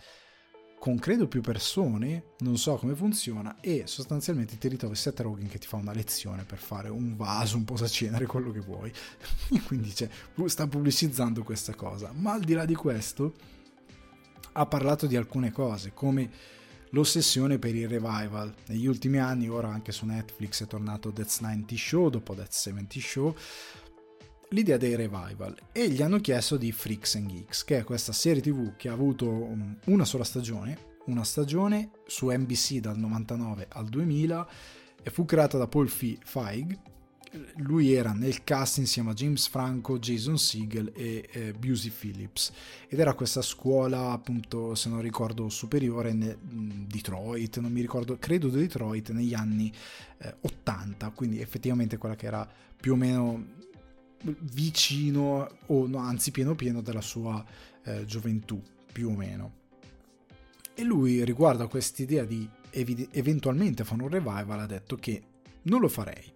con 0.85 0.99
credo 0.99 1.27
più 1.27 1.41
persone, 1.41 2.33
non 2.41 2.59
so 2.59 2.75
come 2.75 2.93
funziona, 2.93 3.59
e 3.59 3.85
sostanzialmente 3.87 4.59
ti 4.59 4.67
ritrovi 4.67 4.93
Seth 4.93 5.19
Rogen 5.21 5.47
che 5.47 5.57
ti 5.57 5.65
fa 5.65 5.77
una 5.77 5.93
lezione 5.93 6.43
per 6.43 6.59
fare 6.59 6.89
un 6.89 7.15
vaso, 7.15 7.57
un 7.57 7.65
posacenere, 7.65 8.27
quello 8.27 8.51
che 8.51 8.59
vuoi. 8.59 8.93
Quindi 9.65 9.95
cioè, 9.95 10.07
sta 10.45 10.67
pubblicizzando 10.67 11.41
questa 11.41 11.73
cosa. 11.73 12.11
Ma 12.13 12.33
al 12.33 12.41
di 12.41 12.53
là 12.53 12.65
di 12.65 12.75
questo, 12.75 13.33
ha 14.51 14.67
parlato 14.67 15.07
di 15.07 15.15
alcune 15.15 15.51
cose, 15.51 15.91
come 15.91 16.29
l'ossessione 16.91 17.57
per 17.57 17.73
il 17.73 17.87
revival. 17.87 18.53
Negli 18.67 18.85
ultimi 18.85 19.17
anni, 19.17 19.49
ora 19.49 19.69
anche 19.69 19.91
su 19.91 20.05
Netflix 20.05 20.61
è 20.61 20.67
tornato 20.67 21.09
Death 21.09 21.39
90 21.39 21.75
Show, 21.75 22.09
dopo 22.09 22.35
Death 22.35 22.51
70 22.51 22.99
Show, 22.99 23.35
l'idea 24.55 24.77
dei 24.77 24.95
revival 24.95 25.53
e 25.73 25.89
gli 25.89 26.01
hanno 26.01 26.21
chiesto 26.21 26.55
di 26.55 26.71
Freaks 26.71 27.15
and 27.15 27.27
Geeks, 27.27 27.65
che 27.65 27.79
è 27.79 27.83
questa 27.83 28.13
serie 28.13 28.41
tv 28.41 28.77
che 28.77 28.87
ha 28.87 28.93
avuto 28.93 29.53
una 29.85 30.05
sola 30.05 30.23
stagione, 30.23 30.93
una 31.07 31.25
stagione 31.25 31.91
su 32.07 32.29
NBC 32.29 32.75
dal 32.75 32.97
99 32.97 33.67
al 33.69 33.85
2000 33.89 34.47
e 35.03 35.09
fu 35.09 35.25
creata 35.25 35.57
da 35.57 35.67
Paul 35.67 35.89
Feig. 35.89 36.79
Lui 37.57 37.91
era 37.91 38.13
nel 38.13 38.45
cast 38.45 38.77
insieme 38.77 39.09
a 39.09 39.13
James 39.13 39.49
Franco, 39.49 39.99
Jason 39.99 40.37
Segel 40.37 40.93
e 40.95 41.27
eh, 41.29 41.51
Busey 41.51 41.91
Phillips 41.91 42.53
ed 42.87 42.97
era 42.97 43.13
questa 43.13 43.41
scuola 43.41 44.11
appunto 44.11 44.73
se 44.73 44.87
non 44.87 45.01
ricordo 45.01 45.49
superiore 45.49 46.11
in 46.11 46.85
Detroit, 46.87 47.57
non 47.59 47.73
mi 47.73 47.81
ricordo, 47.81 48.17
credo 48.17 48.47
Detroit 48.47 49.09
negli 49.09 49.33
anni 49.33 49.69
eh, 50.19 50.33
80, 50.39 51.09
quindi 51.09 51.41
effettivamente 51.41 51.97
quella 51.97 52.15
che 52.15 52.25
era 52.25 52.49
più 52.79 52.93
o 52.93 52.95
meno 52.95 53.63
vicino 54.21 55.47
o 55.67 55.87
no, 55.87 55.97
anzi 55.97 56.31
pieno 56.31 56.55
pieno 56.55 56.81
della 56.81 57.01
sua 57.01 57.43
eh, 57.83 58.05
gioventù, 58.05 58.61
più 58.91 59.09
o 59.09 59.15
meno. 59.15 59.63
E 60.73 60.83
lui 60.83 61.23
riguardo 61.23 61.63
a 61.63 61.69
quest'idea 61.69 62.25
di 62.25 62.47
ev- 62.69 63.07
eventualmente 63.11 63.83
fare 63.83 64.03
un 64.03 64.09
revival 64.09 64.59
ha 64.59 64.65
detto 64.65 64.95
che 64.97 65.23
non 65.63 65.79
lo 65.79 65.87
farei. 65.87 66.33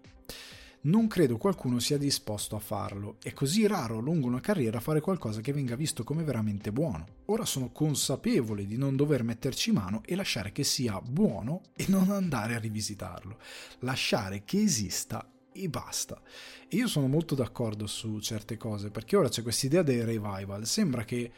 Non 0.82 1.08
credo 1.08 1.36
qualcuno 1.36 1.78
sia 1.78 1.98
disposto 1.98 2.56
a 2.56 2.58
farlo, 2.58 3.16
è 3.22 3.34
così 3.34 3.66
raro 3.66 3.98
lungo 3.98 4.26
una 4.26 4.40
carriera 4.40 4.80
fare 4.80 5.02
qualcosa 5.02 5.42
che 5.42 5.52
venga 5.52 5.76
visto 5.76 6.04
come 6.04 6.22
veramente 6.22 6.72
buono. 6.72 7.04
Ora 7.26 7.44
sono 7.44 7.70
consapevole 7.70 8.64
di 8.64 8.78
non 8.78 8.96
dover 8.96 9.22
metterci 9.22 9.72
mano 9.72 10.00
e 10.06 10.14
lasciare 10.14 10.52
che 10.52 10.64
sia 10.64 10.98
buono 11.02 11.60
e 11.76 11.84
non 11.88 12.10
andare 12.10 12.54
a 12.54 12.58
rivisitarlo. 12.58 13.36
Lasciare 13.80 14.42
che 14.44 14.62
esista 14.62 15.30
e 15.62 15.68
basta. 15.68 16.20
E 16.68 16.76
io 16.76 16.86
sono 16.86 17.06
molto 17.06 17.34
d'accordo 17.34 17.86
su 17.86 18.18
certe 18.20 18.56
cose, 18.56 18.90
perché 18.90 19.16
ora 19.16 19.28
c'è 19.28 19.42
questa 19.42 19.66
idea 19.66 19.82
del 19.82 20.04
revival. 20.04 20.66
Sembra 20.66 21.04
che 21.04 21.32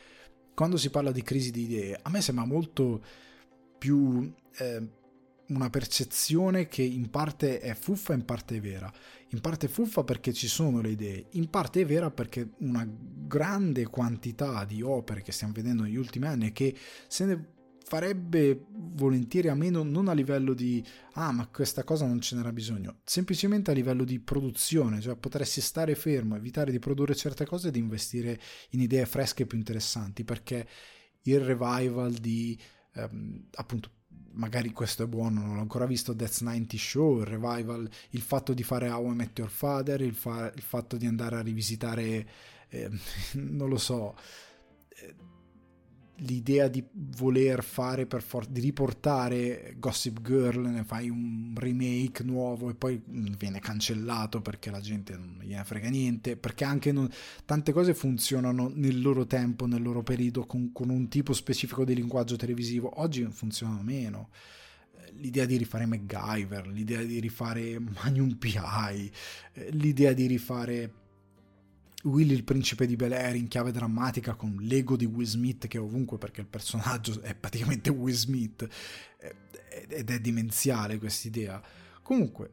quando 0.55 0.77
si 0.77 0.91
parla 0.91 1.13
di 1.13 1.23
crisi 1.23 1.51
di 1.51 1.63
idee, 1.63 1.99
a 2.01 2.11
me 2.11 2.21
sembra 2.21 2.45
molto 2.45 3.03
più 3.79 4.33
eh, 4.59 4.89
una 5.49 5.71
percezione 5.71 6.67
che 6.69 6.83
in 6.83 7.11
parte 7.11 7.59
è 7.61 7.75
fuffa 7.75 8.15
in 8.15 8.25
parte 8.25 8.57
è 8.57 8.61
vera. 8.61 8.93
In 9.31 9.41
parte 9.41 9.67
è 9.67 9.69
fuffa 9.69 10.05
perché 10.05 10.33
ci 10.33 10.49
sono 10.49 10.81
le 10.81 10.91
idee, 10.91 11.27
in 11.31 11.49
parte 11.49 11.81
è 11.81 11.87
vera 11.87 12.11
perché 12.11 12.51
una 12.59 12.87
grande 12.89 13.87
quantità 13.87 14.65
di 14.65 14.83
opere 14.83 15.23
che 15.23 15.33
stiamo 15.33 15.53
vedendo 15.55 15.83
negli 15.83 15.97
ultimi 15.97 16.27
anni 16.27 16.49
e 16.49 16.53
che 16.53 16.77
se 17.09 17.25
ne 17.25 17.47
farebbe 17.93 18.69
volentieri 18.71 19.49
a 19.49 19.55
meno 19.55 19.83
non 19.83 20.09
a 20.09 20.15
livello 20.15 20.55
di 20.55 20.83
ah 21.13 21.31
ma 21.31 21.47
questa 21.49 21.85
cosa 21.85 22.07
non 22.07 22.23
ce 22.23 22.37
n'era 22.37 22.51
bisogno, 22.51 23.01
semplicemente 23.05 23.71
a 23.71 23.75
livello 23.75 24.05
di 24.05 24.19
produzione, 24.19 24.99
cioè 25.03 25.15
potresti 25.15 25.61
stare 25.61 25.95
fermo, 25.95 26.35
evitare 26.35 26.71
di 26.71 26.79
produrre 26.79 27.15
certe 27.15 27.45
cose 27.45 27.69
ed 27.69 27.77
investire 27.77 28.41
in 28.71 28.81
idee 28.81 29.05
fresche 29.05 29.45
più 29.45 29.59
interessanti 29.59 30.25
perché 30.25 30.67
il 31.25 31.41
revival 31.41 32.13
di 32.15 32.59
ehm, 32.95 33.49
appunto 33.57 33.91
magari 34.31 34.71
questo 34.71 35.03
è 35.03 35.07
buono, 35.07 35.43
non 35.43 35.57
l'ho 35.57 35.61
ancora 35.61 35.85
visto 35.85 36.15
Death 36.15 36.41
90 36.41 36.77
Show, 36.79 37.21
il 37.21 37.27
revival, 37.27 37.87
il 38.13 38.23
fatto 38.23 38.55
di 38.55 38.63
fare 38.63 38.89
How 38.89 39.13
I 39.13 39.15
Met 39.15 39.39
Your 39.39 39.51
Father, 39.51 40.01
il, 40.01 40.15
fa- 40.15 40.51
il 40.55 40.63
fatto 40.63 40.97
di 40.97 41.05
andare 41.05 41.37
a 41.37 41.43
rivisitare 41.43 42.27
eh, 42.71 42.89
non 43.37 43.69
lo 43.69 43.77
so 43.77 44.17
l'idea 46.23 46.69
di 46.69 46.85
voler 46.93 47.63
fare 47.63 48.07
per 48.07 48.23
forza 48.23 48.51
di 48.51 48.61
riportare 48.61 49.75
Gossip 49.79 50.21
Girl, 50.23 50.69
ne 50.69 50.85
fai 50.85 51.09
un 51.09 51.53
remake 51.57 52.23
nuovo 52.23 52.71
e 52.71 52.75
poi 52.75 53.01
viene 53.05 53.61
cancellato 53.61 54.41
perché 54.41 54.71
la 54.71 54.81
gente 54.81 55.17
non 55.17 55.39
gliene 55.43 55.65
frega 55.65 55.89
niente, 55.89 56.37
perché 56.37 56.65
anche 56.65 56.93
non, 56.93 57.09
tante 57.45 57.73
cose 57.73 57.95
funzionano 57.95 58.71
nel 58.75 59.01
loro 59.01 59.27
tempo, 59.27 59.67
nel 59.67 59.83
loro 59.83 60.03
periodo 60.03 60.45
con, 60.47 60.73
con 60.73 60.91
un 60.91 61.09
tipo 61.09 61.33
specifico 61.33 61.85
di 61.85 61.95
linguaggio 61.95 62.37
televisivo, 62.37 63.01
oggi 63.01 63.27
funzionano 63.31 63.83
meno. 63.83 64.31
L'idea 65.15 65.45
di 65.45 65.57
rifare 65.59 65.85
MacGyver, 65.85 66.67
l'idea 66.69 67.03
di 67.03 67.21
rifare 67.21 67.79
Magnum 67.79 68.37
PI, 68.37 69.13
eh, 69.53 69.71
l'idea 69.73 70.15
di 70.15 70.27
rifare 70.27 71.02
Willy 72.03 72.35
il 72.35 72.45
principe 72.45 72.87
di 72.87 72.97
Bel 72.97 73.13
Air 73.13 73.37
in 73.37 73.49
chiave 73.49 73.71
drammatica 73.71 74.35
con 74.35 74.57
l'ego 74.61 74.97
di 74.97 75.05
Will 75.05 75.27
Smith 75.27 75.69
che 75.69 75.79
è 75.79 75.81
ovunque 75.81 76.19
perché 76.19 76.41
il 76.41 76.47
personaggio 76.47 77.21
è 77.21 77.35
praticamente 77.35 77.91
Will 77.91 78.15
Smith 78.15 78.69
ed 79.89 80.11
è 80.11 80.21
dimenziale 80.21 80.99
quest'idea. 80.99 81.63
Comunque, 82.03 82.51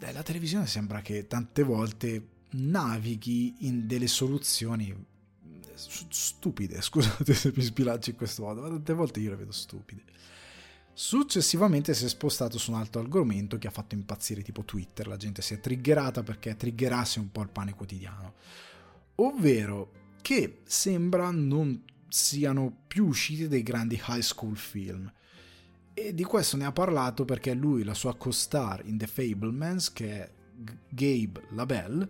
eh, 0.00 0.12
la 0.12 0.22
televisione 0.22 0.66
sembra 0.66 1.00
che 1.00 1.26
tante 1.26 1.62
volte 1.62 2.28
navighi 2.50 3.54
in 3.60 3.86
delle 3.86 4.06
soluzioni 4.06 4.88
eh, 4.90 5.72
stupide, 6.08 6.80
scusate 6.82 7.34
se 7.34 7.52
mi 7.54 7.62
spilaccio 7.62 8.10
in 8.10 8.16
questo 8.16 8.42
modo, 8.42 8.60
ma 8.60 8.68
tante 8.68 8.92
volte 8.92 9.20
io 9.20 9.30
le 9.30 9.36
vedo 9.36 9.52
stupide. 9.52 10.04
Successivamente 10.92 11.94
si 11.94 12.04
è 12.04 12.08
spostato 12.08 12.58
su 12.58 12.72
un 12.72 12.78
altro 12.78 13.00
argomento 13.00 13.56
che 13.56 13.68
ha 13.68 13.70
fatto 13.70 13.94
impazzire 13.94 14.42
tipo 14.42 14.64
Twitter, 14.64 15.06
la 15.06 15.16
gente 15.16 15.40
si 15.40 15.54
è 15.54 15.60
triggerata 15.60 16.22
perché 16.22 16.56
triggerasse 16.56 17.20
un 17.20 17.30
po' 17.32 17.42
il 17.42 17.48
pane 17.48 17.74
quotidiano 17.74 18.34
ovvero 19.22 19.92
che 20.20 20.60
sembra 20.64 21.30
non 21.30 21.84
siano 22.08 22.84
più 22.86 23.06
usciti 23.06 23.48
dei 23.48 23.62
grandi 23.62 24.00
high 24.08 24.20
school 24.20 24.56
film. 24.56 25.10
E 25.92 26.14
di 26.14 26.24
questo 26.24 26.56
ne 26.56 26.64
ha 26.64 26.72
parlato 26.72 27.24
perché 27.24 27.52
lui, 27.54 27.84
la 27.84 27.94
sua 27.94 28.16
co-star 28.16 28.82
in 28.86 28.96
The 28.96 29.06
Fablemans, 29.06 29.92
che 29.92 30.22
è 30.22 30.32
Gabe 30.88 31.46
Labelle, 31.50 32.08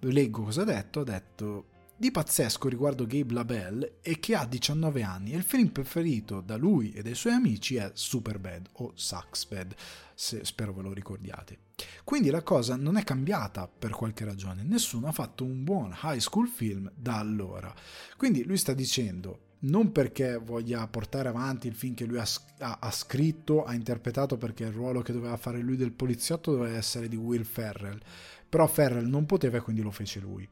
leggo 0.00 0.42
cosa 0.42 0.62
ha 0.62 0.64
detto, 0.64 1.00
ha 1.00 1.04
detto 1.04 1.66
di 1.96 2.10
pazzesco 2.10 2.68
riguardo 2.68 3.06
Gabe 3.06 3.32
Labelle 3.32 3.96
è 4.00 4.18
che 4.18 4.34
ha 4.34 4.44
19 4.46 5.04
anni 5.04 5.32
e 5.32 5.36
il 5.36 5.44
film 5.44 5.68
preferito 5.68 6.40
da 6.40 6.56
lui 6.56 6.92
e 6.92 7.02
dai 7.02 7.14
suoi 7.14 7.34
amici 7.34 7.76
è 7.76 7.92
Superbad 7.94 8.68
o 8.72 8.90
Sucksbad, 8.94 9.74
se 10.12 10.44
spero 10.44 10.72
ve 10.72 10.82
lo 10.82 10.92
ricordiate. 10.92 11.58
Quindi 12.02 12.30
la 12.30 12.42
cosa 12.42 12.74
non 12.74 12.96
è 12.96 13.04
cambiata 13.04 13.68
per 13.68 13.92
qualche 13.92 14.24
ragione, 14.24 14.64
nessuno 14.64 15.06
ha 15.06 15.12
fatto 15.12 15.44
un 15.44 15.62
buon 15.62 15.96
high 16.02 16.18
school 16.18 16.48
film 16.48 16.90
da 16.96 17.18
allora. 17.18 17.72
Quindi 18.16 18.42
lui 18.42 18.56
sta 18.56 18.74
dicendo 18.74 19.52
non 19.60 19.92
perché 19.92 20.36
voglia 20.36 20.86
portare 20.88 21.28
avanti 21.28 21.68
il 21.68 21.74
film 21.76 21.94
che 21.94 22.06
lui 22.06 22.18
ha, 22.18 22.26
ha, 22.58 22.78
ha, 22.80 22.90
scritto, 22.90 23.64
ha 23.64 23.72
interpretato 23.72 24.36
perché 24.36 24.64
il 24.64 24.72
ruolo 24.72 25.00
che 25.00 25.12
doveva 25.12 25.36
fare 25.36 25.60
lui 25.60 25.76
del 25.76 25.92
poliziotto 25.92 26.50
doveva 26.50 26.76
essere 26.76 27.06
di 27.06 27.16
Will 27.16 27.44
Ferrell, 27.44 28.00
però 28.48 28.66
Ferrell 28.66 29.06
non 29.06 29.26
poteva 29.26 29.58
e 29.58 29.60
quindi 29.60 29.80
lo 29.80 29.92
fece 29.92 30.18
lui 30.18 30.46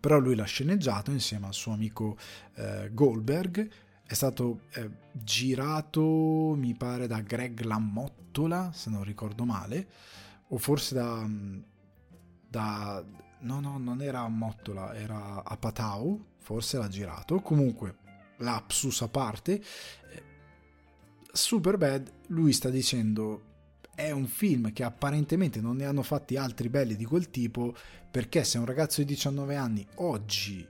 però 0.00 0.18
lui 0.18 0.34
l'ha 0.34 0.44
sceneggiato 0.44 1.10
insieme 1.10 1.46
al 1.46 1.54
suo 1.54 1.72
amico 1.72 2.16
eh, 2.54 2.90
Goldberg. 2.92 3.70
È 4.02 4.14
stato 4.14 4.62
eh, 4.72 4.90
girato 5.12 6.54
mi 6.56 6.74
pare 6.74 7.06
da 7.06 7.20
Greg 7.20 7.60
Lamottola 7.60 8.72
se 8.72 8.90
non 8.90 9.04
ricordo 9.04 9.44
male 9.44 9.86
o 10.48 10.58
forse 10.58 10.94
da, 10.94 11.28
da 12.48 13.04
no 13.42 13.60
no 13.60 13.78
non 13.78 14.02
era 14.02 14.26
Mottola 14.26 14.94
era 14.94 15.44
a 15.44 15.56
Patau 15.56 16.24
forse 16.38 16.78
l'ha 16.78 16.88
girato. 16.88 17.40
Comunque 17.40 17.98
lapsus 18.38 19.02
a 19.02 19.08
parte 19.08 19.60
eh, 19.60 20.22
Superbad 21.32 22.10
lui 22.28 22.52
sta 22.52 22.68
dicendo 22.68 23.49
è 24.00 24.10
un 24.12 24.26
film 24.26 24.72
che 24.72 24.82
apparentemente 24.82 25.60
non 25.60 25.76
ne 25.76 25.84
hanno 25.84 26.02
fatti 26.02 26.36
altri 26.36 26.68
belli 26.68 26.96
di 26.96 27.04
quel 27.04 27.30
tipo 27.30 27.74
perché 28.10 28.44
se 28.44 28.56
un 28.56 28.64
ragazzo 28.64 29.00
di 29.00 29.06
19 29.06 29.54
anni 29.56 29.86
oggi 29.96 30.66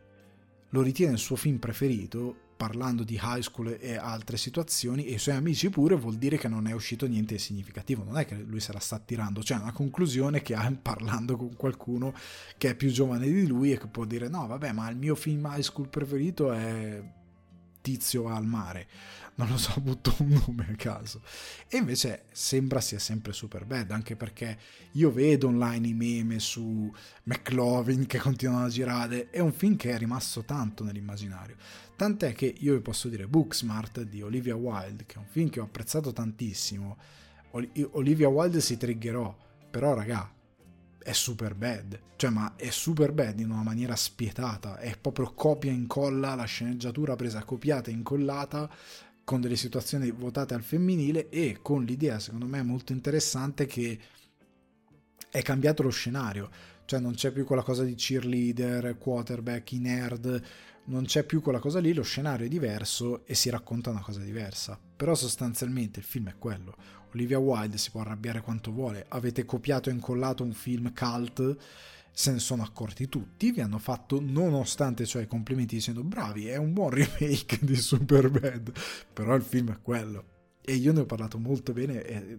lo 0.71 0.83
ritiene 0.83 1.13
il 1.13 1.19
suo 1.19 1.37
film 1.37 1.59
preferito 1.59 2.49
parlando 2.57 3.05
di 3.05 3.19
high 3.23 3.41
school 3.41 3.79
e 3.81 3.97
altre 3.97 4.37
situazioni 4.37 5.07
e 5.07 5.15
i 5.15 5.19
suoi 5.19 5.37
amici 5.37 5.71
pure 5.71 5.95
vuol 5.95 6.17
dire 6.17 6.37
che 6.37 6.47
non 6.47 6.67
è 6.67 6.73
uscito 6.73 7.07
niente 7.07 7.37
di 7.37 7.41
significativo. 7.41 8.05
Non 8.05 8.19
è 8.19 8.27
che 8.27 8.35
lui 8.35 8.61
se 8.61 8.75
la 8.75 8.79
sta 8.81 8.99
tirando. 8.99 9.43
Cioè 9.43 9.57
è 9.57 9.63
una 9.63 9.73
conclusione 9.73 10.43
che 10.43 10.55
ha 10.55 10.71
parlando 10.81 11.37
con 11.37 11.57
qualcuno 11.57 12.13
che 12.59 12.71
è 12.71 12.75
più 12.75 12.91
giovane 12.91 13.27
di 13.27 13.47
lui 13.47 13.73
e 13.73 13.79
che 13.79 13.87
può 13.87 14.05
dire 14.05 14.29
no 14.29 14.47
vabbè 14.47 14.73
ma 14.73 14.91
il 14.91 14.97
mio 14.97 15.15
film 15.15 15.49
high 15.51 15.63
school 15.63 15.89
preferito 15.89 16.53
è 16.53 17.03
Tizio 17.81 18.29
al 18.29 18.45
mare 18.45 18.87
non 19.37 19.49
lo 19.49 19.57
so, 19.57 19.79
butto 19.81 20.15
un 20.19 20.43
nome 20.47 20.69
a 20.71 20.77
caso. 20.77 21.23
E 21.69 21.79
invece 21.79 22.25
sembra 22.33 22.81
sia 22.81 22.99
sempre 22.99 23.33
super 23.33 23.65
bad, 23.65 23.91
anche 23.91 24.17
perché 24.17 24.59
io 24.93 25.11
vedo 25.11 25.49
online 25.49 25.89
i 25.89 25.95
meme 25.95 26.39
su 26.39 26.93
McLovin 27.25 28.07
che 28.07 28.19
continuano 28.19 28.67
a 28.67 28.69
girare, 28.69 29.31
è 29.31 29.41
un 29.41 29.53
film 29.53 29.77
che 29.77 29.91
è 29.91 29.99
rimasto 29.99 30.45
tanto 30.45 30.85
nell'immaginario. 30.85 31.57
Tant'è 31.97 32.33
che 32.33 32.55
io 32.59 32.75
vi 32.75 32.81
posso 32.81 33.09
dire 33.09 33.27
Booksmart 33.27 34.03
di 34.03 34.23
Olivia 34.23 34.57
Wilde, 34.57 35.05
che 35.07 35.17
è 35.17 35.19
un 35.19 35.27
film 35.29 35.51
che 35.51 35.61
ho 35.61 35.65
apprezzato 35.65 36.13
tantissimo. 36.13 36.97
Olivia 37.93 38.29
Wilde 38.29 38.61
si 38.61 38.77
triggerò, 38.77 39.37
però 39.71 39.93
raga, 39.95 40.33
è 41.03 41.13
super 41.13 41.55
bad, 41.55 41.99
cioè 42.17 42.31
ma 42.31 42.55
è 42.57 42.71
super 42.71 43.13
bad 43.13 43.41
in 43.41 43.51
una 43.51 43.63
maniera 43.63 43.97
spietata, 43.97 44.79
è 44.79 44.97
proprio 44.99 45.33
copia 45.33 45.71
e 45.71 45.75
incolla 45.75 46.35
la 46.35 46.45
sceneggiatura 46.45 47.17
presa 47.17 47.43
copiata 47.45 47.91
e 47.91 47.95
incollata 47.95 48.71
con 49.31 49.41
delle 49.41 49.55
situazioni 49.55 50.11
votate 50.11 50.55
al 50.55 50.63
femminile 50.65 51.29
e 51.29 51.61
con 51.63 51.85
l'idea, 51.85 52.19
secondo 52.19 52.47
me, 52.47 52.65
molto 52.65 52.91
interessante 52.91 53.65
che 53.65 53.97
è 55.31 55.41
cambiato 55.41 55.85
lo 55.85 55.91
scenario, 55.91 56.51
cioè 56.85 56.99
non 56.99 57.15
c'è 57.15 57.31
più 57.31 57.45
quella 57.45 57.63
cosa 57.63 57.85
di 57.85 57.95
cheerleader, 57.95 58.99
quarterback, 58.99 59.71
i 59.71 59.79
nerd, 59.79 60.43
non 60.87 61.05
c'è 61.05 61.23
più 61.23 61.43
quella 61.43 61.61
cosa 61.61 61.79
lì, 61.79 61.93
lo 61.93 62.03
scenario 62.03 62.47
è 62.47 62.49
diverso 62.49 63.25
e 63.25 63.37
si 63.37 63.51
racconta 63.51 63.91
una 63.91 64.01
cosa 64.01 64.19
diversa. 64.19 64.77
Però 64.97 65.15
sostanzialmente 65.15 66.01
il 66.01 66.05
film 66.07 66.29
è 66.29 66.35
quello. 66.37 66.75
Olivia 67.15 67.39
Wilde 67.39 67.79
si 67.79 67.93
può 67.93 68.01
arrabbiare 68.01 68.41
quanto 68.41 68.73
vuole, 68.73 69.07
avete 69.11 69.45
copiato 69.45 69.91
e 69.91 69.93
incollato 69.93 70.43
un 70.43 70.55
film 70.55 70.93
cult 70.93 71.57
se 72.13 72.33
ne 72.33 72.39
sono 72.39 72.63
accorti 72.63 73.09
tutti, 73.09 73.51
vi 73.51 73.61
hanno 73.61 73.79
fatto 73.79 74.21
nonostante 74.21 75.07
ciò 75.07 75.21
i 75.21 75.27
complimenti 75.27 75.77
dicendo 75.77 76.03
bravi, 76.03 76.49
è 76.49 76.57
un 76.57 76.73
buon 76.73 76.91
remake 76.95 77.59
di 77.63 77.77
Superbad, 77.77 78.73
però 79.13 79.35
il 79.35 79.43
film 79.43 79.73
è 79.73 79.79
quello. 79.81 80.25
E 80.61 80.75
io 80.75 80.93
ne 80.93 81.01
ho 81.01 81.07
parlato 81.07 81.39
molto 81.39 81.73
bene 81.73 82.03
e, 82.03 82.39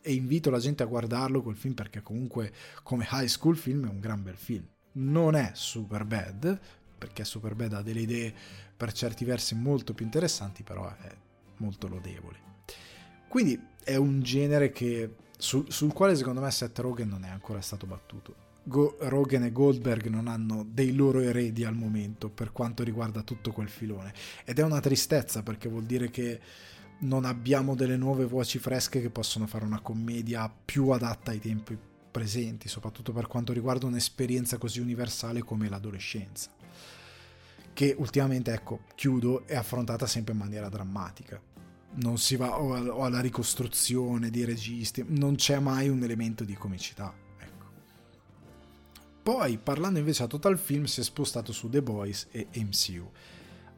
e 0.00 0.12
invito 0.12 0.50
la 0.50 0.58
gente 0.58 0.82
a 0.82 0.86
guardarlo 0.86 1.42
quel 1.42 1.56
film 1.56 1.74
perché 1.74 2.02
comunque 2.02 2.52
come 2.82 3.06
high 3.10 3.28
school 3.28 3.56
film 3.56 3.86
è 3.86 3.90
un 3.90 4.00
gran 4.00 4.22
bel 4.22 4.36
film. 4.36 4.66
Non 4.94 5.36
è 5.36 5.52
Superbad, 5.54 6.60
perché 6.98 7.24
Superbad 7.24 7.74
ha 7.74 7.82
delle 7.82 8.00
idee 8.00 8.34
per 8.76 8.92
certi 8.92 9.24
versi 9.24 9.54
molto 9.54 9.94
più 9.94 10.04
interessanti, 10.04 10.62
però 10.62 10.88
è 10.88 11.14
molto 11.58 11.86
lodevole. 11.86 12.50
Quindi 13.28 13.58
è 13.84 13.96
un 13.96 14.20
genere 14.22 14.70
che, 14.70 15.14
sul, 15.38 15.70
sul 15.72 15.92
quale 15.92 16.16
secondo 16.16 16.40
me 16.40 16.50
Seth 16.50 16.78
Rogen 16.80 17.08
non 17.08 17.24
è 17.24 17.28
ancora 17.28 17.60
stato 17.60 17.86
battuto 17.86 18.50
Go- 18.64 18.96
Rogan 19.00 19.42
e 19.44 19.52
Goldberg 19.52 20.06
non 20.06 20.28
hanno 20.28 20.64
dei 20.68 20.94
loro 20.94 21.20
eredi 21.20 21.64
al 21.64 21.74
momento 21.74 22.28
per 22.28 22.52
quanto 22.52 22.84
riguarda 22.84 23.22
tutto 23.22 23.50
quel 23.50 23.68
filone. 23.68 24.12
Ed 24.44 24.58
è 24.58 24.62
una 24.62 24.80
tristezza 24.80 25.42
perché 25.42 25.68
vuol 25.68 25.84
dire 25.84 26.10
che 26.10 26.40
non 27.00 27.24
abbiamo 27.24 27.74
delle 27.74 27.96
nuove 27.96 28.24
voci 28.24 28.58
fresche 28.58 29.00
che 29.00 29.10
possono 29.10 29.46
fare 29.46 29.64
una 29.64 29.80
commedia 29.80 30.52
più 30.64 30.90
adatta 30.90 31.32
ai 31.32 31.40
tempi 31.40 31.76
presenti, 32.12 32.68
soprattutto 32.68 33.12
per 33.12 33.26
quanto 33.26 33.52
riguarda 33.52 33.86
un'esperienza 33.86 34.58
così 34.58 34.78
universale 34.78 35.42
come 35.42 35.68
l'adolescenza. 35.68 36.50
Che 37.72 37.94
ultimamente, 37.98 38.52
ecco, 38.52 38.80
chiudo, 38.94 39.46
è 39.46 39.56
affrontata 39.56 40.06
sempre 40.06 40.34
in 40.34 40.38
maniera 40.38 40.68
drammatica. 40.68 41.40
Non 41.94 42.18
si 42.18 42.36
va 42.36 42.60
o 42.60 43.02
alla 43.02 43.20
ricostruzione 43.20 44.30
dei 44.30 44.44
registi, 44.44 45.04
non 45.08 45.34
c'è 45.34 45.58
mai 45.58 45.88
un 45.88 46.02
elemento 46.02 46.44
di 46.44 46.54
comicità 46.54 47.21
poi, 49.22 49.58
parlando 49.58 49.98
invece 49.98 50.24
a 50.24 50.26
Total 50.26 50.58
Film, 50.58 50.84
si 50.84 51.00
è 51.00 51.04
spostato 51.04 51.52
su 51.52 51.68
The 51.68 51.82
Boys 51.82 52.28
e 52.30 52.48
MCU. 52.54 53.10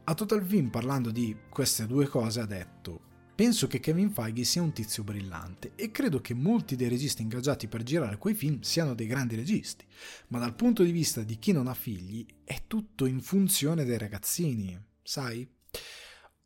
A 0.05 0.13
Total 0.13 0.43
Film, 0.43 0.69
parlando 0.69 1.11
di 1.11 1.35
queste 1.49 1.85
due 1.85 2.07
cose, 2.07 2.39
ha 2.39 2.45
detto 2.45 3.13
Penso 3.35 3.67
che 3.67 3.81
Kevin 3.81 4.11
Feige 4.11 4.45
sia 4.45 4.61
un 4.61 4.71
tizio 4.71 5.03
brillante 5.03 5.73
e 5.75 5.91
credo 5.91 6.21
che 6.21 6.33
molti 6.33 6.77
dei 6.77 6.87
registi 6.87 7.21
ingaggiati 7.21 7.67
per 7.67 7.83
girare 7.83 8.17
quei 8.17 8.33
film 8.33 8.61
siano 8.61 8.95
dei 8.95 9.07
grandi 9.07 9.35
registi, 9.35 9.85
ma 10.29 10.39
dal 10.39 10.55
punto 10.55 10.83
di 10.83 10.91
vista 10.91 11.21
di 11.21 11.37
chi 11.37 11.51
non 11.51 11.67
ha 11.67 11.73
figli 11.73 12.25
è 12.45 12.61
tutto 12.65 13.05
in 13.05 13.19
funzione 13.19 13.83
dei 13.83 13.97
ragazzini, 13.97 14.81
sai? 15.03 15.45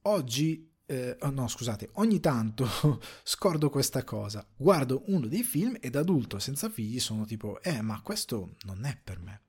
Oggi 0.04 0.68
eh, 0.89 1.17
oh 1.19 1.29
no 1.29 1.47
scusate, 1.47 1.89
ogni 1.93 2.19
tanto 2.19 2.67
scordo 3.23 3.69
questa 3.69 4.03
cosa, 4.03 4.43
guardo 4.55 5.03
uno 5.07 5.27
dei 5.27 5.43
film 5.43 5.77
ed 5.79 5.95
adulto 5.95 6.39
senza 6.39 6.67
figli 6.67 6.99
sono 6.99 7.25
tipo, 7.25 7.61
eh 7.61 7.81
ma 7.81 8.01
questo 8.01 8.55
non 8.65 8.83
è 8.85 8.99
per 9.01 9.19
me. 9.19 9.41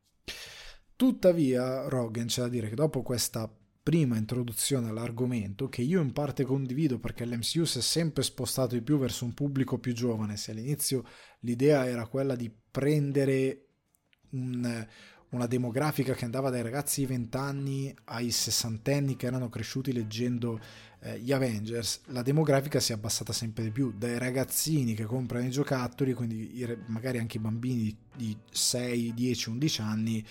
Tuttavia 0.95 1.89
Rogan 1.89 2.27
c'è 2.27 2.43
da 2.43 2.49
dire 2.49 2.69
che 2.69 2.75
dopo 2.75 3.01
questa 3.01 3.51
prima 3.83 4.19
introduzione 4.19 4.91
all'argomento, 4.91 5.71
che 5.71 5.81
io 5.81 6.03
in 6.03 6.13
parte 6.13 6.45
condivido 6.45 6.99
perché 6.99 7.25
l'MCU 7.25 7.65
si 7.65 7.79
è 7.79 7.81
sempre 7.81 8.23
spostato 8.23 8.75
di 8.75 8.83
più 8.83 8.99
verso 8.99 9.25
un 9.25 9.33
pubblico 9.33 9.79
più 9.79 9.95
giovane, 9.95 10.37
se 10.37 10.51
all'inizio 10.51 11.05
l'idea 11.41 11.87
era 11.87 12.07
quella 12.07 12.37
di 12.37 12.55
prendere 12.71 13.69
un, 14.33 14.87
una 15.31 15.47
demografica 15.47 16.15
che 16.15 16.25
andava 16.25 16.51
dai 16.51 16.63
ragazzi 16.63 17.01
di 17.01 17.07
20 17.07 17.37
anni 17.37 17.95
ai 18.05 18.31
sessantenni 18.31 19.17
che 19.17 19.27
erano 19.27 19.49
cresciuti 19.49 19.93
leggendo 19.93 20.59
eh, 21.01 21.19
gli 21.21 21.33
Avengers, 21.33 22.03
la 22.07 22.23
demografica 22.23 22.81
si 22.81 22.93
è 22.93 22.95
abbassata 22.95 23.33
sempre 23.33 23.65
di 23.65 23.71
più, 23.71 23.93
dai 23.97 24.19
ragazzini 24.19 24.95
che 24.95 25.05
comprano 25.05 25.47
i 25.47 25.51
giocattoli, 25.51 26.15
quindi 26.15 26.67
magari 26.87 27.19
anche 27.19 27.39
i 27.39 27.41
bambini 27.41 27.97
di 28.15 28.37
6, 28.51 29.15
10, 29.15 29.49
11 29.51 29.81
anni, 29.81 30.27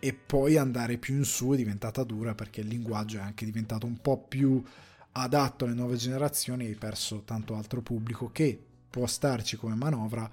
e 0.00 0.14
poi 0.14 0.56
andare 0.56 0.96
più 0.96 1.16
in 1.16 1.24
su 1.24 1.50
è 1.50 1.56
diventata 1.56 2.04
dura 2.04 2.34
perché 2.34 2.60
il 2.60 2.68
linguaggio 2.68 3.18
è 3.18 3.20
anche 3.20 3.44
diventato 3.44 3.84
un 3.84 4.00
po' 4.00 4.18
più 4.18 4.62
adatto 5.12 5.64
alle 5.64 5.74
nuove 5.74 5.96
generazioni 5.96 6.64
e 6.64 6.68
hai 6.68 6.74
perso 6.76 7.22
tanto 7.24 7.56
altro 7.56 7.82
pubblico 7.82 8.30
che 8.30 8.60
può 8.88 9.06
starci 9.06 9.56
come 9.56 9.74
manovra, 9.74 10.30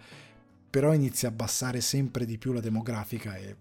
però 0.69 0.93
inizia 0.93 1.30
a 1.30 1.32
abbassare 1.32 1.82
sempre 1.82 2.26
di 2.26 2.38
più 2.38 2.51
la 2.51 2.59
demografica 2.59 3.36
e 3.36 3.55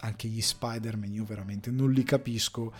anche 0.00 0.28
gli 0.28 0.40
Spider-Man 0.40 1.12
io 1.12 1.24
veramente 1.24 1.70
non 1.70 1.92
li 1.92 2.02
capisco 2.02 2.72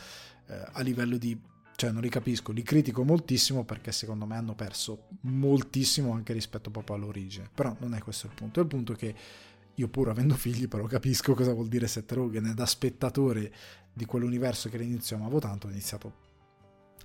eh, 0.46 0.68
a 0.72 0.80
livello 0.82 1.16
di 1.16 1.38
cioè 1.80 1.92
non 1.92 2.02
li 2.02 2.10
capisco, 2.10 2.52
li 2.52 2.62
critico 2.62 3.04
moltissimo 3.04 3.64
perché 3.64 3.90
secondo 3.90 4.26
me 4.26 4.36
hanno 4.36 4.54
perso 4.54 5.06
moltissimo 5.22 6.12
anche 6.12 6.34
rispetto 6.34 6.70
proprio 6.70 6.96
all'origine. 6.96 7.48
Però 7.54 7.74
non 7.80 7.94
è 7.94 8.00
questo 8.00 8.26
il 8.26 8.34
punto, 8.34 8.60
il 8.60 8.66
punto 8.66 8.92
è 8.92 8.96
che 8.96 9.14
io 9.74 9.88
pur 9.88 10.10
avendo 10.10 10.34
figli 10.34 10.68
però 10.68 10.84
capisco 10.84 11.32
cosa 11.32 11.54
vuol 11.54 11.68
dire 11.68 11.86
Seth 11.86 12.12
Rogen 12.12 12.48
e 12.48 12.54
da 12.54 12.66
spettatore 12.66 13.50
di 13.94 14.04
quell'universo 14.04 14.68
che 14.68 14.76
all'inizio 14.76 15.16
amavo 15.16 15.38
tanto 15.38 15.68
ho 15.68 15.70
iniziato 15.70 16.12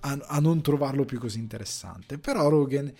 a, 0.00 0.18
a 0.26 0.40
non 0.40 0.60
trovarlo 0.60 1.06
più 1.06 1.18
così 1.18 1.38
interessante. 1.38 2.18
Però 2.18 2.46
Rogen 2.46 2.92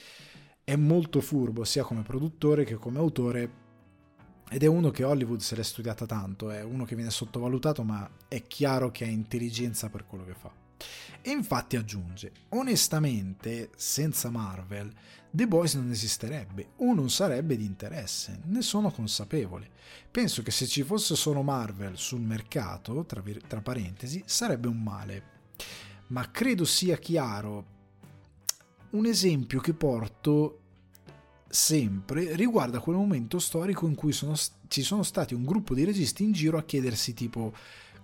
è 0.65 0.77
molto 0.77 1.21
furbo 1.21 1.65
sia 1.65 1.85
come 1.85 2.01
produttore 2.01 2.65
che 2.65 2.77
come 2.77 2.97
autore 2.97 3.65
ed 4.49 4.63
è 4.63 4.67
uno 4.67 4.91
che 4.91 5.05
Hollywood 5.05 5.41
se 5.41 5.57
l'è 5.57 5.63
studiata 5.63 6.07
tanto, 6.07 6.51
è 6.51 6.63
uno 6.63 6.85
che 6.85 6.95
viene 6.95 7.11
sottovalutato 7.11 7.83
ma 7.83 8.09
è 8.29 8.47
chiaro 8.47 8.91
che 8.91 9.05
ha 9.05 9.09
intelligenza 9.09 9.89
per 9.89 10.07
quello 10.07 10.25
che 10.25 10.35
fa. 10.35 10.53
E 11.21 11.31
infatti 11.31 11.77
aggiunge, 11.77 12.33
onestamente, 12.51 13.71
senza 13.77 14.31
Marvel, 14.31 14.93
The 15.31 15.49
Boys 15.49 15.75
non 15.75 15.91
esisterebbe 15.91 16.71
o 16.77 16.95
non 16.95 17.11
sarebbe 17.11 17.57
di 17.57 17.65
interesse, 17.65 18.41
ne 18.45 18.63
sono 18.63 18.91
consapevole. 18.91 19.71
Penso 20.11 20.43
che 20.43 20.51
se 20.51 20.67
ci 20.67 20.83
fosse 20.83 21.17
solo 21.17 21.43
Marvel 21.43 21.99
sul 21.99 22.21
mercato, 22.21 23.05
tra, 23.05 23.23
tra 23.47 23.61
parentesi, 23.61 24.23
sarebbe 24.25 24.69
un 24.69 24.81
male. 24.81 25.35
Ma 26.09 26.31
credo 26.31 26.65
sia 26.65 26.97
chiaro 26.97 27.75
un 28.91 29.07
esempio 29.07 29.61
che 29.61 29.75
porto 29.75 30.61
sempre 31.49 32.35
riguarda 32.35 32.81
quel 32.81 32.97
momento 32.97 33.39
storico 33.39 33.87
in 33.87 33.95
cui 33.95 34.13
sono, 34.13 34.35
ci 34.69 34.83
sono 34.83 35.03
stati 35.03 35.35
un 35.35 35.45
gruppo 35.45 35.75
di 35.75 35.85
registi 35.85 36.25
in 36.25 36.33
giro 36.33 36.59
a 36.59 36.65
chiedersi 36.65 37.15
tipo 37.15 37.53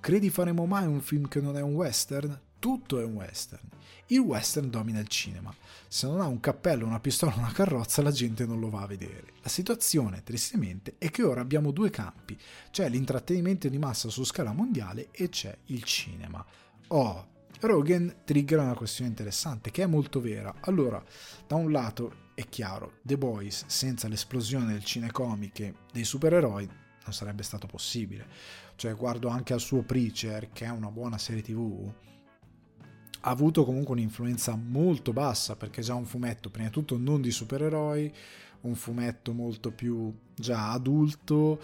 credi 0.00 0.30
faremo 0.30 0.66
mai 0.66 0.86
un 0.86 1.00
film 1.00 1.28
che 1.28 1.40
non 1.40 1.56
è 1.56 1.62
un 1.62 1.74
western? 1.74 2.38
Tutto 2.58 3.00
è 3.00 3.04
un 3.04 3.14
western. 3.14 3.62
Il 4.06 4.18
western 4.18 4.68
domina 4.68 4.98
il 4.98 5.08
cinema. 5.08 5.54
Se 5.88 6.06
non 6.06 6.20
ha 6.20 6.26
un 6.26 6.40
cappello, 6.40 6.86
una 6.86 7.00
pistola, 7.00 7.34
una 7.36 7.52
carrozza, 7.52 8.02
la 8.02 8.10
gente 8.10 8.44
non 8.44 8.60
lo 8.60 8.68
va 8.68 8.82
a 8.82 8.86
vedere. 8.86 9.32
La 9.42 9.48
situazione, 9.48 10.22
tristemente, 10.22 10.94
è 10.98 11.10
che 11.10 11.22
ora 11.22 11.40
abbiamo 11.40 11.70
due 11.70 11.90
campi. 11.90 12.36
C'è 12.70 12.88
l'intrattenimento 12.88 13.68
di 13.68 13.78
massa 13.78 14.10
su 14.10 14.24
scala 14.24 14.52
mondiale 14.52 15.08
e 15.12 15.28
c'è 15.28 15.56
il 15.66 15.82
cinema. 15.84 16.44
Oh, 16.88 17.26
Rogan 17.66 18.22
triggera 18.24 18.62
una 18.62 18.74
questione 18.74 19.10
interessante 19.10 19.70
che 19.70 19.84
è 19.84 19.86
molto 19.86 20.20
vera. 20.20 20.52
Allora, 20.62 21.02
da 21.46 21.54
un 21.54 21.70
lato 21.70 22.30
è 22.34 22.48
chiaro, 22.48 22.94
The 23.02 23.16
Boys 23.16 23.64
senza 23.66 24.08
l'esplosione 24.08 24.72
del 24.72 24.84
cinecomiche 24.84 25.74
dei 25.92 26.04
supereroi 26.04 26.66
non 27.04 27.12
sarebbe 27.12 27.42
stato 27.42 27.66
possibile. 27.66 28.26
Cioè, 28.76 28.94
guardo 28.94 29.28
anche 29.28 29.52
al 29.52 29.60
suo 29.60 29.82
Preacher, 29.82 30.50
che 30.50 30.64
è 30.64 30.70
una 30.70 30.90
buona 30.90 31.18
serie 31.18 31.42
TV, 31.42 31.92
ha 33.20 33.30
avuto 33.30 33.64
comunque 33.64 33.94
un'influenza 33.94 34.56
molto 34.56 35.12
bassa, 35.12 35.54
perché 35.54 35.80
è 35.80 35.84
già 35.84 35.94
un 35.94 36.04
fumetto, 36.04 36.50
prima 36.50 36.66
di 36.66 36.72
tutto 36.72 36.98
non 36.98 37.20
di 37.20 37.30
supereroi, 37.30 38.12
un 38.62 38.74
fumetto 38.74 39.32
molto 39.32 39.70
più 39.70 40.12
già 40.34 40.72
adulto 40.72 41.60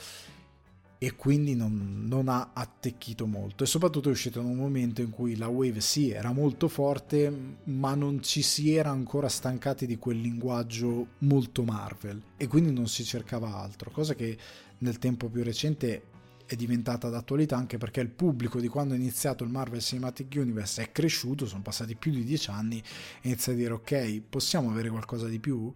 e 0.98 1.14
quindi 1.14 1.54
non, 1.54 2.06
non, 2.08 2.28
ha 2.28 2.50
attecchito 2.52 3.26
molto. 3.26 3.62
E 3.62 3.66
soprattutto 3.66 4.08
è 4.08 4.12
uscito 4.12 4.40
in 4.40 4.46
un 4.46 4.56
momento 4.56 5.00
in 5.00 5.10
cui 5.10 5.36
la 5.36 5.46
wave 5.46 5.80
sì 5.80 6.10
era 6.10 6.32
molto 6.32 6.66
forte 6.66 7.32
ma 7.64 7.94
non 7.94 8.20
ci 8.22 8.42
si 8.42 8.74
era 8.74 8.90
ancora 8.90 9.28
stancati 9.28 9.86
di 9.86 9.96
quel 9.96 10.20
linguaggio 10.20 11.06
molto 11.18 11.62
Marvel. 11.62 12.20
E 12.36 12.48
quindi 12.48 12.72
non 12.72 12.88
si 12.88 13.04
cercava 13.04 13.54
altro 13.54 13.90
cosa 13.92 14.14
che 14.14 14.36
nel 14.78 14.98
tempo 14.98 15.28
più 15.28 15.44
recente 15.44 16.02
è 16.46 16.56
diventata 16.56 17.10
d'attualità 17.10 17.56
anche 17.56 17.76
perché 17.76 18.00
il 18.00 18.08
pubblico 18.08 18.58
di 18.58 18.68
quando 18.68 18.94
è 18.94 18.96
iniziato 18.96 19.44
il 19.44 19.50
Marvel 19.50 19.82
Cinematic 19.82 20.34
Universe 20.36 20.82
è 20.82 20.92
cresciuto 20.92 21.44
sono 21.44 21.60
passati 21.60 21.94
più 21.94 22.10
di 22.10 22.24
dieci 22.24 22.48
anni 22.48 22.78
e 22.78 23.28
inizia 23.28 23.52
a 23.52 23.56
dire 23.56 23.74
ok 23.74 24.22
possiamo 24.30 24.70
avere 24.70 24.88
qualcosa 24.88 25.28
di 25.28 25.38
più 25.40 25.70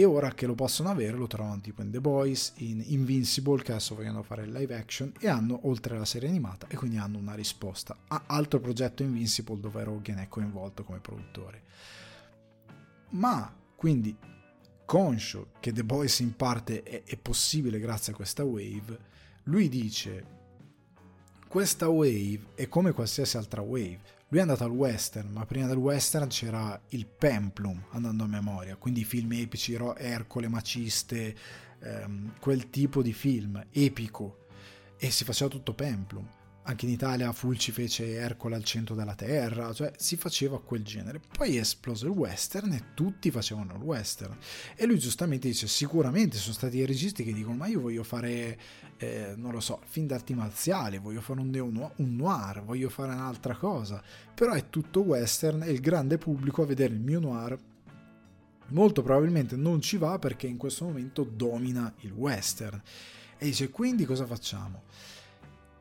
e 0.00 0.04
ora 0.04 0.32
che 0.32 0.46
lo 0.46 0.54
possono 0.54 0.90
avere 0.90 1.16
lo 1.16 1.26
trovano 1.26 1.60
tipo 1.60 1.82
in 1.82 1.90
The 1.90 2.00
Boys, 2.00 2.52
in 2.58 2.80
Invincible 2.86 3.60
che 3.64 3.72
adesso 3.72 3.96
vogliono 3.96 4.22
fare 4.22 4.44
il 4.44 4.52
live 4.52 4.76
action 4.76 5.12
e 5.18 5.26
hanno 5.26 5.58
oltre 5.64 5.96
alla 5.96 6.04
serie 6.04 6.28
animata 6.28 6.68
e 6.68 6.76
quindi 6.76 6.98
hanno 6.98 7.18
una 7.18 7.34
risposta 7.34 7.96
a 8.06 8.22
altro 8.26 8.60
progetto 8.60 9.02
Invincible 9.02 9.58
dove 9.58 9.82
Rogan 9.82 10.18
è 10.18 10.28
coinvolto 10.28 10.84
come 10.84 11.00
produttore. 11.00 11.62
Ma 13.10 13.52
quindi 13.74 14.16
conscio 14.84 15.48
che 15.58 15.72
The 15.72 15.82
Boys 15.82 16.20
in 16.20 16.36
parte 16.36 16.84
è, 16.84 17.02
è 17.02 17.16
possibile 17.16 17.80
grazie 17.80 18.12
a 18.12 18.16
questa 18.16 18.44
wave, 18.44 18.96
lui 19.44 19.68
dice 19.68 20.36
questa 21.48 21.88
wave 21.88 22.50
è 22.54 22.68
come 22.68 22.92
qualsiasi 22.92 23.36
altra 23.36 23.62
wave, 23.62 23.98
lui 24.28 24.38
è 24.38 24.42
andato 24.42 24.64
al 24.64 24.70
western, 24.70 25.30
ma 25.30 25.46
prima 25.46 25.66
del 25.66 25.78
western 25.78 26.28
c'era 26.28 26.78
il 26.90 27.06
Pemplum, 27.06 27.86
andando 27.92 28.24
a 28.24 28.26
memoria, 28.26 28.76
quindi 28.76 29.04
film 29.04 29.32
epici, 29.32 29.72
Ercole, 29.72 30.48
Maciste, 30.48 31.34
ehm, 31.80 32.34
quel 32.38 32.68
tipo 32.68 33.02
di 33.02 33.12
film 33.12 33.64
epico. 33.70 34.46
E 34.98 35.10
si 35.10 35.24
faceva 35.24 35.48
tutto 35.48 35.74
Pemplum 35.74 36.28
anche 36.68 36.84
in 36.84 36.92
Italia 36.92 37.32
Fulci 37.32 37.72
fece 37.72 38.12
Ercole 38.12 38.54
al 38.54 38.62
centro 38.62 38.94
della 38.94 39.14
terra, 39.14 39.72
cioè 39.72 39.90
si 39.96 40.16
faceva 40.16 40.60
quel 40.60 40.82
genere. 40.82 41.18
Poi 41.18 41.56
è 41.56 41.60
esploso 41.60 42.04
il 42.04 42.12
western 42.12 42.72
e 42.72 42.84
tutti 42.92 43.30
facevano 43.30 43.74
il 43.74 43.80
western. 43.80 44.36
E 44.76 44.84
lui 44.84 44.98
giustamente 44.98 45.48
dice: 45.48 45.66
Sicuramente 45.66 46.36
sono 46.36 46.52
stati 46.52 46.76
i 46.76 46.84
registi 46.84 47.24
che 47.24 47.32
dicono: 47.32 47.56
Ma 47.56 47.68
io 47.68 47.80
voglio 47.80 48.02
fare, 48.02 48.58
eh, 48.98 49.32
non 49.36 49.52
lo 49.52 49.60
so, 49.60 49.80
film 49.86 50.06
d'arti 50.06 50.34
marziali, 50.34 50.98
voglio 50.98 51.22
fare 51.22 51.40
un, 51.40 51.48
neo, 51.48 51.64
un 51.64 52.16
noir, 52.16 52.62
voglio 52.62 52.90
fare 52.90 53.12
un'altra 53.12 53.56
cosa. 53.56 54.02
Però 54.34 54.52
è 54.52 54.68
tutto 54.68 55.00
western 55.00 55.62
e 55.62 55.70
il 55.70 55.80
grande 55.80 56.18
pubblico 56.18 56.62
a 56.62 56.66
vedere 56.66 56.92
il 56.92 57.00
mio 57.00 57.18
noir 57.18 57.58
molto 58.68 59.02
probabilmente 59.02 59.56
non 59.56 59.80
ci 59.80 59.96
va 59.96 60.18
perché 60.18 60.46
in 60.46 60.58
questo 60.58 60.84
momento 60.84 61.24
domina 61.24 61.90
il 62.00 62.12
western. 62.12 62.82
E 63.38 63.46
dice: 63.46 63.70
Quindi 63.70 64.04
cosa 64.04 64.26
facciamo? 64.26 64.82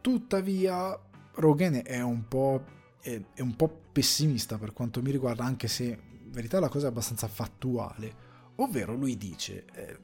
Tuttavia, 0.07 0.97
Rogan 1.33 1.81
è 1.83 1.99
un 2.01 2.29
po', 2.29 2.63
è, 3.01 3.21
è 3.33 3.41
un 3.41 3.57
po 3.57 3.67
pessimista 3.91 4.57
per 4.57 4.71
quanto 4.71 5.01
mi 5.01 5.11
riguarda, 5.11 5.43
anche 5.43 5.67
se 5.67 5.83
in 5.83 6.31
verità 6.31 6.61
la 6.61 6.69
cosa 6.69 6.85
è 6.85 6.89
abbastanza 6.89 7.27
fattuale. 7.27 8.13
Ovvero, 8.55 8.95
lui 8.95 9.17
dice: 9.17 9.65
eh, 9.73 9.97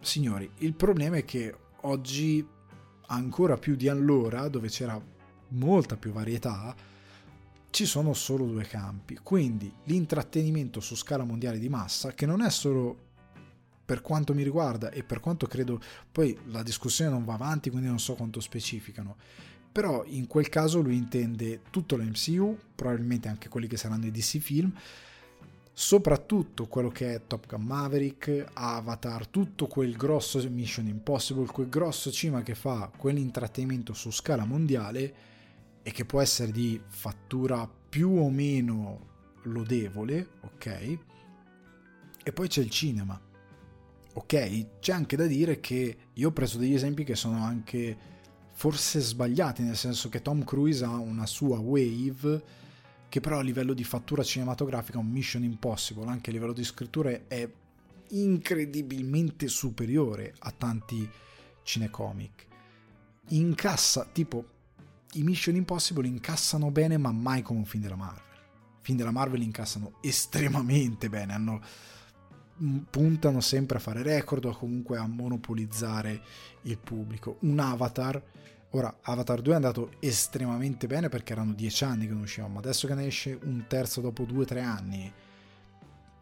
Signori, 0.00 0.50
il 0.60 0.72
problema 0.72 1.18
è 1.18 1.26
che 1.26 1.54
oggi, 1.82 2.42
ancora 3.08 3.58
più 3.58 3.76
di 3.76 3.86
allora, 3.86 4.48
dove 4.48 4.68
c'era 4.68 4.98
molta 5.48 5.98
più 5.98 6.10
varietà, 6.10 6.74
ci 7.68 7.84
sono 7.84 8.14
solo 8.14 8.46
due 8.46 8.64
campi. 8.64 9.18
Quindi 9.22 9.70
l'intrattenimento 9.84 10.80
su 10.80 10.96
scala 10.96 11.24
mondiale 11.24 11.58
di 11.58 11.68
massa, 11.68 12.14
che 12.14 12.24
non 12.24 12.40
è 12.40 12.48
solo 12.48 13.03
per 13.84 14.00
quanto 14.00 14.34
mi 14.34 14.42
riguarda 14.42 14.90
e 14.90 15.02
per 15.02 15.20
quanto 15.20 15.46
credo 15.46 15.80
poi 16.10 16.36
la 16.46 16.62
discussione 16.62 17.10
non 17.10 17.24
va 17.24 17.34
avanti 17.34 17.70
quindi 17.70 17.88
non 17.88 17.98
so 17.98 18.14
quanto 18.14 18.40
specificano 18.40 19.16
però 19.70 20.04
in 20.06 20.26
quel 20.26 20.48
caso 20.48 20.80
lui 20.80 20.96
intende 20.96 21.62
tutto 21.70 21.96
l'MCU 21.96 22.56
probabilmente 22.74 23.28
anche 23.28 23.48
quelli 23.48 23.66
che 23.66 23.76
saranno 23.76 24.06
i 24.06 24.10
DC 24.10 24.38
film 24.38 24.72
soprattutto 25.76 26.68
quello 26.68 26.88
che 26.88 27.14
è 27.14 27.26
Top 27.26 27.48
Gun 27.48 27.62
Maverick, 27.62 28.46
Avatar, 28.52 29.26
tutto 29.26 29.66
quel 29.66 29.96
grosso 29.96 30.40
Mission 30.48 30.86
Impossible, 30.86 31.46
quel 31.46 31.68
grosso 31.68 32.12
cima 32.12 32.42
che 32.42 32.54
fa 32.54 32.90
quell'intrattenimento 32.96 33.92
su 33.92 34.12
scala 34.12 34.44
mondiale 34.44 35.14
e 35.82 35.90
che 35.90 36.04
può 36.04 36.20
essere 36.20 36.52
di 36.52 36.80
fattura 36.86 37.68
più 37.88 38.10
o 38.10 38.30
meno 38.30 39.12
lodevole, 39.42 40.28
ok? 40.42 40.98
E 42.22 42.32
poi 42.32 42.48
c'è 42.48 42.62
il 42.62 42.70
cinema, 42.70 43.20
ok, 44.14 44.78
c'è 44.80 44.92
anche 44.92 45.16
da 45.16 45.26
dire 45.26 45.60
che 45.60 45.96
io 46.12 46.28
ho 46.28 46.32
preso 46.32 46.58
degli 46.58 46.74
esempi 46.74 47.04
che 47.04 47.16
sono 47.16 47.42
anche 47.42 47.96
forse 48.52 49.00
sbagliati, 49.00 49.62
nel 49.62 49.76
senso 49.76 50.08
che 50.08 50.22
Tom 50.22 50.44
Cruise 50.44 50.84
ha 50.84 50.96
una 50.96 51.26
sua 51.26 51.58
wave 51.58 52.62
che 53.08 53.20
però 53.20 53.38
a 53.38 53.42
livello 53.42 53.74
di 53.74 53.84
fattura 53.84 54.22
cinematografica 54.22 54.98
un 54.98 55.08
Mission 55.08 55.44
Impossible, 55.44 56.08
anche 56.08 56.30
a 56.30 56.32
livello 56.32 56.52
di 56.52 56.64
scrittura 56.64 57.10
è 57.28 57.48
incredibilmente 58.10 59.48
superiore 59.48 60.34
a 60.38 60.50
tanti 60.50 61.08
cinecomic. 61.62 62.46
Incassa, 63.28 64.08
tipo, 64.10 64.44
i 65.12 65.22
Mission 65.22 65.54
Impossible 65.54 66.06
incassano 66.06 66.70
bene 66.70 66.96
ma 66.96 67.12
mai 67.12 67.42
come 67.42 67.60
un 67.60 67.64
film 67.64 67.82
della 67.82 67.96
Marvel. 67.96 68.22
I 68.22 68.80
film 68.80 68.98
della 68.98 69.12
Marvel 69.12 69.42
incassano 69.42 69.98
estremamente 70.00 71.08
bene, 71.08 71.32
hanno 71.34 71.60
puntano 72.88 73.40
sempre 73.40 73.78
a 73.78 73.80
fare 73.80 74.02
record 74.02 74.44
o 74.44 74.56
comunque 74.56 74.96
a 74.96 75.06
monopolizzare 75.06 76.22
il 76.62 76.78
pubblico. 76.78 77.38
Un 77.40 77.58
Avatar, 77.58 78.22
ora 78.70 78.98
Avatar 79.02 79.40
2 79.40 79.52
è 79.52 79.56
andato 79.56 79.90
estremamente 80.00 80.86
bene 80.86 81.08
perché 81.08 81.32
erano 81.32 81.52
dieci 81.52 81.84
anni 81.84 82.06
che 82.06 82.12
non 82.12 82.22
usciva, 82.22 82.46
ma 82.48 82.58
adesso 82.58 82.86
che 82.86 82.94
ne 82.94 83.06
esce 83.06 83.38
un 83.42 83.64
terzo 83.66 84.00
dopo 84.00 84.24
due 84.24 84.42
o 84.42 84.46
tre 84.46 84.60
anni 84.60 85.12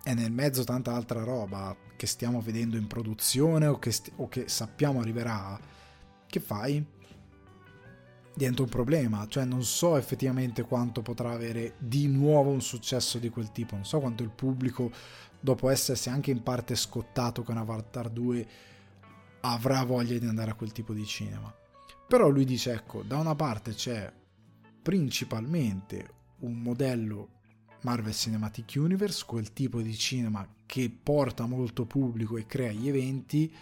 e 0.05 0.14
nel 0.14 0.33
mezzo 0.33 0.64
tanta 0.64 0.95
altra 0.95 1.22
roba 1.22 1.76
che 1.97 2.07
stiamo 2.07 2.41
vedendo 2.41 2.76
in 2.76 2.87
produzione 2.89 3.66
o 3.66 3.78
che, 3.78 3.93
st- 3.93 4.12
o 4.16 4.28
che 4.28 4.49
sappiamo 4.49 5.01
arriverà, 5.01 5.59
che 6.26 6.41
fai? 6.41 6.85
diventa 8.35 8.62
un 8.62 8.68
problema, 8.68 9.26
cioè 9.28 9.45
non 9.45 9.62
so 9.62 9.97
effettivamente 9.97 10.62
quanto 10.62 11.03
potrà 11.03 11.33
avere 11.33 11.74
di 11.78 12.07
nuovo 12.09 12.51
un 12.51 12.62
successo 12.62 13.18
di 13.18 13.28
quel 13.28 13.53
tipo, 13.53 13.74
non 13.74 13.85
so 13.85 14.01
quanto 14.01 14.22
il 14.22 14.30
pubblico 14.30 14.91
dopo 15.43 15.68
essersi 15.68 16.09
anche 16.09 16.30
in 16.30 16.43
parte 16.43 16.76
scottato 16.76 17.43
con 17.43 17.57
Avatar 17.57 18.09
2, 18.09 18.49
avrà 19.40 19.82
voglia 19.84 20.16
di 20.16 20.26
andare 20.26 20.53
a 20.53 20.55
quel 20.55 20.72
tipo 20.72 20.95
di 20.95 21.05
cinema. 21.05 21.53
Però 22.07 22.28
lui 22.28 22.45
dice, 22.45 22.72
ecco, 22.72 23.03
da 23.03 23.18
una 23.18 23.34
parte 23.34 23.74
c'è 23.74 24.11
principalmente 24.80 26.20
un 26.40 26.61
modello 26.61 27.40
Marvel 27.82 28.14
Cinematic 28.14 28.74
Universe, 28.76 29.24
quel 29.26 29.53
tipo 29.53 29.82
di 29.82 29.97
cinema 29.97 30.47
che 30.64 30.90
porta 30.90 31.47
molto 31.47 31.86
pubblico 31.86 32.36
e 32.36 32.47
crea 32.47 32.70
gli 32.70 32.88
eventi, 32.88 33.53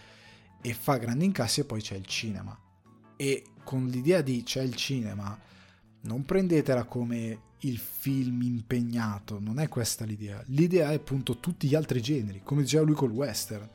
e 0.60 0.74
fa 0.74 0.98
grandi 0.98 1.24
incassi 1.24 1.60
e 1.60 1.64
poi 1.64 1.80
c'è 1.80 1.96
il 1.96 2.04
cinema. 2.04 2.58
E 3.16 3.44
con 3.64 3.86
l'idea 3.86 4.20
di 4.20 4.42
c'è 4.42 4.62
il 4.62 4.74
cinema, 4.74 5.38
non 6.02 6.24
prendetela 6.24 6.84
come 6.84 7.48
il 7.60 7.78
film 7.78 8.42
impegnato, 8.42 9.38
non 9.38 9.58
è 9.58 9.68
questa 9.68 10.04
l'idea. 10.04 10.42
L'idea 10.46 10.90
è 10.90 10.94
appunto 10.94 11.38
tutti 11.38 11.68
gli 11.68 11.74
altri 11.74 12.00
generi, 12.00 12.40
come 12.42 12.62
diceva 12.62 12.84
lui 12.84 12.94
col 12.94 13.10
western, 13.10 13.68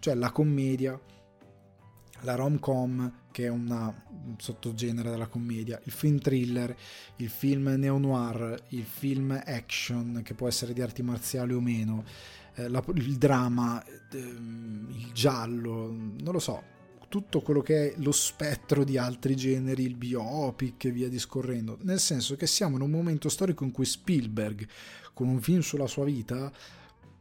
cioè 0.00 0.14
la 0.14 0.30
commedia, 0.30 0.98
la 2.22 2.34
rom-com, 2.34 3.12
che 3.30 3.44
è 3.44 3.48
una, 3.48 3.86
un 4.26 4.34
sottogenere 4.38 5.10
della 5.10 5.28
commedia, 5.28 5.80
il 5.84 5.92
film 5.92 6.18
thriller, 6.18 6.74
il 7.16 7.28
film 7.28 7.68
neo-noir, 7.68 8.64
il 8.70 8.84
film 8.84 9.40
action, 9.44 10.22
che 10.24 10.34
può 10.34 10.48
essere 10.48 10.72
di 10.72 10.80
arti 10.80 11.02
marziali 11.02 11.52
o 11.52 11.60
meno, 11.60 12.04
eh, 12.54 12.68
la, 12.68 12.82
il 12.94 13.16
dramma, 13.16 13.84
eh, 13.84 14.18
il 14.18 15.10
giallo, 15.12 15.92
non 15.92 16.32
lo 16.32 16.40
so, 16.40 16.76
tutto 17.08 17.40
quello 17.40 17.60
che 17.62 17.92
è 17.92 17.94
lo 17.98 18.12
spettro 18.12 18.84
di 18.84 18.98
altri 18.98 19.34
generi, 19.34 19.84
il 19.84 19.96
biopic 19.96 20.84
e 20.84 20.90
via 20.90 21.08
discorrendo, 21.08 21.78
nel 21.82 22.00
senso 22.00 22.36
che 22.36 22.46
siamo 22.46 22.76
in 22.76 22.82
un 22.82 22.90
momento 22.90 23.28
storico 23.28 23.64
in 23.64 23.72
cui 23.72 23.86
Spielberg, 23.86 24.66
con 25.14 25.28
un 25.28 25.40
film 25.40 25.60
sulla 25.60 25.86
sua 25.86 26.04
vita, 26.04 26.52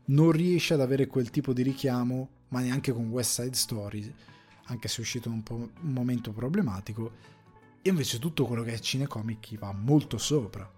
non 0.05 0.31
riesce 0.31 0.73
ad 0.73 0.81
avere 0.81 1.07
quel 1.07 1.29
tipo 1.29 1.53
di 1.53 1.63
richiamo, 1.63 2.29
ma 2.49 2.59
neanche 2.59 2.91
con 2.91 3.09
West 3.09 3.41
Side 3.41 3.55
Story, 3.55 4.13
anche 4.65 4.87
se 4.87 4.97
è 4.97 5.01
uscito 5.01 5.29
un, 5.29 5.41
po- 5.41 5.55
un 5.55 5.93
momento 5.93 6.31
problematico, 6.31 7.11
e 7.81 7.89
invece 7.89 8.19
tutto 8.19 8.45
quello 8.45 8.63
che 8.63 8.73
è 8.73 8.79
cinecomic 8.79 9.57
va 9.57 9.71
molto 9.71 10.17
sopra 10.17 10.75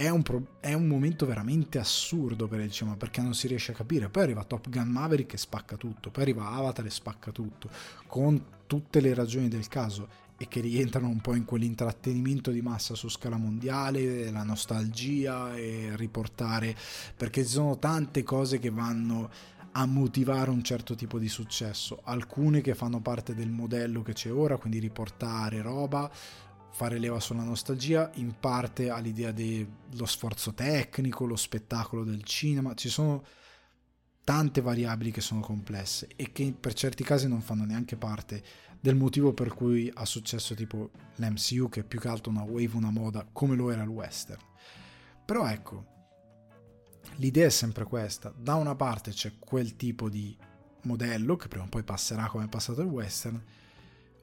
è 0.00 0.08
un, 0.08 0.22
pro- 0.22 0.56
è 0.60 0.72
un, 0.72 0.86
momento 0.86 1.26
veramente 1.26 1.78
assurdo 1.78 2.48
per 2.48 2.60
il 2.60 2.70
cinema 2.70 2.96
perché 2.96 3.20
non 3.20 3.34
si 3.34 3.46
riesce 3.46 3.72
a 3.72 3.74
capire. 3.74 4.08
Poi 4.08 4.22
arriva 4.22 4.44
Top 4.44 4.70
Gun 4.70 4.88
Maverick 4.88 5.32
che 5.32 5.36
spacca 5.36 5.76
tutto, 5.76 6.10
poi 6.10 6.22
arriva 6.22 6.48
Avatar 6.48 6.86
e 6.86 6.90
spacca 6.90 7.30
tutto, 7.30 7.68
con 8.06 8.42
tutte 8.66 9.00
le 9.00 9.12
ragioni 9.12 9.48
del 9.48 9.68
caso 9.68 10.08
e 10.38 10.48
che 10.48 10.60
rientrano 10.60 11.08
un 11.08 11.20
po' 11.20 11.34
in 11.34 11.44
quell'intrattenimento 11.44 12.50
di 12.50 12.62
massa 12.62 12.94
su 12.94 13.10
scala 13.10 13.36
mondiale, 13.36 14.30
la 14.30 14.42
nostalgia 14.42 15.54
e 15.54 15.90
riportare, 15.96 16.74
perché 17.14 17.44
ci 17.44 17.50
sono 17.50 17.78
tante 17.78 18.22
cose 18.22 18.58
che 18.58 18.70
vanno 18.70 19.28
a 19.72 19.84
motivare 19.84 20.48
un 20.48 20.62
certo 20.62 20.94
tipo 20.94 21.18
di 21.18 21.28
successo, 21.28 22.00
alcune 22.04 22.62
che 22.62 22.74
fanno 22.74 23.00
parte 23.00 23.34
del 23.34 23.50
modello 23.50 24.00
che 24.00 24.14
c'è 24.14 24.32
ora, 24.32 24.56
quindi 24.56 24.78
riportare 24.78 25.60
roba, 25.60 26.10
fare 26.70 26.98
leva 26.98 27.20
sulla 27.20 27.42
nostalgia, 27.42 28.10
in 28.14 28.34
parte 28.38 28.90
all'idea 28.90 29.32
dello 29.32 30.06
sforzo 30.06 30.54
tecnico, 30.54 31.26
lo 31.26 31.36
spettacolo 31.36 32.04
del 32.04 32.22
cinema, 32.24 32.74
ci 32.74 32.88
sono 32.88 33.24
tante 34.24 34.60
variabili 34.60 35.10
che 35.10 35.20
sono 35.20 35.40
complesse 35.40 36.08
e 36.14 36.30
che 36.32 36.54
per 36.58 36.72
certi 36.74 37.02
casi 37.02 37.26
non 37.26 37.40
fanno 37.40 37.64
neanche 37.64 37.96
parte 37.96 38.42
del 38.80 38.94
motivo 38.94 39.32
per 39.34 39.52
cui 39.52 39.90
ha 39.92 40.04
successo 40.04 40.54
tipo 40.54 40.90
l'MCU 41.16 41.68
che 41.68 41.80
è 41.80 41.84
più 41.84 41.98
che 41.98 42.08
altro 42.08 42.30
una 42.30 42.42
wave, 42.42 42.76
una 42.76 42.90
moda 42.90 43.26
come 43.30 43.56
lo 43.56 43.70
era 43.70 43.82
il 43.82 43.88
western. 43.88 44.40
Però 45.24 45.46
ecco, 45.48 45.86
l'idea 47.16 47.46
è 47.46 47.50
sempre 47.50 47.84
questa, 47.84 48.32
da 48.34 48.54
una 48.54 48.74
parte 48.74 49.10
c'è 49.10 49.32
quel 49.38 49.76
tipo 49.76 50.08
di 50.08 50.36
modello 50.82 51.36
che 51.36 51.48
prima 51.48 51.64
o 51.64 51.68
poi 51.68 51.82
passerà 51.82 52.28
come 52.28 52.44
è 52.44 52.48
passato 52.48 52.80
il 52.80 52.88
western, 52.88 53.42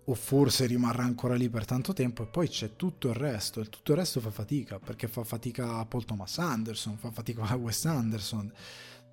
o 0.10 0.14
forse 0.14 0.66
rimarrà 0.66 1.04
ancora 1.04 1.36
lì 1.36 1.50
per 1.50 1.66
tanto 1.66 1.92
tempo 1.92 2.24
e 2.24 2.28
poi 2.28 2.48
c'è 2.48 2.76
tutto 2.76 3.10
il 3.10 3.16
resto 3.16 3.60
e 3.60 3.66
tutto 3.66 3.92
il 3.92 3.98
resto 3.98 4.22
fa 4.22 4.32
fatica 4.32 4.80
perché 4.80 5.08
fa 5.08 5.24
fatica 5.24 5.84
Paul 5.86 6.06
Thomas 6.06 6.38
Anderson, 6.38 6.98
fa 6.98 7.12
fatica 7.12 7.56
Wes 7.56 7.86
Anderson. 7.86 8.52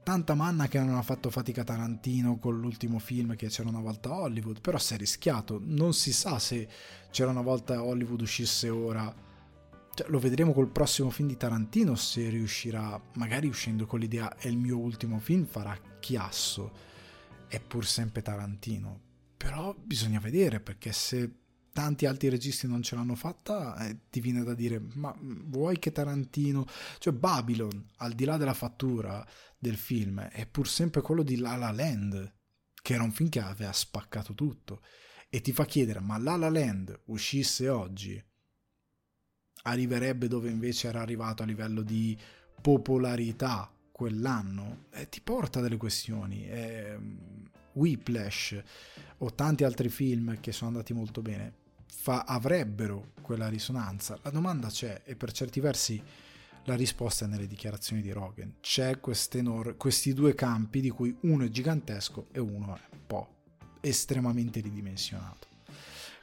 Tanta 0.05 0.35
manna 0.35 0.69
che 0.69 0.79
non 0.79 0.97
ha 0.97 1.03
fatto 1.03 1.31
fatica 1.31 1.65
Tarantino 1.65 2.39
con 2.39 2.61
l'ultimo 2.61 2.99
film 2.99 3.35
che 3.37 3.49
c'era 3.49 3.71
una 3.71 3.81
volta 3.81 4.11
a 4.11 4.21
Hollywood 4.21 4.61
però 4.61 4.79
si 4.79 4.95
è 4.95 4.97
rischiato. 4.97 5.61
Non 5.65 5.95
si 5.95 6.13
sa 6.13 6.39
se 6.39 6.69
c'era 7.11 7.31
una 7.31 7.43
volta 7.43 7.75
a 7.75 7.83
Hollywood 7.83 8.21
uscisse 8.21 8.69
ora. 8.69 9.13
Cioè, 9.95 10.09
lo 10.11 10.19
vedremo 10.19 10.53
col 10.53 10.69
prossimo 10.69 11.11
film 11.11 11.29
di 11.29 11.37
Tarantino 11.37 11.97
se 11.97 12.29
riuscirà 12.29 13.01
magari 13.15 13.49
uscendo 13.49 13.87
con 13.87 13.99
l'idea 13.99 14.37
è 14.37 14.47
il 14.47 14.59
mio 14.59 14.77
ultimo 14.77 15.19
film 15.19 15.47
farà 15.47 15.77
chiasso 16.01 16.73
è 17.47 17.61
pur 17.61 17.87
sempre 17.87 18.21
Tarantino 18.21 19.04
però 19.37 19.74
bisogna 19.74 20.20
vedere 20.20 20.61
perché 20.61 20.93
se 20.93 21.43
tanti 21.74 22.07
altri 22.07 22.28
registi 22.28 22.68
non 22.68 22.82
ce 22.82 22.95
l'hanno 22.95 23.16
fatta, 23.16 23.76
eh, 23.87 24.09
ti 24.09 24.20
viene 24.20 24.45
da 24.45 24.55
dire, 24.55 24.80
ma 24.95 25.14
vuoi 25.20 25.78
che 25.78 25.91
Tarantino, 25.91 26.66
cioè 26.99 27.12
Babylon, 27.12 27.91
al 27.97 28.12
di 28.12 28.24
là 28.24 28.37
della 28.37 28.55
fattura 28.55 29.26
del 29.59 29.76
film, 29.76 30.20
è 30.20 30.47
pur 30.47 30.68
sempre 30.68 31.03
quello 31.03 31.24
di 31.24 31.37
La 31.37 31.57
La 31.57 31.72
Land, 31.72 32.32
che 32.80 32.95
era 32.95 33.03
un 33.03 33.11
film 33.12 33.28
che 33.28 33.41
aveva 33.41 33.72
spaccato 33.72 34.35
tutto. 34.35 34.82
E 35.28 35.41
ti 35.41 35.53
fa 35.53 35.64
chiedere, 35.64 35.99
ma 35.99 36.16
La 36.16 36.37
La 36.37 36.49
Land 36.49 37.03
uscisse 37.07 37.68
oggi, 37.68 38.22
arriverebbe 39.62 40.28
dove 40.28 40.49
invece 40.51 40.89
era 40.89 41.01
arrivato 41.01 41.43
a 41.43 41.47
livello 41.47 41.82
di 41.82 42.16
popolarità 42.61 43.68
quell'anno? 43.91 44.85
Eh, 44.91 45.09
ti 45.09 45.20
porta 45.20 45.61
delle 45.61 45.76
questioni. 45.76 46.47
Eh, 46.49 46.99
Whiplash 47.75 48.62
o 49.18 49.35
tanti 49.35 49.64
altri 49.64 49.89
film 49.89 50.41
che 50.41 50.53
sono 50.53 50.70
andati 50.70 50.93
molto 50.93 51.22
bene 51.22 51.62
fa, 51.87 52.25
avrebbero 52.27 53.12
quella 53.22 53.49
risonanza? 53.49 54.18
La 54.22 54.31
domanda 54.31 54.68
c'è 54.68 55.03
e 55.05 55.16
per 55.16 55.33
certi 55.33 55.61
versi 55.61 56.03
la 56.64 56.75
risposta 56.75 57.27
è 57.27 57.29
nelle 57.29 57.47
dichiarazioni 57.47 58.03
di 58.03 58.11
Rogan. 58.11 58.57
C'è 58.61 58.99
enor- 59.33 59.77
questi 59.77 60.12
due 60.12 60.35
campi 60.35 60.81
di 60.81 60.91
cui 60.91 61.14
uno 61.20 61.45
è 61.45 61.49
gigantesco 61.49 62.29
e 62.33 62.41
uno 62.41 62.77
è 62.77 62.81
un 62.91 63.07
po' 63.07 63.35
estremamente 63.81 64.61
ridimensionato. 64.61 65.53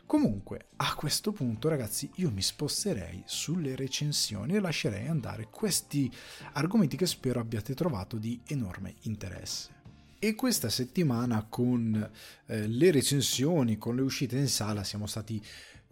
Comunque, 0.05 0.65
a 0.77 0.93
questo 0.93 1.31
punto, 1.31 1.69
ragazzi, 1.69 2.09
io 2.15 2.31
mi 2.31 2.41
sposterei 2.41 3.23
sulle 3.25 3.75
recensioni 3.75 4.55
e 4.55 4.59
lascerei 4.59 5.07
andare 5.07 5.47
questi 5.49 6.11
argomenti 6.53 6.97
che 6.97 7.05
spero 7.05 7.39
abbiate 7.39 7.73
trovato 7.73 8.17
di 8.17 8.41
enorme 8.47 8.95
interesse. 9.03 9.80
E 10.23 10.35
questa 10.35 10.69
settimana 10.69 11.47
con 11.49 12.11
eh, 12.45 12.67
le 12.67 12.91
recensioni, 12.91 13.79
con 13.79 13.95
le 13.95 14.03
uscite 14.03 14.37
in 14.37 14.47
sala, 14.49 14.83
siamo 14.83 15.07
stati 15.07 15.43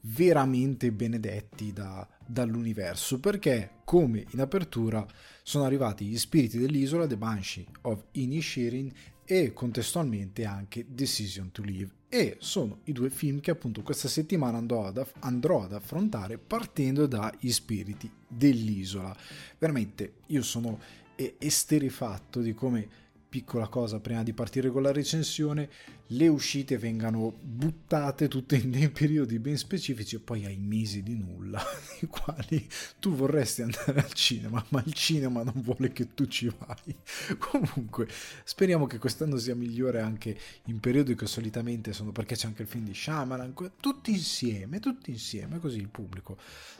veramente 0.02 0.92
benedetti 0.92 1.74
da, 1.74 2.08
dall'universo 2.24 3.20
perché 3.20 3.78
come 3.84 4.28
in 4.30 4.40
apertura 4.40 5.04
sono 5.42 5.64
arrivati 5.64 6.06
gli 6.06 6.18
spiriti 6.20 6.60
dell'isola 6.60 7.08
The 7.08 7.18
Banshee 7.18 7.66
of 7.82 8.04
Inishirin 8.12 8.92
e 9.26 9.52
contestualmente 9.52 10.46
anche 10.46 10.86
Decision 10.88 11.50
to 11.52 11.64
Live. 11.64 11.90
E 12.08 12.38
sono 12.38 12.82
i 12.84 12.92
due 12.92 13.10
film 13.10 13.40
che 13.40 13.50
appunto 13.50 13.82
questa 13.82 14.08
settimana 14.08 14.60
andrò 14.60 14.86
ad, 14.86 15.04
andrò 15.22 15.64
ad 15.64 15.74
affrontare 15.74 16.38
partendo 16.38 17.08
dagli 17.08 17.52
spiriti 17.52 18.12
dell'isola. 18.28 19.18
Veramente 19.58 20.18
io 20.28 20.44
sono 20.44 20.80
esterifatto 21.16 22.42
di 22.42 22.54
come 22.54 23.09
piccola 23.30 23.68
cosa 23.68 24.00
prima 24.00 24.24
di 24.24 24.34
partire 24.34 24.72
con 24.72 24.82
la 24.82 24.92
recensione, 24.92 25.70
le 26.08 26.28
uscite 26.28 26.80
vengano 26.80 27.38
buttate 27.40 28.28
tutte 28.28 28.56
in 28.56 28.72
dei 28.72 28.90
periodi 28.90 29.38
ben 29.38 29.56
specifici 29.56 30.16
e 30.16 30.20
poi 30.20 30.46
hai 30.46 30.58
mesi 30.58 31.04
di 31.04 31.16
nulla, 31.16 31.64
nei 32.02 32.10
quali 32.10 32.68
tu 32.98 33.14
vorresti 33.14 33.62
andare 33.62 34.02
al 34.02 34.14
cinema, 34.14 34.66
ma 34.70 34.82
il 34.84 34.94
cinema 34.94 35.44
non 35.44 35.62
vuole 35.62 35.92
che 35.92 36.16
tu 36.16 36.26
ci 36.26 36.52
vai. 36.58 36.96
Comunque, 37.38 38.08
speriamo 38.44 38.88
che 38.88 38.98
quest'anno 38.98 39.38
sia 39.38 39.54
migliore 39.54 40.02
anche 40.02 40.36
in 40.66 40.80
periodi 40.80 41.14
che 41.14 41.28
solitamente 41.28 41.94
sono, 41.94 42.12
perché 42.12 42.36
c'è 42.36 42.48
anche 42.48 42.64
il 42.64 42.68
film 42.68 42.86
di 42.86 42.96
Shyamalan, 42.96 43.54
tutti 43.80 44.10
insieme, 44.12 44.80
tutti 44.80 45.12
insieme, 45.12 45.60
così 45.60 45.78
il 45.78 45.90
pubblico 45.90 46.38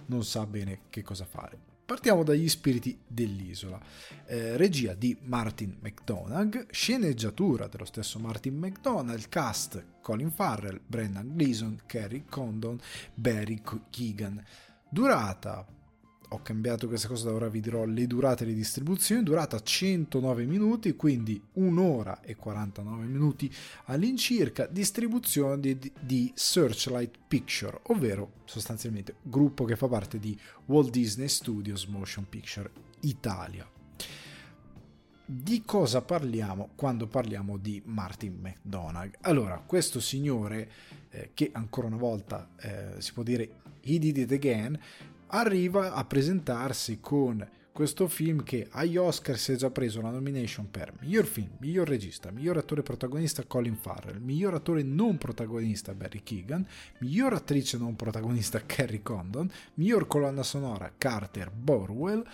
non 0.08 0.24
sa 0.24 0.48
bene 0.48 0.80
che 0.90 1.04
cosa 1.04 1.26
fare. 1.26 1.69
Partiamo 1.90 2.22
dagli 2.22 2.48
spiriti 2.48 3.00
dell'isola. 3.08 3.82
Eh, 4.28 4.58
regia 4.58 4.94
di 4.94 5.18
Martin 5.24 5.78
McDonagh, 5.80 6.68
sceneggiatura 6.70 7.66
dello 7.66 7.86
stesso 7.86 8.20
Martin 8.20 8.60
McDonagh, 8.60 9.28
cast 9.28 9.84
Colin 10.00 10.30
Farrell, 10.30 10.80
Brendan 10.86 11.34
Gleeson, 11.34 11.80
Kerry 11.88 12.26
Condon, 12.30 12.78
Barry 13.16 13.64
Keegan. 13.90 14.40
Durata 14.88 15.66
ho 16.30 16.42
cambiato 16.42 16.88
questa 16.88 17.08
cosa, 17.08 17.30
da 17.30 17.34
ora 17.34 17.50
vi 17.50 17.60
dirò 17.60 17.86
le 17.86 18.06
durate 18.06 18.46
di 18.46 18.54
distribuzione, 18.54 19.24
durata 19.24 19.60
109 19.60 20.46
minuti, 20.46 20.96
quindi 20.96 21.42
un'ora 21.54 22.22
e 22.22 22.36
49 22.36 23.06
minuti 23.06 23.52
all'incirca, 23.86 24.68
distribuzione 24.68 25.60
di, 25.60 25.92
di, 26.00 26.32
Searchlight 26.36 27.18
Picture, 27.28 27.80
ovvero 27.88 28.34
sostanzialmente 28.46 29.16
gruppo 29.24 29.66
che 29.66 29.76
fa 29.76 29.88
parte 29.88 30.20
di 30.20 30.38
Walt 30.66 30.92
Disney 30.92 31.28
Studios 31.28 31.86
Motion 31.86 32.28
Picture 32.30 32.70
Italia. 33.02 33.68
Di 35.26 35.64
cosa 35.64 36.02
parliamo 36.02 36.70
quando 36.76 37.08
parliamo 37.08 37.58
di 37.58 37.82
Martin 37.86 38.40
McDonagh? 38.40 39.18
Allora, 39.22 39.62
questo 39.64 40.00
signore, 40.00 40.72
eh, 41.10 41.32
che 41.34 41.50
ancora 41.54 41.88
una 41.88 41.98
volta 41.98 42.50
eh, 42.60 42.96
si 43.00 43.14
può 43.14 43.24
dire 43.24 43.62
he 43.82 44.00
did 44.00 44.18
it 44.18 44.32
again, 44.32 44.80
arriva 45.30 45.94
a 45.94 46.06
presentarsi 46.06 47.00
con 47.00 47.48
questo 47.72 48.10
film 48.10 48.44
che 48.44 48.68
agli 48.72 48.98
Oscar 48.98 49.38
si 49.38 49.54
è 49.54 49.56
già 49.56 49.70
preso 49.70 50.02
la 50.02 50.10
nomination 50.10 50.70
per 50.70 50.92
miglior 51.00 51.26
film, 51.26 51.52
miglior 51.60 51.88
regista, 51.88 52.30
miglior 52.30 52.58
attore 52.58 52.84
protagonista 52.84 53.46
Colin 53.46 53.78
Farrell, 53.78 54.20
miglior 54.20 54.54
attore 54.56 54.84
non 54.84 55.18
protagonista 55.18 55.94
Barry 55.94 56.22
Keegan, 56.22 56.68
miglior 56.98 57.34
attrice 57.34 57.78
non 57.78 57.96
protagonista 57.96 58.64
Carrie 58.68 59.02
Condon, 59.02 59.50
miglior 59.76 60.08
colonna 60.08 60.44
sonora 60.44 60.92
Carter 60.98 61.52
Borwell, 61.52 62.28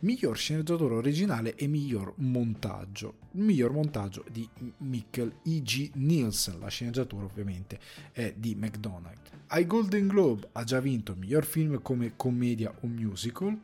miglior 0.00 0.36
sceneggiatore 0.36 0.94
originale 0.94 1.56
e 1.56 1.66
miglior 1.66 2.12
montaggio. 2.18 3.14
Miglior 3.32 3.72
montaggio 3.72 4.24
di 4.30 4.48
Mikkel 4.78 5.38
E.G. 5.42 5.90
Nielsen, 5.94 6.60
la 6.60 6.68
sceneggiatura 6.68 7.24
ovviamente 7.24 7.80
è 8.12 8.32
di 8.36 8.54
McDonald. 8.54 9.41
Ai 9.54 9.66
Golden 9.66 10.06
Globe 10.06 10.48
ha 10.52 10.64
già 10.64 10.80
vinto 10.80 11.14
miglior 11.14 11.44
film 11.44 11.82
come 11.82 12.14
commedia 12.16 12.74
o 12.80 12.86
musical, 12.86 13.54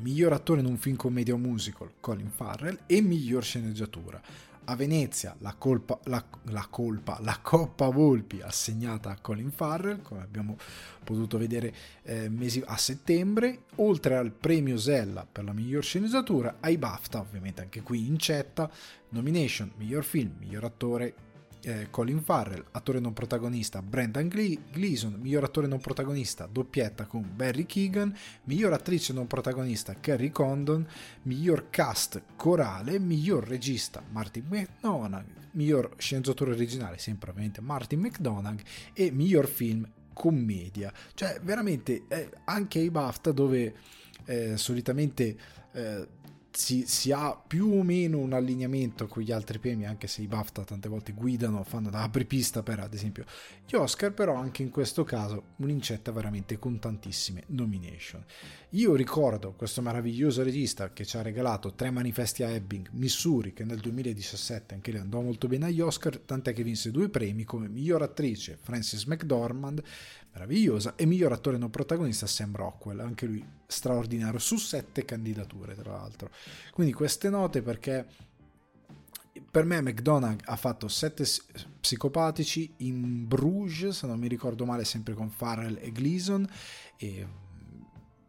miglior 0.00 0.34
attore 0.34 0.60
in 0.60 0.66
un 0.66 0.76
film 0.76 0.96
commedia 0.96 1.32
o 1.32 1.38
musical 1.38 1.90
Colin 2.00 2.28
Farrell 2.28 2.80
e 2.84 3.00
miglior 3.00 3.42
sceneggiatura. 3.42 4.20
A 4.64 4.76
Venezia 4.76 5.34
la, 5.38 5.54
colpa, 5.56 5.98
la, 6.04 6.22
la, 6.50 6.66
colpa, 6.68 7.18
la 7.22 7.38
Coppa 7.40 7.88
Volpi 7.88 8.42
assegnata 8.42 9.08
a 9.08 9.18
Colin 9.18 9.50
Farrell, 9.50 10.02
come 10.02 10.20
abbiamo 10.20 10.58
potuto 11.02 11.38
vedere 11.38 11.74
eh, 12.02 12.28
mesi 12.28 12.62
a 12.62 12.76
settembre, 12.76 13.62
oltre 13.76 14.18
al 14.18 14.32
premio 14.32 14.76
Zella 14.76 15.24
per 15.24 15.44
la 15.44 15.54
miglior 15.54 15.82
sceneggiatura, 15.82 16.58
ai 16.60 16.76
BAFTA, 16.76 17.20
ovviamente 17.20 17.62
anche 17.62 17.80
qui 17.80 18.06
incetta, 18.06 18.70
nomination, 19.08 19.72
miglior 19.78 20.04
film, 20.04 20.34
miglior 20.38 20.64
attore, 20.64 21.14
eh, 21.62 21.88
Colin 21.90 22.20
Farrell, 22.22 22.64
attore 22.72 23.00
non 23.00 23.12
protagonista 23.12 23.82
Brendan 23.82 24.28
Gleeson, 24.28 25.18
miglior 25.20 25.44
attore 25.44 25.66
non 25.66 25.80
protagonista 25.80 26.46
doppietta 26.46 27.06
con 27.06 27.28
Barry 27.34 27.66
Keegan, 27.66 28.14
miglior 28.44 28.72
attrice 28.72 29.12
non 29.12 29.26
protagonista 29.26 29.94
Carrie 30.00 30.30
Condon, 30.30 30.86
miglior 31.22 31.68
cast 31.70 32.22
corale, 32.36 32.98
miglior 32.98 33.46
regista 33.46 34.02
Martin 34.10 34.46
McDonagh, 34.48 35.26
miglior 35.52 35.94
sceneggiatore 35.96 36.52
originale 36.52 36.98
sempre 36.98 37.30
ovviamente 37.30 37.60
Martin 37.60 38.00
McDonagh 38.00 38.60
e 38.92 39.10
miglior 39.10 39.46
film 39.46 39.88
commedia. 40.12 40.92
Cioè 41.14 41.40
veramente 41.42 42.04
eh, 42.08 42.30
anche 42.44 42.78
ai 42.78 42.90
BAFTA 42.90 43.32
dove 43.32 43.74
eh, 44.26 44.56
solitamente 44.56 45.36
eh, 45.72 46.06
si, 46.52 46.84
si, 46.86 47.12
ha 47.12 47.34
più 47.34 47.78
o 47.78 47.82
meno 47.82 48.18
un 48.18 48.32
allineamento 48.32 49.06
con 49.06 49.22
gli 49.22 49.32
altri 49.32 49.58
premi, 49.58 49.86
anche 49.86 50.06
se 50.06 50.22
i 50.22 50.26
BAFTA 50.26 50.64
tante 50.64 50.88
volte 50.88 51.12
guidano, 51.12 51.62
fanno 51.64 51.90
da 51.90 52.02
apripista 52.02 52.62
per 52.62 52.80
ad 52.80 52.92
esempio 52.92 53.24
gli 53.66 53.74
Oscar, 53.74 54.12
però 54.12 54.34
anche 54.34 54.62
in 54.62 54.70
questo 54.70 55.04
caso 55.04 55.54
un'incetta 55.56 56.10
veramente 56.12 56.58
con 56.58 56.78
tantissime 56.78 57.44
nomination. 57.48 58.24
Io 58.70 58.94
ricordo 58.94 59.52
questo 59.52 59.82
meraviglioso 59.82 60.42
regista 60.42 60.92
che 60.92 61.04
ci 61.04 61.16
ha 61.16 61.22
regalato 61.22 61.74
tre 61.74 61.90
manifesti 61.90 62.42
a 62.42 62.48
Ebbing, 62.48 62.88
Missouri, 62.92 63.52
che 63.52 63.64
nel 63.64 63.80
2017 63.80 64.74
anche 64.74 64.92
lei 64.92 65.00
andò 65.00 65.20
molto 65.20 65.48
bene 65.48 65.66
agli 65.66 65.80
Oscar, 65.80 66.18
tant'è 66.18 66.52
che 66.52 66.62
vinse 66.62 66.90
due 66.90 67.08
premi 67.08 67.44
come 67.44 67.68
miglior 67.68 68.02
attrice 68.02 68.58
Frances 68.60 69.04
McDormand 69.04 69.82
meravigliosa, 70.32 70.94
e 70.96 71.06
miglior 71.06 71.32
attore 71.32 71.58
non 71.58 71.70
protagonista 71.70 72.26
Sam 72.26 72.54
Rockwell, 72.54 73.00
anche 73.00 73.26
lui 73.26 73.44
straordinario, 73.66 74.38
su 74.38 74.56
sette 74.56 75.04
candidature 75.04 75.74
tra 75.74 75.92
l'altro. 75.92 76.30
Quindi 76.72 76.92
queste 76.92 77.28
note 77.30 77.62
perché 77.62 78.06
per 79.50 79.64
me 79.64 79.80
McDonagh 79.80 80.42
ha 80.44 80.56
fatto 80.56 80.88
sette 80.88 81.24
psicopatici 81.80 82.74
in 82.78 83.26
Bruges, 83.26 83.98
se 83.98 84.06
non 84.06 84.18
mi 84.18 84.28
ricordo 84.28 84.64
male, 84.64 84.84
sempre 84.84 85.14
con 85.14 85.30
Farrell 85.30 85.78
e 85.80 85.90
Gleason, 85.90 86.48
e 86.96 87.26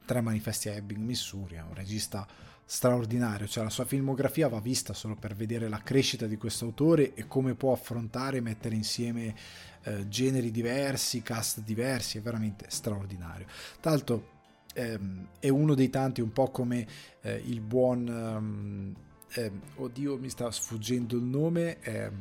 tre 0.06 0.22
manifesti 0.22 0.70
a 0.70 0.74
Ebbing, 0.74 1.04
Missouri, 1.04 1.56
è 1.56 1.62
un 1.62 1.74
regista 1.74 2.28
straordinario, 2.72 3.48
cioè 3.48 3.66
la 3.66 3.70
sua 3.70 3.84
filmografia 3.84 4.48
va 4.48 4.62
vista 4.62 4.94
solo 4.94 5.16
per 5.16 5.36
vedere 5.36 5.68
la 5.68 5.80
crescita 5.80 6.26
di 6.26 6.38
questo 6.38 6.64
autore 6.64 7.14
e 7.16 7.28
come 7.28 7.54
può 7.54 7.74
affrontare 7.74 8.38
e 8.38 8.42
mettere 8.42 8.76
insieme 8.76 9.36
eh, 9.84 10.08
generi 10.08 10.52
diversi, 10.52 11.22
cast 11.22 11.60
diversi, 11.64 12.18
è 12.18 12.22
veramente 12.22 12.68
straordinario. 12.70 13.46
Tra 13.82 13.92
l'altro 13.92 14.30
ehm, 14.74 15.28
è 15.40 15.50
uno 15.50 15.74
dei 15.76 15.90
tanti, 15.90 16.22
un 16.22 16.32
po' 16.32 16.50
come 16.50 16.88
eh, 17.20 17.42
il 17.46 17.60
buon... 17.60 18.08
Um, 18.08 18.96
eh, 19.34 19.52
oddio 19.76 20.18
mi 20.18 20.30
sta 20.30 20.52
sfuggendo 20.52 21.16
il 21.16 21.24
nome 21.24 21.80
eh, 21.80 22.12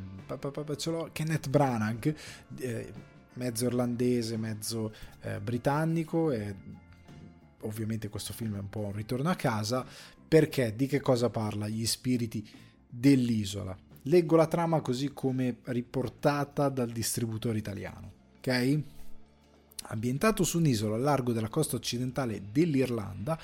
ce 0.77 0.89
l'ho, 0.89 1.09
Kenneth 1.11 1.49
Branagh 1.49 2.15
eh, 2.55 2.93
mezzo 3.33 3.65
irlandese 3.65 4.37
mezzo 4.37 4.93
eh, 5.19 5.41
britannico 5.41 6.31
ovviamente 7.63 8.07
questo 8.07 8.31
film 8.31 8.55
è 8.55 8.59
un 8.59 8.69
po' 8.69 8.85
un 8.85 8.93
ritorno 8.93 9.29
a 9.29 9.35
casa 9.35 9.85
perché 10.31 10.73
di 10.77 10.87
che 10.87 11.01
cosa 11.01 11.29
parla 11.29 11.67
gli 11.67 11.85
spiriti 11.85 12.49
dell'isola 12.87 13.77
Leggo 14.05 14.37
la 14.37 14.47
trama 14.47 14.79
così 14.79 15.11
come 15.13 15.57
riportata 15.65 16.69
dal 16.69 16.89
distributore 16.89 17.57
italiano, 17.59 18.11
ok? 18.37 18.79
Ambientato 19.93 20.45
su 20.45 20.57
un'isola 20.57 20.95
a 20.95 20.99
largo 20.99 21.33
della 21.33 21.49
costa 21.49 21.75
occidentale 21.75 22.43
dell'Irlanda, 22.49 23.37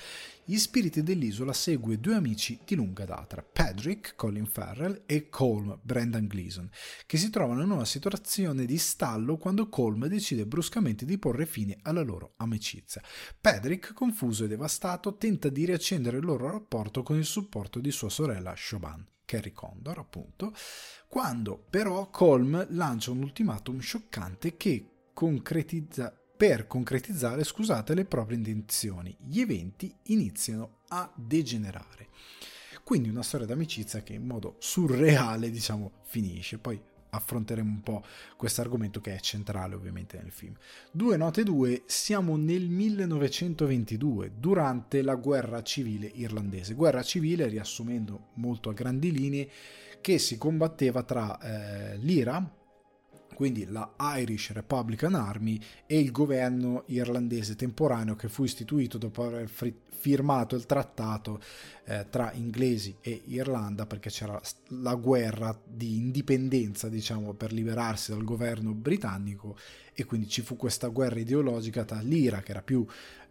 gli 0.44 0.56
spiriti 0.56 1.02
dell'isola 1.02 1.52
segue 1.52 2.00
due 2.00 2.14
amici 2.14 2.58
di 2.64 2.74
lunga 2.74 3.04
data, 3.04 3.42
Patrick, 3.42 4.14
Colin 4.16 4.46
Farrell 4.46 5.02
e 5.04 5.28
Colm, 5.28 5.78
Brendan 5.82 6.26
Gleeson, 6.26 6.70
che 7.04 7.18
si 7.18 7.28
trovano 7.28 7.62
in 7.62 7.70
una 7.70 7.84
situazione 7.84 8.64
di 8.64 8.78
stallo 8.78 9.36
quando 9.36 9.68
Colm 9.68 10.06
decide 10.06 10.46
bruscamente 10.46 11.04
di 11.04 11.18
porre 11.18 11.44
fine 11.44 11.80
alla 11.82 12.00
loro 12.00 12.32
amicizia. 12.36 13.02
Patrick, 13.38 13.92
confuso 13.92 14.44
e 14.44 14.48
devastato, 14.48 15.18
tenta 15.18 15.50
di 15.50 15.66
riaccendere 15.66 16.16
il 16.16 16.24
loro 16.24 16.50
rapporto 16.50 17.02
con 17.02 17.18
il 17.18 17.26
supporto 17.26 17.78
di 17.78 17.90
sua 17.90 18.08
sorella 18.08 18.54
Siobhan. 18.56 19.06
Kerry 19.26 19.52
Condor, 19.52 19.98
appunto, 19.98 20.54
quando 21.08 21.62
però 21.68 22.08
Colm 22.08 22.68
lancia 22.70 23.10
un 23.10 23.18
ultimatum 23.18 23.80
scioccante 23.80 24.56
che 24.56 24.92
concretizza 25.12 26.18
per 26.38 26.68
concretizzare, 26.68 27.42
scusate, 27.42 27.94
le 27.94 28.04
proprie 28.04 28.36
intenzioni. 28.36 29.14
Gli 29.18 29.40
eventi 29.40 29.92
iniziano 30.04 30.82
a 30.90 31.12
degenerare. 31.16 32.06
Quindi 32.84 33.08
una 33.08 33.24
storia 33.24 33.44
d'amicizia 33.44 34.04
che 34.04 34.12
in 34.12 34.24
modo 34.24 34.54
surreale, 34.60 35.50
diciamo, 35.50 35.90
finisce. 36.04 36.58
Poi 36.58 36.80
affronteremo 37.10 37.68
un 37.68 37.82
po' 37.82 38.04
questo 38.36 38.60
argomento 38.60 39.00
che 39.00 39.16
è 39.16 39.18
centrale 39.18 39.74
ovviamente 39.74 40.16
nel 40.16 40.30
film. 40.30 40.54
Due 40.92 41.16
note 41.16 41.42
due, 41.42 41.82
siamo 41.86 42.36
nel 42.36 42.68
1922, 42.68 44.34
durante 44.38 45.02
la 45.02 45.16
guerra 45.16 45.60
civile 45.62 46.06
irlandese. 46.06 46.74
Guerra 46.74 47.02
civile, 47.02 47.48
riassumendo 47.48 48.28
molto 48.34 48.70
a 48.70 48.74
grandi 48.74 49.10
linee, 49.10 49.50
che 50.00 50.18
si 50.18 50.38
combatteva 50.38 51.02
tra 51.02 51.38
eh, 51.40 51.96
l'IRA, 51.96 52.57
quindi 53.38 53.66
la 53.66 53.94
Irish 54.16 54.50
Republican 54.50 55.14
Army 55.14 55.60
e 55.86 56.00
il 56.00 56.10
governo 56.10 56.82
irlandese 56.86 57.54
temporaneo 57.54 58.16
che 58.16 58.28
fu 58.28 58.42
istituito 58.42 58.98
dopo 58.98 59.24
aver 59.24 59.48
firmato 59.48 60.56
il 60.56 60.66
trattato 60.66 61.40
eh, 61.84 62.06
tra 62.10 62.32
inglesi 62.32 62.96
e 63.00 63.22
Irlanda 63.26 63.86
perché 63.86 64.10
c'era 64.10 64.40
la 64.80 64.96
guerra 64.96 65.56
di 65.64 65.98
indipendenza 65.98 66.88
diciamo 66.88 67.32
per 67.34 67.52
liberarsi 67.52 68.10
dal 68.10 68.24
governo 68.24 68.72
britannico 68.72 69.56
e 69.94 70.04
quindi 70.04 70.26
ci 70.26 70.42
fu 70.42 70.56
questa 70.56 70.88
guerra 70.88 71.20
ideologica 71.20 71.84
tra 71.84 72.00
l'IRA 72.00 72.40
che 72.40 72.50
era 72.50 72.62
più 72.62 72.84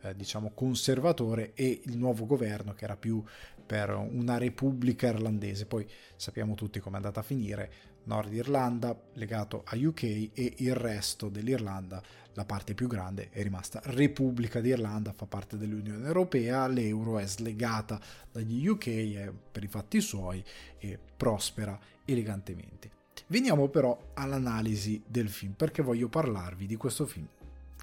eh, 0.03 0.15
diciamo 0.15 0.51
conservatore 0.53 1.51
e 1.53 1.81
il 1.83 1.97
nuovo 1.97 2.25
governo 2.25 2.73
che 2.73 2.85
era 2.85 2.95
più 2.95 3.21
per 3.65 3.89
una 3.89 4.37
repubblica 4.37 5.07
irlandese. 5.07 5.65
Poi 5.65 5.85
sappiamo 6.15 6.55
tutti 6.55 6.79
come 6.79 6.95
è 6.95 6.97
andata 6.99 7.19
a 7.19 7.23
finire 7.23 7.71
Nord 8.07 8.33
Irlanda 8.33 8.99
legato 9.13 9.63
a 9.65 9.77
UK 9.77 10.03
e 10.33 10.53
il 10.57 10.75
resto 10.75 11.29
dell'Irlanda, 11.29 12.01
la 12.33 12.45
parte 12.45 12.73
più 12.73 12.87
grande, 12.87 13.29
è 13.29 13.41
rimasta 13.43 13.81
Repubblica 13.83 14.59
d'Irlanda, 14.59 15.13
fa 15.13 15.25
parte 15.25 15.57
dell'Unione 15.57 16.05
Europea, 16.05 16.67
l'euro 16.67 17.19
è 17.19 17.27
slegata 17.27 17.99
dagli 18.31 18.65
UK 18.67 18.87
è 18.87 19.31
per 19.51 19.63
i 19.63 19.67
fatti 19.67 20.01
suoi 20.01 20.43
e 20.79 20.97
prospera 21.17 21.79
elegantemente. 22.05 22.91
Veniamo 23.27 23.67
però 23.67 24.11
all'analisi 24.13 25.03
del 25.05 25.29
film 25.29 25.53
perché 25.53 25.81
voglio 25.81 26.07
parlarvi 26.07 26.65
di 26.65 26.75
questo 26.75 27.05
film 27.05 27.27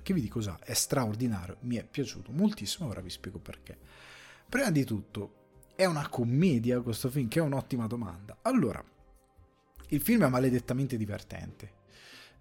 che 0.04 0.12
vi 0.12 0.20
dico 0.20 0.40
già 0.40 0.58
è 0.62 0.74
straordinario, 0.74 1.56
mi 1.60 1.76
è 1.76 1.84
piaciuto 1.84 2.30
moltissimo, 2.30 2.88
ora 2.88 3.00
vi 3.00 3.08
spiego 3.08 3.38
perché. 3.38 3.76
Prima 4.46 4.70
di 4.70 4.84
tutto, 4.84 5.32
è 5.74 5.86
una 5.86 6.08
commedia 6.08 6.80
questo 6.80 7.08
film, 7.08 7.26
che 7.26 7.40
è 7.40 7.42
un'ottima 7.42 7.86
domanda. 7.86 8.36
Allora, 8.42 8.84
il 9.94 10.00
film 10.00 10.24
è 10.24 10.28
maledettamente 10.28 10.96
divertente. 10.96 11.72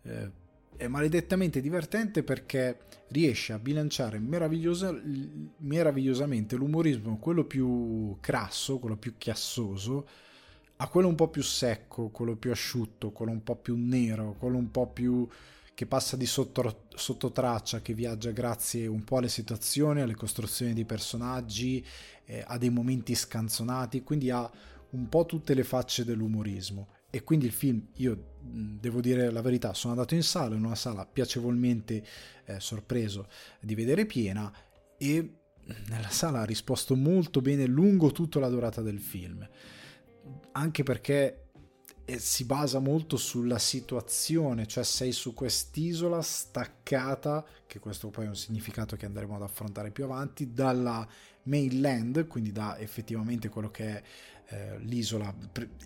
Eh, 0.04 0.41
è 0.76 0.88
maledettamente 0.88 1.62
divertente 1.62 2.24
perché 2.24 2.80
riesce 3.10 3.54
a 3.54 3.60
bilanciare 3.60 4.18
meravigliosa, 4.20 4.93
meravigliosamente 5.58 6.56
l'umorismo, 6.56 7.20
quello 7.20 7.45
più 7.45 8.18
crasso, 8.20 8.80
quello 8.80 8.97
più 8.97 9.14
chiassoso, 9.18 10.08
a 10.78 10.88
quello 10.88 11.08
un 11.08 11.16
po' 11.16 11.30
più 11.30 11.43
secco, 11.43 12.10
quello 12.10 12.36
più 12.36 12.51
asciutto, 12.51 13.12
quello 13.12 13.32
un 13.32 13.43
po' 13.43 13.56
più 13.56 13.76
nero, 13.78 14.36
quello 14.39 14.58
un 14.58 14.72
po' 14.72 14.88
più 14.88 15.28
che 15.76 15.86
passa 15.86 16.16
di 16.18 16.26
sotto, 16.26 16.86
sotto 16.93 17.32
traccia, 17.32 17.82
che 17.82 17.93
viaggia 17.93 18.32
grazie 18.32 18.88
un 18.88 19.04
po' 19.04 19.18
alle 19.18 19.30
situazioni, 19.30 20.01
alle 20.01 20.16
costruzioni 20.16 20.74
dei 20.74 20.86
personaggi, 20.86 21.86
eh, 22.26 22.43
a 22.45 22.58
dei 22.58 22.70
momenti 22.70 23.16
scanzonati, 23.16 24.04
quindi 24.04 24.30
ha 24.30 24.49
un 24.91 25.10
po' 25.10 25.26
tutte 25.26 25.54
le 25.54 25.64
facce 25.64 26.04
dell'umorismo. 26.04 26.88
E 27.16 27.24
quindi 27.24 27.45
il 27.45 27.51
film, 27.51 27.89
io 27.97 28.38
devo 28.41 28.99
dire 28.99 29.30
la 29.30 29.43
verità, 29.43 29.76
sono 29.76 29.93
andato 29.93 30.16
in 30.16 30.24
sala, 30.24 30.55
in 30.55 30.66
una 30.66 30.74
sala 30.74 31.05
piacevolmente 31.05 32.03
eh, 32.45 32.59
sorpreso 32.59 33.28
di 33.61 33.76
vedere 33.76 34.07
piena 34.07 34.51
e 34.97 35.36
nella 35.89 36.09
sala 36.09 36.41
ha 36.41 36.45
risposto 36.45 36.95
molto 36.95 37.39
bene 37.39 37.68
lungo 37.68 38.11
tutta 38.11 38.39
la 38.39 38.49
durata 38.49 38.82
del 38.82 38.99
film. 38.99 39.47
Anche 40.53 40.82
perché 40.82 41.49
si 42.18 42.45
basa 42.45 42.80
molto 42.80 43.16
sulla 43.16 43.59
situazione, 43.59 44.66
cioè 44.66 44.84
sei 44.84 45.11
su 45.11 45.36
quest'isola 45.36 46.20
staccata, 46.20 47.45
che 47.68 47.78
questo 47.78 48.09
poi 48.09 48.26
è 48.26 48.30
un 48.30 48.36
significato 48.36 48.95
che 48.95 49.05
andremo 49.05 49.36
ad 49.36 49.43
affrontare 49.43 49.91
più 49.91 50.05
avanti, 50.05 50.51
dalla 50.51 51.07
mainland, 51.43 52.26
quindi 52.26 52.51
da 52.51 52.80
effettivamente 52.80 53.49
quello 53.49 53.70
che 53.70 53.86
è 53.86 54.03
eh, 54.47 54.80
l'isola 54.80 55.32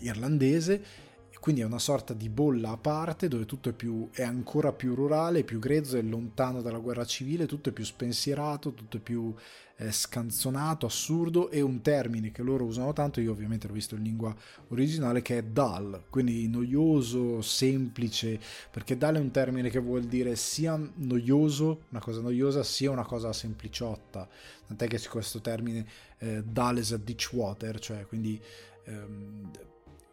irlandese, 0.00 1.07
quindi 1.40 1.60
è 1.60 1.64
una 1.64 1.78
sorta 1.78 2.14
di 2.14 2.28
bolla 2.28 2.70
a 2.70 2.76
parte 2.76 3.28
dove 3.28 3.46
tutto 3.46 3.68
è, 3.68 3.72
più, 3.72 4.08
è 4.12 4.22
ancora 4.22 4.72
più 4.72 4.94
rurale, 4.94 5.44
più 5.44 5.58
grezzo, 5.58 5.96
è 5.96 6.02
lontano 6.02 6.62
dalla 6.62 6.78
guerra 6.78 7.04
civile, 7.04 7.46
tutto 7.46 7.68
è 7.68 7.72
più 7.72 7.84
spensierato, 7.84 8.74
tutto 8.74 8.96
è 8.96 9.00
più 9.00 9.34
eh, 9.76 9.92
scanzonato, 9.92 10.86
assurdo 10.86 11.50
e 11.50 11.60
un 11.60 11.80
termine 11.80 12.32
che 12.32 12.42
loro 12.42 12.64
usano 12.64 12.92
tanto, 12.92 13.20
io 13.20 13.30
ovviamente 13.30 13.68
l'ho 13.68 13.74
visto 13.74 13.94
in 13.94 14.02
lingua 14.02 14.34
originale, 14.68 15.22
che 15.22 15.38
è 15.38 15.42
dull, 15.42 16.04
quindi 16.10 16.48
noioso, 16.48 17.40
semplice, 17.40 18.40
perché 18.70 18.96
dull 18.96 19.16
è 19.16 19.20
un 19.20 19.30
termine 19.30 19.70
che 19.70 19.78
vuol 19.78 20.04
dire 20.04 20.34
sia 20.34 20.76
noioso, 20.96 21.84
una 21.90 22.00
cosa 22.00 22.20
noiosa, 22.20 22.64
sia 22.64 22.90
una 22.90 23.04
cosa 23.04 23.32
sempliciotta, 23.32 24.28
tant'è 24.66 24.88
che 24.88 24.98
c'è 24.98 25.08
questo 25.08 25.40
termine 25.40 25.86
eh, 26.18 26.42
dull 26.42 26.78
as 26.78 26.92
a 26.92 26.96
ditch 26.96 27.32
water, 27.32 27.78
cioè 27.78 28.06
quindi... 28.06 28.40
Ehm, 28.84 29.50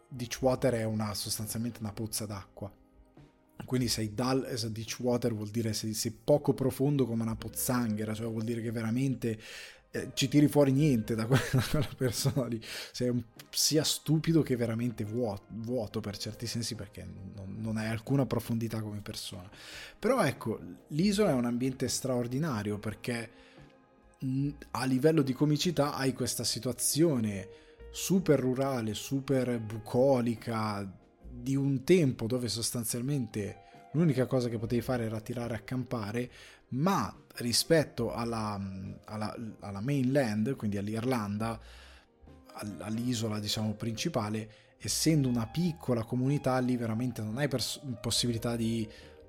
ditch 0.08 0.38
water 0.40 0.74
è 0.74 0.84
una, 0.84 1.14
sostanzialmente 1.14 1.80
una 1.80 1.92
pozza 1.92 2.26
d'acqua 2.26 2.72
quindi 3.64 3.88
sei 3.88 4.14
dull 4.14 4.46
as 4.50 4.64
a 4.64 4.68
ditch 4.68 4.98
water 5.00 5.34
vuol 5.34 5.48
dire 5.48 5.72
sei, 5.72 5.94
sei 5.94 6.12
poco 6.12 6.54
profondo 6.54 7.06
come 7.06 7.22
una 7.22 7.36
pozzanghera, 7.36 8.14
cioè 8.14 8.28
vuol 8.28 8.44
dire 8.44 8.60
che 8.60 8.70
veramente 8.70 9.38
eh, 9.90 10.10
ci 10.14 10.28
tiri 10.28 10.46
fuori 10.46 10.72
niente 10.72 11.14
da 11.14 11.26
quella, 11.26 11.42
da 11.52 11.62
quella 11.68 11.88
persona 11.96 12.46
lì, 12.46 12.60
sei 12.92 13.08
un, 13.08 13.22
sia 13.50 13.82
stupido 13.82 14.42
che 14.42 14.56
veramente 14.56 15.04
vuoto, 15.04 15.44
vuoto 15.48 16.00
per 16.00 16.16
certi 16.16 16.46
sensi 16.46 16.74
perché 16.74 17.04
non, 17.34 17.56
non, 17.58 17.76
hai 17.76 17.88
alcuna 17.88 18.26
profondità 18.26 18.80
come 18.80 19.00
persona. 19.00 19.50
Però 19.98 20.22
ecco, 20.22 20.60
l'isola 20.88 21.30
è 21.30 21.34
un 21.34 21.46
ambiente 21.46 21.88
straordinario 21.88 22.78
perché 22.78 23.30
mh, 24.20 24.48
a 24.72 24.84
livello 24.84 25.22
di 25.22 25.32
comicità 25.32 25.94
hai 25.94 26.12
questa 26.12 26.44
situazione 26.44 27.48
super 27.96 28.38
rurale, 28.38 28.92
super 28.92 29.58
bucolica, 29.58 30.86
di 31.30 31.56
un 31.56 31.82
tempo 31.82 32.26
dove 32.26 32.46
sostanzialmente 32.46 33.62
l'unica 33.92 34.26
cosa 34.26 34.50
che 34.50 34.58
potevi 34.58 34.82
fare 34.82 35.04
era 35.06 35.18
tirare 35.18 35.54
a 35.54 35.60
campare, 35.60 36.30
ma 36.68 37.10
rispetto 37.36 38.12
alla, 38.12 38.60
alla, 39.06 39.34
alla 39.60 39.80
mainland, 39.80 40.56
quindi 40.56 40.76
all'Irlanda, 40.76 41.58
all'isola 42.80 43.38
diciamo 43.38 43.72
principale, 43.72 44.74
essendo 44.76 45.26
una 45.26 45.46
piccola 45.46 46.04
comunità 46.04 46.58
lì 46.58 46.76
veramente 46.76 47.22
non 47.22 47.38
hai 47.38 47.48
pers- 47.48 47.80
possibilità 47.98 48.56
di 48.56 48.86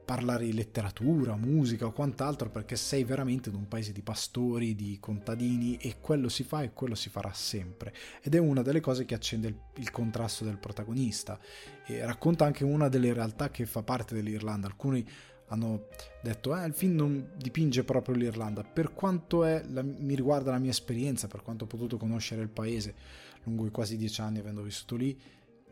parlare 0.08 0.46
di 0.46 0.54
letteratura, 0.54 1.36
musica 1.36 1.86
o 1.86 1.92
quant'altro 1.92 2.50
perché 2.50 2.78
sei 2.78 3.04
veramente 3.04 3.50
in 3.50 3.56
un 3.56 3.68
paese 3.68 3.92
di 3.92 4.02
pastori, 4.02 4.74
di 4.74 5.00
contadini 5.02 5.76
e 5.76 5.98
quello 6.00 6.30
si 6.30 6.46
fa 6.46 6.62
e 6.64 6.72
quello 6.72 6.96
si 6.96 7.10
farà 7.10 7.34
sempre. 7.34 7.94
Ed 8.22 8.34
è 8.34 8.38
una 8.38 8.62
delle 8.62 8.80
cose 8.80 9.04
che 9.04 9.16
accende 9.16 9.50
il, 9.50 9.60
il 9.76 9.92
contrasto 9.92 10.46
del 10.46 10.60
protagonista 10.60 11.38
e 11.86 12.06
racconta 12.06 12.46
anche 12.46 12.64
una 12.64 12.88
delle 12.88 13.12
realtà 13.12 13.52
che 13.52 13.66
fa 13.66 13.84
parte 13.84 14.16
dell'Irlanda. 14.16 14.68
Alcuni 14.68 15.06
hanno 15.48 15.88
detto 16.22 16.56
eh, 16.56 16.66
il 16.66 16.74
film 16.74 16.96
non 16.96 17.32
dipinge 17.36 17.84
proprio 17.84 18.16
l'Irlanda 18.16 18.64
per 18.64 18.94
quanto 18.94 19.44
è 19.44 19.62
la, 19.68 19.84
mi 19.84 20.16
riguarda 20.16 20.52
la 20.52 20.58
mia 20.58 20.72
esperienza 20.72 21.28
per 21.28 21.42
quanto 21.42 21.66
ho 21.66 21.68
potuto 21.68 21.96
conoscere 21.96 22.42
il 22.42 22.50
paese 22.50 22.96
lungo 23.44 23.66
i 23.66 23.72
quasi 23.72 23.96
dieci 23.96 24.20
anni 24.20 24.40
avendo 24.40 24.62
vissuto 24.62 24.98
lì 24.98 25.18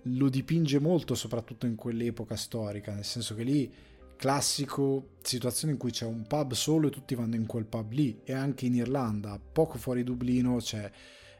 lo 0.04 0.30
dipinge 0.30 0.80
molto 0.80 1.14
soprattutto 1.14 1.66
in 1.66 1.76
quell'epoca 1.76 2.38
storica 2.38 2.94
nel 2.94 3.04
senso 3.04 3.36
che 3.36 3.44
lì 3.44 3.70
classico 4.16 5.16
situazione 5.22 5.74
in 5.74 5.80
cui 5.80 5.92
c'è 5.92 6.06
un 6.06 6.26
pub 6.28 6.54
solo 6.54 6.88
e 6.88 6.92
tutti 6.92 7.16
vanno 7.16 7.36
in 7.36 7.46
quel 7.46 7.66
pub 7.66 7.92
lì. 7.92 8.22
E 8.24 8.34
anche 8.34 8.66
in 8.66 8.76
Irlanda 8.76 9.40
poco 9.40 9.78
fuori 9.78 10.04
Dublino 10.04 10.58
c'è 10.58 10.90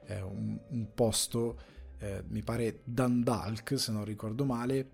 eh, 0.08 0.22
un, 0.22 0.58
un, 0.70 0.88
posto 0.94 1.60
eh, 2.00 2.24
mi 2.28 2.42
pare 2.44 2.82
Dundalk 2.84 3.80
se 3.80 3.92
non 3.92 4.06
ricordo 4.06 4.46
male 4.46 4.92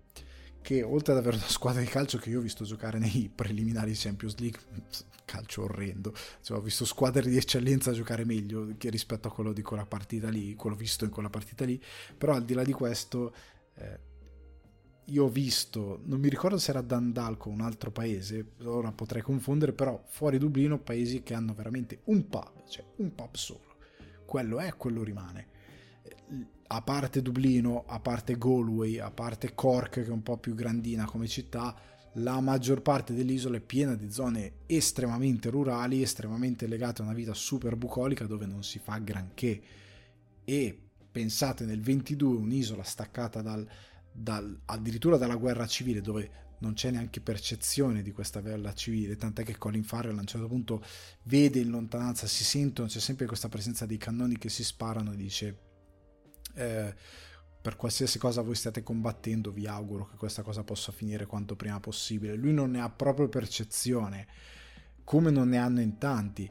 che 0.62 0.82
oltre 0.82 1.12
ad 1.12 1.18
avere 1.18 1.36
una 1.36 1.48
squadra 1.48 1.80
di 1.80 1.88
calcio 1.88 2.18
che 2.18 2.30
io 2.30 2.38
ho 2.38 2.42
visto 2.42 2.64
giocare 2.64 2.98
nei 2.98 3.30
preliminari 3.34 3.94
Champions 3.94 4.36
League 4.38 4.60
calcio 5.24 5.62
orrendo 5.62 6.14
cioè, 6.40 6.58
ho 6.58 6.60
visto 6.60 6.84
squadre 6.84 7.28
di 7.28 7.36
eccellenza 7.36 7.92
giocare 7.92 8.24
meglio 8.24 8.68
rispetto 8.78 9.28
a 9.28 9.32
quello 9.32 9.52
di 9.52 9.62
quella 9.62 9.86
partita 9.86 10.28
lì 10.28 10.54
quello 10.54 10.76
visto 10.76 11.04
in 11.04 11.10
quella 11.10 11.30
partita 11.30 11.64
lì. 11.64 11.80
Però 12.16 12.34
al 12.34 12.44
di 12.44 12.54
là 12.54 12.62
di 12.62 12.72
questo 12.72 13.34
eh, 13.74 13.98
io 15.06 15.24
ho 15.24 15.28
visto, 15.28 16.00
non 16.04 16.20
mi 16.20 16.28
ricordo 16.28 16.58
se 16.58 16.70
era 16.70 16.80
Dandalco 16.80 17.48
o 17.48 17.52
un 17.52 17.60
altro 17.60 17.90
paese, 17.90 18.52
ora 18.64 18.92
potrei 18.92 19.22
confondere, 19.22 19.72
però 19.72 20.00
fuori 20.06 20.38
Dublino 20.38 20.78
paesi 20.78 21.22
che 21.22 21.34
hanno 21.34 21.54
veramente 21.54 22.00
un 22.04 22.28
pub, 22.28 22.66
cioè 22.68 22.84
un 22.96 23.14
pub 23.14 23.34
solo. 23.34 23.76
Quello 24.24 24.60
è, 24.60 24.74
quello 24.76 25.02
rimane. 25.02 25.48
A 26.68 26.80
parte 26.82 27.20
Dublino, 27.20 27.84
a 27.86 28.00
parte 28.00 28.38
Galway, 28.38 28.98
a 28.98 29.10
parte 29.10 29.54
Cork 29.54 29.90
che 29.90 30.04
è 30.04 30.08
un 30.08 30.22
po' 30.22 30.38
più 30.38 30.54
grandina 30.54 31.04
come 31.04 31.26
città, 31.26 31.76
la 32.16 32.40
maggior 32.40 32.80
parte 32.80 33.12
dell'isola 33.14 33.56
è 33.56 33.60
piena 33.60 33.94
di 33.94 34.10
zone 34.10 34.52
estremamente 34.66 35.50
rurali, 35.50 36.00
estremamente 36.00 36.66
legate 36.66 37.02
a 37.02 37.06
una 37.06 37.14
vita 37.14 37.34
super 37.34 37.76
bucolica 37.76 38.26
dove 38.26 38.46
non 38.46 38.62
si 38.62 38.78
fa 38.78 38.98
granché. 38.98 39.60
E 40.44 40.78
pensate 41.10 41.64
nel 41.64 41.80
22 41.80 42.36
un'isola 42.36 42.82
staccata 42.82 43.42
dal, 43.42 43.66
dal, 44.12 44.60
addirittura 44.66 45.16
dalla 45.16 45.36
guerra 45.36 45.66
civile 45.66 46.00
dove 46.00 46.40
non 46.58 46.74
c'è 46.74 46.90
neanche 46.90 47.20
percezione 47.20 48.02
di 48.02 48.12
questa 48.12 48.40
guerra 48.40 48.72
civile, 48.72 49.16
tant'è 49.16 49.42
che 49.44 49.58
Colin 49.58 49.82
Farrell 49.82 50.16
a 50.16 50.20
un 50.20 50.26
certo 50.26 50.46
punto 50.46 50.82
vede 51.24 51.58
in 51.58 51.70
lontananza, 51.70 52.26
si 52.26 52.44
sentono, 52.44 52.86
c'è 52.86 53.00
sempre 53.00 53.26
questa 53.26 53.48
presenza 53.48 53.84
dei 53.84 53.98
cannoni 53.98 54.38
che 54.38 54.48
si 54.48 54.62
sparano 54.62 55.12
e 55.12 55.16
dice 55.16 55.58
eh, 56.54 56.94
per 57.60 57.76
qualsiasi 57.76 58.18
cosa 58.18 58.42
voi 58.42 58.54
stiate 58.54 58.82
combattendo 58.82 59.52
vi 59.52 59.66
auguro 59.66 60.06
che 60.06 60.16
questa 60.16 60.42
cosa 60.42 60.64
possa 60.64 60.92
finire 60.92 61.26
quanto 61.26 61.56
prima 61.56 61.78
possibile. 61.80 62.34
Lui 62.34 62.52
non 62.52 62.72
ne 62.72 62.80
ha 62.80 62.90
proprio 62.90 63.28
percezione, 63.28 64.26
come 65.04 65.30
non 65.30 65.48
ne 65.48 65.58
hanno 65.58 65.80
in 65.80 65.98
tanti, 65.98 66.50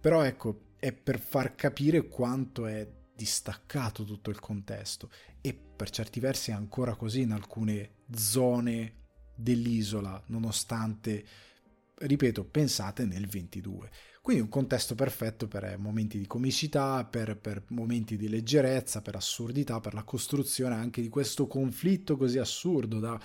però 0.00 0.22
ecco, 0.22 0.72
è 0.78 0.92
per 0.92 1.20
far 1.20 1.54
capire 1.54 2.08
quanto 2.08 2.66
è 2.66 2.88
distaccato 3.18 4.04
tutto 4.04 4.30
il 4.30 4.38
contesto 4.38 5.10
e 5.40 5.52
per 5.52 5.90
certi 5.90 6.20
versi 6.20 6.52
è 6.52 6.54
ancora 6.54 6.94
così 6.94 7.22
in 7.22 7.32
alcune 7.32 8.04
zone 8.14 9.06
dell'isola, 9.34 10.22
nonostante, 10.26 11.26
ripeto, 11.96 12.44
pensate 12.44 13.06
nel 13.06 13.26
22. 13.26 13.90
Quindi 14.22 14.42
un 14.44 14.48
contesto 14.48 14.94
perfetto 14.94 15.48
per 15.48 15.78
momenti 15.78 16.16
di 16.16 16.28
comicità, 16.28 17.04
per, 17.04 17.36
per 17.38 17.64
momenti 17.70 18.16
di 18.16 18.28
leggerezza, 18.28 19.02
per 19.02 19.16
assurdità, 19.16 19.80
per 19.80 19.94
la 19.94 20.04
costruzione 20.04 20.76
anche 20.76 21.02
di 21.02 21.08
questo 21.08 21.48
conflitto 21.48 22.16
così 22.16 22.38
assurdo 22.38 23.00
da 23.00 23.18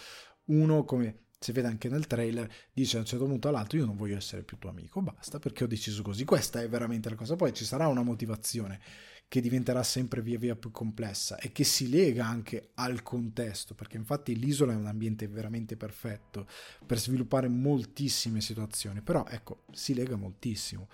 uno 0.45 0.85
come 0.85 1.25
si 1.39 1.51
vede 1.51 1.67
anche 1.67 1.89
nel 1.89 2.07
trailer, 2.07 2.49
dice 2.71 2.97
a 2.97 3.01
un 3.01 3.05
certo 3.05 3.25
punto 3.25 3.49
all'altro 3.49 3.77
io 3.77 3.85
non 3.85 3.97
voglio 3.97 4.15
essere 4.15 4.43
più 4.43 4.57
tuo 4.57 4.69
amico, 4.69 5.01
basta 5.01 5.39
perché 5.39 5.65
ho 5.65 5.67
deciso 5.67 6.01
così. 6.01 6.23
Questa 6.23 6.61
è 6.61 6.69
veramente 6.69 7.09
la 7.09 7.15
cosa. 7.15 7.35
Poi 7.35 7.53
ci 7.53 7.65
sarà 7.65 7.87
una 7.87 8.01
motivazione 8.01 8.79
che 9.27 9.41
diventerà 9.41 9.81
sempre 9.81 10.21
via 10.21 10.37
via 10.37 10.55
più 10.55 10.69
complessa 10.69 11.37
e 11.39 11.51
che 11.51 11.63
si 11.63 11.89
lega 11.89 12.25
anche 12.25 12.69
al 12.75 13.01
contesto, 13.01 13.73
perché 13.73 13.97
infatti 13.97 14.37
l'isola 14.37 14.73
è 14.73 14.75
un 14.75 14.85
ambiente 14.85 15.27
veramente 15.27 15.75
perfetto 15.75 16.47
per 16.85 16.99
sviluppare 16.99 17.47
moltissime 17.47 18.41
situazioni, 18.41 19.01
però 19.01 19.25
ecco, 19.27 19.63
si 19.71 19.93
lega 19.93 20.15
moltissimo. 20.15 20.87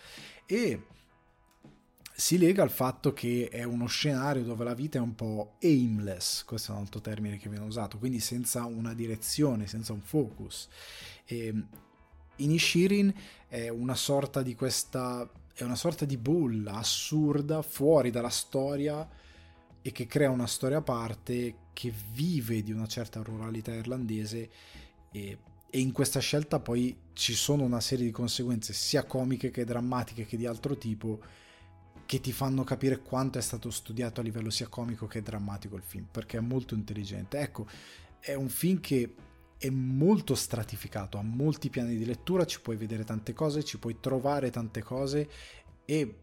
E 0.46 0.86
si 2.20 2.38
lega 2.38 2.64
al 2.64 2.70
fatto 2.70 3.14
che 3.14 3.48
è 3.50 3.64
uno 3.64 3.88
scenario 3.88 4.44
dove 4.44 4.66
la 4.66 4.74
vita 4.74 4.98
è 4.98 5.02
un 5.02 5.16
po' 5.16 5.56
aimless, 5.62 6.44
questo 6.44 6.72
è 6.72 6.76
un 6.76 6.82
altro 6.82 7.00
termine 7.00 7.38
che 7.38 7.48
viene 7.48 7.66
usato, 7.66 7.98
quindi 7.98 8.20
senza 8.20 8.66
una 8.66 8.94
direzione, 8.94 9.68
senza 9.68 9.94
un 9.94 10.02
focus. 10.02 10.68
E 11.26 11.64
Inishirin 12.38 13.14
è 13.48 13.70
una 13.70 13.96
sorta 13.96 14.42
di 14.42 14.54
questa 14.54 15.30
è 15.64 15.66
una 15.66 15.76
sorta 15.76 16.06
di 16.06 16.18
bolla 16.18 16.74
assurda 16.74 17.62
fuori 17.62 18.12
dalla 18.12 18.30
storia 18.30 19.08
e 19.82 19.92
che 19.92 20.08
crea 20.08 20.30
una 20.30 20.48
storia 20.48 20.78
a 20.78 20.82
parte 20.82 21.68
che 21.74 21.94
vive 22.12 22.62
di 22.64 22.72
una 22.72 22.88
certa 22.88 23.22
ruralità 23.22 23.74
irlandese 23.74 24.50
e 25.12 25.38
e 25.72 25.80
in 25.80 25.92
questa 25.92 26.20
scelta 26.20 26.60
poi 26.60 26.98
ci 27.14 27.36
sono 27.36 27.64
una 27.64 27.80
serie 27.80 28.06
di 28.06 28.12
conseguenze 28.12 28.74
sia 28.74 29.04
comiche 29.04 29.52
che 29.52 29.66
drammatiche 29.66 30.26
che 30.26 30.36
di 30.36 30.48
altro 30.48 30.76
tipo 30.76 31.22
che 32.08 32.20
ti 32.20 32.32
fanno 32.32 32.64
capire 32.64 33.02
quanto 33.02 33.38
è 33.38 33.42
stato 33.42 33.70
studiato 33.70 34.20
a 34.20 34.24
livello 34.24 34.50
sia 34.50 34.68
comico 34.68 35.06
che 35.06 35.22
drammatico 35.22 35.76
il 35.76 35.84
film, 35.84 36.08
perché 36.10 36.38
è 36.38 36.42
molto 36.42 36.74
intelligente. 36.74 37.38
Ecco, 37.38 37.68
è 38.20 38.34
un 38.34 38.50
film 38.50 38.80
che 38.80 39.14
è 39.60 39.70
molto 39.70 40.36
stratificato, 40.36 41.18
ha 41.18 41.22
molti 41.22 41.70
piani 41.70 41.98
di 41.98 42.06
lettura, 42.06 42.46
ci 42.46 42.62
puoi 42.62 42.78
vedere 42.78 43.04
tante 43.04 43.34
cose, 43.34 43.64
ci 43.64 43.78
puoi 43.78 43.98
trovare 44.00 44.50
tante 44.52 44.82
cose 44.82 45.30
e 45.84 46.16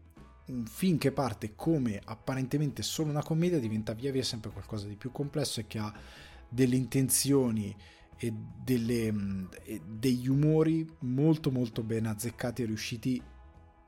film 0.65 0.97
che 0.97 1.11
parte 1.11 1.53
come 1.55 2.01
apparentemente 2.03 2.81
solo 2.81 3.11
una 3.11 3.21
commedia 3.21 3.59
diventa 3.59 3.93
via 3.93 4.11
via 4.11 4.23
sempre 4.23 4.49
qualcosa 4.49 4.87
di 4.87 4.95
più 4.95 5.11
complesso 5.11 5.59
e 5.59 5.67
che 5.67 5.77
ha 5.77 5.93
delle 6.49 6.75
intenzioni 6.75 7.75
e, 8.17 8.33
delle, 8.63 9.13
e 9.63 9.81
degli 9.85 10.27
umori 10.27 10.89
molto 10.99 11.51
molto 11.51 11.83
ben 11.83 12.07
azzeccati 12.07 12.63
e 12.63 12.65
riusciti 12.65 13.21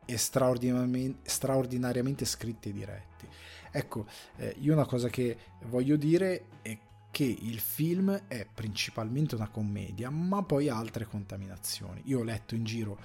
e 0.05 0.17
straordinariamente, 0.17 1.27
straordinariamente 1.27 2.25
scritti 2.25 2.69
e 2.69 2.73
diretti. 2.73 3.27
Ecco, 3.71 4.05
eh, 4.37 4.55
io 4.59 4.73
una 4.73 4.85
cosa 4.85 5.09
che 5.09 5.37
voglio 5.65 5.95
dire 5.95 6.45
è 6.61 6.77
che 7.11 7.23
il 7.23 7.59
film 7.59 8.23
è 8.27 8.47
principalmente 8.51 9.35
una 9.35 9.49
commedia, 9.49 10.09
ma 10.09 10.43
poi 10.43 10.69
ha 10.69 10.77
altre 10.77 11.05
contaminazioni. 11.05 12.01
Io 12.05 12.19
ho 12.19 12.23
letto 12.23 12.55
in 12.55 12.63
giro 12.63 12.99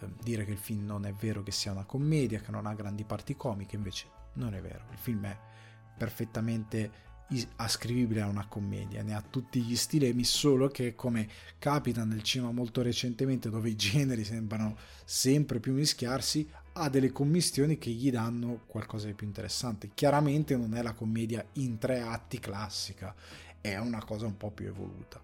eh, 0.00 0.08
dire 0.22 0.44
che 0.44 0.52
il 0.52 0.58
film 0.58 0.84
non 0.84 1.06
è 1.06 1.12
vero 1.12 1.42
che 1.42 1.52
sia 1.52 1.72
una 1.72 1.84
commedia, 1.84 2.40
che 2.40 2.50
non 2.50 2.66
ha 2.66 2.74
grandi 2.74 3.04
parti 3.04 3.36
comiche, 3.36 3.76
invece 3.76 4.06
non 4.34 4.54
è 4.54 4.60
vero. 4.60 4.84
Il 4.92 4.98
film 4.98 5.24
è 5.24 5.38
perfettamente 5.96 7.04
ascrivibile 7.56 8.20
a 8.20 8.28
una 8.28 8.46
commedia, 8.46 9.02
ne 9.02 9.14
ha 9.14 9.20
tutti 9.20 9.60
gli 9.60 9.74
stilemi, 9.74 10.22
solo 10.22 10.68
che 10.68 10.94
come 10.94 11.28
capita 11.58 12.04
nel 12.04 12.22
cinema 12.22 12.52
molto 12.52 12.82
recentemente 12.82 13.50
dove 13.50 13.70
i 13.70 13.74
generi 13.74 14.22
sembrano 14.22 14.76
sempre 15.04 15.58
più 15.58 15.72
mischiarsi, 15.72 16.48
ha 16.74 16.88
delle 16.88 17.10
commistioni 17.10 17.78
che 17.78 17.90
gli 17.90 18.10
danno 18.10 18.62
qualcosa 18.66 19.06
di 19.06 19.14
più 19.14 19.26
interessante. 19.26 19.90
Chiaramente 19.92 20.56
non 20.56 20.74
è 20.74 20.82
la 20.82 20.92
commedia 20.92 21.44
in 21.54 21.78
tre 21.78 22.00
atti 22.00 22.38
classica, 22.38 23.14
è 23.72 23.78
una 23.78 24.04
cosa 24.04 24.26
un 24.26 24.36
po' 24.36 24.50
più 24.50 24.66
evoluta. 24.66 25.20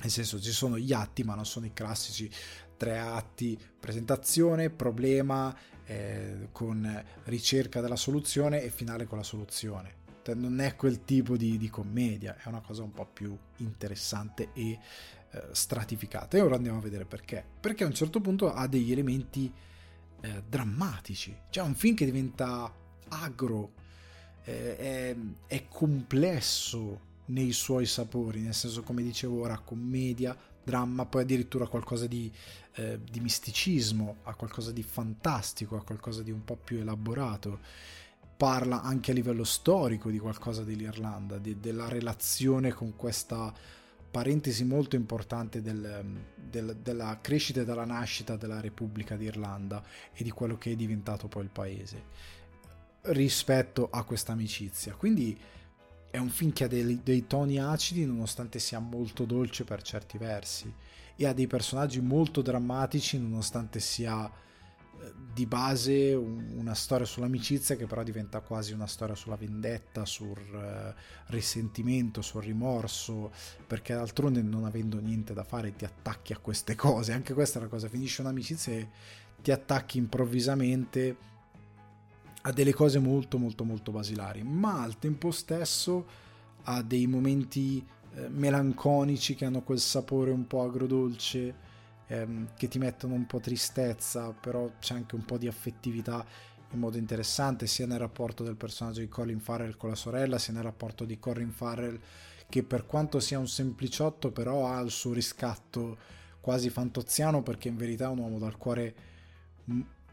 Nel 0.00 0.10
senso 0.10 0.40
ci 0.40 0.50
sono 0.50 0.78
gli 0.78 0.92
atti, 0.92 1.22
ma 1.22 1.34
non 1.34 1.46
sono 1.46 1.66
i 1.66 1.72
classici 1.72 2.30
tre 2.76 2.98
atti, 2.98 3.58
presentazione, 3.78 4.70
problema, 4.70 5.54
eh, 5.84 6.48
con 6.50 7.04
ricerca 7.24 7.80
della 7.80 7.96
soluzione 7.96 8.62
e 8.62 8.70
finale 8.70 9.06
con 9.06 9.18
la 9.18 9.24
soluzione 9.24 10.00
cioè, 10.22 10.34
non 10.36 10.60
è 10.60 10.76
quel 10.76 11.04
tipo 11.04 11.36
di, 11.36 11.58
di, 11.58 11.68
commedia, 11.68 12.36
è 12.36 12.48
una 12.48 12.60
cosa 12.60 12.82
un 12.82 12.92
po' 12.92 13.06
più 13.06 13.36
interessante 13.56 14.50
e 14.52 14.78
eh, 15.30 15.42
stratificata. 15.50 16.36
E 16.36 16.40
ora 16.40 16.54
andiamo 16.54 16.78
a 16.78 16.80
vedere 16.80 17.04
perché. 17.04 17.44
Perché 17.60 17.84
a 17.84 17.88
un 17.88 17.94
certo 17.94 18.20
punto 18.20 18.52
ha 18.52 18.66
degli 18.68 18.92
elementi 18.92 19.52
eh, 20.20 20.42
drammatici, 20.48 21.36
cioè 21.50 21.64
un 21.64 21.74
film 21.74 21.96
che 21.96 22.04
diventa 22.04 22.72
agro, 23.08 23.72
eh, 24.44 24.76
è, 24.76 25.16
è 25.46 25.68
complesso 25.68 27.10
nei 27.32 27.52
suoi 27.52 27.86
sapori, 27.86 28.40
nel 28.40 28.54
senso 28.54 28.82
come 28.82 29.02
dicevo 29.02 29.40
ora, 29.40 29.58
commedia, 29.58 30.36
dramma, 30.62 31.06
poi 31.06 31.22
addirittura 31.22 31.66
qualcosa 31.66 32.06
di, 32.06 32.30
eh, 32.74 33.00
di 33.02 33.20
misticismo, 33.20 34.18
a 34.22 34.34
qualcosa 34.34 34.70
di 34.70 34.82
fantastico, 34.82 35.76
a 35.76 35.82
qualcosa 35.82 36.22
di 36.22 36.30
un 36.30 36.44
po' 36.44 36.56
più 36.56 36.78
elaborato 36.78 37.60
parla 38.36 38.82
anche 38.82 39.12
a 39.12 39.14
livello 39.14 39.44
storico 39.44 40.10
di 40.10 40.18
qualcosa 40.18 40.64
dell'Irlanda, 40.64 41.38
di, 41.38 41.60
della 41.60 41.88
relazione 41.88 42.72
con 42.72 42.96
questa 42.96 43.52
parentesi 44.10 44.64
molto 44.64 44.96
importante 44.96 45.62
del, 45.62 46.04
del, 46.36 46.76
della 46.82 47.18
crescita 47.20 47.60
e 47.60 47.64
della 47.64 47.84
nascita 47.84 48.36
della 48.36 48.60
Repubblica 48.60 49.16
d'Irlanda 49.16 49.82
e 50.12 50.22
di 50.22 50.30
quello 50.30 50.58
che 50.58 50.72
è 50.72 50.74
diventato 50.74 51.28
poi 51.28 51.44
il 51.44 51.50
paese 51.50 52.04
rispetto 53.02 53.88
a 53.90 54.04
questa 54.04 54.32
amicizia. 54.32 54.94
Quindi 54.94 55.38
è 56.12 56.18
un 56.18 56.28
film 56.28 56.52
che 56.52 56.64
ha 56.64 56.68
dei, 56.68 57.00
dei 57.02 57.26
toni 57.26 57.58
acidi 57.58 58.04
nonostante 58.04 58.58
sia 58.58 58.78
molto 58.78 59.24
dolce 59.24 59.64
per 59.64 59.82
certi 59.82 60.18
versi 60.18 60.72
e 61.16 61.26
ha 61.26 61.32
dei 61.32 61.46
personaggi 61.46 62.00
molto 62.00 62.42
drammatici 62.42 63.18
nonostante 63.18 63.80
sia 63.80 64.30
di 65.32 65.46
base 65.46 66.14
una 66.14 66.74
storia 66.74 67.06
sull'amicizia 67.06 67.76
che 67.76 67.86
però 67.86 68.02
diventa 68.02 68.40
quasi 68.40 68.72
una 68.72 68.86
storia 68.86 69.14
sulla 69.14 69.36
vendetta, 69.36 70.04
sul 70.04 70.38
uh, 70.38 70.92
risentimento, 71.32 72.22
sul 72.22 72.42
rimorso, 72.42 73.32
perché 73.66 73.94
d'altronde 73.94 74.42
non 74.42 74.64
avendo 74.64 75.00
niente 75.00 75.32
da 75.32 75.42
fare 75.42 75.74
ti 75.74 75.84
attacchi 75.84 76.32
a 76.32 76.38
queste 76.38 76.74
cose, 76.74 77.12
anche 77.12 77.34
questa 77.34 77.58
è 77.58 77.62
la 77.62 77.68
cosa, 77.68 77.88
finisce 77.88 78.20
un'amicizia 78.20 78.72
e 78.74 78.88
ti 79.40 79.50
attacchi 79.50 79.98
improvvisamente 79.98 81.16
a 82.42 82.52
delle 82.52 82.72
cose 82.72 82.98
molto 82.98 83.38
molto 83.38 83.64
molto 83.64 83.92
basilari, 83.92 84.42
ma 84.42 84.82
al 84.82 84.98
tempo 84.98 85.30
stesso 85.30 86.06
ha 86.64 86.82
dei 86.82 87.06
momenti 87.06 87.84
eh, 88.14 88.28
melanconici 88.28 89.34
che 89.34 89.44
hanno 89.44 89.62
quel 89.62 89.80
sapore 89.80 90.30
un 90.30 90.46
po' 90.46 90.62
agrodolce 90.62 91.54
ehm, 92.06 92.48
che 92.56 92.68
ti 92.68 92.78
mettono 92.78 93.14
un 93.14 93.26
po' 93.26 93.40
tristezza, 93.40 94.32
però 94.32 94.70
c'è 94.80 94.94
anche 94.94 95.14
un 95.14 95.24
po' 95.24 95.38
di 95.38 95.48
affettività 95.48 96.24
in 96.72 96.78
modo 96.78 96.96
interessante, 96.96 97.66
sia 97.66 97.86
nel 97.86 97.98
rapporto 97.98 98.42
del 98.42 98.56
personaggio 98.56 99.00
di 99.00 99.08
Colin 99.08 99.40
Farrell 99.40 99.76
con 99.76 99.90
la 99.90 99.94
sorella, 99.94 100.38
sia 100.38 100.54
nel 100.54 100.62
rapporto 100.62 101.04
di 101.04 101.18
Colin 101.18 101.52
Farrell 101.52 102.00
che 102.48 102.62
per 102.62 102.86
quanto 102.86 103.20
sia 103.20 103.38
un 103.38 103.48
sempliciotto 103.48 104.30
però 104.30 104.68
ha 104.68 104.80
il 104.80 104.90
suo 104.90 105.12
riscatto 105.12 105.96
quasi 106.40 106.68
fantoziano 106.70 107.42
perché 107.42 107.68
in 107.68 107.76
verità 107.76 108.06
è 108.06 108.08
un 108.08 108.18
uomo 108.18 108.38
dal 108.38 108.58
cuore 108.58 108.94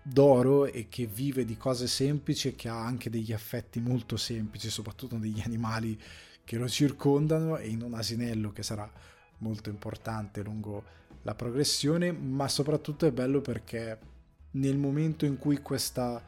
d'oro 0.01 0.65
e 0.65 0.88
che 0.89 1.05
vive 1.05 1.45
di 1.45 1.57
cose 1.57 1.88
semplici 1.88 2.49
e 2.49 2.55
che 2.55 2.69
ha 2.69 2.84
anche 2.84 3.09
degli 3.09 3.34
affetti 3.34 3.80
molto 3.80 4.17
semplici, 4.17 4.69
soprattutto 4.69 5.17
degli 5.17 5.41
animali 5.41 5.99
che 6.43 6.57
lo 6.57 6.67
circondano 6.67 7.57
e 7.57 7.67
in 7.67 7.81
un 7.81 7.93
asinello 7.93 8.51
che 8.51 8.63
sarà 8.63 8.89
molto 9.39 9.69
importante 9.69 10.41
lungo 10.41 10.84
la 11.23 11.35
progressione, 11.35 12.11
ma 12.11 12.47
soprattutto 12.47 13.05
è 13.05 13.11
bello 13.11 13.41
perché 13.41 13.99
nel 14.51 14.77
momento 14.77 15.26
in 15.26 15.38
cui 15.38 15.61
questa 15.61 16.21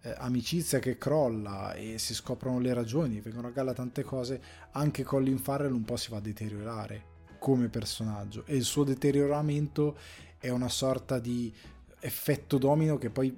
eh, 0.00 0.14
amicizia 0.18 0.78
che 0.78 0.96
crolla 0.96 1.74
e 1.74 1.98
si 1.98 2.14
scoprono 2.14 2.60
le 2.60 2.72
ragioni, 2.72 3.20
vengono 3.20 3.48
a 3.48 3.50
galla 3.50 3.72
tante 3.72 4.02
cose, 4.02 4.40
anche 4.72 5.02
Colin 5.02 5.38
Farrell 5.38 5.72
un 5.72 5.84
po' 5.84 5.96
si 5.96 6.10
va 6.10 6.18
a 6.18 6.20
deteriorare 6.20 7.16
come 7.38 7.68
personaggio. 7.68 8.44
E 8.46 8.56
il 8.56 8.64
suo 8.64 8.84
deterioramento 8.84 9.96
è 10.38 10.48
una 10.50 10.68
sorta 10.68 11.18
di 11.18 11.52
effetto 12.00 12.58
domino 12.58 12.96
che 12.98 13.10
poi 13.10 13.36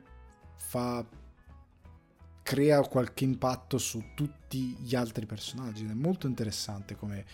fa 0.57 1.05
crea 2.43 2.81
qualche 2.83 3.25
impatto 3.25 3.79
su 3.79 4.13
tutti 4.15 4.77
gli 4.81 4.95
altri 4.95 5.27
personaggi. 5.27 5.85
È 5.85 5.95
molto 5.95 6.27
interessante 6.27 6.97
come 6.97 7.25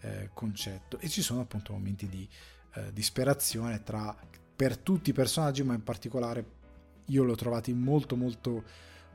eh, 0.00 0.30
concetto. 0.34 0.98
E 0.98 1.08
ci 1.08 1.22
sono 1.22 1.40
appunto 1.40 1.72
momenti 1.72 2.08
di 2.08 2.28
eh, 2.74 2.92
disperazione 2.92 3.82
tra, 3.82 4.16
per 4.56 4.76
tutti 4.78 5.10
i 5.10 5.12
personaggi, 5.12 5.62
ma 5.62 5.74
in 5.74 5.82
particolare 5.82 6.62
io 7.06 7.22
l'ho 7.22 7.34
trovati 7.34 7.72
molto 7.72 8.16
molto 8.16 8.64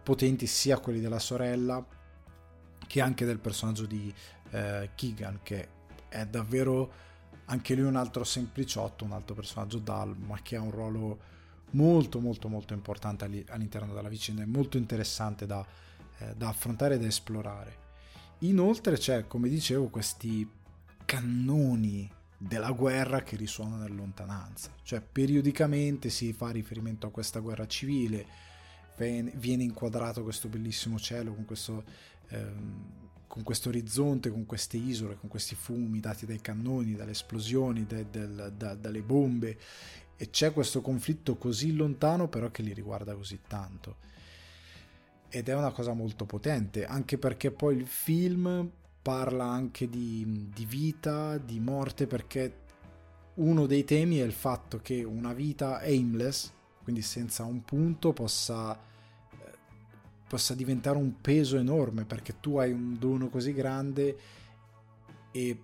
potenti 0.04 0.48
sia 0.48 0.80
quelli 0.80 1.00
della 1.00 1.20
sorella 1.20 1.86
che 2.88 3.02
anche 3.02 3.26
del 3.26 3.40
personaggio 3.40 3.86
di 3.86 4.14
eh, 4.52 4.92
Keegan 4.96 5.40
che 5.44 5.68
è 6.08 6.26
davvero 6.26 6.92
anche 7.46 7.76
lui 7.76 7.86
un 7.86 7.96
altro 7.96 8.24
sempliciotto, 8.24 9.06
un 9.06 9.12
altro 9.12 9.36
personaggio 9.36 9.80
dal, 9.80 10.16
ma 10.18 10.40
che 10.42 10.56
ha 10.56 10.62
un 10.62 10.72
ruolo 10.72 11.20
molto 11.72 12.20
molto 12.20 12.48
molto 12.48 12.74
importante 12.74 13.26
all'interno 13.26 13.94
della 13.94 14.10
vicenda, 14.10 14.42
è 14.42 14.46
molto 14.46 14.78
interessante 14.78 15.46
da, 15.46 15.66
eh, 16.20 16.34
da 16.36 16.50
affrontare 16.50 16.96
e 16.96 17.00
da 17.00 17.08
esplorare. 17.08 17.88
Inoltre 18.40 18.98
c'è, 18.98 19.28
come 19.28 19.50
dicevo, 19.50 19.90
questi 19.90 20.50
cannoni 21.06 22.10
della 22.38 22.72
guerra 22.72 23.22
che 23.22 23.36
risuona 23.36 23.86
in 23.86 23.96
lontananza. 23.96 24.72
Cioè, 24.82 25.02
periodicamente 25.02 26.10
si 26.10 26.32
fa 26.32 26.52
riferimento 26.52 27.06
a 27.06 27.12
questa 27.12 27.40
guerra 27.40 27.68
civile, 27.68 28.26
viene 28.96 29.64
inquadrato 29.64 30.24
questo 30.24 30.48
bellissimo 30.48 31.00
cielo 31.00 31.34
con 31.34 31.46
questo, 31.46 31.84
ehm, 32.30 33.08
con 33.28 33.44
questo 33.44 33.70
orizzonte, 33.70 34.30
con 34.30 34.46
queste 34.46 34.78
isole, 34.78 35.18
con 35.18 35.30
questi 35.30 35.56
fumi 35.56 36.00
dati 36.00 36.26
dai 36.26 36.40
cannoni, 36.40 36.96
dalle 36.96 37.12
esplosioni, 37.12 37.86
de, 37.86 38.10
del, 38.10 38.54
da, 38.56 38.76
dalle 38.76 39.02
bombe. 39.02 39.58
E 40.22 40.30
c'è 40.32 40.52
questo 40.52 40.82
conflitto 40.82 41.38
così 41.38 41.74
lontano, 41.74 42.28
però 42.28 42.52
che 42.52 42.62
li 42.62 42.74
riguarda 42.74 43.16
così 43.16 43.40
tanto. 43.48 43.96
Ed 45.30 45.48
è 45.48 45.56
una 45.56 45.72
cosa 45.72 45.94
molto 45.94 46.26
potente, 46.26 46.86
anche 46.86 47.18
perché 47.18 47.52
poi 47.52 47.78
il 47.78 47.88
film 47.88 48.70
parla 49.02 49.46
anche 49.46 49.90
di, 49.90 50.50
di 50.54 50.66
vita, 50.66 51.38
di 51.38 51.62
morte, 51.62 52.06
perché 52.06 52.54
uno 53.36 53.66
dei 53.66 53.86
temi 53.86 54.18
è 54.18 54.26
il 54.26 54.34
fatto 54.34 54.80
che 54.82 55.06
una 55.06 55.32
vita 55.32 55.80
aimless, 55.80 56.52
quindi 56.84 57.02
senza 57.02 57.46
un 57.46 57.64
punto, 57.64 58.12
possa, 58.12 58.76
eh, 58.76 59.58
possa 60.28 60.54
diventare 60.54 60.98
un 60.98 61.22
peso 61.22 61.56
enorme, 61.58 62.04
perché 62.04 62.42
tu 62.42 62.58
hai 62.58 62.74
un 62.74 62.98
dono 63.00 63.30
così 63.30 63.54
grande 63.54 64.18
e 65.32 65.62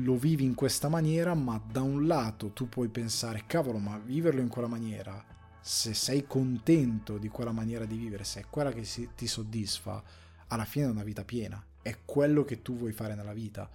lo 0.00 0.16
vivi 0.16 0.44
in 0.44 0.54
questa 0.54 0.88
maniera, 0.88 1.34
ma 1.34 1.62
da 1.64 1.82
un 1.82 2.06
lato 2.06 2.50
tu 2.50 2.68
puoi 2.68 2.88
pensare, 2.88 3.44
cavolo, 3.46 3.78
ma 3.78 3.98
viverlo 3.98 4.40
in 4.40 4.48
quella 4.48 4.68
maniera, 4.68 5.24
se 5.60 5.94
sei 5.94 6.26
contento 6.26 7.18
di 7.18 7.28
quella 7.28 7.52
maniera 7.52 7.84
di 7.84 7.96
vivere, 7.96 8.24
se 8.24 8.40
è 8.40 8.44
quella 8.48 8.72
che 8.72 8.84
si, 8.84 9.10
ti 9.14 9.26
soddisfa, 9.26 10.02
alla 10.48 10.64
fine 10.64 10.86
è 10.86 10.90
una 10.90 11.04
vita 11.04 11.24
piena, 11.24 11.64
è 11.82 11.98
quello 12.04 12.44
che 12.44 12.62
tu 12.62 12.76
vuoi 12.76 12.92
fare 12.92 13.14
nella 13.14 13.32
vita. 13.32 13.70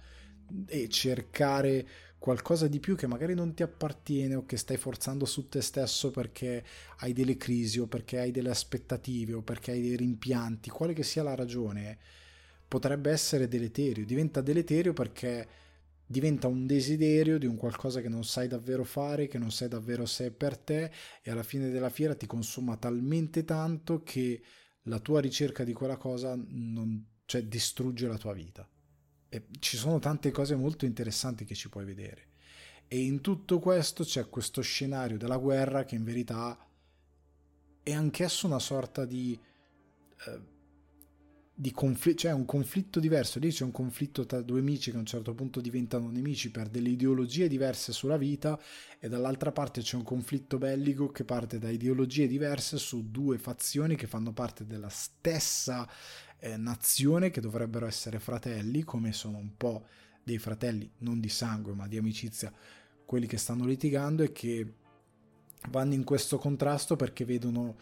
E 0.66 0.88
cercare 0.88 1.86
qualcosa 2.18 2.68
di 2.68 2.80
più 2.80 2.96
che 2.96 3.06
magari 3.06 3.34
non 3.34 3.54
ti 3.54 3.62
appartiene 3.62 4.34
o 4.34 4.46
che 4.46 4.56
stai 4.56 4.78
forzando 4.78 5.24
su 5.26 5.48
te 5.48 5.60
stesso 5.60 6.10
perché 6.10 6.64
hai 6.98 7.12
delle 7.12 7.36
crisi 7.36 7.78
o 7.78 7.86
perché 7.86 8.18
hai 8.18 8.30
delle 8.30 8.50
aspettative 8.50 9.34
o 9.34 9.42
perché 9.42 9.72
hai 9.72 9.82
dei 9.82 9.96
rimpianti, 9.96 10.70
quale 10.70 10.94
che 10.94 11.02
sia 11.02 11.22
la 11.22 11.34
ragione, 11.34 11.98
potrebbe 12.66 13.10
essere 13.10 13.46
deleterio, 13.46 14.04
diventa 14.04 14.40
deleterio 14.40 14.92
perché 14.92 15.48
diventa 16.10 16.48
un 16.48 16.66
desiderio 16.66 17.38
di 17.38 17.44
un 17.44 17.56
qualcosa 17.56 18.00
che 18.00 18.08
non 18.08 18.24
sai 18.24 18.48
davvero 18.48 18.82
fare, 18.82 19.28
che 19.28 19.36
non 19.36 19.52
sai 19.52 19.68
davvero 19.68 20.06
se 20.06 20.26
è 20.26 20.30
per 20.30 20.56
te 20.56 20.90
e 21.22 21.30
alla 21.30 21.42
fine 21.42 21.68
della 21.68 21.90
fiera 21.90 22.14
ti 22.14 22.26
consuma 22.26 22.78
talmente 22.78 23.44
tanto 23.44 24.02
che 24.02 24.40
la 24.84 24.98
tua 25.00 25.20
ricerca 25.20 25.64
di 25.64 25.74
quella 25.74 25.98
cosa 25.98 26.34
non, 26.34 27.06
cioè, 27.26 27.44
distrugge 27.44 28.08
la 28.08 28.16
tua 28.16 28.32
vita. 28.32 28.66
E 29.28 29.48
ci 29.58 29.76
sono 29.76 29.98
tante 29.98 30.30
cose 30.30 30.56
molto 30.56 30.86
interessanti 30.86 31.44
che 31.44 31.54
ci 31.54 31.68
puoi 31.68 31.84
vedere. 31.84 32.28
E 32.88 32.98
in 32.98 33.20
tutto 33.20 33.58
questo 33.58 34.02
c'è 34.02 34.30
questo 34.30 34.62
scenario 34.62 35.18
della 35.18 35.36
guerra 35.36 35.84
che 35.84 35.94
in 35.94 36.04
verità 36.04 36.58
è 37.82 37.92
anch'esso 37.92 38.46
una 38.46 38.58
sorta 38.58 39.04
di, 39.04 39.38
eh, 40.26 40.40
conflitto, 41.72 42.20
cioè 42.20 42.32
un 42.32 42.44
conflitto 42.44 43.00
diverso. 43.00 43.38
Lì 43.38 43.50
c'è 43.50 43.64
un 43.64 43.72
conflitto 43.72 44.24
tra 44.26 44.40
due 44.42 44.60
amici 44.60 44.90
che 44.90 44.96
a 44.96 45.00
un 45.00 45.06
certo 45.06 45.34
punto 45.34 45.60
diventano 45.60 46.08
nemici 46.10 46.50
per 46.50 46.68
delle 46.68 46.90
ideologie 46.90 47.48
diverse 47.48 47.92
sulla 47.92 48.16
vita 48.16 48.58
e 48.98 49.08
dall'altra 49.08 49.50
parte 49.52 49.80
c'è 49.80 49.96
un 49.96 50.04
conflitto 50.04 50.58
bellico 50.58 51.08
che 51.08 51.24
parte 51.24 51.58
da 51.58 51.68
ideologie 51.68 52.26
diverse 52.26 52.78
su 52.78 53.10
due 53.10 53.38
fazioni 53.38 53.96
che 53.96 54.06
fanno 54.06 54.32
parte 54.32 54.66
della 54.66 54.88
stessa 54.88 55.88
eh, 56.38 56.56
nazione 56.56 57.30
che 57.30 57.40
dovrebbero 57.40 57.86
essere 57.86 58.20
fratelli, 58.20 58.84
come 58.84 59.12
sono 59.12 59.38
un 59.38 59.56
po' 59.56 59.86
dei 60.22 60.38
fratelli 60.38 60.90
non 60.98 61.20
di 61.20 61.28
sangue 61.28 61.74
ma 61.74 61.88
di 61.88 61.96
amicizia, 61.96 62.52
quelli 63.04 63.26
che 63.26 63.38
stanno 63.38 63.64
litigando 63.64 64.22
e 64.22 64.30
che 64.30 64.74
vanno 65.70 65.94
in 65.94 66.04
questo 66.04 66.38
contrasto 66.38 66.94
perché 66.94 67.24
vedono 67.24 67.76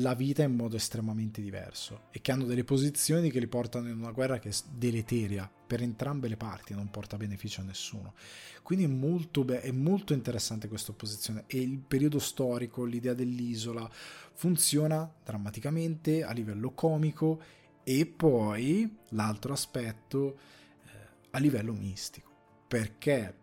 la 0.00 0.14
vita 0.14 0.42
in 0.42 0.54
modo 0.54 0.76
estremamente 0.76 1.40
diverso 1.40 2.04
e 2.10 2.20
che 2.20 2.32
hanno 2.32 2.44
delle 2.44 2.64
posizioni 2.64 3.30
che 3.30 3.38
li 3.38 3.46
portano 3.46 3.88
in 3.88 3.98
una 3.98 4.10
guerra 4.10 4.38
che 4.38 4.50
è 4.50 4.54
deleteria 4.70 5.50
per 5.66 5.82
entrambe 5.82 6.28
le 6.28 6.36
parti, 6.36 6.74
non 6.74 6.90
porta 6.90 7.16
beneficio 7.16 7.60
a 7.60 7.64
nessuno. 7.64 8.14
Quindi 8.62 8.84
è 8.84 8.88
molto, 8.88 9.44
be- 9.44 9.60
è 9.60 9.70
molto 9.70 10.12
interessante 10.12 10.68
questa 10.68 10.92
opposizione 10.92 11.44
e 11.46 11.60
il 11.60 11.78
periodo 11.78 12.18
storico, 12.18 12.84
l'idea 12.84 13.14
dell'isola 13.14 13.88
funziona 14.32 15.10
drammaticamente 15.24 16.22
a 16.22 16.32
livello 16.32 16.72
comico 16.72 17.40
e 17.82 18.06
poi 18.06 18.96
l'altro 19.10 19.52
aspetto 19.52 20.38
eh, 20.84 20.88
a 21.30 21.38
livello 21.38 21.72
mistico, 21.72 22.30
perché 22.68 23.37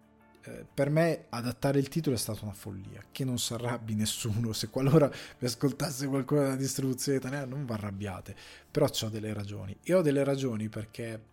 eh, 0.48 0.66
per 0.72 0.90
me 0.90 1.26
adattare 1.30 1.80
il 1.80 1.88
titolo 1.90 2.16
è 2.16 2.20
stata 2.20 2.44
una 2.44 2.54
follia, 2.54 3.04
che 3.12 3.24
non 3.24 3.40
si 3.40 3.54
arrabbi 3.54 3.96
nessuno, 3.96 4.54
se 4.54 4.70
qualora 4.70 5.12
vi 5.40 5.46
ascoltasse 5.46 6.08
qualcuno 6.08 6.42
della 6.42 6.56
distribuzione 6.56 7.18
italiana 7.18 7.46
non 7.46 7.66
vi 7.66 7.72
arrabbiate, 7.72 8.36
però 8.70 8.86
ho 8.88 9.10
delle 9.10 9.34
ragioni, 9.34 9.76
e 9.82 9.94
ho 9.94 10.02
delle 10.02 10.24
ragioni 10.24 10.70
perché 10.70 11.24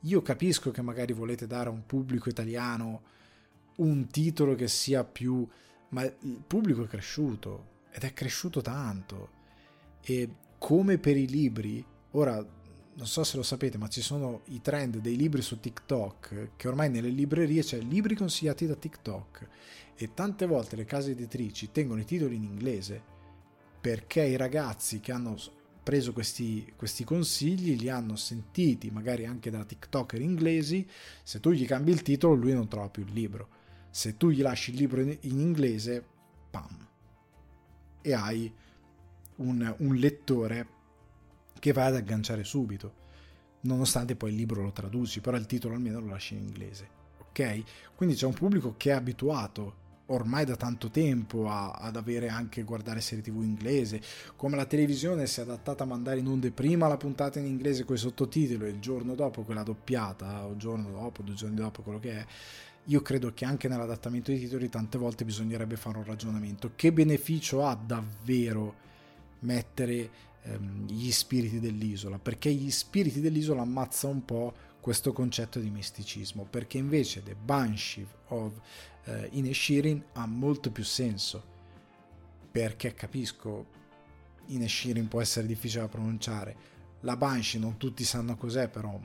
io 0.00 0.22
capisco 0.22 0.70
che 0.70 0.82
magari 0.82 1.12
volete 1.12 1.46
dare 1.46 1.68
a 1.68 1.72
un 1.72 1.84
pubblico 1.84 2.28
italiano 2.28 3.02
un 3.76 4.06
titolo 4.08 4.54
che 4.54 4.68
sia 4.68 5.04
più... 5.04 5.46
ma 5.90 6.02
il 6.02 6.42
pubblico 6.46 6.84
è 6.84 6.86
cresciuto, 6.86 7.80
ed 7.90 8.04
è 8.04 8.12
cresciuto 8.14 8.62
tanto, 8.62 9.40
e 10.00 10.28
come 10.58 10.98
per 10.98 11.16
i 11.16 11.28
libri, 11.28 11.84
ora 12.12 12.44
non 12.94 13.06
so 13.06 13.24
se 13.24 13.36
lo 13.36 13.42
sapete, 13.42 13.78
ma 13.78 13.88
ci 13.88 14.02
sono 14.02 14.42
i 14.46 14.60
trend 14.60 14.98
dei 14.98 15.16
libri 15.16 15.42
su 15.42 15.58
TikTok, 15.58 16.50
che 16.56 16.68
ormai 16.68 16.90
nelle 16.90 17.08
librerie 17.08 17.62
c'è 17.62 17.78
libri 17.78 18.14
consigliati 18.14 18.66
da 18.66 18.74
TikTok. 18.74 19.48
E 19.94 20.14
tante 20.14 20.46
volte 20.46 20.76
le 20.76 20.84
case 20.84 21.12
editrici 21.12 21.70
tengono 21.70 22.00
i 22.00 22.04
titoli 22.04 22.36
in 22.36 22.44
inglese 22.44 23.10
perché 23.80 24.22
i 24.22 24.36
ragazzi 24.36 25.00
che 25.00 25.12
hanno 25.12 25.36
preso 25.82 26.12
questi, 26.12 26.72
questi 26.76 27.02
consigli 27.02 27.76
li 27.76 27.88
hanno 27.88 28.14
sentiti 28.14 28.90
magari 28.90 29.26
anche 29.26 29.50
da 29.50 29.64
TikToker 29.64 30.20
inglesi, 30.20 30.86
se 31.22 31.40
tu 31.40 31.50
gli 31.50 31.66
cambi 31.66 31.90
il 31.90 32.02
titolo 32.02 32.34
lui 32.34 32.52
non 32.52 32.68
trova 32.68 32.88
più 32.88 33.04
il 33.04 33.12
libro, 33.12 33.48
se 33.90 34.16
tu 34.16 34.30
gli 34.30 34.42
lasci 34.42 34.70
il 34.70 34.76
libro 34.76 35.00
in, 35.00 35.16
in 35.22 35.40
inglese, 35.40 36.04
pam, 36.50 36.86
e 38.00 38.12
hai 38.12 38.52
un, 39.36 39.74
un 39.78 39.94
lettore 39.96 40.80
che 41.62 41.72
vai 41.72 41.86
ad 41.86 41.94
agganciare 41.94 42.42
subito, 42.42 42.92
nonostante 43.60 44.16
poi 44.16 44.30
il 44.30 44.36
libro 44.36 44.62
lo 44.62 44.72
traduci, 44.72 45.20
però 45.20 45.36
il 45.36 45.46
titolo 45.46 45.74
almeno 45.74 46.00
lo 46.00 46.08
lasci 46.08 46.34
in 46.34 46.40
inglese, 46.40 46.88
ok? 47.20 47.62
Quindi 47.94 48.16
c'è 48.16 48.26
un 48.26 48.32
pubblico 48.32 48.74
che 48.76 48.90
è 48.90 48.94
abituato 48.94 49.76
ormai 50.06 50.44
da 50.44 50.56
tanto 50.56 50.90
tempo 50.90 51.48
a, 51.48 51.70
ad 51.70 51.94
avere 51.94 52.28
anche 52.28 52.64
guardare 52.64 53.00
serie 53.00 53.22
tv 53.22 53.42
inglese 53.42 54.02
come 54.34 54.56
la 54.56 54.64
televisione 54.64 55.28
si 55.28 55.38
è 55.38 55.44
adattata 55.44 55.84
a 55.84 55.86
mandare 55.86 56.18
in 56.18 56.26
onde 56.26 56.50
prima 56.50 56.88
la 56.88 56.96
puntata 56.96 57.38
in 57.38 57.46
inglese 57.46 57.84
con 57.84 57.94
i 57.94 57.98
sottotitoli 58.00 58.64
e 58.64 58.72
il 58.72 58.80
giorno 58.80 59.14
dopo 59.14 59.42
quella 59.42 59.62
doppiata 59.62 60.44
o 60.44 60.56
giorno 60.56 60.90
dopo, 60.90 61.22
due 61.22 61.34
giorni 61.34 61.54
dopo 61.54 61.82
quello 61.82 62.00
che 62.00 62.10
è 62.10 62.26
io 62.86 63.00
credo 63.02 63.32
che 63.32 63.44
anche 63.44 63.68
nell'adattamento 63.68 64.32
dei 64.32 64.40
titoli 64.40 64.68
tante 64.68 64.98
volte 64.98 65.24
bisognerebbe 65.24 65.76
fare 65.76 65.98
un 65.98 66.04
ragionamento 66.04 66.72
che 66.74 66.92
beneficio 66.92 67.64
ha 67.64 67.76
davvero 67.76 68.74
mettere 69.38 70.30
ehm, 70.42 70.86
gli 70.86 71.10
spiriti 71.10 71.60
dell'isola, 71.60 72.18
perché 72.18 72.52
gli 72.52 72.70
spiriti 72.70 73.20
dell'isola 73.20 73.62
ammazza 73.62 74.06
un 74.08 74.24
po' 74.24 74.54
questo 74.80 75.12
concetto 75.12 75.60
di 75.60 75.70
misticismo, 75.70 76.44
perché 76.44 76.78
invece 76.78 77.22
The 77.22 77.34
Banshee 77.34 78.06
of 78.28 78.52
eh, 79.04 79.28
Ineshirin 79.32 80.02
ha 80.14 80.26
molto 80.26 80.70
più 80.70 80.84
senso, 80.84 81.42
perché 82.50 82.94
capisco 82.94 83.66
Ineshirin 84.46 85.08
può 85.08 85.20
essere 85.20 85.46
difficile 85.46 85.82
da 85.82 85.88
pronunciare, 85.88 86.56
la 87.00 87.16
Banshee 87.16 87.60
non 87.60 87.76
tutti 87.76 88.04
sanno 88.04 88.36
cos'è, 88.36 88.68
però 88.68 88.98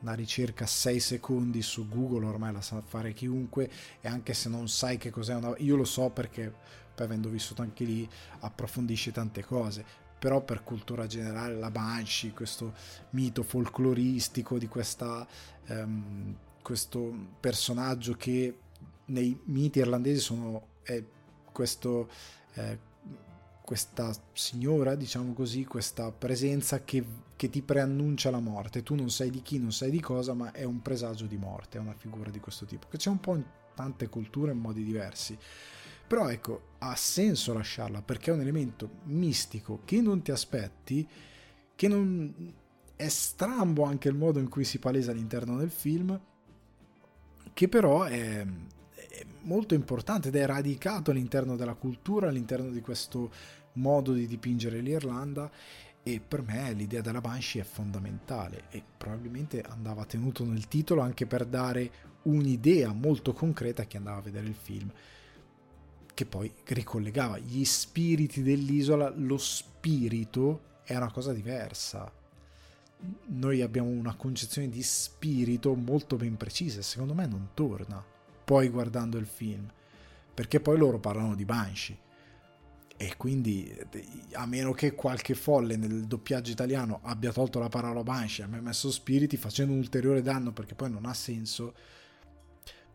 una 0.00 0.12
ricerca 0.12 0.66
6 0.66 1.00
secondi 1.00 1.62
su 1.62 1.88
Google 1.88 2.26
ormai 2.26 2.52
la 2.52 2.60
sa 2.60 2.82
fare 2.82 3.14
chiunque 3.14 3.70
e 4.02 4.08
anche 4.08 4.34
se 4.34 4.50
non 4.50 4.68
sai 4.68 4.98
che 4.98 5.10
cos'è 5.10 5.34
una 5.34 5.54
io 5.58 5.76
lo 5.76 5.84
so 5.84 6.10
perché 6.10 6.52
poi 6.94 7.06
avendo 7.06 7.30
vissuto 7.30 7.62
anche 7.62 7.84
lì 7.84 8.08
approfondisci 8.40 9.12
tante 9.12 9.42
cose 9.42 9.84
però 10.24 10.40
per 10.40 10.62
cultura 10.62 11.06
generale 11.06 11.54
la 11.54 11.70
Banshee, 11.70 12.32
questo 12.32 12.72
mito 13.10 13.42
folcloristico 13.42 14.56
di 14.56 14.68
questa, 14.68 15.28
um, 15.68 16.34
questo 16.62 17.14
personaggio 17.38 18.14
che 18.14 18.56
nei 19.06 19.38
miti 19.44 19.80
irlandesi 19.80 20.20
sono 20.20 20.68
è 20.82 21.04
questo, 21.52 22.08
eh, 22.54 22.78
questa 23.60 24.14
signora, 24.32 24.94
diciamo 24.94 25.34
così, 25.34 25.66
questa 25.66 26.10
presenza 26.10 26.82
che, 26.84 27.04
che 27.36 27.50
ti 27.50 27.60
preannuncia 27.60 28.30
la 28.30 28.40
morte. 28.40 28.82
Tu 28.82 28.94
non 28.94 29.10
sai 29.10 29.28
di 29.28 29.42
chi, 29.42 29.58
non 29.58 29.72
sai 29.72 29.90
di 29.90 30.00
cosa, 30.00 30.32
ma 30.32 30.52
è 30.52 30.64
un 30.64 30.80
presagio 30.80 31.26
di 31.26 31.36
morte, 31.36 31.76
è 31.76 31.82
una 31.82 31.92
figura 31.92 32.30
di 32.30 32.40
questo 32.40 32.64
tipo, 32.64 32.86
che 32.88 32.96
c'è 32.96 33.10
un 33.10 33.20
po' 33.20 33.34
in 33.34 33.44
tante 33.74 34.08
culture 34.08 34.52
in 34.52 34.58
modi 34.58 34.84
diversi. 34.84 35.36
Però 36.06 36.28
ecco, 36.28 36.72
ha 36.78 36.94
senso 36.96 37.52
lasciarla 37.52 38.02
perché 38.02 38.30
è 38.30 38.34
un 38.34 38.40
elemento 38.40 38.88
mistico 39.04 39.80
che 39.84 40.00
non 40.00 40.22
ti 40.22 40.30
aspetti, 40.30 41.06
che 41.74 41.88
non 41.88 42.52
è 42.96 43.08
strambo 43.08 43.84
anche 43.84 44.08
il 44.08 44.14
modo 44.14 44.38
in 44.38 44.48
cui 44.48 44.64
si 44.64 44.78
palesa 44.78 45.10
all'interno 45.10 45.56
del 45.56 45.70
film, 45.70 46.18
che 47.52 47.68
però 47.68 48.02
è, 48.04 48.44
è 48.94 49.26
molto 49.42 49.74
importante 49.74 50.28
ed 50.28 50.36
è 50.36 50.46
radicato 50.46 51.10
all'interno 51.10 51.56
della 51.56 51.74
cultura, 51.74 52.28
all'interno 52.28 52.70
di 52.70 52.80
questo 52.80 53.30
modo 53.74 54.12
di 54.12 54.26
dipingere 54.26 54.80
l'Irlanda 54.80 55.50
e 56.02 56.20
per 56.20 56.42
me 56.42 56.72
l'idea 56.74 57.00
della 57.00 57.20
Banshee 57.20 57.62
è 57.62 57.64
fondamentale 57.64 58.64
e 58.68 58.82
probabilmente 58.96 59.62
andava 59.62 60.04
tenuto 60.04 60.44
nel 60.44 60.68
titolo 60.68 61.00
anche 61.00 61.26
per 61.26 61.46
dare 61.46 61.90
un'idea 62.24 62.92
molto 62.92 63.32
concreta 63.32 63.82
a 63.82 63.84
chi 63.86 63.96
andava 63.96 64.18
a 64.18 64.22
vedere 64.22 64.46
il 64.46 64.54
film 64.54 64.92
che 66.14 66.26
poi 66.26 66.52
ricollegava. 66.64 67.38
Gli 67.38 67.64
spiriti 67.64 68.42
dell'isola, 68.42 69.12
lo 69.14 69.36
spirito 69.36 70.72
è 70.84 70.96
una 70.96 71.10
cosa 71.10 71.32
diversa. 71.32 72.10
Noi 73.26 73.60
abbiamo 73.60 73.88
una 73.88 74.14
concezione 74.14 74.68
di 74.68 74.82
spirito 74.82 75.74
molto 75.74 76.16
ben 76.16 76.38
precisa 76.38 76.80
secondo 76.80 77.12
me 77.12 77.26
non 77.26 77.48
torna 77.52 78.12
poi 78.44 78.68
guardando 78.68 79.16
il 79.16 79.26
film, 79.26 79.66
perché 80.34 80.60
poi 80.60 80.76
loro 80.76 80.98
parlano 80.98 81.34
di 81.34 81.44
Banshee. 81.44 82.02
E 82.96 83.16
quindi 83.16 83.76
a 84.32 84.46
meno 84.46 84.72
che 84.72 84.94
qualche 84.94 85.34
folle 85.34 85.76
nel 85.76 86.04
doppiaggio 86.04 86.52
italiano 86.52 87.00
abbia 87.02 87.32
tolto 87.32 87.58
la 87.58 87.68
parola 87.68 88.04
Banshee 88.04 88.44
abbia 88.44 88.60
messo 88.60 88.92
spiriti 88.92 89.36
facendo 89.36 89.72
un 89.72 89.78
ulteriore 89.78 90.22
danno 90.22 90.52
perché 90.52 90.74
poi 90.74 90.90
non 90.90 91.06
ha 91.06 91.14
senso. 91.14 91.74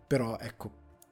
Però 0.08 0.38
ecco, 0.40 0.72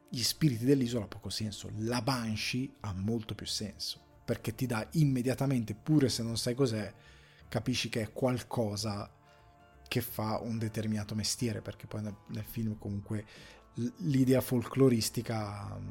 gli 0.09 0.23
spiriti 0.23 0.65
dell'isola 0.65 1.05
ha 1.05 1.07
poco 1.07 1.29
senso, 1.29 1.69
la 1.77 2.01
Banshee 2.01 2.75
ha 2.81 2.93
molto 2.93 3.35
più 3.35 3.45
senso, 3.45 3.99
perché 4.23 4.55
ti 4.55 4.65
dà 4.65 4.87
immediatamente, 4.93 5.75
pure 5.75 6.09
se 6.09 6.23
non 6.23 6.37
sai 6.37 6.55
cos'è, 6.55 6.93
capisci 7.49 7.89
che 7.89 8.01
è 8.01 8.11
qualcosa 8.11 9.09
che 9.87 10.01
fa 10.01 10.39
un 10.39 10.57
determinato 10.57 11.15
mestiere, 11.15 11.61
perché 11.61 11.87
poi 11.87 12.01
nel, 12.01 12.43
film 12.43 12.77
comunque 12.77 13.25
l'idea 13.97 14.41
folcloristica 14.41 15.77
mm, 15.77 15.89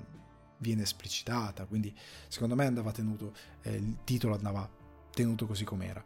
viene 0.59 0.83
esplicitata, 0.83 1.67
quindi 1.67 1.95
secondo 2.29 2.55
me 2.55 2.67
andava 2.67 2.93
tenuto, 2.93 3.35
eh, 3.63 3.75
il 3.75 3.99
titolo 4.05 4.35
andava 4.35 4.69
tenuto 5.13 5.47
così 5.47 5.65
com'era. 5.65 6.05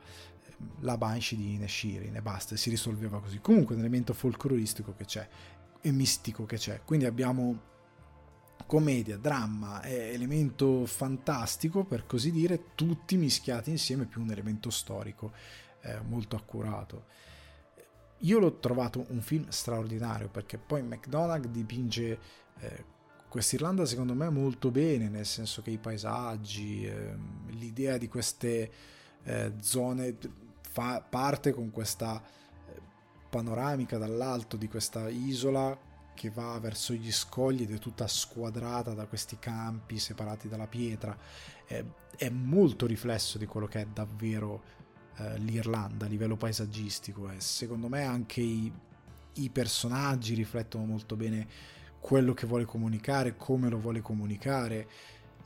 La 0.80 0.98
Banshee 0.98 1.38
di 1.38 1.56
Neshirin 1.56 2.14
e 2.14 2.22
basta, 2.22 2.54
si 2.54 2.68
risolveva 2.68 3.20
così. 3.20 3.40
Comunque 3.40 3.74
un 3.74 3.80
elemento 3.80 4.12
folcloristico 4.12 4.94
che 4.94 5.06
c'è 5.06 5.26
e 5.80 5.90
mistico 5.90 6.44
che 6.44 6.58
c'è. 6.58 6.82
Quindi 6.84 7.06
abbiamo 7.06 7.68
commedia, 8.70 9.16
dramma 9.16 9.82
elemento 9.82 10.86
fantastico, 10.86 11.82
per 11.82 12.06
così 12.06 12.30
dire, 12.30 12.66
tutti 12.76 13.16
mischiati 13.16 13.68
insieme, 13.68 14.04
più 14.04 14.20
un 14.20 14.30
elemento 14.30 14.70
storico 14.70 15.32
eh, 15.80 15.98
molto 16.02 16.36
accurato. 16.36 17.06
Io 18.18 18.38
l'ho 18.38 18.60
trovato 18.60 19.04
un 19.08 19.22
film 19.22 19.48
straordinario 19.48 20.28
perché 20.28 20.56
poi 20.56 20.82
McDonagh 20.82 21.46
dipinge 21.46 22.18
eh, 22.60 22.84
quest'Irlanda 23.28 23.84
secondo 23.86 24.14
me 24.14 24.28
molto 24.28 24.70
bene, 24.70 25.08
nel 25.08 25.26
senso 25.26 25.62
che 25.62 25.70
i 25.70 25.78
paesaggi, 25.78 26.84
eh, 26.84 27.16
l'idea 27.48 27.98
di 27.98 28.06
queste 28.06 28.70
eh, 29.24 29.52
zone 29.58 30.16
fa 30.60 31.00
parte 31.00 31.52
con 31.52 31.72
questa 31.72 32.22
eh, 32.22 32.80
panoramica 33.28 33.98
dall'alto 33.98 34.56
di 34.56 34.68
questa 34.68 35.08
isola 35.08 35.76
che 36.14 36.30
va 36.30 36.58
verso 36.58 36.92
gli 36.92 37.10
scogli 37.10 37.62
ed 37.62 37.72
è 37.72 37.78
tutta 37.78 38.06
squadrata 38.06 38.92
da 38.94 39.06
questi 39.06 39.38
campi 39.38 39.98
separati 39.98 40.48
dalla 40.48 40.66
pietra. 40.66 41.16
è 41.66 42.28
molto 42.28 42.86
riflesso 42.86 43.38
di 43.38 43.46
quello 43.46 43.66
che 43.66 43.82
è 43.82 43.86
davvero 43.86 44.62
eh, 45.16 45.38
l'Irlanda 45.38 46.06
a 46.06 46.08
livello 46.08 46.36
paesaggistico 46.36 47.30
e 47.30 47.40
secondo 47.40 47.88
me 47.88 48.04
anche 48.04 48.40
i, 48.40 48.72
i 49.34 49.50
personaggi 49.50 50.34
riflettono 50.34 50.84
molto 50.84 51.16
bene 51.16 51.46
quello 52.00 52.32
che 52.32 52.46
vuole 52.46 52.64
comunicare, 52.64 53.36
come 53.36 53.68
lo 53.68 53.78
vuole 53.78 54.00
comunicare 54.00 54.88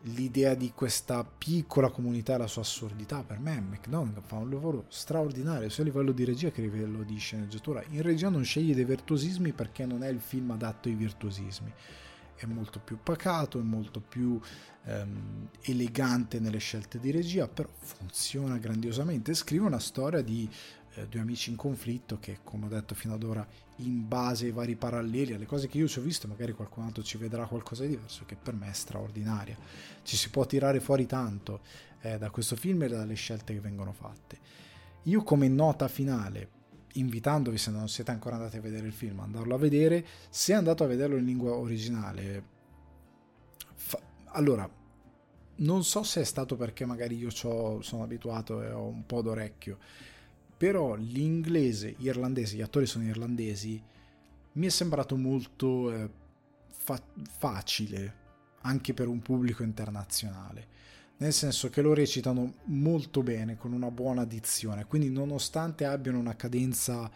l'idea 0.08 0.54
di 0.54 0.72
questa 0.74 1.24
piccola 1.24 1.88
comunità 1.88 2.34
e 2.34 2.38
la 2.38 2.46
sua 2.46 2.62
assurdità 2.62 3.22
per 3.22 3.38
me 3.38 3.60
McDonald 3.60 4.20
fa 4.22 4.36
un 4.36 4.50
lavoro 4.50 4.84
straordinario 4.88 5.68
sia 5.70 5.82
a 5.82 5.86
livello 5.86 6.12
di 6.12 6.24
regia 6.24 6.50
che 6.50 6.60
a 6.60 6.64
livello 6.64 7.02
di 7.02 7.16
sceneggiatura 7.16 7.82
in 7.90 8.02
regia 8.02 8.28
non 8.28 8.44
sceglie 8.44 8.74
dei 8.74 8.84
virtuosismi 8.84 9.52
perché 9.52 9.86
non 9.86 10.02
è 10.02 10.08
il 10.08 10.20
film 10.20 10.50
adatto 10.50 10.88
ai 10.88 10.94
virtuosismi 10.94 11.72
è 12.36 12.46
molto 12.46 12.80
più 12.80 12.98
pacato, 13.02 13.58
è 13.58 13.62
molto 13.62 14.00
più 14.00 14.40
ehm, 14.84 15.48
elegante 15.62 16.40
nelle 16.40 16.58
scelte 16.58 16.98
di 16.98 17.10
regia, 17.10 17.48
però 17.48 17.68
funziona 17.76 18.56
grandiosamente. 18.58 19.34
Scrive 19.34 19.66
una 19.66 19.78
storia 19.78 20.20
di 20.20 20.48
eh, 20.94 21.06
due 21.08 21.20
amici 21.20 21.50
in 21.50 21.56
conflitto 21.56 22.18
che, 22.20 22.38
come 22.42 22.66
ho 22.66 22.68
detto 22.68 22.94
fino 22.94 23.14
ad 23.14 23.22
ora, 23.22 23.46
in 23.76 24.06
base 24.06 24.46
ai 24.46 24.52
vari 24.52 24.76
paralleli, 24.76 25.34
alle 25.34 25.46
cose 25.46 25.66
che 25.66 25.78
io 25.78 25.88
ci 25.88 25.98
ho 25.98 26.02
visto, 26.02 26.28
magari 26.28 26.52
qualcun 26.52 26.84
altro 26.84 27.02
ci 27.02 27.18
vedrà 27.18 27.46
qualcosa 27.46 27.82
di 27.82 27.90
diverso, 27.90 28.24
che 28.24 28.36
per 28.36 28.54
me 28.54 28.68
è 28.70 28.72
straordinaria. 28.72 29.56
Ci 30.02 30.16
si 30.16 30.30
può 30.30 30.46
tirare 30.46 30.80
fuori 30.80 31.06
tanto 31.06 31.60
eh, 32.02 32.18
da 32.18 32.30
questo 32.30 32.56
film 32.56 32.82
e 32.82 32.88
dalle 32.88 33.14
scelte 33.14 33.52
che 33.54 33.60
vengono 33.60 33.92
fatte. 33.92 34.38
Io 35.04 35.22
come 35.22 35.48
nota 35.48 35.88
finale 35.88 36.62
invitandovi 36.94 37.58
se 37.58 37.70
non 37.70 37.88
siete 37.88 38.10
ancora 38.10 38.36
andati 38.36 38.56
a 38.56 38.60
vedere 38.60 38.86
il 38.86 38.92
film 38.92 39.18
andarlo 39.18 39.54
a 39.56 39.58
vedere 39.58 40.06
se 40.30 40.52
andate 40.52 40.84
a 40.84 40.86
vederlo 40.86 41.16
in 41.16 41.24
lingua 41.24 41.52
originale 41.54 42.44
fa... 43.74 44.00
allora 44.26 44.68
non 45.56 45.82
so 45.82 46.04
se 46.04 46.20
è 46.20 46.24
stato 46.24 46.54
perché 46.56 46.84
magari 46.84 47.16
io 47.16 47.30
sono 47.30 48.02
abituato 48.02 48.62
e 48.62 48.70
ho 48.70 48.86
un 48.86 49.06
po' 49.06 49.22
d'orecchio 49.22 49.78
però 50.64 50.94
l'inglese 50.94 51.94
irlandese 51.98 52.56
gli 52.56 52.62
attori 52.62 52.86
sono 52.86 53.04
irlandesi. 53.04 53.78
Mi 54.52 54.66
è 54.66 54.70
sembrato 54.70 55.14
molto 55.14 55.92
eh, 55.92 56.08
fa- 56.70 57.02
facile 57.38 58.22
anche 58.62 58.94
per 58.94 59.06
un 59.06 59.20
pubblico 59.20 59.62
internazionale. 59.62 60.66
Nel 61.18 61.34
senso 61.34 61.68
che 61.68 61.82
lo 61.82 61.92
recitano 61.92 62.54
molto 62.64 63.22
bene, 63.22 63.58
con 63.58 63.74
una 63.74 63.90
buona 63.90 64.24
dizione, 64.24 64.86
quindi 64.86 65.10
nonostante 65.10 65.84
abbiano 65.84 66.18
una 66.18 66.34
cadenza 66.34 67.10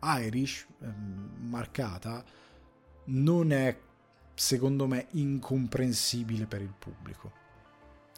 Irish 0.00 0.66
ehm, 0.80 1.48
marcata, 1.50 2.24
non 3.08 3.52
è 3.52 3.78
secondo 4.32 4.86
me 4.86 5.08
incomprensibile 5.10 6.46
per 6.46 6.62
il 6.62 6.72
pubblico. 6.78 7.44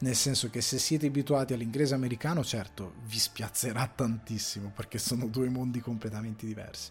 Nel 0.00 0.14
senso 0.14 0.48
che 0.48 0.60
se 0.60 0.78
siete 0.78 1.06
abituati 1.06 1.54
all'inglese 1.54 1.94
americano, 1.94 2.44
certo, 2.44 2.94
vi 3.06 3.18
spiazzerà 3.18 3.86
tantissimo 3.88 4.70
perché 4.74 4.98
sono 4.98 5.26
due 5.26 5.48
mondi 5.48 5.80
completamente 5.80 6.46
diversi. 6.46 6.90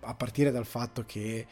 a 0.00 0.14
partire 0.14 0.50
dal 0.50 0.66
fatto 0.66 1.04
che 1.06 1.46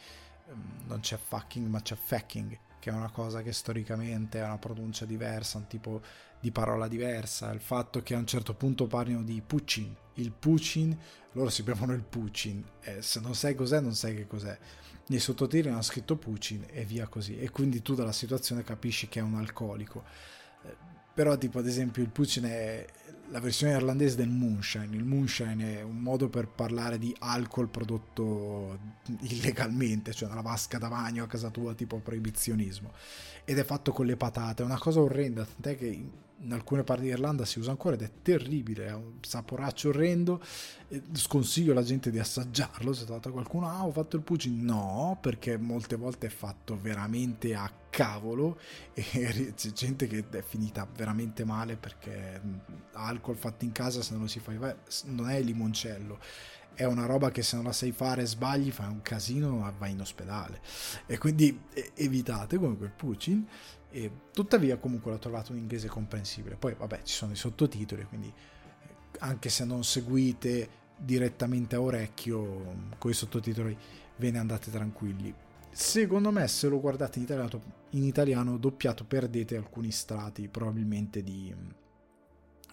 ehm, 0.49 0.87
non 0.87 1.01
c'è 1.01 1.17
fucking 1.17 1.67
ma 1.67 1.81
c'è 1.81 1.97
fucking 1.97 2.59
che 2.87 2.93
è 2.93 2.95
una 2.95 3.11
cosa 3.11 3.43
che 3.43 3.53
storicamente 3.53 4.39
è 4.39 4.45
una 4.45 4.59
pronuncia 4.59 5.05
diversa, 5.05 5.59
un 5.59 5.67
tipo 5.67 6.03
di 6.39 6.53
parola 6.53 6.87
diversa, 6.87 7.51
il 7.51 7.59
fatto 7.59 8.01
che 8.01 8.15
a 8.15 8.19
un 8.19 8.27
certo 8.29 8.55
punto 8.55 8.87
parlino 8.87 9.25
di 9.25 9.43
Pucin, 9.45 9.93
il 10.15 10.31
Pucin, 10.31 10.97
loro 11.33 11.51
si 11.51 11.65
bevono 11.65 11.95
il 11.95 12.05
Pucin, 12.05 12.65
e 12.81 13.03
se 13.03 13.19
non 13.19 13.35
sai 13.35 13.57
cos'è 13.57 13.81
non 13.81 13.97
sai 13.97 14.15
che 14.15 14.29
cos'è. 14.29 14.57
Nei 15.09 15.19
sottotitoli 15.19 15.73
hanno 15.73 15.83
scritto 15.83 16.17
Pucin 16.17 16.65
e 16.69 16.85
via 16.85 17.09
così, 17.09 17.37
e 17.37 17.51
quindi 17.51 17.83
tu 17.83 17.95
dalla 17.95 18.13
situazione 18.13 18.63
capisci 18.63 19.09
che 19.09 19.19
è 19.19 19.23
un 19.23 19.35
alcolico. 19.35 20.05
Però 21.17 21.39
tipo 21.39 21.61
ad 21.61 21.67
esempio 21.67 22.03
il 22.03 22.11
Pucin 22.11 22.45
è 22.45 22.85
la 23.31 23.41
versione 23.41 23.73
irlandese 23.73 24.17
del 24.17 24.29
moonshine. 24.29 24.95
Il 24.95 25.05
moonshine 25.05 25.79
è 25.79 25.83
un 25.83 25.97
modo 25.97 26.29
per 26.29 26.47
parlare 26.47 26.99
di 26.99 27.17
alcol 27.21 27.71
prodotto 27.71 28.79
illegalmente, 29.21 30.13
cioè 30.13 30.29
nella 30.29 30.43
vasca 30.43 30.77
da 30.77 30.89
bagno 30.89 31.25
a 31.25 31.27
casa 31.27 31.49
tua, 31.49 31.73
tipo 31.73 32.01
proibizionismo. 32.01 32.93
Ed 33.47 33.57
è 33.57 33.65
fatto 33.65 33.93
con 33.93 34.05
le 34.05 34.19
patate, 34.19 34.63
è 34.63 34.67
una 34.67 34.79
cosa 34.79 35.01
orrenda, 35.01 35.47
tant'è 35.47 35.79
che 35.79 36.05
in 36.41 36.53
alcune 36.53 36.85
parti 36.85 37.05
d'Irlanda 37.05 37.45
si 37.45 37.59
usa 37.59 37.71
ancora 37.71 37.95
ed 37.95 38.03
è 38.03 38.11
terribile, 38.23 38.87
è 38.87 38.93
un 38.93 39.15
saporaccio 39.21 39.89
orrendo. 39.89 40.43
Sconsiglio 41.13 41.73
alla 41.73 41.83
gente 41.83 42.11
di 42.11 42.19
assaggiarlo. 42.19 42.93
Se 42.93 43.05
trovate 43.05 43.31
qualcuno, 43.31 43.69
ah, 43.69 43.87
ho 43.87 43.91
fatto 43.91 44.17
il 44.17 44.23
pucci. 44.23 44.51
No, 44.51 45.19
perché 45.21 45.57
molte 45.57 45.97
volte 45.97 46.27
è 46.27 46.31
fatto 46.31 46.79
veramente 46.81 47.55
a 47.55 47.71
cavolo 47.89 48.59
e 48.93 49.55
c'è 49.55 49.73
gente 49.73 50.07
che 50.07 50.25
è 50.29 50.43
finita 50.43 50.87
veramente 50.95 51.45
male 51.45 51.77
perché 51.77 52.39
alcol 52.93 53.37
fatto 53.37 53.65
in 53.65 53.73
casa 53.73 54.03
se 54.03 54.13
non 54.13 54.23
lo 54.23 54.29
si 54.29 54.39
fa 54.39 54.53
non 55.05 55.31
è 55.31 55.37
il 55.37 55.47
limoncello 55.47 56.19
è 56.75 56.85
una 56.85 57.07
roba 57.07 57.31
che 57.31 57.43
se 57.43 57.57
non 57.57 57.65
la 57.65 57.73
sai 57.73 57.93
fare 57.93 58.27
sbagli 58.27 58.71
fai 58.71 58.89
un 58.89 59.01
casino 59.01 59.75
vai 59.79 59.93
in 59.93 60.01
ospedale 60.03 60.61
e 61.07 61.17
quindi 61.17 61.59
evitate 61.95 62.59
come 62.59 62.77
quel 62.77 62.91
Pucin 62.91 63.47
e 63.97 64.11
tuttavia 64.31 64.77
comunque 64.77 65.11
l'ho 65.11 65.19
trovato 65.19 65.53
in 65.53 65.59
inglese 65.59 65.89
comprensibile 65.89 66.57
poi 66.57 66.75
vabbè 66.75 67.01
ci 67.03 67.15
sono 67.15 67.33
i 67.33 67.37
sottotitoli 67.37 68.05
quindi 68.05 68.29
eh, 68.29 69.17
anche 69.21 69.49
se 69.49 69.65
non 69.65 69.85
seguite 69.85 70.69
direttamente 70.99 71.77
a 71.77 71.81
orecchio 71.81 72.91
con 72.99 73.11
i 73.11 73.15
sottotitoli 73.15 73.75
ve 74.17 74.31
ne 74.31 74.39
andate 74.39 74.71
tranquilli 74.71 75.35
secondo 75.71 76.31
me 76.31 76.47
se 76.47 76.69
lo 76.69 76.79
guardate 76.79 77.19
in 77.19 77.25
italiano, 77.25 77.63
in 77.91 78.05
italiano 78.05 78.59
doppiato 78.59 79.05
perdete 79.05 79.57
alcuni 79.57 79.91
strati 79.91 80.47
probabilmente 80.49 81.23
di, 81.23 81.55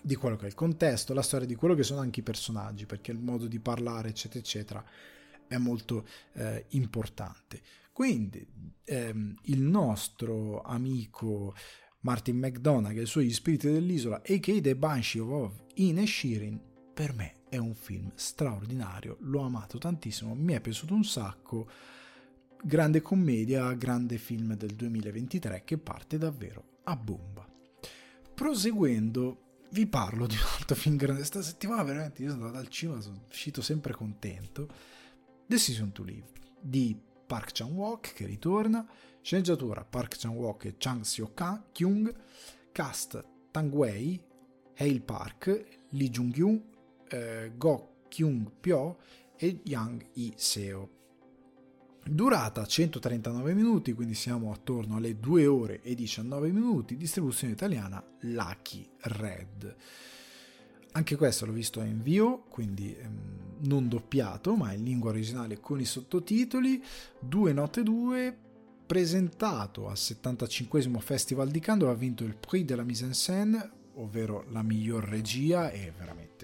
di 0.02 0.16
quello 0.16 0.36
che 0.36 0.44
è 0.44 0.48
il 0.48 0.56
contesto, 0.56 1.14
la 1.14 1.22
storia 1.22 1.48
di 1.48 1.56
quello 1.56 1.74
che 1.74 1.84
sono 1.84 2.02
anche 2.02 2.22
i 2.22 2.24
personaggi, 2.24 2.86
perché 2.86 3.12
il 3.12 3.20
modo 3.20 3.48
di 3.48 3.60
parlare, 3.60 4.10
eccetera, 4.10 4.40
eccetera, 4.40 4.86
è 5.48 5.58
molto 5.58 6.06
eh, 6.34 6.66
importante. 6.70 7.62
Quindi 7.94 8.46
ehm, 8.86 9.36
il 9.44 9.62
nostro 9.62 10.62
amico 10.62 11.56
Martin 12.02 12.38
McDonagh 12.38 12.98
e 12.98 13.04
i 13.04 13.06
suoi 13.06 13.32
spiriti 13.32 13.72
dell'isola, 13.72 14.18
a.k.a. 14.18 14.60
The 14.60 14.76
Banshee 14.76 15.22
of 15.22 15.54
Inishirin, 15.76 16.60
per 16.94 17.14
me 17.14 17.44
è 17.50 17.58
un 17.58 17.76
film 17.76 18.12
straordinario, 18.16 19.18
l'ho 19.22 19.42
amato 19.42 19.78
tantissimo, 19.78 20.34
mi 20.34 20.54
è 20.54 20.60
piaciuto 20.60 20.94
un 20.94 21.04
sacco, 21.04 21.70
grande 22.64 23.02
commedia, 23.02 23.72
grande 23.74 24.18
film 24.18 24.56
del 24.56 24.74
2023 24.74 25.64
che 25.64 25.78
parte 25.78 26.18
davvero 26.18 26.80
a 26.86 26.96
bomba. 26.96 27.48
Proseguendo 28.34 29.66
vi 29.70 29.88
parlo 29.88 30.28
di 30.28 30.36
un 30.36 30.46
altro 30.58 30.76
film 30.76 30.96
grande. 30.96 31.20
Questa 31.20 31.42
settimana 31.42 31.84
veramente 31.84 32.22
io 32.22 32.32
sono 32.32 32.46
andato 32.46 32.64
al 32.64 32.70
cinema, 32.70 33.02
sono 33.02 33.24
uscito 33.30 33.62
sempre 33.62 33.94
contento. 33.94 34.68
Decision 35.46 35.92
to 35.92 36.04
Live 36.04 36.32
di 36.60 37.00
Park 37.34 37.52
Chan-wook 37.52 38.14
che 38.14 38.28
ritorna, 38.28 38.88
sceneggiatura 39.20 39.84
Park 39.84 40.18
Chan-wook 40.18 40.66
e 40.66 40.76
Chang 40.78 41.02
Seo-kyung, 41.02 42.14
cast 42.72 43.26
Tang 43.50 43.74
Wei, 43.74 44.22
Hale 44.78 45.02
Park, 45.02 45.66
Lee 45.90 46.10
Jung-kyun, 46.10 46.64
eh, 47.10 47.52
Go 47.58 48.02
Kyung-pyo 48.08 49.00
e 49.36 49.62
Yang 49.64 50.06
Yi-seo. 50.14 50.90
Durata 52.04 52.68
139 52.68 53.56
minuti, 53.56 53.94
quindi 53.94 54.14
siamo 54.14 54.52
attorno 54.52 54.98
alle 54.98 55.18
2 55.18 55.48
ore 55.48 55.82
e 55.82 55.96
19 55.96 56.52
minuti. 56.52 56.96
Distribuzione 56.96 57.54
italiana 57.54 58.04
Lucky 58.20 58.88
Red. 59.00 59.76
Anche 60.94 61.16
questo 61.16 61.46
l'ho 61.46 61.52
visto 61.52 61.82
in 61.82 62.02
VO, 62.04 62.46
quindi 62.50 62.96
ehm, 62.96 63.18
non 63.62 63.88
doppiato, 63.88 64.56
ma 64.56 64.74
in 64.74 64.84
lingua 64.84 65.10
originale 65.10 65.60
con 65.60 65.80
i 65.80 65.86
sottotitoli. 65.86 66.84
2 67.20 67.54
note 67.54 67.84
2, 67.84 68.38
presentato 68.86 69.90
al 69.90 69.98
75 69.98 70.82
Festival 71.00 71.50
di 71.50 71.60
Cannes, 71.60 71.90
ha 71.90 71.94
vinto 71.94 72.24
il 72.24 72.36
Prix 72.36 72.66
de 72.66 72.76
la 72.76 72.84
Mise 72.84 73.06
en 73.06 73.14
Scène, 73.14 73.72
ovvero 73.96 74.46
la 74.50 74.62
miglior 74.62 75.04
regia, 75.04 75.70
e 75.72 75.92
veramente 75.98 76.44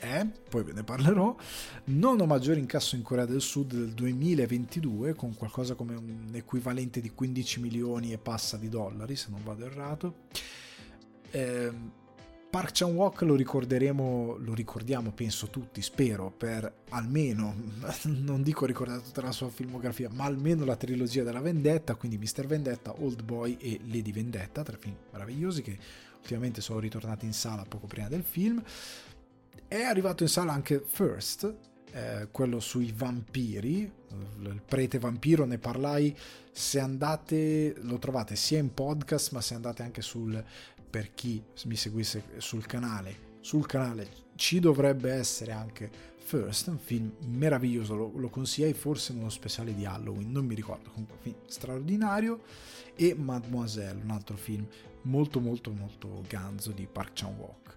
è, 0.00 0.26
poi 0.48 0.64
ve 0.64 0.72
ne 0.72 0.82
parlerò, 0.82 1.36
nono 1.84 2.24
maggiore 2.24 2.58
incasso 2.58 2.96
in 2.96 3.02
Corea 3.02 3.26
del 3.26 3.42
Sud 3.42 3.74
del 3.74 3.92
2022 3.92 5.14
con 5.14 5.34
qualcosa 5.36 5.74
come 5.74 5.94
un 5.94 6.30
equivalente 6.32 7.00
di 7.00 7.10
15 7.10 7.60
milioni 7.60 8.12
e 8.12 8.18
passa 8.18 8.56
di 8.56 8.70
dollari 8.70 9.14
se 9.14 9.28
non 9.28 9.44
vado 9.44 9.66
errato. 9.66 10.14
Eh, 11.30 11.72
Park 12.50 12.72
Chan-wook 12.72 13.22
lo 13.22 13.36
ricorderemo, 13.36 14.36
lo 14.38 14.54
ricordiamo 14.54 15.12
penso 15.12 15.46
tutti, 15.46 15.80
spero, 15.82 16.32
per 16.36 16.70
almeno, 16.88 17.54
non 18.02 18.42
dico 18.42 18.66
ricordare 18.66 19.02
tutta 19.02 19.22
la 19.22 19.30
sua 19.30 19.48
filmografia, 19.50 20.10
ma 20.10 20.24
almeno 20.24 20.64
la 20.64 20.74
trilogia 20.74 21.22
della 21.22 21.40
Vendetta, 21.40 21.94
quindi 21.94 22.18
Mr. 22.18 22.46
Vendetta, 22.46 22.92
Old 22.98 23.22
Boy 23.22 23.56
e 23.60 23.78
Lady 23.84 24.10
Vendetta, 24.10 24.64
tre 24.64 24.76
film 24.78 24.96
meravigliosi 25.12 25.62
che 25.62 25.78
ultimamente 26.16 26.60
sono 26.60 26.80
ritornati 26.80 27.24
in 27.24 27.32
sala 27.32 27.64
poco 27.68 27.86
prima 27.86 28.08
del 28.08 28.24
film. 28.24 28.60
È 29.68 29.82
arrivato 29.82 30.24
in 30.24 30.28
sala 30.28 30.52
anche 30.52 30.82
First, 30.84 31.54
eh, 31.92 32.28
quello 32.32 32.58
sui 32.58 32.92
vampiri, 32.92 33.90
il 34.40 34.62
prete 34.66 34.98
vampiro, 34.98 35.44
ne 35.44 35.58
parlai, 35.58 36.16
se 36.50 36.80
andate, 36.80 37.76
lo 37.82 37.98
trovate 37.98 38.34
sia 38.34 38.58
in 38.58 38.74
podcast, 38.74 39.32
ma 39.32 39.40
se 39.40 39.54
andate 39.54 39.84
anche 39.84 40.02
sul, 40.02 40.42
per 40.90 41.14
chi 41.14 41.42
mi 41.66 41.76
seguisse 41.76 42.24
sul 42.38 42.66
canale, 42.66 43.38
sul 43.40 43.66
canale 43.66 44.08
ci 44.34 44.58
dovrebbe 44.58 45.12
essere 45.12 45.52
anche 45.52 46.08
First, 46.30 46.68
un 46.68 46.78
film 46.78 47.12
meraviglioso, 47.24 47.96
lo, 47.96 48.12
lo 48.14 48.28
consigliai 48.28 48.72
forse 48.72 49.10
in 49.10 49.18
uno 49.18 49.30
speciale 49.30 49.74
di 49.74 49.84
Halloween, 49.84 50.30
non 50.30 50.46
mi 50.46 50.54
ricordo, 50.54 50.90
comunque 50.90 51.16
un 51.16 51.22
film 51.22 51.36
straordinario, 51.46 52.42
e 52.94 53.14
Mademoiselle, 53.14 54.00
un 54.00 54.10
altro 54.10 54.36
film 54.36 54.64
molto 55.02 55.40
molto 55.40 55.72
molto 55.72 56.22
ganzo 56.28 56.70
di 56.70 56.86
Park 56.86 57.12
Chan-wook. 57.14 57.74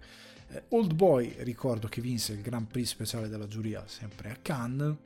Eh, 0.48 0.62
Old 0.68 0.94
Boy 0.94 1.34
ricordo 1.38 1.88
che 1.88 2.00
vinse 2.00 2.34
il 2.34 2.42
Grand 2.42 2.66
Prix 2.66 2.86
speciale 2.86 3.28
della 3.28 3.48
giuria 3.48 3.84
sempre 3.86 4.30
a 4.30 4.36
Cannes. 4.40 4.96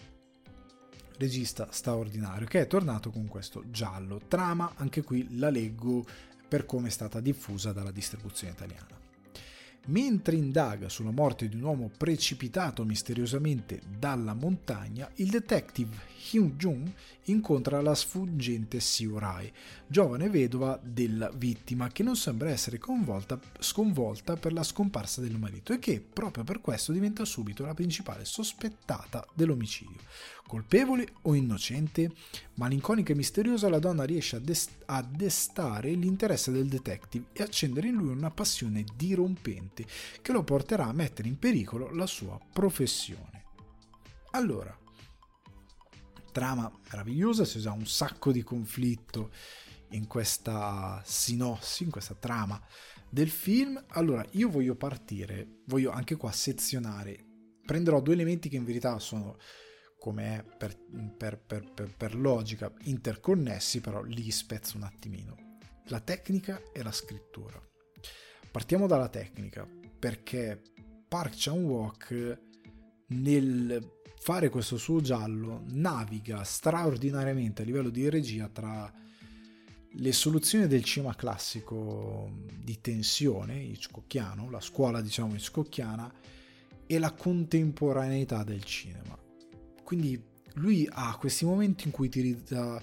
Regista 1.17 1.69
straordinario 1.71 2.47
che 2.47 2.61
è 2.61 2.67
tornato 2.67 3.11
con 3.11 3.27
questo 3.27 3.65
giallo. 3.71 4.21
Trama 4.29 4.75
anche 4.77 5.03
qui 5.03 5.39
la 5.39 5.51
leggo 5.51 6.05
per 6.49 6.65
come 6.67 6.89
è 6.89 6.91
stata 6.91 7.21
diffusa 7.21 7.73
dalla 7.73 7.93
distribuzione 7.93 8.55
italiana 8.55 9.07
Mentre 9.89 10.37
indaga 10.37 10.91
sulla 10.91 11.11
morte 11.11 11.49
di 11.49 11.57
un 11.57 11.63
uomo 11.63 11.91
precipitato 11.97 12.85
misteriosamente 12.85 13.81
dalla 13.99 14.35
montagna, 14.35 15.11
il 15.15 15.31
detective 15.31 15.97
Hyun 16.31 16.59
Jung 16.59 16.93
incontra 17.25 17.81
la 17.81 17.95
sfuggente 17.95 18.81
Siu 18.81 19.17
Rai, 19.17 19.51
giovane 19.87 20.29
vedova 20.29 20.79
della 20.83 21.31
vittima 21.31 21.89
che 21.89 22.03
non 22.03 22.17
sembra 22.17 22.51
essere 22.51 22.79
sconvolta 22.79 24.37
per 24.37 24.53
la 24.53 24.63
scomparsa 24.63 25.23
del 25.23 25.39
marito 25.39 25.73
e 25.73 25.79
che 25.79 26.03
proprio 26.03 26.45
per 26.45 26.61
questo 26.61 26.93
diventa 26.93 27.25
subito 27.25 27.65
la 27.65 27.73
principale 27.73 28.27
sospettata 28.27 29.27
dell'omicidio. 29.33 30.01
Colpevole 30.49 31.07
o 31.25 31.35
innocente? 31.35 32.11
Malinconica 32.55 33.13
e 33.13 33.15
misteriosa, 33.15 33.69
la 33.69 33.79
donna 33.79 34.05
riesce 34.05 34.37
a, 34.37 34.39
dest- 34.39 34.83
a 34.87 35.03
destare 35.03 35.93
l'interesse 35.93 36.51
del 36.51 36.69
detective 36.69 37.27
e 37.35 37.43
accendere 37.43 37.89
in 37.89 37.97
lui 37.97 38.09
una 38.09 38.31
passione 38.31 38.83
dirompente 38.97 39.85
che 40.23 40.33
lo 40.33 40.43
porterà 40.45 40.87
a 40.87 40.95
mettere 40.95 41.29
in 41.29 41.39
pericolo 41.39 41.95
la 41.95 42.07
sua 42.07 42.41
professione. 42.51 43.45
Allora, 44.31 44.75
trama 46.33 46.73
meravigliosa, 46.91 47.45
si 47.45 47.59
usa 47.59 47.73
un 47.73 47.87
sacco 47.87 48.33
di 48.33 48.43
conflitto 48.43 49.31
in 49.91 50.07
questa 50.07 51.03
sinossi, 51.05 51.83
in 51.83 51.91
questa 51.91 52.15
trama 52.15 52.59
del 53.11 53.29
film. 53.29 53.85
Allora, 53.89 54.25
io 54.31 54.49
voglio 54.49 54.77
partire, 54.77 55.61
voglio 55.67 55.91
anche 55.91 56.17
qua 56.17 56.33
sezionare, 56.33 57.23
prenderò 57.67 58.01
due 58.01 58.15
elementi 58.15 58.49
che 58.49 58.57
in 58.57 58.65
verità 58.65 58.99
sono 58.99 59.37
come 59.99 60.39
è 60.39 60.45
per, 60.45 60.79
per, 61.17 61.39
per, 61.39 61.95
per, 61.97 62.15
logica 62.15 62.73
interconnessi, 62.85 63.81
però 63.81 64.03
li 64.03 64.31
spezzo 64.31 64.77
un 64.77 64.85
attimino. 64.85 65.57
La 65.87 66.01
tecnica 66.01 66.63
e 66.73 66.83
la 66.83 66.93
scrittura. 66.93 67.61
Partiamo 68.51 68.87
dalla 68.87 69.09
tecnica, 69.09 69.69
perché 69.99 70.63
Park 71.09 71.35
Chan-wook 71.37 72.41
nel 73.09 73.97
fare 74.21 74.49
questo 74.51 74.77
suo 74.77 75.01
giallo 75.01 75.63
naviga 75.69 76.45
straordinariamente 76.45 77.63
a 77.63 77.65
livello 77.65 77.89
di 77.89 78.09
regia 78.09 78.49
tra 78.49 78.93
le 79.91 80.13
soluzioni 80.13 80.67
del 80.67 80.85
cinema 80.85 81.15
classico 81.15 82.31
di 82.55 82.81
tensione 82.81 83.59
hitchcockiano, 83.59 84.51
la 84.51 84.61
scuola 84.61 85.01
diciamo 85.01 85.35
hitchcockiana 85.35 86.13
e 86.87 86.99
la 86.99 87.13
contemporaneità 87.13 88.45
del 88.45 88.65
cinema 88.65 89.19
quindi 89.89 90.23
lui 90.57 90.87
ha 90.87 91.17
questi 91.17 91.47
momenti 91.47 91.87
in 91.87 91.93
cui 91.93 92.09
utilizza 92.09 92.79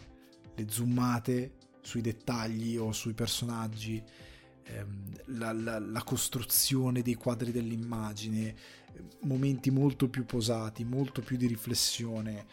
le 0.55 0.65
zoomate 0.67 1.53
sui 1.81 2.01
dettagli 2.01 2.77
o 2.77 2.91
sui 2.93 3.13
personaggi, 3.13 4.01
ehm, 4.63 5.13
la, 5.37 5.53
la, 5.53 5.77
la, 5.77 6.01
costruzione 6.01 7.03
dei 7.03 7.13
quadri 7.13 7.51
dell'immagine, 7.51 8.55
momenti 9.19 9.69
molto 9.69 10.09
più 10.09 10.25
posati, 10.25 10.83
molto 10.83 11.21
più 11.21 11.37
di 11.37 11.45
riflessione. 11.45 12.47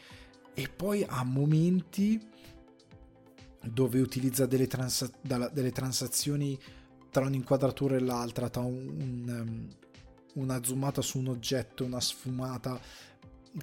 E 0.52 0.68
poi 0.68 1.02
ha 1.02 1.24
momenti 1.24 2.20
dove 3.64 4.00
utilizza 4.02 4.44
delle, 4.44 4.66
transa- 4.66 5.10
delle 5.22 5.72
transazioni 5.72 6.60
tra 7.10 7.24
un'inquadratura 7.24 7.96
e 7.96 8.00
l'altra, 8.00 8.50
tra 8.50 8.60
un, 8.60 8.86
un, 8.86 9.46
um, 9.48 9.68
una 10.34 10.62
zoomata 10.62 11.00
su 11.00 11.20
un 11.20 11.28
oggetto, 11.28 11.86
una 11.86 12.00
sfumata 12.00 12.78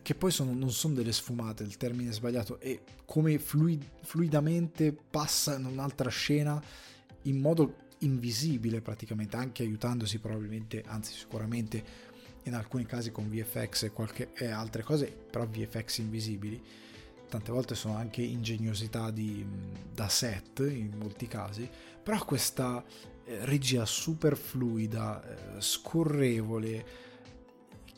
che 0.01 0.13
poi 0.15 0.31
sono, 0.31 0.53
non 0.53 0.71
sono 0.71 0.93
delle 0.93 1.11
sfumate, 1.11 1.63
il 1.63 1.77
termine 1.77 2.11
è 2.11 2.13
sbagliato, 2.13 2.59
e 2.59 2.81
come 3.05 3.39
fluid, 3.39 3.83
fluidamente 4.01 4.93
passa 4.93 5.57
in 5.57 5.65
un'altra 5.65 6.09
scena 6.09 6.61
in 7.23 7.39
modo 7.39 7.87
invisibile 7.99 8.81
praticamente, 8.81 9.35
anche 9.35 9.63
aiutandosi 9.63 10.19
probabilmente, 10.19 10.83
anzi 10.85 11.13
sicuramente 11.13 12.07
in 12.43 12.53
alcuni 12.53 12.85
casi 12.85 13.11
con 13.11 13.29
VFX 13.29 13.83
e, 13.83 13.91
qualche, 13.91 14.31
e 14.33 14.47
altre 14.47 14.83
cose, 14.83 15.05
però 15.07 15.45
VFX 15.45 15.97
invisibili. 15.97 16.61
Tante 17.27 17.51
volte 17.51 17.75
sono 17.75 17.95
anche 17.95 18.21
ingegnosità 18.21 19.11
di, 19.11 19.45
da 19.93 20.09
set 20.09 20.59
in 20.59 20.95
molti 20.97 21.27
casi, 21.27 21.69
però 22.01 22.23
questa 22.25 22.83
eh, 23.23 23.45
regia 23.45 23.85
super 23.85 24.35
fluida, 24.35 25.57
eh, 25.57 25.61
scorrevole, 25.61 27.07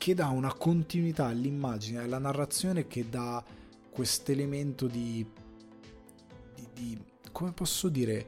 che 0.02 0.16
dà 0.16 0.30
una 0.30 0.52
continuità 0.52 1.28
all'immagine, 1.28 2.00
alla 2.00 2.18
narrazione 2.18 2.88
che 2.88 3.08
dà 3.08 3.46
quest'elemento 3.92 4.88
di, 4.88 5.24
di, 6.56 6.68
di 6.74 7.00
come 7.32 7.52
posso 7.52 7.88
dire, 7.88 8.26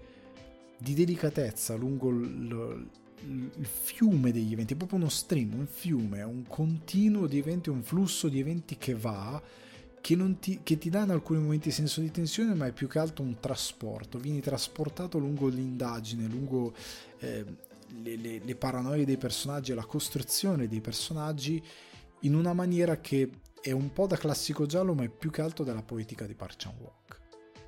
di 0.77 0.93
delicatezza 0.93 1.73
lungo 1.73 2.11
il, 2.11 2.89
il 3.25 3.65
fiume 3.65 4.31
degli 4.31 4.53
eventi, 4.53 4.75
è 4.75 4.77
proprio 4.77 4.99
uno 4.99 5.09
stream, 5.09 5.55
un 5.55 5.65
fiume, 5.65 6.21
un 6.21 6.43
continuo 6.47 7.25
di 7.25 7.39
eventi, 7.39 7.71
un 7.71 7.81
flusso 7.81 8.29
di 8.29 8.39
eventi 8.39 8.77
che 8.77 8.93
va, 8.93 9.41
che, 9.99 10.37
ti, 10.39 10.59
che, 10.61 10.77
ti, 10.77 10.91
dà 10.91 11.01
in 11.01 11.09
alcuni 11.09 11.39
momenti 11.39 11.71
senso 11.71 12.01
di 12.01 12.11
tensione, 12.11 12.53
ma 12.53 12.67
è 12.67 12.71
più 12.71 12.87
che 12.87 12.99
altro 12.99 13.23
un 13.23 13.39
trasporto. 13.39 14.19
Vieni 14.19 14.41
trasportato 14.41 15.17
lungo 15.17 15.47
l'indagine, 15.47 16.27
lungo 16.27 16.71
eh, 17.17 17.71
le, 18.02 18.15
le, 18.15 18.40
le 18.40 18.56
paranoie 18.56 19.06
dei 19.06 19.18
personaggi 19.18 19.72
e 19.72 19.76
la 19.76 19.86
costruzione 19.86 20.68
dei 20.68 20.82
personaggi 20.82 21.64
in 22.22 22.36
una 22.36 22.53
maniera 22.53 22.99
che 22.99 23.30
è 23.61 23.72
un 23.72 23.91
po' 23.94 24.07
da 24.07 24.18
classico 24.18 24.65
giallo, 24.65 24.94
ma 24.94 25.03
è 25.03 25.10
più 25.10 25.30
che 25.30 25.41
altro 25.41 25.64
della 25.64 25.84
poetica 25.84 26.26
di 26.26 26.36
Park 26.36 26.56
Chan-wook, 26.57 27.20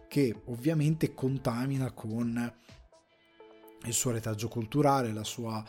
che 0.07 0.41
ovviamente 0.45 1.13
contamina 1.13 1.91
con 1.91 2.53
il 3.83 3.93
suo 3.93 4.11
retaggio 4.11 4.47
culturale, 4.47 5.13
la 5.13 5.23
sua 5.23 5.63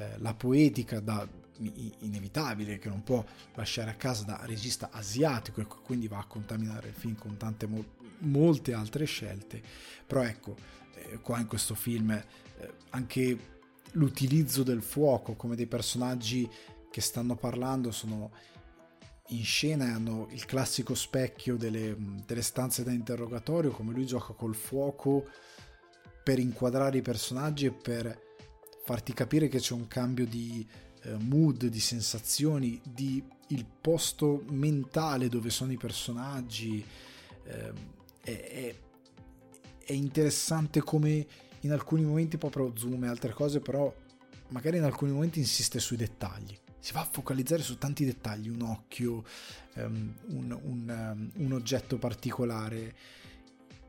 eh, 0.00 0.16
la 0.18 0.32
poetica 0.32 1.00
da 1.00 1.26
inevitabile 1.58 2.78
che 2.78 2.88
non 2.88 3.02
può 3.02 3.24
lasciare 3.54 3.90
a 3.90 3.94
casa 3.94 4.22
da 4.22 4.40
regista 4.44 4.90
asiatico 4.92 5.60
e 5.60 5.66
quindi 5.66 6.06
va 6.06 6.18
a 6.18 6.24
contaminare 6.24 6.88
il 6.88 6.94
film 6.94 7.16
con 7.16 7.36
tante 7.36 7.66
mo- 7.66 7.96
molte 8.18 8.72
altre 8.74 9.04
scelte. 9.06 9.60
Però 10.06 10.22
ecco 10.22 10.54
eh, 10.94 11.18
qua 11.18 11.40
in 11.40 11.46
questo 11.46 11.74
film 11.74 12.12
eh, 12.12 12.24
anche 12.90 13.57
l'utilizzo 13.92 14.62
del 14.62 14.82
fuoco 14.82 15.34
come 15.34 15.56
dei 15.56 15.66
personaggi 15.66 16.48
che 16.90 17.00
stanno 17.00 17.36
parlando 17.36 17.90
sono 17.90 18.30
in 19.28 19.44
scena 19.44 19.94
hanno 19.94 20.26
il 20.30 20.44
classico 20.46 20.94
specchio 20.94 21.56
delle, 21.56 21.96
delle 22.24 22.42
stanze 22.42 22.82
da 22.82 22.92
interrogatorio, 22.92 23.70
come 23.70 23.92
lui 23.92 24.06
gioca 24.06 24.32
col 24.32 24.54
fuoco 24.54 25.28
per 26.22 26.38
inquadrare 26.38 26.98
i 26.98 27.02
personaggi 27.02 27.66
e 27.66 27.72
per 27.72 28.26
farti 28.84 29.12
capire 29.12 29.48
che 29.48 29.58
c'è 29.58 29.74
un 29.74 29.86
cambio 29.86 30.26
di 30.26 30.66
eh, 31.02 31.16
mood, 31.18 31.66
di 31.66 31.80
sensazioni, 31.80 32.80
di 32.82 33.22
il 33.48 33.66
posto 33.80 34.44
mentale 34.50 35.28
dove 35.28 35.50
sono 35.50 35.72
i 35.72 35.76
personaggi. 35.76 36.84
Eh, 37.44 37.72
è, 38.22 38.74
è, 39.84 39.92
interessante 39.92 40.80
come 40.80 41.26
in 41.60 41.72
alcuni 41.72 42.04
momenti 42.04 42.36
proprio 42.36 42.72
zoom 42.76 43.04
e 43.04 43.08
altre 43.08 43.32
cose, 43.32 43.60
però 43.60 43.92
magari 44.48 44.78
in 44.78 44.84
alcuni 44.84 45.12
momenti 45.12 45.38
insiste 45.38 45.78
sui 45.78 45.96
dettagli. 45.96 46.56
Si 46.78 46.92
va 46.92 47.00
a 47.00 47.08
focalizzare 47.10 47.62
su 47.62 47.76
tanti 47.76 48.04
dettagli, 48.04 48.48
un 48.48 48.62
occhio, 48.62 49.24
um, 49.74 50.14
un, 50.28 50.58
un, 50.62 51.10
um, 51.36 51.44
un 51.44 51.52
oggetto 51.52 51.98
particolare 51.98 52.94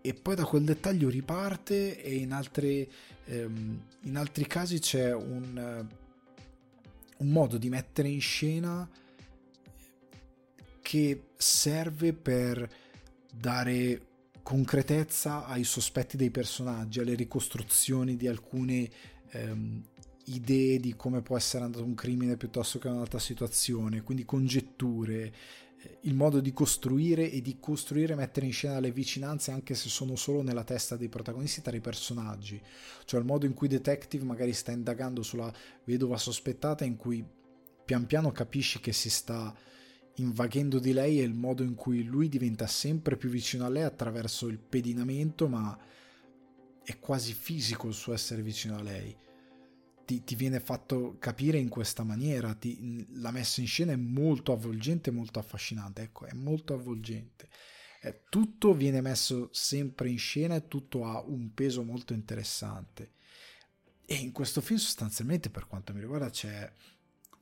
e 0.01 0.13
poi 0.13 0.35
da 0.35 0.45
quel 0.45 0.63
dettaglio 0.63 1.09
riparte 1.09 2.01
e 2.01 2.15
in, 2.15 2.31
altre, 2.31 2.89
um, 3.25 3.83
in 4.01 4.15
altri 4.17 4.47
casi 4.47 4.79
c'è 4.79 5.13
un, 5.13 5.87
uh, 5.87 7.23
un 7.23 7.27
modo 7.29 7.57
di 7.57 7.69
mettere 7.69 8.07
in 8.07 8.21
scena 8.21 8.89
che 10.81 11.25
serve 11.35 12.13
per 12.13 12.67
dare 13.31 14.07
concretezza 14.49 15.45
ai 15.45 15.63
sospetti 15.63 16.17
dei 16.17 16.31
personaggi, 16.31 16.99
alle 16.99 17.13
ricostruzioni 17.13 18.17
di 18.17 18.27
alcune 18.27 18.89
ehm, 19.29 19.83
idee 20.25 20.79
di 20.79 20.95
come 20.95 21.21
può 21.21 21.37
essere 21.37 21.65
andato 21.65 21.83
un 21.83 21.93
crimine 21.93 22.35
piuttosto 22.35 22.79
che 22.79 22.87
un'altra 22.87 23.19
situazione, 23.19 24.01
quindi 24.01 24.25
congetture, 24.25 25.33
eh, 25.77 25.97
il 26.01 26.15
modo 26.15 26.39
di 26.39 26.51
costruire 26.51 27.29
e 27.29 27.43
di 27.43 27.57
costruire 27.59 28.13
e 28.13 28.15
mettere 28.15 28.47
in 28.47 28.51
scena 28.51 28.79
le 28.79 28.91
vicinanze 28.91 29.51
anche 29.51 29.75
se 29.75 29.87
sono 29.87 30.15
solo 30.15 30.41
nella 30.41 30.63
testa 30.63 30.95
dei 30.95 31.09
protagonisti 31.09 31.61
tra 31.61 31.75
i 31.75 31.79
personaggi, 31.79 32.59
cioè 33.05 33.19
il 33.19 33.27
modo 33.27 33.45
in 33.45 33.53
cui 33.53 33.67
Detective 33.67 34.25
magari 34.25 34.53
sta 34.53 34.71
indagando 34.71 35.21
sulla 35.21 35.53
vedova 35.83 36.17
sospettata 36.17 36.83
in 36.85 36.95
cui 36.95 37.23
pian 37.85 38.07
piano 38.07 38.31
capisci 38.31 38.79
che 38.79 38.93
si 38.93 39.11
sta 39.11 39.55
invaghendo 40.21 40.79
di 40.79 40.93
lei 40.93 41.19
e 41.19 41.23
il 41.23 41.33
modo 41.33 41.63
in 41.63 41.75
cui 41.75 42.03
lui 42.03 42.29
diventa 42.29 42.67
sempre 42.67 43.17
più 43.17 43.29
vicino 43.29 43.65
a 43.65 43.69
lei 43.69 43.83
attraverso 43.83 44.47
il 44.47 44.59
pedinamento, 44.59 45.47
ma 45.47 45.77
è 46.83 46.99
quasi 46.99 47.33
fisico 47.33 47.87
il 47.87 47.93
suo 47.93 48.13
essere 48.13 48.41
vicino 48.41 48.75
a 48.75 48.81
lei. 48.81 49.15
Ti, 50.05 50.23
ti 50.23 50.35
viene 50.35 50.59
fatto 50.59 51.17
capire 51.19 51.59
in 51.59 51.69
questa 51.69 52.03
maniera, 52.03 52.53
ti, 52.55 53.05
la 53.19 53.31
messa 53.31 53.61
in 53.61 53.67
scena 53.67 53.91
è 53.91 53.95
molto 53.95 54.51
avvolgente, 54.51 55.11
molto 55.11 55.39
affascinante, 55.39 56.01
ecco, 56.01 56.25
è 56.25 56.33
molto 56.33 56.73
avvolgente. 56.73 57.47
Eh, 58.01 58.23
tutto 58.29 58.73
viene 58.73 59.01
messo 59.01 59.49
sempre 59.51 60.09
in 60.09 60.17
scena 60.17 60.55
e 60.55 60.67
tutto 60.67 61.05
ha 61.05 61.21
un 61.21 61.53
peso 61.53 61.83
molto 61.83 62.13
interessante. 62.13 63.13
E 64.05 64.15
in 64.15 64.31
questo 64.31 64.61
film 64.61 64.79
sostanzialmente, 64.79 65.51
per 65.51 65.67
quanto 65.67 65.93
mi 65.93 65.99
riguarda, 65.99 66.31
c'è 66.31 66.71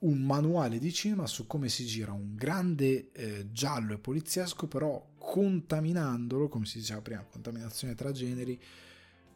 un 0.00 0.18
manuale 0.22 0.78
di 0.78 0.92
cinema 0.92 1.26
su 1.26 1.46
come 1.46 1.68
si 1.68 1.84
gira 1.84 2.12
un 2.12 2.36
grande 2.36 3.10
eh, 3.12 3.48
giallo 3.50 3.94
e 3.94 3.98
poliziesco, 3.98 4.68
però 4.68 5.04
contaminandolo, 5.16 6.48
come 6.48 6.66
si 6.66 6.78
diceva 6.78 7.00
prima, 7.00 7.24
contaminazione 7.28 7.94
tra 7.94 8.12
generi, 8.12 8.60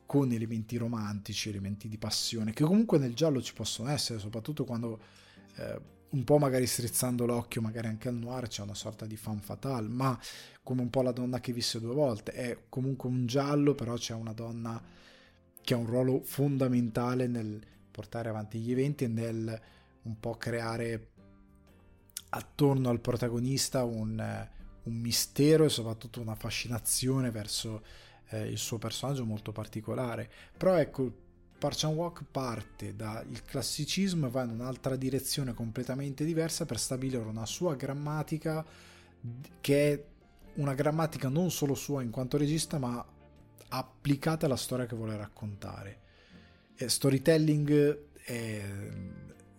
con 0.06 0.30
elementi 0.30 0.76
romantici, 0.76 1.48
elementi 1.48 1.88
di 1.88 1.98
passione, 1.98 2.52
che 2.52 2.64
comunque 2.64 2.98
nel 2.98 3.14
giallo 3.14 3.40
ci 3.40 3.54
possono 3.54 3.88
essere, 3.88 4.18
soprattutto 4.18 4.64
quando 4.64 5.00
eh, 5.56 5.80
un 6.10 6.24
po' 6.24 6.38
magari 6.38 6.66
strizzando 6.66 7.24
l'occhio, 7.24 7.62
magari 7.62 7.88
anche 7.88 8.08
al 8.08 8.16
noir 8.16 8.46
c'è 8.46 8.62
una 8.62 8.74
sorta 8.74 9.06
di 9.06 9.16
fan 9.16 9.40
fatale, 9.40 9.88
ma 9.88 10.18
come 10.62 10.82
un 10.82 10.90
po' 10.90 11.02
la 11.02 11.12
donna 11.12 11.40
che 11.40 11.52
visse 11.52 11.80
due 11.80 11.94
volte, 11.94 12.32
è 12.32 12.58
comunque 12.68 13.08
un 13.08 13.26
giallo, 13.26 13.74
però 13.74 13.94
c'è 13.94 14.12
una 14.12 14.32
donna 14.32 14.80
che 15.62 15.74
ha 15.74 15.76
un 15.76 15.86
ruolo 15.86 16.20
fondamentale 16.22 17.26
nel 17.26 17.60
portare 17.90 18.28
avanti 18.28 18.58
gli 18.58 18.70
eventi 18.70 19.04
e 19.04 19.08
nel 19.08 19.60
un 20.02 20.18
po' 20.18 20.36
creare 20.36 21.10
attorno 22.30 22.88
al 22.88 23.00
protagonista 23.00 23.84
un, 23.84 24.48
un 24.82 24.94
mistero 24.94 25.64
e 25.64 25.68
soprattutto 25.68 26.20
una 26.20 26.34
fascinazione 26.34 27.30
verso 27.30 27.82
eh, 28.28 28.48
il 28.48 28.58
suo 28.58 28.78
personaggio 28.78 29.24
molto 29.24 29.52
particolare. 29.52 30.30
Però 30.56 30.76
ecco, 30.76 31.20
Park 31.58 31.78
Chan 31.78 31.94
Walk 31.94 32.24
parte 32.30 32.96
dal 32.96 33.42
classicismo 33.44 34.26
e 34.26 34.30
va 34.30 34.42
in 34.42 34.50
un'altra 34.50 34.96
direzione 34.96 35.54
completamente 35.54 36.24
diversa 36.24 36.64
per 36.64 36.78
stabilire 36.78 37.22
una 37.22 37.46
sua 37.46 37.76
grammatica 37.76 38.64
che 39.60 39.92
è 39.92 40.04
una 40.54 40.74
grammatica 40.74 41.28
non 41.28 41.50
solo 41.50 41.74
sua 41.74 42.02
in 42.02 42.10
quanto 42.10 42.36
regista 42.36 42.78
ma 42.78 43.04
applicata 43.68 44.46
alla 44.46 44.56
storia 44.56 44.86
che 44.86 44.96
vuole 44.96 45.16
raccontare. 45.16 46.00
Storytelling 46.84 47.98
è, 48.24 48.62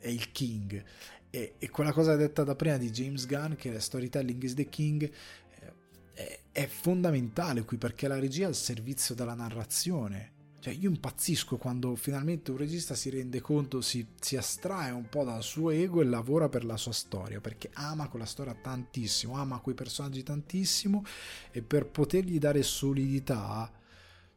è 0.03 0.09
il 0.09 0.31
king. 0.31 0.83
E, 1.29 1.55
e, 1.57 1.69
quella 1.69 1.93
cosa 1.93 2.15
detta 2.15 2.43
da 2.43 2.55
prima 2.55 2.77
di 2.77 2.91
James 2.91 3.25
Gunn, 3.25 3.53
che 3.53 3.73
è 3.73 3.79
storytelling 3.79 4.43
is 4.43 4.53
the 4.53 4.67
king, 4.67 5.03
eh, 5.03 5.73
è, 6.13 6.39
è 6.51 6.67
fondamentale 6.67 7.63
qui 7.63 7.77
perché 7.77 8.07
la 8.09 8.19
regia 8.19 8.43
è 8.43 8.47
al 8.47 8.55
servizio 8.55 9.15
della 9.15 9.33
narrazione. 9.33 10.31
Cioè, 10.59 10.73
io 10.73 10.89
impazzisco 10.89 11.57
quando 11.57 11.95
finalmente 11.95 12.51
un 12.51 12.57
regista 12.57 12.95
si 12.95 13.09
rende 13.09 13.41
conto, 13.41 13.81
si, 13.81 14.05
si, 14.19 14.37
astrae 14.37 14.91
un 14.91 15.09
po' 15.09 15.23
dal 15.25 15.43
suo 15.43 15.71
ego 15.71 16.01
e 16.01 16.05
lavora 16.05 16.47
per 16.47 16.63
la 16.63 16.77
sua 16.77 16.93
storia, 16.93 17.41
perché 17.41 17.69
ama 17.73 18.07
quella 18.07 18.25
storia 18.25 18.53
tantissimo, 18.53 19.35
ama 19.35 19.59
quei 19.59 19.75
personaggi 19.75 20.23
tantissimo 20.23 21.03
e 21.51 21.61
per 21.61 21.87
potergli 21.87 22.39
dare 22.39 22.63
solidità 22.63 23.69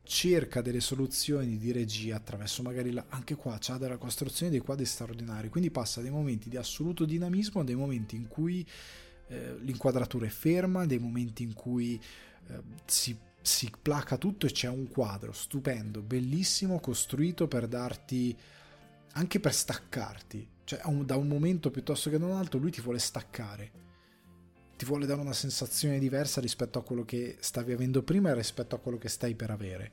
cerca 0.07 0.63
delle 0.63 0.81
soluzioni 0.81 1.59
di 1.59 1.73
regia 1.73 2.17
attraverso 2.17 2.63
magari 2.63 2.93
la, 2.93 3.05
anche 3.09 3.35
qua 3.35 3.59
c'ha 3.61 3.77
della 3.77 3.97
costruzione 3.97 4.51
dei 4.51 4.61
quadri 4.61 4.85
straordinari 4.85 5.49
quindi 5.49 5.71
passa 5.71 6.01
dai 6.01 6.11
momenti 6.11 6.49
di 6.49 6.57
assoluto 6.57 7.05
dinamismo 7.05 7.65
dei 7.65 7.75
momenti 7.75 8.15
in 8.17 8.29
cui 8.29 8.67
eh, 9.29 9.57
l'inquadratura 9.61 10.27
è 10.27 10.31
ferma 10.31 10.87
dei 10.87 10.99
momenti 10.99 11.43
in 11.43 11.53
cui 11.53 12.01
eh, 12.49 12.63
si, 12.85 13.17
si 13.41 13.71
placa 13.83 14.17
tutto 14.17 14.47
e 14.47 14.53
c'è 14.53 14.69
un 14.69 14.89
quadro 14.89 15.33
stupendo 15.33 16.01
bellissimo 16.03 16.79
costruito 16.79 17.49
per 17.49 17.67
darti 17.67 18.37
anche 19.13 19.41
per 19.41 19.55
staccarti. 19.55 20.47
Cioè 20.65 20.81
da 21.05 21.17
un 21.17 21.29
momento 21.29 21.71
piuttosto 21.71 22.11
che 22.11 22.19
da 22.19 22.27
un 22.27 22.33
altro 22.33 22.59
lui 22.59 22.71
ti 22.71 22.81
vuole 22.81 22.99
staccare 22.99 23.85
ti 24.77 24.85
vuole 24.85 25.07
dare 25.07 25.21
una 25.21 25.33
sensazione 25.33 25.99
diversa 25.99 26.41
rispetto 26.41 26.79
a 26.79 26.83
quello 26.83 27.05
che 27.05 27.37
stavi 27.41 27.73
avendo 27.73 28.03
prima 28.03 28.31
e 28.31 28.35
rispetto 28.35 28.75
a 28.75 28.79
quello 28.79 28.99
che 28.99 29.09
stai 29.09 29.35
per 29.35 29.51
avere. 29.51 29.93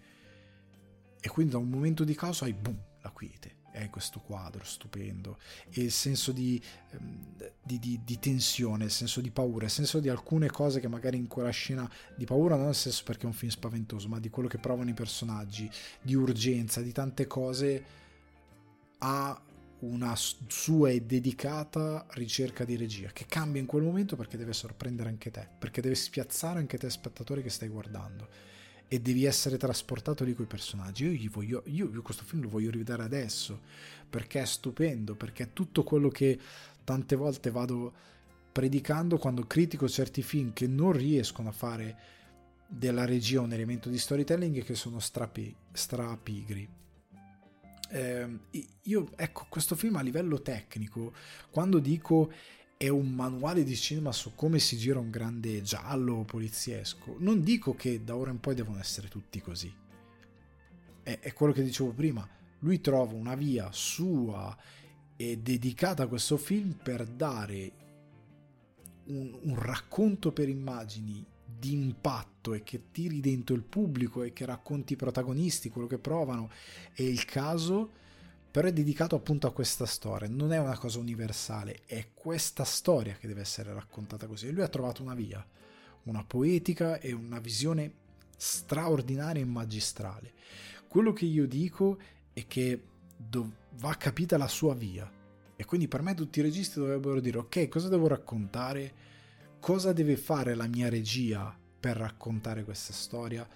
E 1.20 1.30
quindi 1.30 1.54
da 1.54 1.58
un 1.58 1.70
momento 1.70 2.04
di 2.04 2.16
caos 2.16 2.42
hai 2.42 2.54
boom, 2.54 2.78
la 3.02 3.10
quiete. 3.12 3.62
E 3.72 3.80
hai 3.80 3.90
questo 3.90 4.20
quadro 4.20 4.64
stupendo. 4.66 5.40
E 5.70 5.82
il 5.82 5.92
senso 5.92 6.32
di, 6.32 6.62
ehm, 6.92 7.36
di, 7.64 7.80
di, 7.80 8.02
di, 8.04 8.20
tensione, 8.20 8.84
il 8.84 8.92
senso 8.92 9.22
di 9.22 9.32
paura, 9.32 9.66
il 9.66 9.72
senso 9.72 10.00
di 10.00 10.10
alcune 10.10 10.52
cose 10.52 10.80
che 10.80 10.88
magari 10.88 11.18
in 11.18 11.28
quella 11.28 11.50
scena 11.50 11.90
di 12.16 12.26
paura, 12.26 12.56
non 12.56 12.66
nel 12.66 12.76
senso 12.76 13.04
perché 13.06 13.24
è 13.24 13.26
un 13.26 13.34
film 13.34 13.52
spaventoso, 13.52 14.10
ma 14.10 14.20
di 14.20 14.30
quello 14.30 14.50
che 14.50 14.60
provano 14.60 14.90
i 14.90 14.94
personaggi, 14.94 15.68
di 16.02 16.14
urgenza, 16.14 16.82
di 16.82 16.92
tante 16.92 17.26
cose, 17.26 17.84
ha 19.00 19.42
una 19.84 20.16
sua 20.16 20.90
e 20.90 21.02
dedicata 21.02 22.06
ricerca 22.12 22.64
di 22.64 22.78
regia 22.78 23.10
che 23.12 23.26
cambia 23.28 23.60
in 23.60 23.68
quel 23.68 23.84
momento 23.84 24.16
perché 24.16 24.38
deve 24.38 24.54
sorprendere 24.54 25.10
anche 25.10 25.30
te, 25.30 25.48
perché 25.60 25.82
deve 25.82 25.96
spiazzare 25.96 26.60
anche 26.60 26.78
te 26.78 26.90
spettatore 26.90 27.42
che 27.42 27.50
stai 27.50 27.68
guardando 27.68 28.28
e 28.88 29.02
devi 29.02 29.26
essere 29.26 29.58
trasportato 29.58 30.24
lì 30.24 30.34
con 30.34 30.46
i 30.46 30.48
personaggi. 30.48 31.06
Io, 31.06 31.30
voglio, 31.32 31.64
io, 31.66 31.90
io 31.92 32.02
questo 32.02 32.24
film 32.24 32.44
lo 32.44 32.50
voglio 32.50 32.72
rivedere 32.72 33.04
adesso 33.04 33.62
perché 34.10 34.42
è 34.42 34.46
stupendo, 34.46 35.16
perché 35.16 35.44
è 35.44 35.54
tutto 35.54 35.84
quello 35.84 36.10
che 36.10 36.40
tante 36.84 37.16
volte 37.16 37.52
vado 37.52 37.94
predicando 38.52 39.18
quando 39.18 39.46
critico 39.46 39.90
certi 39.90 40.22
film 40.22 40.54
che 40.54 40.68
non 40.68 40.92
riescono 40.92 41.50
a 41.50 41.54
fare 41.54 41.98
della 42.68 43.06
regia 43.06 43.42
un 43.42 43.52
elemento 43.52 43.90
di 43.90 43.98
storytelling 43.98 44.64
che 44.64 44.76
sono 44.76 45.00
strapi, 45.00 45.54
strapigri 45.72 46.82
eh, 47.94 48.28
io, 48.82 49.10
ecco, 49.16 49.46
questo 49.50 49.76
film 49.76 49.98
a 49.98 50.02
livello 50.02 50.42
tecnico, 50.42 51.14
quando 51.52 51.78
dico 51.78 52.32
è 52.76 52.90
un 52.90 53.12
manuale 53.12 53.64
di 53.64 53.76
cinema 53.76 54.12
su 54.12 54.34
come 54.34 54.58
si 54.58 54.78
gira 54.78 54.98
un 55.00 55.12
grande 55.12 55.62
giallo 55.62 56.24
poliziesco, 56.24 57.18
non 57.20 57.44
dico 57.44 57.76
che 57.76 58.04
da 58.04 58.16
ora 58.16 58.32
in 58.32 58.40
poi 58.40 58.56
devono 58.56 58.80
essere 58.80 59.10
tutti 59.10 59.40
così. 59.42 59.72
È, 61.04 61.20
è 61.20 61.34
quello 61.34 61.54
che 61.54 61.64
dicevo 61.64 61.92
prima, 61.92 62.28
lui 62.60 62.82
trova 62.82 63.14
una 63.14 63.36
via 63.36 63.70
sua 63.72 64.58
e 65.16 65.38
dedicata 65.38 66.04
a 66.04 66.08
questo 66.08 66.38
film 66.38 66.74
per 66.74 67.06
dare 67.06 67.72
un, 69.06 69.38
un 69.44 69.56
racconto 69.56 70.32
per 70.32 70.50
immagini 70.50 71.24
di 71.64 71.72
impatto 71.72 72.54
e 72.54 72.62
che 72.64 72.92
tiri 72.92 73.22
dentro 73.22 73.56
il 73.56 73.64
pubblico 73.64 74.24
e 74.24 74.34
che 74.34 74.46
racconti 74.46 74.94
i 74.94 74.98
protagonisti, 74.98 75.70
quello 75.70 75.88
che 75.88 75.98
provano 75.98 76.50
e 76.94 77.06
il 77.06 77.24
caso 77.24 78.02
però 78.52 78.68
è 78.68 78.74
dedicato 78.74 79.16
appunto 79.16 79.48
a 79.48 79.54
questa 79.54 79.86
storia, 79.86 80.28
non 80.30 80.52
è 80.52 80.60
una 80.60 80.78
cosa 80.78 81.00
universale, 81.00 81.80
è 81.88 82.10
questa 82.14 82.64
storia 82.64 83.16
che 83.16 83.26
deve 83.28 83.42
essere 83.42 83.74
raccontata 83.74 84.28
così. 84.28 84.48
E 84.48 84.52
lui 84.52 84.62
ha 84.62 84.68
trovato 84.68 85.02
una 85.02 85.16
via, 85.16 85.44
una 86.04 86.24
poetica 86.24 87.00
e 87.00 87.14
una 87.14 87.40
visione 87.40 87.92
straordinaria 88.38 89.42
e 89.42 89.46
magistrale. 89.46 90.34
Quello 90.88 91.14
che 91.14 91.26
io 91.26 91.48
dico 91.48 91.98
è 92.32 92.46
che 92.46 92.84
va 93.78 93.96
capita 93.96 94.38
la 94.38 94.48
sua 94.48 94.76
via. 94.76 95.12
E 95.56 95.66
quindi 95.66 95.88
per 95.88 96.04
me 96.04 96.14
tutti 96.14 96.38
i 96.38 96.44
registi 96.44 96.78
dovrebbero 96.78 97.20
dire 97.20 97.40
ok, 97.40 97.68
cosa 97.70 97.88
devo 97.88 98.06
raccontare? 98.08 99.13
Cosa 99.64 99.94
deve 99.94 100.18
fare 100.18 100.56
la 100.56 100.68
mia 100.68 100.90
regia 100.90 101.58
per 101.80 101.96
raccontare 101.96 102.66
questa 102.66 102.92
storia? 102.92 103.48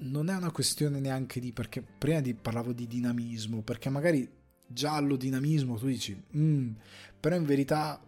non 0.00 0.28
è 0.28 0.36
una 0.36 0.50
questione 0.50 1.00
neanche 1.00 1.40
di 1.40 1.54
perché 1.54 1.80
prima 1.80 2.20
di, 2.20 2.34
parlavo 2.34 2.74
di 2.74 2.86
dinamismo, 2.86 3.62
perché 3.62 3.88
magari 3.88 4.30
giallo 4.66 5.16
dinamismo 5.16 5.78
tu 5.78 5.86
dici, 5.86 6.22
mm, 6.36 6.70
però 7.18 7.34
in 7.34 7.46
verità 7.46 7.98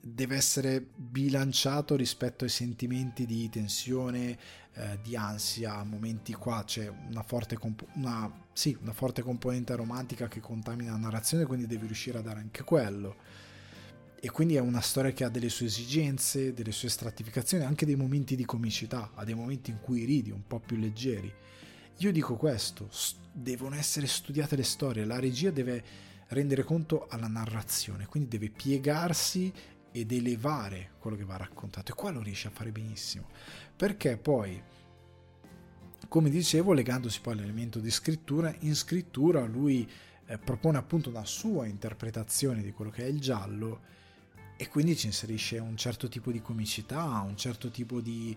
deve 0.00 0.34
essere 0.34 0.80
bilanciato 0.96 1.96
rispetto 1.96 2.44
ai 2.44 2.50
sentimenti 2.50 3.26
di 3.26 3.50
tensione, 3.50 4.38
eh, 4.72 4.98
di 5.02 5.14
ansia, 5.14 5.84
momenti 5.84 6.32
qua 6.32 6.64
c'è 6.64 6.88
una 7.10 7.22
forte, 7.22 7.58
comp- 7.58 7.88
una, 7.96 8.46
sì, 8.54 8.74
una 8.80 8.94
forte 8.94 9.20
componente 9.20 9.76
romantica 9.76 10.28
che 10.28 10.40
contamina 10.40 10.92
la 10.92 10.96
narrazione, 10.96 11.44
quindi 11.44 11.66
devi 11.66 11.84
riuscire 11.84 12.16
a 12.16 12.22
dare 12.22 12.40
anche 12.40 12.62
quello 12.64 13.16
e 14.24 14.30
quindi 14.30 14.54
è 14.54 14.60
una 14.60 14.80
storia 14.80 15.10
che 15.10 15.24
ha 15.24 15.28
delle 15.28 15.48
sue 15.48 15.66
esigenze, 15.66 16.54
delle 16.54 16.70
sue 16.70 16.88
stratificazioni, 16.88 17.64
anche 17.64 17.84
dei 17.84 17.96
momenti 17.96 18.36
di 18.36 18.44
comicità, 18.44 19.10
ha 19.16 19.24
dei 19.24 19.34
momenti 19.34 19.72
in 19.72 19.80
cui 19.80 20.04
ridi, 20.04 20.30
un 20.30 20.46
po' 20.46 20.60
più 20.60 20.76
leggeri. 20.76 21.34
Io 21.96 22.12
dico 22.12 22.36
questo, 22.36 22.88
devono 23.32 23.74
essere 23.74 24.06
studiate 24.06 24.54
le 24.54 24.62
storie, 24.62 25.04
la 25.04 25.18
regia 25.18 25.50
deve 25.50 25.82
rendere 26.28 26.62
conto 26.62 27.08
alla 27.08 27.26
narrazione, 27.26 28.06
quindi 28.06 28.28
deve 28.28 28.50
piegarsi 28.50 29.52
ed 29.90 30.12
elevare 30.12 30.92
quello 31.00 31.16
che 31.16 31.24
va 31.24 31.36
raccontato 31.36 31.90
e 31.90 31.94
qua 31.96 32.12
lo 32.12 32.22
riesce 32.22 32.46
a 32.46 32.52
fare 32.52 32.70
benissimo, 32.70 33.26
perché 33.74 34.18
poi 34.18 34.62
come 36.06 36.30
dicevo, 36.30 36.72
legandosi 36.72 37.20
poi 37.20 37.32
all'elemento 37.32 37.80
di 37.80 37.90
scrittura, 37.90 38.54
in 38.60 38.76
scrittura 38.76 39.44
lui 39.46 39.84
eh, 40.26 40.38
propone 40.38 40.78
appunto 40.78 41.08
una 41.08 41.24
sua 41.24 41.66
interpretazione 41.66 42.62
di 42.62 42.70
quello 42.70 42.92
che 42.92 43.02
è 43.02 43.08
il 43.08 43.20
giallo 43.20 43.80
e 44.56 44.68
quindi 44.68 44.96
ci 44.96 45.06
inserisce 45.06 45.58
un 45.58 45.76
certo 45.76 46.08
tipo 46.08 46.30
di 46.30 46.40
comicità, 46.40 47.22
un 47.26 47.36
certo 47.36 47.70
tipo 47.70 48.00
di 48.00 48.36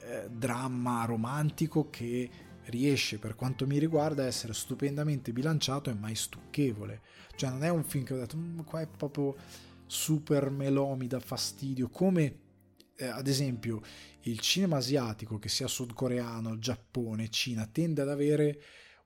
eh, 0.00 0.28
dramma 0.30 1.04
romantico 1.04 1.90
che 1.90 2.30
riesce 2.66 3.18
per 3.18 3.34
quanto 3.34 3.66
mi 3.66 3.78
riguarda 3.78 4.22
a 4.22 4.26
essere 4.26 4.54
stupendamente 4.54 5.32
bilanciato 5.32 5.90
e 5.90 5.94
mai 5.94 6.14
stucchevole. 6.14 7.02
Cioè 7.34 7.50
non 7.50 7.64
è 7.64 7.68
un 7.68 7.84
film 7.84 8.04
che 8.04 8.14
ho 8.14 8.18
detto, 8.18 8.36
mm, 8.36 8.60
qua 8.60 8.80
è 8.80 8.88
proprio 8.88 9.36
super 9.86 10.50
melomi 10.50 11.06
da 11.06 11.20
fastidio, 11.20 11.88
come 11.88 12.38
eh, 12.96 13.06
ad 13.06 13.26
esempio 13.26 13.82
il 14.22 14.40
cinema 14.40 14.78
asiatico, 14.78 15.38
che 15.38 15.48
sia 15.48 15.68
sudcoreano, 15.68 16.58
Giappone, 16.58 17.28
Cina, 17.28 17.66
tende 17.66 18.02
ad 18.02 18.08
avere 18.08 18.60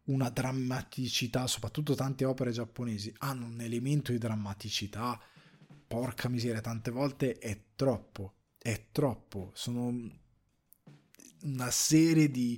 una 0.05 0.31
drammaticità, 0.31 1.47
soprattutto 1.47 1.95
tante 1.95 2.25
opere 2.25 2.53
giapponesi 2.53 3.13
hanno 3.19 3.47
un 3.47 3.61
elemento 3.61 4.13
di 4.13 4.19
drammaticità 4.19 5.21
porca 5.91 6.29
miseria, 6.29 6.61
tante 6.61 6.93
volte 6.93 7.37
è 7.39 7.63
troppo, 7.75 8.35
è 8.57 8.87
troppo, 8.93 9.51
sono 9.55 9.93
una 11.43 11.71
serie 11.73 12.31
di 12.31 12.57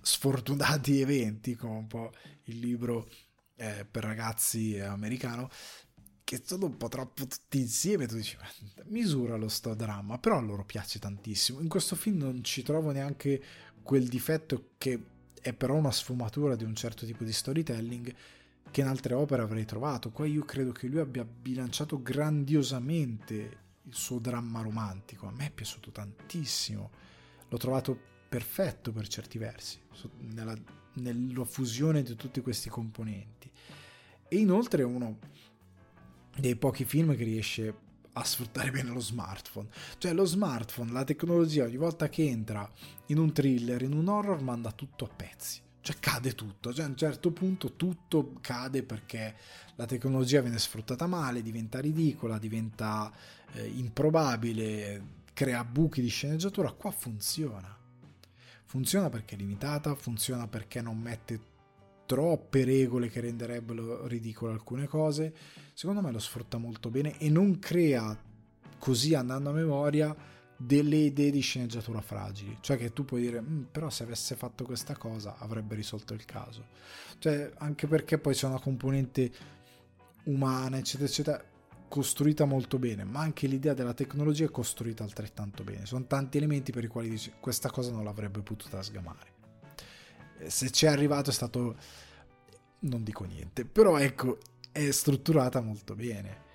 sfortunati 0.00 0.98
eventi, 1.00 1.54
come 1.54 1.76
un 1.76 1.86
po' 1.86 2.12
il 2.46 2.58
libro 2.58 3.08
eh, 3.54 3.86
per 3.88 4.02
ragazzi 4.02 4.80
americano, 4.80 5.48
che 6.24 6.42
sono 6.44 6.66
un 6.66 6.76
po' 6.76 6.88
troppo 6.88 7.24
tutti 7.24 7.60
insieme, 7.60 8.08
tu 8.08 8.16
dici, 8.16 8.36
misura 8.86 9.36
lo 9.36 9.48
sto 9.48 9.74
dramma, 9.74 10.18
però 10.18 10.38
a 10.38 10.40
loro 10.40 10.64
piace 10.64 10.98
tantissimo. 10.98 11.60
In 11.60 11.68
questo 11.68 11.94
film 11.94 12.18
non 12.18 12.42
ci 12.42 12.64
trovo 12.64 12.90
neanche 12.90 13.40
quel 13.80 14.08
difetto 14.08 14.70
che 14.76 15.00
è 15.40 15.52
però 15.52 15.76
una 15.76 15.92
sfumatura 15.92 16.56
di 16.56 16.64
un 16.64 16.74
certo 16.74 17.06
tipo 17.06 17.22
di 17.22 17.32
storytelling, 17.32 18.12
che 18.72 18.80
in 18.80 18.88
altre 18.88 19.14
opere 19.14 19.42
avrei 19.42 19.66
trovato. 19.66 20.10
Qua 20.10 20.26
io 20.26 20.44
credo 20.44 20.72
che 20.72 20.88
lui 20.88 20.98
abbia 20.98 21.24
bilanciato 21.24 22.02
grandiosamente 22.02 23.60
il 23.82 23.94
suo 23.94 24.18
dramma 24.18 24.62
romantico. 24.62 25.26
A 25.28 25.30
me 25.30 25.46
è 25.46 25.50
piaciuto 25.50 25.90
tantissimo. 25.90 26.90
L'ho 27.48 27.58
trovato 27.58 27.96
perfetto 28.28 28.90
per 28.90 29.06
certi 29.08 29.36
versi, 29.36 29.78
nella, 30.20 30.56
nella 30.94 31.44
fusione 31.44 32.02
di 32.02 32.16
tutti 32.16 32.40
questi 32.40 32.70
componenti. 32.70 33.50
E 34.26 34.36
inoltre 34.36 34.82
è 34.82 34.86
uno 34.86 35.18
dei 36.34 36.56
pochi 36.56 36.86
film 36.86 37.14
che 37.14 37.24
riesce 37.24 37.74
a 38.14 38.24
sfruttare 38.24 38.70
bene 38.70 38.88
lo 38.90 39.00
smartphone. 39.00 39.68
Cioè 39.98 40.14
lo 40.14 40.24
smartphone, 40.24 40.92
la 40.92 41.04
tecnologia, 41.04 41.64
ogni 41.64 41.76
volta 41.76 42.08
che 42.08 42.26
entra 42.26 42.66
in 43.06 43.18
un 43.18 43.34
thriller, 43.34 43.82
in 43.82 43.92
un 43.92 44.08
horror, 44.08 44.40
manda 44.40 44.72
tutto 44.72 45.04
a 45.04 45.08
pezzi 45.14 45.60
cioè 45.82 45.96
cade 45.98 46.34
tutto, 46.34 46.72
cioè 46.72 46.84
a 46.84 46.88
un 46.88 46.96
certo 46.96 47.32
punto 47.32 47.74
tutto 47.74 48.34
cade 48.40 48.84
perché 48.84 49.34
la 49.74 49.84
tecnologia 49.84 50.40
viene 50.40 50.58
sfruttata 50.58 51.06
male, 51.06 51.42
diventa 51.42 51.80
ridicola, 51.80 52.38
diventa 52.38 53.12
eh, 53.54 53.66
improbabile, 53.66 55.20
crea 55.32 55.64
buchi 55.64 56.00
di 56.00 56.08
sceneggiatura, 56.08 56.70
qua 56.70 56.92
funziona. 56.92 57.76
Funziona 58.64 59.10
perché 59.10 59.34
è 59.34 59.38
limitata, 59.38 59.94
funziona 59.96 60.46
perché 60.46 60.80
non 60.80 60.98
mette 60.98 61.50
troppe 62.06 62.64
regole 62.64 63.08
che 63.08 63.20
renderebbero 63.20 64.06
ridicole 64.06 64.52
alcune 64.52 64.86
cose. 64.86 65.34
Secondo 65.72 66.00
me 66.00 66.12
lo 66.12 66.20
sfrutta 66.20 66.58
molto 66.58 66.90
bene 66.90 67.18
e 67.18 67.28
non 67.28 67.58
crea 67.58 68.16
così 68.78 69.14
andando 69.14 69.50
a 69.50 69.52
memoria 69.52 70.14
delle 70.64 70.96
idee 70.96 71.30
di 71.30 71.40
sceneggiatura 71.40 72.00
fragili, 72.00 72.56
cioè 72.60 72.76
che 72.76 72.92
tu 72.92 73.04
puoi 73.04 73.22
dire, 73.22 73.40
mm, 73.40 73.62
però 73.72 73.90
se 73.90 74.04
avesse 74.04 74.36
fatto 74.36 74.64
questa 74.64 74.96
cosa 74.96 75.36
avrebbe 75.38 75.74
risolto 75.74 76.14
il 76.14 76.24
caso, 76.24 76.66
cioè 77.18 77.52
anche 77.58 77.86
perché 77.86 78.18
poi 78.18 78.34
c'è 78.34 78.46
una 78.46 78.60
componente 78.60 79.30
umana, 80.24 80.78
eccetera, 80.78 81.08
eccetera, 81.08 81.44
costruita 81.88 82.44
molto 82.44 82.78
bene, 82.78 83.04
ma 83.04 83.20
anche 83.20 83.46
l'idea 83.46 83.74
della 83.74 83.92
tecnologia 83.92 84.44
è 84.44 84.50
costruita 84.50 85.02
altrettanto 85.02 85.64
bene, 85.64 85.84
sono 85.84 86.06
tanti 86.06 86.38
elementi 86.38 86.70
per 86.70 86.84
i 86.84 86.88
quali 86.88 87.08
dici, 87.08 87.32
questa 87.40 87.70
cosa 87.70 87.90
non 87.90 88.04
l'avrebbe 88.04 88.40
potuta 88.40 88.82
sgamare. 88.82 89.30
Se 90.46 90.70
ci 90.70 90.86
è 90.86 90.88
arrivato 90.88 91.30
è 91.30 91.32
stato, 91.32 91.76
non 92.80 93.02
dico 93.02 93.24
niente, 93.24 93.64
però 93.64 93.98
ecco, 93.98 94.38
è 94.70 94.90
strutturata 94.90 95.60
molto 95.60 95.94
bene 95.94 96.50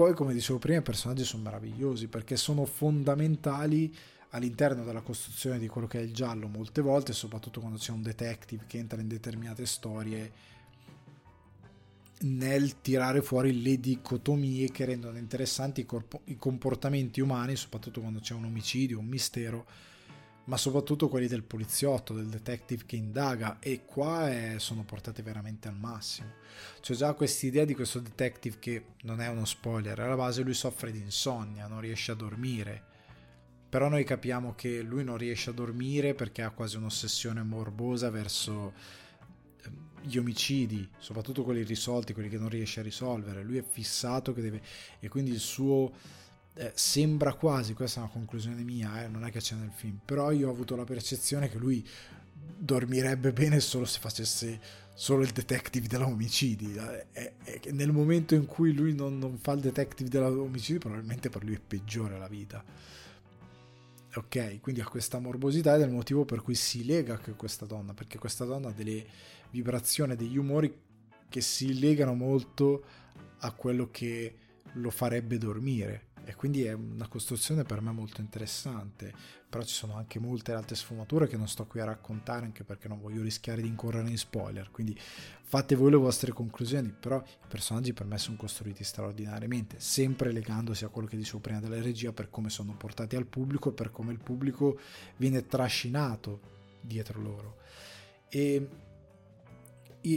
poi, 0.00 0.14
come 0.14 0.32
dicevo 0.32 0.58
prima, 0.58 0.78
i 0.78 0.82
personaggi 0.82 1.24
sono 1.24 1.42
meravigliosi 1.42 2.08
perché 2.08 2.34
sono 2.34 2.64
fondamentali 2.64 3.94
all'interno 4.30 4.82
della 4.82 5.02
costruzione 5.02 5.58
di 5.58 5.68
quello 5.68 5.86
che 5.86 5.98
è 5.98 6.02
il 6.02 6.14
giallo 6.14 6.48
molte 6.48 6.80
volte, 6.80 7.12
soprattutto 7.12 7.60
quando 7.60 7.76
c'è 7.76 7.92
un 7.92 8.00
detective 8.00 8.64
che 8.66 8.78
entra 8.78 8.98
in 8.98 9.08
determinate 9.08 9.66
storie 9.66 10.32
nel 12.20 12.80
tirare 12.80 13.20
fuori 13.20 13.60
le 13.60 13.78
dicotomie 13.78 14.70
che 14.70 14.86
rendono 14.86 15.18
interessanti 15.18 15.82
i, 15.82 15.84
corpo- 15.84 16.22
i 16.24 16.36
comportamenti 16.38 17.20
umani, 17.20 17.54
soprattutto 17.54 18.00
quando 18.00 18.20
c'è 18.20 18.32
un 18.32 18.44
omicidio, 18.44 19.00
un 19.00 19.06
mistero 19.06 19.66
ma 20.44 20.56
soprattutto 20.56 21.08
quelli 21.08 21.28
del 21.28 21.42
poliziotto, 21.42 22.14
del 22.14 22.26
detective 22.26 22.84
che 22.86 22.96
indaga 22.96 23.58
e 23.60 23.84
qua 23.84 24.30
è, 24.30 24.54
sono 24.58 24.84
portate 24.84 25.22
veramente 25.22 25.68
al 25.68 25.76
massimo. 25.76 26.32
C'è 26.80 26.94
già 26.94 27.12
questa 27.14 27.46
idea 27.46 27.64
di 27.64 27.74
questo 27.74 28.00
detective 28.00 28.58
che 28.58 28.84
non 29.02 29.20
è 29.20 29.28
uno 29.28 29.44
spoiler, 29.44 29.98
alla 30.00 30.16
base 30.16 30.42
lui 30.42 30.54
soffre 30.54 30.90
di 30.90 31.00
insonnia, 31.00 31.66
non 31.66 31.80
riesce 31.80 32.12
a 32.12 32.14
dormire. 32.14 32.88
Però 33.68 33.88
noi 33.88 34.02
capiamo 34.02 34.54
che 34.56 34.82
lui 34.82 35.04
non 35.04 35.16
riesce 35.16 35.50
a 35.50 35.52
dormire 35.52 36.14
perché 36.14 36.42
ha 36.42 36.50
quasi 36.50 36.76
un'ossessione 36.76 37.44
morbosa 37.44 38.10
verso 38.10 38.72
ehm, 39.62 39.90
gli 40.02 40.16
omicidi, 40.16 40.88
soprattutto 40.98 41.44
quelli 41.44 41.60
irrisolti, 41.60 42.12
quelli 42.12 42.28
che 42.28 42.38
non 42.38 42.48
riesce 42.48 42.80
a 42.80 42.82
risolvere. 42.82 43.44
Lui 43.44 43.58
è 43.58 43.62
fissato 43.62 44.32
che 44.32 44.40
deve 44.40 44.62
e 44.98 45.08
quindi 45.08 45.30
il 45.30 45.38
suo 45.38 45.92
eh, 46.60 46.72
sembra 46.74 47.32
quasi, 47.32 47.72
questa 47.72 48.00
è 48.00 48.02
una 48.02 48.12
conclusione 48.12 48.62
mia, 48.62 49.02
eh, 49.02 49.08
non 49.08 49.24
è 49.24 49.30
che 49.30 49.40
c'è 49.40 49.54
nel 49.54 49.70
film, 49.74 49.98
però 50.04 50.30
io 50.30 50.48
ho 50.48 50.50
avuto 50.50 50.76
la 50.76 50.84
percezione 50.84 51.48
che 51.48 51.56
lui 51.56 51.86
dormirebbe 52.58 53.32
bene 53.32 53.60
solo 53.60 53.86
se 53.86 53.98
facesse 53.98 54.60
solo 54.94 55.22
il 55.22 55.30
detective 55.30 55.86
dell'omicidi. 55.86 56.78
Eh, 57.12 57.62
nel 57.70 57.92
momento 57.92 58.34
in 58.34 58.44
cui 58.44 58.74
lui 58.74 58.94
non, 58.94 59.16
non 59.16 59.38
fa 59.38 59.52
il 59.52 59.60
detective 59.60 60.10
dell'omicidi, 60.10 60.78
probabilmente 60.78 61.30
per 61.30 61.44
lui 61.44 61.54
è 61.54 61.60
peggiore 61.66 62.18
la 62.18 62.28
vita. 62.28 62.62
Ok, 64.16 64.60
quindi 64.60 64.82
ha 64.82 64.86
questa 64.86 65.18
morbosità 65.18 65.76
ed 65.76 65.80
è 65.80 65.84
il 65.86 65.92
motivo 65.92 66.26
per 66.26 66.42
cui 66.42 66.54
si 66.54 66.84
lega 66.84 67.14
a 67.14 67.32
questa 67.36 67.64
donna, 67.64 67.94
perché 67.94 68.18
questa 68.18 68.44
donna 68.44 68.68
ha 68.68 68.72
delle 68.72 69.06
vibrazioni, 69.50 70.14
degli 70.14 70.36
umori 70.36 70.78
che 71.26 71.40
si 71.40 71.78
legano 71.78 72.12
molto 72.12 72.84
a 73.38 73.50
quello 73.52 73.88
che 73.90 74.34
lo 74.74 74.90
farebbe 74.90 75.38
dormire 75.38 76.08
e 76.30 76.36
quindi 76.36 76.62
è 76.62 76.72
una 76.72 77.08
costruzione 77.08 77.64
per 77.64 77.80
me 77.80 77.90
molto 77.90 78.20
interessante. 78.20 79.12
Però 79.50 79.64
ci 79.64 79.74
sono 79.74 79.96
anche 79.96 80.20
molte 80.20 80.52
altre 80.52 80.76
sfumature 80.76 81.26
che 81.26 81.36
non 81.36 81.48
sto 81.48 81.66
qui 81.66 81.80
a 81.80 81.84
raccontare 81.84 82.44
anche 82.44 82.62
perché 82.62 82.86
non 82.86 83.00
voglio 83.00 83.20
rischiare 83.20 83.60
di 83.60 83.66
incorrere 83.66 84.08
in 84.08 84.16
spoiler. 84.16 84.70
Quindi 84.70 84.96
fate 85.42 85.74
voi 85.74 85.90
le 85.90 85.96
vostre 85.96 86.30
conclusioni. 86.30 86.94
Però 86.98 87.20
i 87.20 87.46
personaggi 87.48 87.92
per 87.92 88.06
me 88.06 88.16
sono 88.16 88.36
costruiti 88.36 88.84
straordinariamente 88.84 89.80
sempre 89.80 90.30
legandosi 90.30 90.84
a 90.84 90.88
quello 90.88 91.08
che 91.08 91.16
dicevo 91.16 91.40
prima 91.40 91.58
della 91.58 91.82
regia 91.82 92.12
per 92.12 92.30
come 92.30 92.48
sono 92.48 92.76
portati 92.76 93.16
al 93.16 93.26
pubblico 93.26 93.70
e 93.70 93.72
per 93.72 93.90
come 93.90 94.12
il 94.12 94.20
pubblico 94.20 94.78
viene 95.16 95.44
trascinato 95.46 96.40
dietro 96.80 97.20
loro. 97.20 97.56
E 98.28 98.68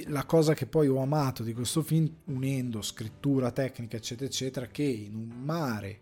la 0.07 0.25
cosa 0.25 0.53
che 0.53 0.65
poi 0.65 0.87
ho 0.87 1.01
amato 1.01 1.43
di 1.43 1.53
questo 1.53 1.81
film, 1.81 2.09
unendo 2.25 2.81
scrittura, 2.81 3.51
tecnica, 3.51 3.97
eccetera, 3.97 4.27
eccetera, 4.27 4.67
che 4.67 4.83
in 4.83 5.15
un 5.15 5.43
mare 5.43 6.01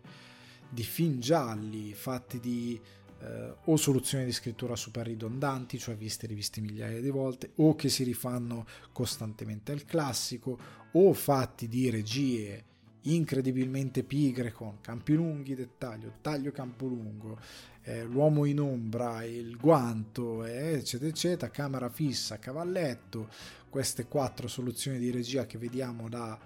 di 0.70 0.84
film 0.84 1.20
gialli 1.20 1.94
fatti 1.94 2.40
di 2.40 2.80
eh, 3.22 3.54
o 3.66 3.76
soluzioni 3.76 4.26
di 4.26 4.32
scrittura 4.32 4.76
super 4.76 5.06
ridondanti, 5.06 5.78
cioè 5.78 5.96
viste 5.96 6.26
e 6.26 6.30
riviste 6.30 6.62
migliaia 6.62 7.02
di 7.02 7.10
volte, 7.10 7.52
o 7.56 7.76
che 7.76 7.90
si 7.90 8.04
rifanno 8.04 8.66
costantemente 8.92 9.72
al 9.72 9.86
classico, 9.86 10.58
o 10.92 11.14
fatti 11.14 11.68
di 11.68 11.90
regie 11.90 12.66
incredibilmente 13.04 14.04
pigre 14.04 14.52
con 14.52 14.80
campi 14.82 15.14
lunghi, 15.14 15.56
dettaglio, 15.56 16.14
taglio 16.22 16.52
campo 16.52 16.86
lungo, 16.86 17.40
eh, 17.84 18.04
l'uomo 18.04 18.46
in 18.46 18.60
ombra, 18.60 19.24
il 19.24 19.58
guanto, 19.58 20.46
eh, 20.46 20.74
eccetera, 20.74 21.10
eccetera, 21.10 21.52
camera 21.52 21.90
fissa, 21.90 22.38
cavalletto, 22.38 23.30
queste 23.72 24.06
quattro 24.06 24.50
soluzioni 24.50 25.00
di 25.00 25.10
regia 25.12 25.46
che 25.46 25.58
vediamo 25.58 26.10
da 26.10 26.38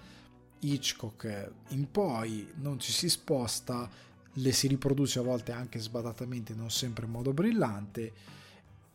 Hitchcock 0.59 1.51
in 1.69 1.89
poi, 1.89 2.47
non 2.57 2.79
ci 2.79 2.91
si 2.91 3.09
sposta, 3.09 3.89
le 4.31 4.51
si 4.51 4.67
riproduce 4.67 5.19
a 5.19 5.23
volte 5.23 5.51
anche 5.51 5.79
sbadatamente, 5.79 6.53
non 6.53 6.69
sempre 6.69 7.05
in 7.05 7.11
modo 7.11 7.33
brillante, 7.33 8.13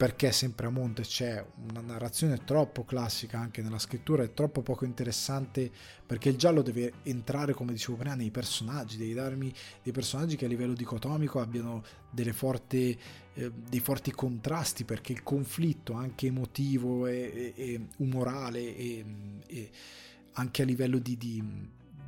perché 0.01 0.33
sempre 0.33 0.67
a 0.67 0.71
monte 0.71 1.03
c'è 1.03 1.45
una 1.69 1.83
narrazione 1.83 2.43
troppo 2.45 2.87
classica 2.87 3.39
anche 3.39 3.61
nella 3.61 3.79
scrittura 3.79 4.23
e 4.23 4.33
troppo 4.33 4.63
poco 4.63 4.87
interessante 4.87 5.71
perché 6.07 6.31
il 6.31 6.39
giallo 6.39 6.63
deve 6.63 6.95
entrare 7.03 7.53
come 7.53 7.75
dicevo 7.75 7.99
prima 7.99 8.15
nei 8.15 8.31
personaggi 8.31 8.97
devi 8.97 9.13
darmi 9.13 9.53
dei 9.83 9.93
personaggi 9.93 10.37
che 10.37 10.47
a 10.47 10.49
livello 10.49 10.73
dicotomico 10.73 11.39
abbiano 11.39 11.85
forti, 12.33 12.99
eh, 13.35 13.53
dei 13.53 13.81
forti 13.81 14.11
contrasti 14.13 14.87
perché 14.87 15.13
il 15.13 15.23
conflitto 15.23 15.93
anche 15.93 16.29
emotivo 16.29 17.07
e, 17.07 17.53
e, 17.55 17.63
e 17.63 17.87
umorale 17.99 18.75
e, 18.75 19.05
e, 19.49 19.71
anche 20.33 20.63
a 20.63 20.65
livello 20.65 20.99
di, 20.99 21.19
di, 21.19 21.45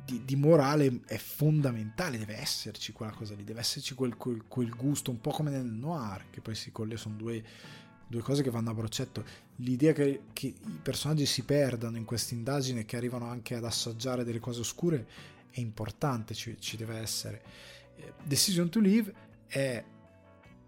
di, 0.03 0.25
di, 0.25 0.35
morale 0.35 1.01
è 1.05 1.17
fondamentale 1.17 2.17
deve 2.17 2.37
esserci 2.39 2.91
quella 2.91 3.11
cosa 3.11 3.35
lì 3.35 3.43
deve 3.43 3.59
esserci 3.59 3.93
quel, 3.93 4.17
quel, 4.17 4.45
quel 4.47 4.71
gusto 4.71 5.11
un 5.11 5.21
po' 5.21 5.29
come 5.29 5.51
nel 5.51 5.65
noir 5.65 6.31
che 6.31 6.41
poi 6.41 6.55
si 6.55 6.71
colle 6.71 6.97
sono 6.97 7.17
due 7.17 7.43
due 8.13 8.21
cose 8.21 8.43
che 8.43 8.51
vanno 8.51 8.69
a 8.69 8.73
braccetto. 8.75 9.25
L'idea 9.57 9.91
che, 9.91 10.25
che 10.33 10.47
i 10.47 10.79
personaggi 10.81 11.25
si 11.25 11.43
perdano 11.43 11.97
in 11.97 12.05
questa 12.05 12.35
indagine 12.35 12.81
e 12.81 12.85
che 12.85 12.95
arrivano 12.95 13.25
anche 13.25 13.55
ad 13.55 13.65
assaggiare 13.65 14.23
delle 14.23 14.39
cose 14.39 14.59
oscure 14.59 15.07
è 15.49 15.59
importante, 15.59 16.35
ci, 16.35 16.55
ci 16.59 16.77
deve 16.77 16.97
essere. 16.97 17.41
Eh, 17.95 18.13
Decision 18.23 18.69
to 18.69 18.79
Live 18.79 19.13
è 19.47 19.83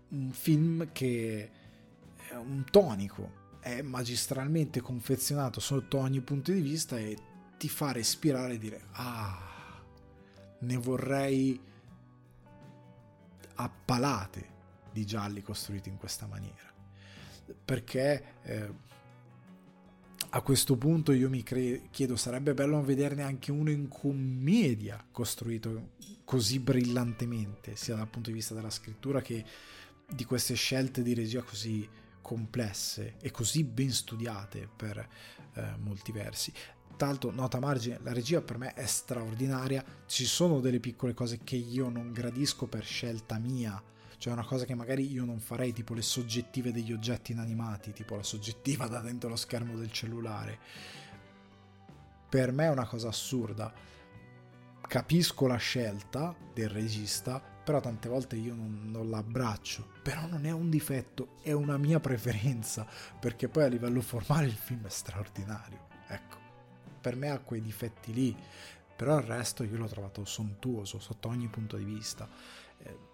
un 0.10 0.32
film 0.32 0.92
che 0.92 1.52
è 2.30 2.36
un 2.36 2.64
tonico, 2.70 3.44
è 3.60 3.82
magistralmente 3.84 4.82
confezionato 4.82 5.60
sotto 5.60 6.00
ogni 6.00 6.22
punto 6.22 6.52
di 6.52 6.62
vista 6.62 6.98
e 6.98 7.16
ti 7.58 7.70
fa 7.70 7.92
respirare 7.92 8.56
e 8.56 8.58
dire 8.58 8.82
ah, 8.94 9.84
ne 10.60 10.78
vorrei 10.78 11.60
a 13.58 13.70
palate 13.70 14.54
di 14.92 15.06
gialli 15.06 15.42
costruiti 15.42 15.90
in 15.90 15.98
questa 15.98 16.26
maniera 16.28 16.75
perché 17.64 18.24
eh, 18.44 18.70
a 20.30 20.42
questo 20.42 20.76
punto 20.76 21.12
io 21.12 21.30
mi 21.30 21.44
cre- 21.44 21.88
chiedo 21.92 22.16
sarebbe 22.16 22.54
bello 22.54 22.82
vederne 22.84 23.24
anche 23.24 23.52
uno 23.52 23.70
in 23.70 23.88
commedia 23.88 25.04
costruito 25.12 25.92
così 26.26 26.60
brillantemente 26.60 27.76
sia 27.76 27.96
dal 27.96 28.10
punto 28.10 28.30
di 28.30 28.36
vista 28.36 28.54
della 28.54 28.70
scrittura 28.70 29.22
che 29.22 29.46
di 30.08 30.26
queste 30.26 30.56
scelte 30.56 31.02
di 31.02 31.14
regia 31.14 31.42
così 31.42 31.88
complesse 32.22 33.16
e 33.22 33.32
così 33.32 33.64
ben 33.64 33.92
studiate 33.92 34.68
per 34.76 34.98
eh, 34.98 35.76
molti 35.78 36.12
versi. 36.12 36.52
Tanto, 36.98 37.30
nota 37.32 37.60
margine, 37.60 38.00
la 38.02 38.14
regia 38.14 38.42
per 38.42 38.58
me 38.58 38.74
è 38.74 38.86
straordinaria, 38.86 39.84
ci 40.06 40.26
sono 40.26 40.60
delle 40.60 40.80
piccole 40.80 41.14
cose 41.14 41.40
che 41.44 41.56
io 41.56 41.90
non 41.90 42.12
gradisco 42.12 42.68
per 42.68 42.84
scelta 42.84 43.38
mia, 43.38 43.82
cioè 44.18 44.34
una 44.34 44.46
cosa 44.46 44.66
che 44.66 44.76
magari 44.76 45.12
io 45.12 45.26
non 45.26 45.40
farei, 45.40 45.74
tipo 45.74 45.94
le 45.94 46.02
soggettive 46.02 46.72
degli 46.72 46.94
oggetti 46.94 47.32
inanimati, 47.32 47.92
tipo 47.92 48.16
la 48.16 48.24
soggettiva 48.24 48.88
da 48.88 49.00
dentro 49.00 49.30
lo 49.30 49.36
schermo 49.36 49.76
del 49.78 49.92
cellulare. 49.92 50.60
Per 52.30 52.52
me 52.52 52.66
è 52.66 52.70
una 52.70 52.86
cosa 52.86 53.10
assurda. 53.10 53.74
Capisco 54.88 55.48
la 55.48 55.58
scelta 55.58 56.36
del 56.54 56.70
regista, 56.70 57.40
però 57.40 57.80
tante 57.80 58.08
volte 58.08 58.36
io 58.36 58.54
non, 58.54 58.92
non 58.92 59.10
l'abbraccio. 59.10 59.88
Però 60.04 60.28
non 60.28 60.46
è 60.46 60.52
un 60.52 60.70
difetto, 60.70 61.36
è 61.42 61.52
una 61.52 61.78
mia 61.78 62.00
preferenza, 62.00 62.86
perché 63.20 63.48
poi 63.48 63.64
a 63.64 63.68
livello 63.68 64.02
formale 64.02 64.46
il 64.46 64.54
film 64.54 64.86
è 64.86 64.90
straordinario. 64.90 65.88
Ecco, 66.08 66.38
per 67.02 67.16
me 67.16 67.30
ha 67.30 67.40
quei 67.40 67.62
difetti 67.62 68.14
lì, 68.14 68.36
però 68.96 69.18
il 69.18 69.26
resto 69.26 69.64
io 69.64 69.78
l'ho 69.78 69.88
trovato 69.88 70.24
sontuoso 70.26 71.00
sotto 71.00 71.28
ogni 71.28 71.48
punto 71.48 71.78
di 71.78 71.84
vista. 71.84 72.30
Eh, 72.78 73.14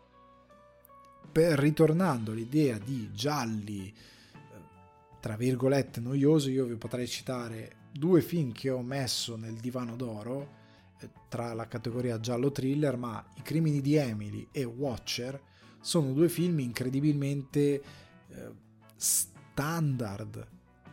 per, 1.32 1.58
ritornando 1.58 2.32
all'idea 2.32 2.78
di 2.78 3.10
gialli, 3.14 3.88
eh, 3.88 4.38
tra 5.20 5.36
virgolette, 5.36 6.00
noioso, 6.00 6.50
io 6.50 6.66
vi 6.66 6.76
potrei 6.76 7.08
citare 7.08 7.76
due 7.92 8.22
film 8.22 8.52
che 8.52 8.70
ho 8.70 8.82
messo 8.82 9.36
nel 9.36 9.56
divano 9.56 9.96
d'oro 9.96 10.60
eh, 11.00 11.10
tra 11.30 11.54
la 11.54 11.68
categoria 11.68 12.20
giallo 12.20 12.52
thriller, 12.52 12.98
ma 12.98 13.26
I 13.36 13.42
crimini 13.42 13.82
di 13.82 13.96
Emily 13.96 14.48
e 14.52 14.64
Watcher 14.64 15.40
sono 15.80 16.14
due 16.14 16.30
film 16.30 16.60
incredibilmente 16.60 17.82
eh, 18.28 18.52
standard 18.96 20.48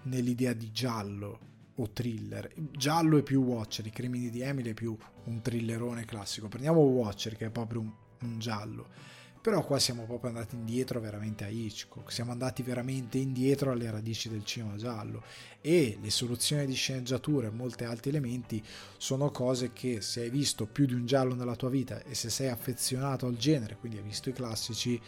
nell'idea 0.04 0.52
di 0.52 0.70
giallo 0.70 1.46
o 1.74 1.90
thriller. 1.90 2.52
Giallo 2.72 3.18
è 3.18 3.22
più 3.22 3.42
Watcher, 3.42 3.86
I 3.86 3.90
crimini 3.90 4.30
di 4.30 4.40
Emily 4.40 4.70
è 4.70 4.74
più 4.74 4.96
un 5.24 5.40
thrillerone 5.40 6.04
classico. 6.04 6.48
Prendiamo 6.48 6.80
Watcher 6.80 7.36
che 7.36 7.46
è 7.46 7.50
proprio 7.50 7.80
un, 7.80 7.92
un 8.20 8.38
giallo 8.38 9.16
però 9.40 9.64
qua 9.64 9.78
siamo 9.78 10.04
proprio 10.04 10.30
andati 10.30 10.54
indietro 10.54 11.00
veramente 11.00 11.44
a 11.44 11.48
Hitchcock, 11.48 12.12
siamo 12.12 12.32
andati 12.32 12.62
veramente 12.62 13.18
indietro 13.18 13.72
alle 13.72 13.90
radici 13.90 14.28
del 14.28 14.44
cinema 14.44 14.76
giallo. 14.76 15.22
E 15.60 15.98
le 16.00 16.10
soluzioni 16.10 16.66
di 16.66 16.74
sceneggiatura 16.74 17.48
e 17.48 17.50
molti 17.50 17.84
altri 17.84 18.10
elementi 18.10 18.62
sono 18.96 19.30
cose 19.30 19.72
che 19.72 20.00
se 20.00 20.22
hai 20.22 20.30
visto 20.30 20.66
più 20.66 20.86
di 20.86 20.94
un 20.94 21.06
giallo 21.06 21.34
nella 21.34 21.56
tua 21.56 21.68
vita 21.68 22.02
e 22.02 22.14
se 22.14 22.30
sei 22.30 22.48
affezionato 22.48 23.26
al 23.26 23.36
genere, 23.36 23.76
quindi 23.76 23.98
hai 23.98 24.04
visto 24.04 24.28
i 24.28 24.32
classici, 24.32 25.00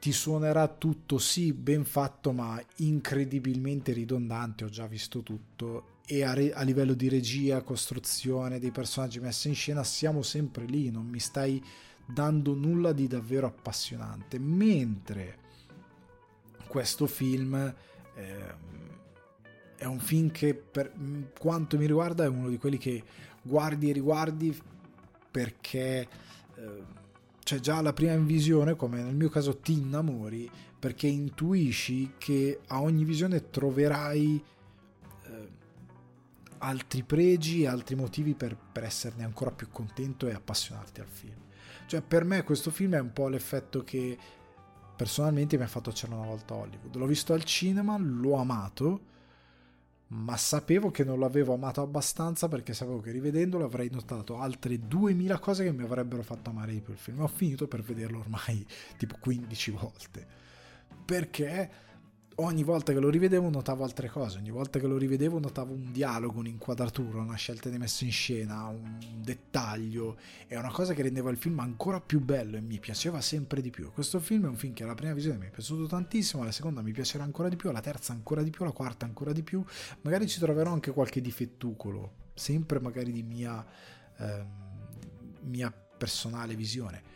ti 0.00 0.12
suonerà 0.12 0.68
tutto 0.68 1.18
sì 1.18 1.52
ben 1.52 1.84
fatto 1.84 2.32
ma 2.32 2.62
incredibilmente 2.76 3.92
ridondante, 3.92 4.64
ho 4.64 4.68
già 4.68 4.86
visto 4.86 5.22
tutto. 5.22 5.96
E 6.06 6.22
a, 6.22 6.32
re- 6.32 6.54
a, 6.54 6.62
livello 6.62 6.94
di 6.94 7.08
regia, 7.08 7.60
costruzione 7.62 8.58
dei 8.58 8.70
personaggi 8.70 9.20
messi 9.20 9.48
in 9.48 9.54
scena 9.54 9.84
siamo 9.84 10.22
sempre 10.22 10.64
lì, 10.64 10.90
non 10.90 11.06
mi 11.06 11.18
stai 11.18 11.62
dando 12.10 12.54
nulla 12.54 12.92
di 12.92 13.06
davvero 13.06 13.46
appassionante, 13.46 14.38
mentre 14.38 15.38
questo 16.66 17.06
film 17.06 17.54
eh, 18.14 18.54
è 19.76 19.84
un 19.84 19.98
film 20.00 20.30
che 20.30 20.54
per 20.54 20.92
quanto 21.38 21.76
mi 21.76 21.86
riguarda 21.86 22.24
è 22.24 22.28
uno 22.28 22.48
di 22.48 22.56
quelli 22.56 22.78
che 22.78 23.02
guardi 23.42 23.90
e 23.90 23.92
riguardi 23.92 24.58
perché 25.30 26.08
eh, 26.54 26.84
c'è 27.44 27.60
già 27.60 27.80
la 27.80 27.92
prima 27.92 28.16
visione, 28.16 28.74
come 28.74 29.02
nel 29.02 29.14
mio 29.14 29.28
caso 29.28 29.58
ti 29.58 29.72
innamori, 29.72 30.50
perché 30.78 31.06
intuisci 31.06 32.14
che 32.18 32.60
a 32.68 32.80
ogni 32.80 33.04
visione 33.04 33.50
troverai 33.50 34.42
eh, 35.24 35.48
altri 36.58 37.02
pregi 37.02 37.66
altri 37.66 37.94
motivi 37.94 38.34
per, 38.34 38.56
per 38.56 38.84
esserne 38.84 39.24
ancora 39.24 39.50
più 39.50 39.68
contento 39.70 40.26
e 40.26 40.32
appassionarti 40.32 41.00
al 41.00 41.06
film. 41.06 41.46
Cioè, 41.88 42.02
per 42.02 42.24
me 42.24 42.44
questo 42.44 42.70
film 42.70 42.96
è 42.96 43.00
un 43.00 43.14
po' 43.14 43.28
l'effetto 43.28 43.82
che 43.82 44.18
personalmente 44.94 45.56
mi 45.56 45.62
ha 45.62 45.68
fatto 45.68 45.90
c'era 45.90 46.16
una 46.16 46.26
volta 46.26 46.52
Hollywood. 46.52 46.94
L'ho 46.96 47.06
visto 47.06 47.32
al 47.32 47.44
cinema, 47.44 47.96
l'ho 47.96 48.34
amato, 48.34 49.00
ma 50.08 50.36
sapevo 50.36 50.90
che 50.90 51.02
non 51.02 51.18
l'avevo 51.18 51.54
amato 51.54 51.80
abbastanza 51.80 52.46
perché 52.46 52.74
sapevo 52.74 53.00
che 53.00 53.10
rivedendolo 53.10 53.64
avrei 53.64 53.88
notato 53.90 54.38
altre 54.38 54.78
2000 54.86 55.38
cose 55.38 55.64
che 55.64 55.72
mi 55.72 55.82
avrebbero 55.82 56.22
fatto 56.22 56.50
amare 56.50 56.72
di 56.72 56.82
più 56.82 56.92
il 56.92 56.98
film. 56.98 57.22
Ho 57.22 57.26
finito 57.26 57.66
per 57.66 57.80
vederlo 57.80 58.18
ormai 58.18 58.66
tipo 58.98 59.16
15 59.18 59.70
volte. 59.70 60.26
Perché 61.06 61.70
ogni 62.40 62.62
volta 62.62 62.92
che 62.92 63.00
lo 63.00 63.08
rivedevo 63.08 63.48
notavo 63.48 63.84
altre 63.84 64.08
cose, 64.08 64.38
ogni 64.38 64.50
volta 64.50 64.78
che 64.78 64.86
lo 64.86 64.96
rivedevo 64.96 65.38
notavo 65.38 65.72
un 65.72 65.90
dialogo, 65.90 66.38
un'inquadratura, 66.38 67.20
una 67.20 67.36
scelta 67.36 67.68
di 67.68 67.78
messa 67.78 68.04
in 68.04 68.12
scena, 68.12 68.66
un 68.66 68.98
dettaglio, 69.20 70.16
è 70.46 70.56
una 70.56 70.70
cosa 70.70 70.94
che 70.94 71.02
rendeva 71.02 71.30
il 71.30 71.36
film 71.36 71.58
ancora 71.58 72.00
più 72.00 72.20
bello 72.20 72.56
e 72.56 72.60
mi 72.60 72.78
piaceva 72.78 73.20
sempre 73.20 73.60
di 73.60 73.70
più. 73.70 73.90
Questo 73.92 74.20
film 74.20 74.44
è 74.44 74.48
un 74.48 74.56
film 74.56 74.72
che 74.72 74.84
alla 74.84 74.94
prima 74.94 75.14
visione 75.14 75.38
mi 75.38 75.46
è 75.46 75.50
piaciuto 75.50 75.86
tantissimo, 75.86 76.42
alla 76.42 76.52
seconda 76.52 76.80
mi 76.80 76.92
piacerà 76.92 77.24
ancora 77.24 77.48
di 77.48 77.56
più, 77.56 77.70
alla 77.70 77.80
terza 77.80 78.12
ancora 78.12 78.42
di 78.42 78.50
più, 78.50 78.62
alla 78.64 78.72
quarta 78.72 79.04
ancora 79.04 79.32
di 79.32 79.42
più, 79.42 79.64
magari 80.02 80.28
ci 80.28 80.38
troverò 80.38 80.72
anche 80.72 80.92
qualche 80.92 81.20
difettucolo, 81.20 82.12
sempre 82.34 82.78
magari 82.78 83.10
di 83.10 83.22
mia, 83.22 83.64
eh, 84.16 84.44
mia 85.42 85.72
personale 85.72 86.54
visione 86.54 87.07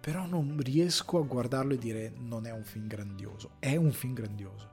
però 0.00 0.26
non 0.26 0.58
riesco 0.58 1.18
a 1.18 1.26
guardarlo 1.26 1.74
e 1.74 1.78
dire 1.78 2.12
non 2.16 2.46
è 2.46 2.52
un 2.52 2.64
film 2.64 2.86
grandioso. 2.86 3.52
È 3.58 3.76
un 3.76 3.92
film 3.92 4.14
grandioso. 4.14 4.68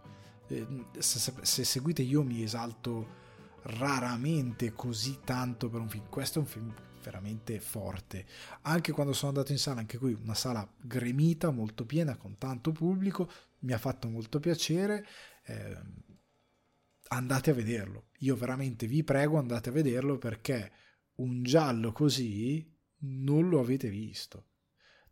Eh, 0.47 0.65
se, 0.99 1.33
se, 1.41 1.63
seguite 1.65 2.01
io 2.01 2.23
mi 2.23 2.43
esalto 2.43 3.25
raramente 3.63 4.71
così 4.73 5.19
tanto 5.25 5.69
per 5.69 5.81
un 5.81 5.89
film. 5.89 6.07
Questo 6.09 6.39
è 6.39 6.41
un 6.41 6.47
film 6.47 6.73
veramente 7.03 7.59
forte. 7.59 8.25
Anche 8.61 8.93
quando 8.93 9.11
sono 9.11 9.31
andato 9.31 9.51
in 9.51 9.57
sala, 9.57 9.81
anche 9.81 9.97
qui 9.97 10.13
una 10.13 10.33
sala 10.33 10.67
gremita, 10.77 11.51
molto 11.51 11.85
piena, 11.85 12.15
con 12.15 12.37
tanto 12.37 12.71
pubblico, 12.71 13.29
mi 13.59 13.73
ha 13.73 13.77
fatto 13.77 14.07
molto 14.07 14.39
piacere. 14.39 15.05
Eh, 15.43 15.77
andate 17.09 17.51
a 17.51 17.53
vederlo. 17.53 18.07
Io 18.19 18.35
veramente 18.37 18.87
vi 18.87 19.03
prego 19.03 19.37
andate 19.37 19.69
a 19.69 19.73
vederlo 19.73 20.17
perché 20.17 20.71
un 21.15 21.43
giallo 21.43 21.91
così 21.91 22.73
non 22.99 23.49
lo 23.49 23.59
avete 23.59 23.89
visto 23.89 24.45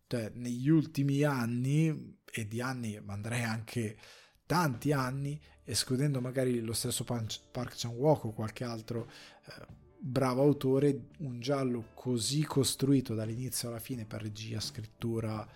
cioè, 0.07 0.31
negli 0.35 0.69
ultimi 0.69 1.23
anni, 1.23 2.17
e 2.31 2.47
di 2.47 2.61
anni 2.61 2.99
andrei 3.05 3.43
anche 3.43 3.97
tanti 4.45 4.91
anni, 4.91 5.39
escludendo 5.63 6.21
magari 6.21 6.59
lo 6.59 6.73
stesso 6.73 7.03
Park 7.03 7.73
Chan-wook 7.75 8.25
o 8.25 8.33
qualche 8.33 8.63
altro 8.63 9.09
eh, 9.45 9.65
bravo 9.97 10.43
autore, 10.43 11.07
un 11.19 11.39
giallo 11.39 11.87
così 11.93 12.43
costruito 12.43 13.15
dall'inizio 13.15 13.69
alla 13.69 13.79
fine 13.79 14.05
per 14.05 14.21
regia, 14.21 14.59
scrittura, 14.59 15.47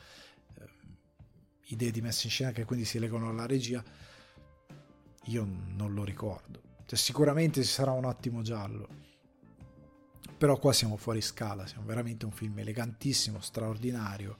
eh, 0.55 0.69
idee 1.65 1.91
di 1.91 2.01
messa 2.01 2.25
in 2.25 2.31
scena 2.31 2.51
che 2.51 2.65
quindi 2.65 2.85
si 2.85 2.97
legano 2.97 3.29
alla 3.29 3.45
regia, 3.45 3.83
io 5.25 5.45
non 5.45 5.93
lo 5.93 6.03
ricordo. 6.03 6.63
Cioè, 6.85 6.97
sicuramente 6.97 7.63
ci 7.63 7.69
sarà 7.69 7.91
un 7.91 8.05
ottimo 8.05 8.41
giallo 8.41 8.98
però 10.39 10.57
qua 10.57 10.71
siamo 10.71 10.95
fuori 10.95 11.19
scala, 11.19 11.67
siamo 11.67 11.85
veramente 11.85 12.23
un 12.23 12.31
film 12.31 12.57
elegantissimo, 12.59 13.41
straordinario 13.41 14.37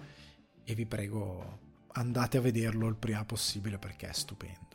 e 0.64 0.74
vi 0.74 0.86
prego 0.86 1.60
andate 1.92 2.38
a 2.38 2.42
vederlo 2.42 2.88
il 2.88 2.96
prima 2.96 3.26
possibile 3.26 3.78
perché 3.78 4.08
è 4.08 4.14
stupendo. 4.14 4.68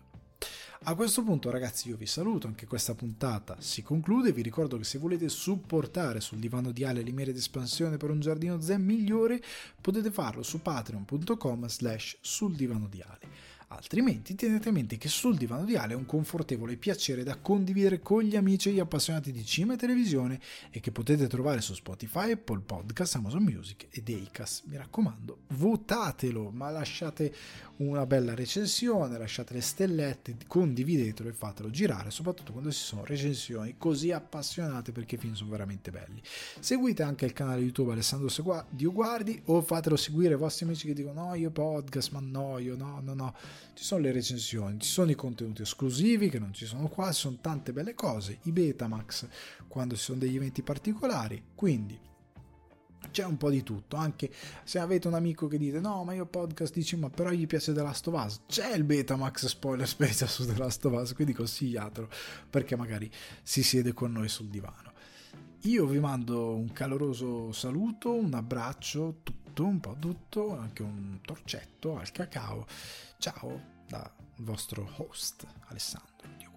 A 0.82 0.94
questo 0.94 1.22
punto 1.22 1.50
ragazzi 1.50 1.88
io 1.88 1.96
vi 1.96 2.04
saluto, 2.04 2.46
anche 2.46 2.66
questa 2.66 2.94
puntata 2.94 3.56
si 3.58 3.82
conclude, 3.82 4.32
vi 4.32 4.42
ricordo 4.42 4.76
che 4.76 4.84
se 4.84 4.98
volete 4.98 5.30
supportare 5.30 6.20
sul 6.20 6.36
divano 6.36 6.72
di 6.72 6.84
Ale 6.84 7.00
l'Imiere 7.00 7.32
d'espansione 7.32 7.96
per 7.96 8.10
un 8.10 8.20
giardino 8.20 8.60
zen 8.60 8.84
migliore 8.84 9.42
potete 9.80 10.10
farlo 10.10 10.42
su 10.42 10.60
patreon.com 10.60 11.66
slash 11.68 12.18
sul 12.20 12.54
divano 12.54 12.86
di 12.86 13.00
Ale. 13.00 13.53
Altrimenti 13.76 14.34
tenete 14.34 14.68
a 14.68 14.72
mente 14.72 14.96
che 14.96 15.08
sul 15.08 15.36
divano 15.36 15.64
di 15.64 15.76
Ale 15.76 15.94
è 15.94 15.96
un 15.96 16.06
confortevole 16.06 16.76
piacere 16.76 17.22
da 17.22 17.36
condividere 17.36 18.00
con 18.00 18.22
gli 18.22 18.36
amici 18.36 18.68
e 18.68 18.72
gli 18.72 18.78
appassionati 18.78 19.32
di 19.32 19.44
cinema 19.44 19.74
e 19.74 19.76
televisione 19.76 20.40
e 20.70 20.80
che 20.80 20.92
potete 20.92 21.26
trovare 21.26 21.60
su 21.60 21.74
Spotify, 21.74 22.32
Apple 22.32 22.60
Podcast, 22.60 23.16
Amazon 23.16 23.42
Music 23.42 23.86
ed 23.90 24.08
Acast. 24.08 24.64
Mi 24.66 24.76
raccomando, 24.76 25.40
votatelo, 25.48 26.50
ma 26.50 26.70
lasciate 26.70 27.34
una 27.76 28.06
bella 28.06 28.34
recensione, 28.34 29.18
lasciate 29.18 29.54
le 29.54 29.60
stellette, 29.60 30.36
condividetelo 30.46 31.28
e 31.28 31.32
fatelo 31.32 31.70
girare, 31.70 32.10
soprattutto 32.10 32.52
quando 32.52 32.70
ci 32.70 32.78
sono 32.78 33.04
recensioni 33.04 33.76
così 33.76 34.12
appassionate 34.12 34.92
perché 34.92 35.16
i 35.16 35.18
film 35.18 35.34
sono 35.34 35.50
veramente 35.50 35.90
belli. 35.90 36.22
Seguite 36.60 37.02
anche 37.02 37.24
il 37.24 37.32
canale 37.32 37.60
YouTube 37.60 37.92
Alessandro 37.92 38.28
Dio 38.70 38.92
Guardi 38.92 39.40
o 39.46 39.60
fatelo 39.62 39.96
seguire 39.96 40.34
ai 40.34 40.38
vostri 40.38 40.64
amici 40.64 40.86
che 40.86 40.94
dicono 40.94 41.26
no, 41.26 41.34
io 41.34 41.50
podcast, 41.50 42.12
ma 42.12 42.20
no, 42.20 42.58
io 42.58 42.76
no, 42.76 43.00
no, 43.02 43.14
no. 43.14 43.34
Ci 43.74 43.82
sono 43.82 44.02
le 44.02 44.12
recensioni, 44.12 44.78
ci 44.78 44.88
sono 44.88 45.10
i 45.10 45.16
contenuti 45.16 45.62
esclusivi 45.62 46.28
che 46.30 46.38
non 46.38 46.52
ci 46.52 46.66
sono 46.66 46.88
qua, 46.88 47.10
ci 47.12 47.20
sono 47.20 47.38
tante 47.40 47.72
belle 47.72 47.94
cose, 47.94 48.38
i 48.42 48.52
Betamax 48.52 49.26
quando 49.66 49.96
ci 49.96 50.02
sono 50.02 50.18
degli 50.18 50.36
eventi 50.36 50.62
particolari, 50.62 51.42
quindi 51.54 51.98
c'è 53.10 53.24
un 53.24 53.36
po' 53.36 53.50
di 53.50 53.62
tutto, 53.62 53.96
anche 53.96 54.30
se 54.64 54.78
avete 54.78 55.08
un 55.08 55.14
amico 55.14 55.46
che 55.46 55.58
dite 55.58 55.80
no 55.80 56.04
ma 56.04 56.14
io 56.14 56.26
podcast 56.26 56.72
dici 56.72 56.96
ma 56.96 57.10
però 57.10 57.30
gli 57.30 57.46
piace 57.46 57.72
The 57.72 57.82
Last 57.82 58.06
of 58.08 58.24
Us, 58.24 58.40
c'è 58.46 58.74
il 58.74 58.84
Betamax 58.84 59.46
spoiler 59.46 59.86
special 59.86 60.28
su 60.28 60.46
The 60.46 60.56
Last 60.56 60.84
of 60.84 60.92
Us, 60.92 61.12
quindi 61.14 61.32
consigliatelo 61.32 62.08
perché 62.50 62.76
magari 62.76 63.10
si 63.42 63.62
siede 63.62 63.92
con 63.92 64.12
noi 64.12 64.28
sul 64.28 64.48
divano. 64.48 64.92
Io 65.62 65.86
vi 65.86 65.98
mando 65.98 66.54
un 66.54 66.72
caloroso 66.72 67.50
saluto, 67.52 68.12
un 68.12 68.34
abbraccio, 68.34 69.20
tutto, 69.22 69.64
un 69.64 69.80
po' 69.80 69.96
tutto, 69.98 70.54
anche 70.58 70.82
un 70.82 71.20
torcetto 71.22 71.96
al 71.96 72.12
cacao. 72.12 72.66
Ciao 73.16 73.72
dal 73.88 74.10
vostro 74.36 74.86
host 74.96 75.46
Alessandro 75.68 76.53